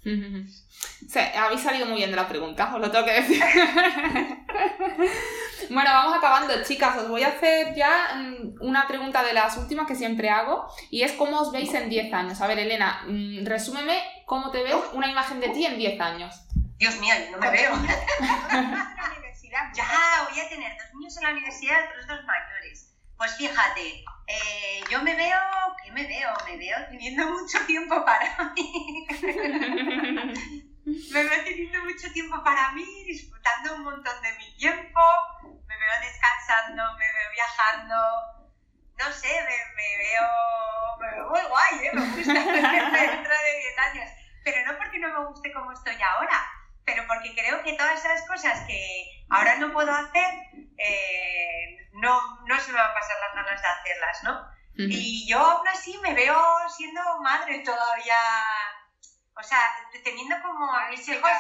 Sí, 1.09 1.19
habéis 1.19 1.63
salido 1.63 1.87
muy 1.87 1.97
bien 1.97 2.11
de 2.11 2.17
la 2.17 2.29
pregunta, 2.29 2.75
os 2.75 2.81
lo 2.81 2.91
tengo 2.91 3.05
que 3.05 3.13
decir. 3.13 3.43
bueno, 5.71 5.91
vamos 5.91 6.17
acabando, 6.17 6.63
chicas. 6.63 6.97
Os 6.97 7.09
voy 7.09 7.23
a 7.23 7.29
hacer 7.29 7.75
ya 7.75 8.15
una 8.63 8.87
pregunta 8.87 9.23
de 9.23 9.35
las 9.35 9.57
últimas 9.57 9.87
que 9.87 9.95
siempre 9.95 10.31
hago 10.31 10.67
y 10.91 11.03
es 11.03 11.13
cómo 11.13 11.41
os 11.41 11.53
veis 11.53 11.73
en 11.75 11.89
10 11.91 12.13
años. 12.13 12.41
A 12.41 12.47
ver, 12.47 12.59
Elena, 12.59 13.05
resúmeme 13.45 14.03
cómo 14.27 14.51
te 14.51 14.63
ves 14.63 14.77
una 14.93 15.09
imagen 15.09 15.41
de 15.41 15.51
ti 15.51 15.67
en 15.67 15.79
10 15.79 16.01
años. 16.01 16.35
Dios 16.79 16.97
mío, 16.99 17.15
no 17.31 17.39
me 17.39 17.51
veo. 17.51 17.73
ya, 19.75 20.29
voy 20.29 20.41
a 20.41 20.49
tener 20.49 20.77
dos 20.77 20.95
niños 20.95 21.17
en 21.17 21.23
la 21.25 21.31
universidad 21.31 21.81
y 21.81 21.89
otros 21.89 22.07
dos 22.07 22.25
mayores. 22.25 22.89
Pues 23.17 23.37
fíjate, 23.37 24.05
eh, 24.27 24.81
yo 24.91 25.03
me 25.03 25.15
veo, 25.15 25.39
¿qué 25.83 25.93
me 25.93 26.07
veo? 26.07 26.31
Me 26.47 26.57
veo 26.57 26.77
teniendo 26.89 27.29
mucho 27.31 27.65
tiempo 27.67 28.05
para 28.05 28.53
mí. 28.55 29.07
me 30.85 31.23
veo 31.23 31.45
teniendo 31.45 31.85
mucho 31.85 32.11
tiempo 32.13 32.43
para 32.43 32.73
mí, 32.73 32.85
disfrutando 33.07 33.77
un 33.77 33.85
montón 33.85 34.23
de 34.23 34.33
mi 34.39 34.57
tiempo, 34.57 35.01
me 35.43 35.77
veo 35.77 36.01
descansando, 36.01 36.83
me 36.99 37.07
veo 37.07 37.31
viajando, 37.33 37.95
no 39.05 39.13
sé, 39.13 39.29
me, 39.29 39.57
me 39.75 39.99
veo, 39.99 40.29
me 41.01 41.11
veo 41.11 41.29
muy 41.29 41.41
guay, 41.49 41.87
¿eh? 41.87 41.91
me 41.93 42.01
gusta 42.01 42.33
dentro 42.33 43.35
de 43.39 43.59
10 43.59 43.79
años, 43.79 44.11
pero 44.45 44.67
no 44.67 44.79
porque 44.79 44.99
no 44.99 45.09
me 45.09 45.27
guste 45.27 45.53
como 45.53 45.73
estoy 45.73 45.97
ahora, 46.01 46.47
pero 46.85 47.05
porque 47.07 47.35
creo 47.35 47.63
que 47.63 47.75
todas 47.75 47.99
esas 48.05 48.27
cosas 48.27 48.61
que 48.67 49.25
ahora 49.31 49.57
no 49.57 49.73
puedo 49.73 49.93
hacer, 49.93 50.35
eh, 50.79 51.89
no, 51.95 52.21
no 52.47 52.61
se 52.61 52.73
me 52.73 52.79
van 52.79 52.91
a 52.91 52.95
pasar 52.95 53.17
las 53.21 53.35
ganas 53.35 53.63
de 53.63 53.69
hacerlas, 53.69 54.23
¿no? 54.25 54.33
Uh 54.75 54.89
-huh. 54.89 54.89
Y 54.91 55.29
yo 55.29 55.39
aún 55.39 55.69
así 55.69 55.99
me 55.99 56.15
veo 56.15 56.41
siendo 56.69 57.01
madre 57.21 57.59
todavía, 57.61 58.19
o 59.37 59.43
sea, 59.43 59.59
teniendo 60.05 60.37
como 60.43 60.73
a 60.73 60.89
mis 60.89 61.07
hijos, 61.09 61.31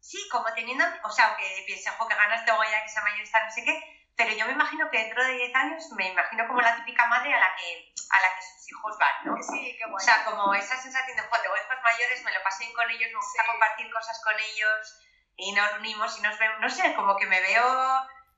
sí, 0.00 0.18
como 0.30 0.52
teniendo, 0.54 0.84
o 1.04 1.10
sea, 1.10 1.28
aunque 1.28 1.64
piense, 1.66 1.90
ojo, 1.90 2.06
que 2.08 2.14
ganas 2.14 2.44
tengo 2.44 2.62
ya 2.64 2.82
que 2.82 2.88
sea 2.88 3.02
mayor 3.02 3.20
está 3.20 3.44
no 3.44 3.50
sé 3.50 3.64
qué, 3.64 3.95
pero 4.16 4.32
yo 4.32 4.46
me 4.46 4.52
imagino 4.52 4.88
que 4.90 4.98
dentro 4.98 5.22
de 5.22 5.32
10 5.32 5.54
años 5.54 5.86
me 5.96 6.06
imagino 6.08 6.46
como 6.46 6.60
la 6.60 6.74
típica 6.74 7.06
madre 7.06 7.32
a 7.32 7.38
la 7.38 7.50
que, 7.54 7.84
a 8.10 8.20
la 8.20 8.28
que 8.34 8.42
sus 8.42 8.68
hijos 8.70 8.96
van, 8.98 9.14
¿no? 9.24 9.34
Sí, 9.42 9.74
qué 9.76 9.84
O 9.84 9.98
sea, 9.98 10.24
como 10.24 10.54
esa 10.54 10.76
sensación 10.76 11.16
de, 11.16 11.22
joder, 11.22 11.42
tengo 11.42 11.56
hijos 11.56 11.76
mayores, 11.82 12.22
me 12.24 12.32
lo 12.32 12.42
pasé 12.42 12.72
con 12.72 12.88
ellos, 12.90 13.10
me 13.12 13.18
gusta 13.18 13.42
Sí. 13.42 13.48
compartir 13.48 13.86
cosas 13.90 14.20
con 14.22 14.34
ellos 14.38 14.98
y 15.36 15.52
nos 15.52 15.70
reunimos 15.72 16.16
y 16.16 16.20
nos 16.22 16.36
vemos, 16.38 16.58
no 16.60 16.68
sé, 16.70 16.92
como 16.94 17.14
que 17.16 17.26
me 17.26 17.40
veo, 17.40 17.64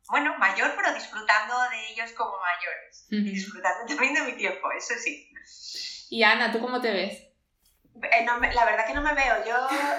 bueno, 0.09 0.35
mayor, 0.39 0.73
pero 0.75 0.93
disfrutando 0.93 1.55
de 1.69 1.87
ellos 1.89 2.13
como 2.13 2.37
mayores. 2.41 3.07
Y 3.11 3.17
Ujú. 3.21 3.31
disfrutando 3.31 3.85
también 3.87 4.15
de 4.15 4.23
mi 4.23 4.35
tiempo, 4.37 4.71
eso 4.73 4.95
sí. 4.99 5.29
Y 6.11 6.23
Ana, 6.25 6.51
¿tú 6.51 6.59
cómo 6.61 6.81
te 6.81 6.91
ves? 6.91 7.25
Eh, 8.13 8.23
no 8.23 8.37
la 8.37 8.65
verdad 8.65 8.85
que 8.87 8.95
no 8.95 9.01
me 9.03 9.13
veo. 9.13 9.45
Yo 9.45 9.57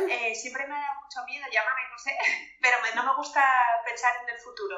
eh, 0.09 0.33
siempre 0.35 0.65
me 0.65 0.75
da 0.75 0.93
mucho 1.01 1.23
miedo, 1.25 1.45
llámame, 1.51 1.81
no 1.89 1.97
sé, 1.97 2.11
pero 2.61 2.79
me- 2.81 2.91
no 2.93 3.03
me 3.03 3.13
gusta 3.13 3.41
pensar 3.85 4.13
en 4.21 4.29
el 4.29 4.37
futuro. 4.37 4.75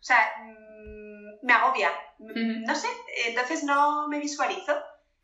O 0.00 0.04
sea, 0.04 0.34
mm, 0.38 1.46
me 1.46 1.52
agobia. 1.52 1.90
Mm. 2.18 2.64
No 2.64 2.74
sé, 2.74 2.88
entonces 3.26 3.64
no 3.64 4.08
me 4.08 4.18
visualizo. 4.18 4.74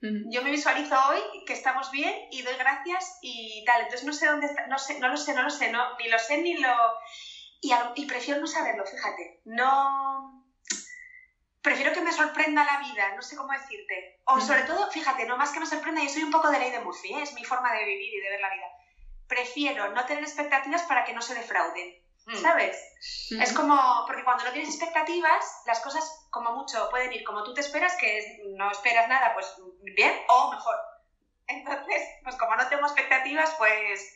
Yo 0.03 0.43
me 0.43 0.51
visualizo 0.51 0.97
hoy 1.11 1.21
que 1.47 1.53
estamos 1.53 1.93
bien 1.93 2.13
y 2.33 2.43
doy 2.43 2.57
gracias 2.57 3.19
y 3.23 3.65
tal. 3.65 3.83
Entonces 3.83 4.05
no 4.05 4.13
sé 4.13 4.27
dónde 4.27 4.47
está, 4.47 4.67
no 4.67 4.77
sé, 4.77 4.99
no 4.99 5.09
lo 5.09 5.17
sé, 5.17 5.33
no 5.33 5.45
lo 5.45 5.51
sé, 5.51 5.71
no, 5.71 5.97
ni 5.97 6.09
lo 6.09 6.19
sé 6.19 6.39
ni 6.39 6.59
lo. 6.59 6.75
Y, 7.61 7.73
y 7.95 8.07
prefiero 8.07 8.41
no 8.41 8.49
saberlo, 8.49 8.85
fíjate. 8.85 9.43
No. 9.45 10.45
Prefiero 11.63 11.93
que 11.93 12.01
me 12.01 12.11
sorprenda 12.11 12.65
la 12.65 12.81
vida, 12.81 13.15
no 13.15 13.23
sé 13.23 13.37
cómo 13.37 13.53
decirte. 13.53 14.21
O 14.25 14.41
sobre 14.41 14.63
todo, 14.63 14.91
fíjate, 14.91 15.25
no 15.27 15.37
más 15.37 15.53
que 15.53 15.61
me 15.61 15.67
sorprenda, 15.67 16.03
yo 16.03 16.09
soy 16.09 16.25
un 16.25 16.33
poco 16.33 16.51
de 16.51 16.59
ley 16.59 16.73
de 16.73 16.81
Murphy, 16.81 17.15
¿eh? 17.15 17.23
es 17.23 17.35
mi 17.35 17.45
forma 17.45 17.73
de 17.73 17.85
vivir 17.85 18.13
y 18.13 18.21
de 18.21 18.31
ver 18.31 18.41
la 18.41 18.51
vida. 18.51 18.67
Prefiero 19.29 19.93
no 19.93 20.05
tener 20.05 20.25
expectativas 20.25 20.83
para 20.83 21.05
que 21.05 21.13
no 21.13 21.23
se 21.23 21.37
defrauden, 21.37 22.03
Mm. 22.27 22.37
¿sabes? 22.37 22.77
Ujú. 23.33 23.43
Es 23.43 23.53
como, 23.53 24.05
porque 24.07 24.23
cuando 24.25 24.45
no 24.45 24.53
tienes 24.53 24.71
expectativas, 24.71 25.63
las 25.67 25.81
cosas 25.81 26.27
como 26.31 26.53
mucho 26.53 26.89
pueden 26.91 27.13
ir 27.13 27.25
como 27.25 27.43
tú 27.43 27.53
te 27.53 27.61
esperas, 27.61 27.97
que 27.97 28.19
es- 28.19 28.27
no 28.57 28.71
esperas 28.71 29.09
nada, 29.09 29.35
pues 29.35 29.53
bien 29.97 30.13
o 30.29 30.51
mejor. 30.53 30.77
Entonces, 31.49 32.03
pues 32.23 32.37
como 32.37 32.55
no 32.57 32.69
tengo 32.69 32.85
expectativas, 32.87 33.55
pues, 33.59 34.15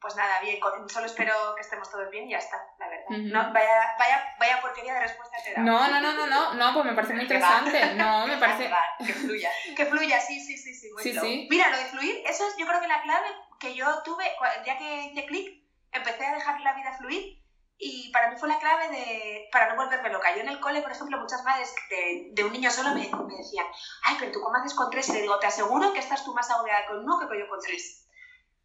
pues 0.00 0.16
nada, 0.16 0.40
bien, 0.40 0.58
solo 0.88 1.06
espero 1.06 1.32
que 1.54 1.62
estemos 1.62 1.90
todos 1.90 2.10
bien 2.10 2.26
y 2.28 2.32
ya 2.32 2.38
está, 2.38 2.58
la 2.78 2.88
verdad. 2.88 3.06
Ujú. 3.08 3.20
No, 3.22 3.52
vaya, 3.54 3.94
vaya, 3.98 4.34
vaya 4.38 4.60
porquería 4.60 4.94
de 4.94 5.00
respuesta 5.00 5.36
te 5.42 5.52
dado. 5.54 5.64
No, 5.64 5.88
no, 5.88 6.00
no, 6.00 6.12
no, 6.12 6.26
no, 6.26 6.54
no, 6.54 6.72
pues 6.74 6.84
me 6.84 6.92
parece 6.92 7.14
muy 7.14 7.22
interesante. 7.28 7.94
No, 7.94 8.26
me 8.26 8.36
parece. 8.38 8.68
Va, 8.68 8.84
que 8.98 9.12
fluya. 9.14 9.50
Que 9.76 9.86
fluya, 9.86 10.20
sí, 10.20 10.40
sí, 10.40 10.58
sí, 10.58 10.74
sí. 10.74 10.90
muy 10.92 11.02
Sí, 11.02 11.12
flow. 11.12 11.24
sí. 11.24 11.46
Mira, 11.48 11.70
lo 11.70 11.78
de 11.78 11.84
fluir, 11.86 12.22
eso 12.26 12.46
es 12.48 12.56
yo 12.58 12.66
creo 12.66 12.80
que 12.80 12.88
la 12.88 13.00
clave 13.02 13.28
que 13.60 13.74
yo 13.74 14.02
tuve, 14.02 14.24
día 14.64 14.76
que 14.76 15.04
hice 15.04 15.24
clic, 15.24 15.64
empecé 15.92 16.26
a 16.26 16.34
dejar 16.34 16.60
la 16.60 16.74
vida 16.74 16.92
fluir 16.98 17.40
y 17.78 18.10
para 18.12 18.28
mí 18.28 18.36
fue 18.36 18.48
la 18.48 18.58
clave 18.58 18.88
de, 18.88 19.48
para 19.50 19.68
no 19.68 19.76
volverme 19.76 20.10
loca. 20.10 20.34
Yo 20.34 20.40
en 20.40 20.48
el 20.48 20.60
cole, 20.60 20.82
por 20.82 20.92
ejemplo, 20.92 21.18
muchas 21.18 21.42
madres 21.44 21.74
de, 21.90 22.28
de 22.32 22.44
un 22.44 22.52
niño 22.52 22.70
solo 22.70 22.90
me, 22.90 23.08
me 23.08 23.36
decían, 23.36 23.66
ay, 24.04 24.16
pero 24.18 24.32
tú 24.32 24.40
cómo 24.40 24.56
haces 24.56 24.74
con 24.74 24.90
tres, 24.90 25.08
y 25.08 25.12
le 25.12 25.22
digo, 25.22 25.38
te 25.38 25.46
aseguro 25.46 25.92
que 25.92 26.00
estás 26.00 26.24
tú 26.24 26.32
más 26.34 26.50
agobiada 26.50 26.86
con 26.86 26.98
uno 27.00 27.18
que 27.18 27.38
yo 27.38 27.48
con 27.48 27.60
tres. 27.60 28.00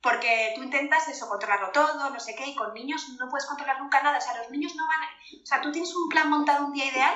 Porque 0.02 0.54
tú 0.56 0.64
intentas 0.64 1.10
eso, 1.10 1.28
controlarlo 1.28 1.72
todo, 1.72 2.10
no 2.10 2.20
sé 2.22 2.34
qué, 2.34 2.46
y 2.46 2.56
con 2.56 2.74
niños 2.74 3.10
no 3.20 3.28
puedes 3.30 3.46
controlar 3.46 3.82
nunca 3.82 4.02
nada. 4.02 4.18
O 4.18 4.22
sea, 4.22 4.38
los 4.38 4.50
niños 4.50 4.74
no 4.76 4.88
van 4.88 5.04
a... 5.04 5.08
O 5.08 5.46
sea, 5.46 5.60
tú 5.60 5.74
tienes 5.74 5.94
un 5.94 6.08
plan 6.08 6.30
montado 6.30 6.68
un 6.68 6.72
día 6.72 6.86
ideal 6.86 7.14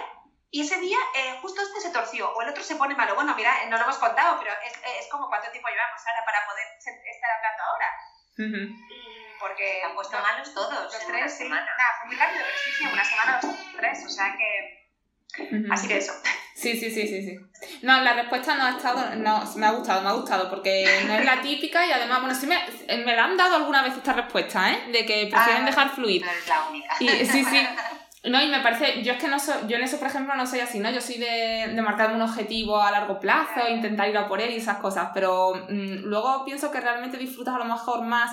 y 0.52 0.62
ese 0.62 0.78
día 0.80 0.98
eh, 1.16 1.40
justo 1.42 1.62
este 1.62 1.80
se 1.80 1.92
torció 1.92 2.30
o 2.34 2.42
el 2.42 2.50
otro 2.50 2.62
se 2.62 2.76
pone 2.76 2.94
malo. 2.94 3.16
Bueno, 3.16 3.34
mira, 3.36 3.64
eh, 3.64 3.70
no 3.70 3.78
lo 3.78 3.84
hemos 3.84 3.98
contado, 3.98 4.38
pero 4.38 4.52
es, 4.66 4.74
es 5.00 5.10
como 5.10 5.30
cuánto 5.30 5.50
tiempo 5.50 5.70
llevamos 5.70 6.02
ahora 6.06 6.26
para 6.26 6.46
poder 6.46 6.68
estar 6.78 7.32
hablando 7.32 7.64
ahora. 7.64 7.90
Ujú. 8.34 8.62
Y 8.92 9.13
Porque 9.44 9.80
Se 9.82 9.84
han 9.86 9.94
puesto 9.96 10.16
no- 10.18 10.24
malos 10.24 10.54
todos 10.54 10.74
los 10.86 11.02
en 11.02 11.08
tres, 11.08 11.32
sí. 11.34 11.38
semana. 11.44 11.66
Nada, 11.66 11.90
fue 12.00 12.08
muy 12.08 12.16
rápido, 12.16 12.42
pero 12.46 12.58
sí, 12.64 12.72
sí, 12.78 12.84
una 12.94 13.04
semana 13.04 13.40
los 13.44 13.56
tres, 13.78 14.06
o 14.06 14.10
sea 14.10 14.36
que... 14.38 15.72
Así 15.72 15.88
que 15.88 15.98
eso. 15.98 16.14
Sí, 16.56 16.78
sí, 16.80 16.92
sí, 16.92 17.08
sí, 17.08 17.24
sí. 17.26 17.40
No, 17.82 18.00
la 18.02 18.14
respuesta 18.14 18.54
no 18.56 18.64
ha 18.66 18.70
estado, 18.78 19.16
no, 19.16 19.44
me 19.56 19.66
ha 19.66 19.72
gustado, 19.72 20.02
me 20.04 20.10
ha 20.10 20.14
gustado, 20.14 20.50
porque 20.52 20.86
no 21.08 21.14
es 21.16 21.26
la 21.26 21.42
típica 21.42 21.86
y 21.86 21.92
además, 21.92 22.22
bueno, 22.22 22.36
sí 22.36 22.46
me, 22.46 22.58
me 23.04 23.16
la 23.16 23.24
han 23.26 23.36
dado 23.36 23.56
alguna 23.56 23.82
vez 23.82 23.96
esta 23.98 24.14
respuesta, 24.14 24.72
¿eh? 24.72 24.84
De 24.92 25.04
que 25.04 25.28
prefieren 25.32 25.64
Ah. 25.64 25.66
dejar 25.66 25.90
fluir. 25.90 26.24
No 26.24 26.32
eres 26.32 26.48
la 26.48 26.68
única. 26.70 26.96
Y, 27.00 27.10
sí, 27.26 27.44
sí. 27.44 27.68
No, 28.26 28.42
y 28.42 28.48
me 28.48 28.62
parece, 28.62 29.04
yo 29.04 29.12
es 29.14 29.20
que 29.20 29.28
no 29.28 29.38
soy, 29.40 29.68
yo 29.68 29.76
en 29.76 29.84
eso, 29.84 29.98
por 30.00 30.08
ejemplo, 30.08 30.34
no 30.36 30.48
soy 30.48 30.62
así, 30.62 30.80
¿no? 30.80 30.90
Yo 30.92 31.02
soy 31.02 31.18
de, 31.18 31.72
de 31.74 31.82
marcarme 31.82 32.16
un 32.16 32.22
objetivo 32.22 32.82
a 32.82 32.90
largo 32.92 33.20
plazo, 33.20 33.68
intentar 33.68 34.08
ir 34.08 34.18
a 34.18 34.30
por 34.30 34.40
él 34.40 34.52
y 34.52 34.58
esas 34.58 34.78
cosas, 34.78 35.10
pero 35.14 35.54
mm, 35.68 36.04
luego 36.06 36.46
pienso 36.46 36.72
que 36.72 36.80
realmente 36.80 37.18
disfrutas 37.18 37.56
a 37.56 37.58
lo 37.58 37.66
mejor 37.66 38.04
más 38.04 38.32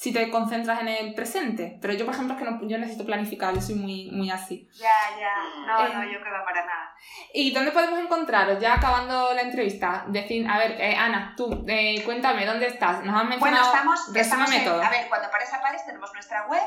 si 0.00 0.12
te 0.12 0.30
concentras 0.30 0.80
en 0.80 0.86
el 0.86 1.12
presente. 1.12 1.76
Pero 1.82 1.92
yo, 1.92 2.04
por 2.04 2.14
ejemplo, 2.14 2.36
es 2.36 2.40
que 2.40 2.48
no, 2.48 2.68
yo 2.68 2.78
necesito 2.78 3.04
planificar, 3.04 3.52
yo 3.52 3.60
soy 3.60 3.74
muy, 3.74 4.08
muy 4.12 4.30
así. 4.30 4.68
Ya, 4.74 4.94
ya. 5.18 5.34
No, 5.66 5.86
Eh, 5.86 5.90
no, 5.92 6.04
yo 6.04 6.20
creo 6.20 6.34
que 6.38 6.44
para 6.44 6.64
nada. 6.64 6.94
¿Y 7.34 7.52
dónde 7.52 7.72
podemos 7.72 7.98
encontraros? 7.98 8.60
Ya 8.60 8.74
acabando 8.74 9.34
la 9.34 9.42
entrevista. 9.42 10.04
Decir, 10.06 10.46
a 10.48 10.56
ver, 10.58 10.80
eh, 10.80 10.94
Ana, 10.94 11.34
tú, 11.36 11.64
eh, 11.66 12.00
cuéntame, 12.04 12.46
¿dónde 12.46 12.68
estás? 12.68 13.02
Nos 13.04 13.08
han 13.20 13.28
Bueno, 13.28 13.28
mencionado... 13.30 13.66
estamos, 13.72 13.98
estamos 14.14 14.14
resúmeme 14.46 14.56
en, 14.58 14.64
todo. 14.70 14.82
a 14.84 14.88
ver, 14.90 15.08
cuando 15.08 15.30
pares 15.32 15.52
apares 15.52 15.84
tenemos 15.84 16.12
nuestra 16.12 16.46
web, 16.46 16.62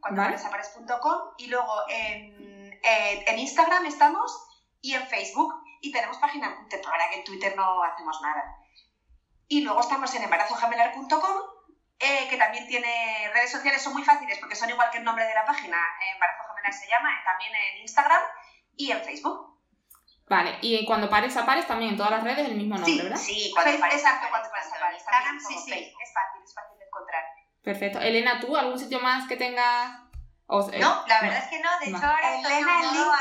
cuando 0.00 0.22
Vale. 0.22 0.38
pares 0.50 0.74
y 1.36 1.48
luego 1.48 1.72
en, 1.90 2.72
en- 3.28 3.38
Instagram 3.38 3.84
estamos 3.84 4.32
y 4.80 4.94
en 4.94 5.02
Facebook 5.08 5.52
y 5.82 5.92
tenemos 5.92 6.16
página, 6.16 6.56
te- 6.70 6.78
para 6.78 7.10
que 7.10 7.16
en 7.18 7.24
Twitter 7.24 7.54
no 7.54 7.82
hacemos 7.82 8.18
nada. 8.22 8.42
Y 9.46 9.60
luego 9.60 9.80
estamos 9.80 10.14
en 10.14 10.22
embarazogemelar.com 10.22 11.36
eh, 12.02 12.26
que 12.28 12.36
también 12.36 12.66
tiene 12.66 13.30
redes 13.32 13.50
sociales, 13.52 13.80
son 13.82 13.92
muy 13.94 14.04
fáciles 14.04 14.38
porque 14.38 14.56
son 14.56 14.68
igual 14.70 14.90
que 14.90 14.98
el 14.98 15.04
nombre 15.04 15.24
de 15.24 15.34
la 15.34 15.44
página, 15.44 15.76
eh, 15.76 16.10
Embarazo 16.14 16.42
Gemelar 16.48 16.72
se 16.72 16.88
llama, 16.88 17.10
eh, 17.12 17.22
también 17.24 17.52
en 17.54 17.80
Instagram 17.82 18.22
y 18.76 18.90
en 18.90 19.00
Facebook. 19.02 19.48
Vale, 20.28 20.58
y 20.62 20.84
cuando 20.86 21.10
pares 21.10 21.36
a 21.36 21.44
pares 21.44 21.66
también 21.66 21.90
en 21.92 21.96
todas 21.96 22.12
las 22.12 22.24
redes 22.24 22.46
el 22.46 22.54
mismo 22.54 22.74
nombre, 22.76 22.92
Sí, 22.92 23.00
¿verdad? 23.02 23.16
Sí, 23.16 23.50
cuando 23.52 23.70
exacto, 23.72 23.86
aparece 23.86 24.30
cuando 24.30 24.50
pares 24.50 24.66
en 24.68 24.74
apares. 24.76 24.96
Instagram 24.98 25.40
sí, 25.40 25.54
sí, 25.58 25.70
Facebook. 25.70 26.02
es 26.02 26.12
fácil, 26.14 26.42
es 26.44 26.54
fácil 26.54 26.78
de 26.78 26.84
encontrar. 26.86 27.24
Perfecto. 27.62 28.00
Elena, 28.00 28.40
¿tú 28.40 28.56
algún 28.56 28.78
sitio 28.78 29.00
más 29.00 29.28
que 29.28 29.36
tengas? 29.36 30.00
O- 30.46 30.70
No, 30.78 31.04
la 31.06 31.20
verdad 31.20 31.38
es 31.38 31.48
que 31.50 31.60
no, 31.60 31.78
de 31.78 31.86
hecho 31.86 32.06
ahora 32.06 32.34
estoy 32.36 32.52
en 32.52 32.58
Elena, 32.58 32.78
un 32.78 32.84
el 32.84 33.00
modo. 33.00 33.12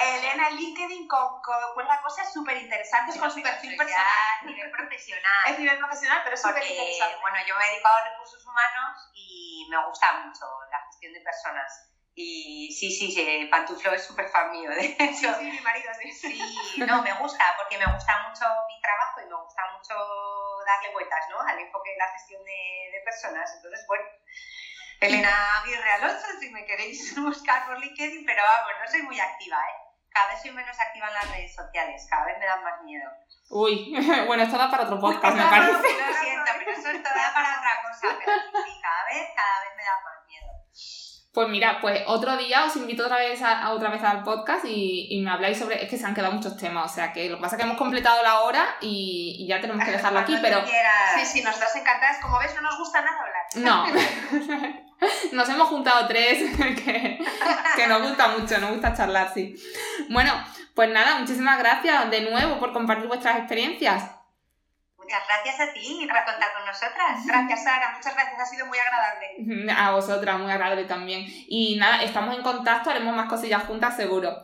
Elena 0.00 0.48
en 0.48 0.56
LinkedIn 0.56 1.06
con, 1.06 1.40
con- 1.42 1.72
cuelga 1.74 2.00
cosas 2.00 2.32
súper 2.32 2.56
interesantes 2.56 3.18
con 3.18 3.30
su 3.30 3.40
perfil 3.42 3.76
personal. 3.76 4.06
a 4.06 4.44
nivel 4.44 4.70
profesional. 4.70 5.48
Es 5.50 5.58
nivel 5.58 5.76
profesional, 5.78 6.20
pero 6.24 6.34
es 6.34 6.40
súper 6.40 6.64
interesante. 6.64 7.16
bueno, 7.20 7.38
yo 7.46 7.54
me 7.56 7.64
he 7.66 7.70
dedicado 7.70 7.96
a 7.96 8.02
recursos 8.04 8.44
humanos 8.46 9.10
y 9.12 9.66
me 9.68 9.76
gusta 9.84 10.12
mucho 10.24 10.44
la 10.70 10.80
gestión 10.86 11.12
de 11.12 11.20
personas. 11.20 11.84
Y 12.14 12.72
sí, 12.72 12.90
sí, 12.90 13.10
sí 13.10 13.46
Pantuflo 13.50 13.92
es 13.92 14.04
súper 14.04 14.26
fan 14.28 14.50
mío, 14.50 14.70
de 14.70 14.82
Sí, 14.82 14.96
hecho. 14.98 15.32
sí, 15.36 15.44
mi 15.44 15.60
marido, 15.60 15.90
sí. 15.94 16.12
Sí, 16.12 16.82
no, 16.86 17.00
me 17.02 17.12
gusta, 17.14 17.54
porque 17.56 17.78
me 17.78 17.86
gusta 17.86 18.16
mucho 18.26 18.44
mi 18.66 18.80
trabajo 18.80 19.20
y 19.20 19.26
me 19.26 19.34
gusta 19.36 19.62
mucho 19.72 19.94
darle 20.66 20.90
vueltas, 20.90 21.24
¿no? 21.28 21.40
Al 21.40 21.58
enfoque 21.58 21.90
de 21.90 21.96
la 21.96 22.08
gestión 22.08 22.42
de, 22.42 22.50
de 22.92 23.00
personas. 23.04 23.52
Entonces, 23.54 23.84
bueno, 23.86 24.04
Elena 25.00 25.56
Aguirre 25.58 25.90
Alonso, 25.92 26.26
si 26.38 26.50
me 26.50 26.64
queréis 26.64 27.14
buscar 27.20 27.64
por 27.64 27.78
LinkedIn, 27.78 28.24
pero 28.24 28.42
vamos, 28.42 28.72
no 28.80 28.90
soy 28.90 29.02
muy 29.02 29.18
activa, 29.18 29.56
¿eh? 29.56 29.89
Cada 30.20 30.32
vez 30.34 30.42
soy 30.42 30.50
menos 30.50 30.78
activa 30.78 31.08
en 31.08 31.14
las 31.14 31.30
redes 31.30 31.54
sociales, 31.54 32.06
cada 32.10 32.26
vez 32.26 32.36
me 32.38 32.44
dan 32.44 32.62
más 32.62 32.82
miedo. 32.82 33.08
Uy, 33.48 33.96
bueno, 34.26 34.42
esto 34.42 34.58
da 34.58 34.70
para 34.70 34.82
otro 34.82 35.00
podcast, 35.00 35.34
me 35.34 35.44
parece. 35.44 35.72
Lo 35.72 35.80
siento, 35.80 36.50
pero 36.58 36.72
eso 36.72 36.88
es 36.90 37.02
todavía 37.02 37.30
para 37.32 37.58
otra 37.58 37.70
cosa, 37.80 38.18
pero 38.18 38.32
sí, 38.66 38.80
cada 38.82 39.04
vez, 39.06 39.28
cada 39.34 39.60
vez 39.60 39.72
me 39.78 39.82
da 39.82 39.92
más 40.04 40.26
miedo. 40.26 40.46
Pues 41.32 41.48
mira, 41.48 41.78
pues 41.80 42.02
otro 42.06 42.36
día 42.36 42.66
os 42.66 42.76
invito 42.76 43.06
otra 43.06 43.16
vez 43.16 43.40
a, 43.40 43.62
a 43.62 43.70
otra 43.70 43.88
vez 43.88 44.04
al 44.04 44.22
podcast 44.22 44.66
y, 44.66 45.06
y 45.08 45.22
me 45.22 45.30
habláis 45.30 45.58
sobre. 45.58 45.82
Es 45.82 45.88
que 45.88 45.96
se 45.96 46.04
han 46.04 46.14
quedado 46.14 46.34
muchos 46.34 46.54
temas, 46.58 46.92
o 46.92 46.94
sea 46.94 47.14
que 47.14 47.30
lo 47.30 47.36
que 47.36 47.42
pasa 47.42 47.56
es 47.56 47.60
que 47.62 47.66
hemos 47.66 47.78
completado 47.78 48.22
la 48.22 48.40
hora 48.40 48.76
y, 48.82 49.36
y 49.38 49.48
ya 49.48 49.58
tenemos 49.62 49.82
que 49.82 49.90
dejarlo 49.96 50.18
aquí, 50.18 50.36
pero. 50.42 50.62
Sí, 50.66 51.24
sí, 51.24 51.42
nosotras 51.42 51.74
encantadas. 51.76 52.18
Como 52.20 52.38
ves, 52.40 52.54
no 52.56 52.60
nos 52.60 52.76
gusta 52.76 53.00
nada 53.00 53.16
hablar. 53.22 53.46
no. 53.54 54.80
Nos 55.32 55.48
hemos 55.48 55.68
juntado 55.68 56.06
tres 56.06 56.56
que, 56.56 57.18
que 57.76 57.86
nos 57.86 58.02
gusta 58.02 58.28
mucho, 58.28 58.58
nos 58.58 58.70
gusta 58.72 58.94
charlar, 58.94 59.32
sí. 59.32 59.54
Bueno, 60.08 60.32
pues 60.74 60.90
nada, 60.90 61.18
muchísimas 61.18 61.58
gracias 61.58 62.10
de 62.10 62.22
nuevo 62.22 62.58
por 62.58 62.72
compartir 62.72 63.06
vuestras 63.06 63.38
experiencias. 63.38 64.04
Muchas 64.96 65.26
gracias 65.26 65.68
a 65.68 65.72
ti 65.72 66.06
por 66.08 66.24
contar 66.24 66.52
con 66.54 66.64
nosotras. 66.66 67.26
Gracias, 67.26 67.64
Sara. 67.64 67.94
Muchas 67.96 68.14
gracias. 68.14 68.38
Ha 68.38 68.46
sido 68.46 68.66
muy 68.66 68.78
agradable. 68.78 69.72
A 69.76 69.90
vosotras, 69.90 70.38
muy 70.38 70.52
agradable 70.52 70.84
también. 70.84 71.26
Y 71.48 71.76
nada, 71.80 72.04
estamos 72.04 72.36
en 72.36 72.44
contacto, 72.44 72.90
haremos 72.90 73.16
más 73.16 73.28
cosillas 73.28 73.64
juntas 73.64 73.96
seguro. 73.96 74.36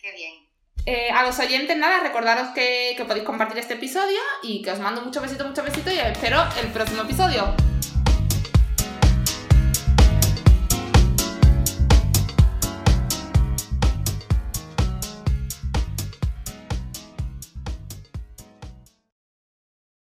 Qué 0.00 0.10
bien. 0.10 0.48
Eh, 0.84 1.12
a 1.12 1.22
los 1.22 1.38
oyentes, 1.38 1.76
nada, 1.76 2.00
recordaros 2.00 2.48
que, 2.48 2.94
que 2.96 3.04
podéis 3.04 3.24
compartir 3.24 3.58
este 3.58 3.74
episodio 3.74 4.18
y 4.42 4.62
que 4.62 4.72
os 4.72 4.80
mando 4.80 5.00
muchos 5.02 5.22
besitos, 5.22 5.46
muchos 5.46 5.64
besitos 5.64 5.92
y 5.92 6.00
os 6.00 6.06
espero 6.06 6.42
el 6.60 6.72
próximo 6.72 7.02
episodio. 7.02 7.54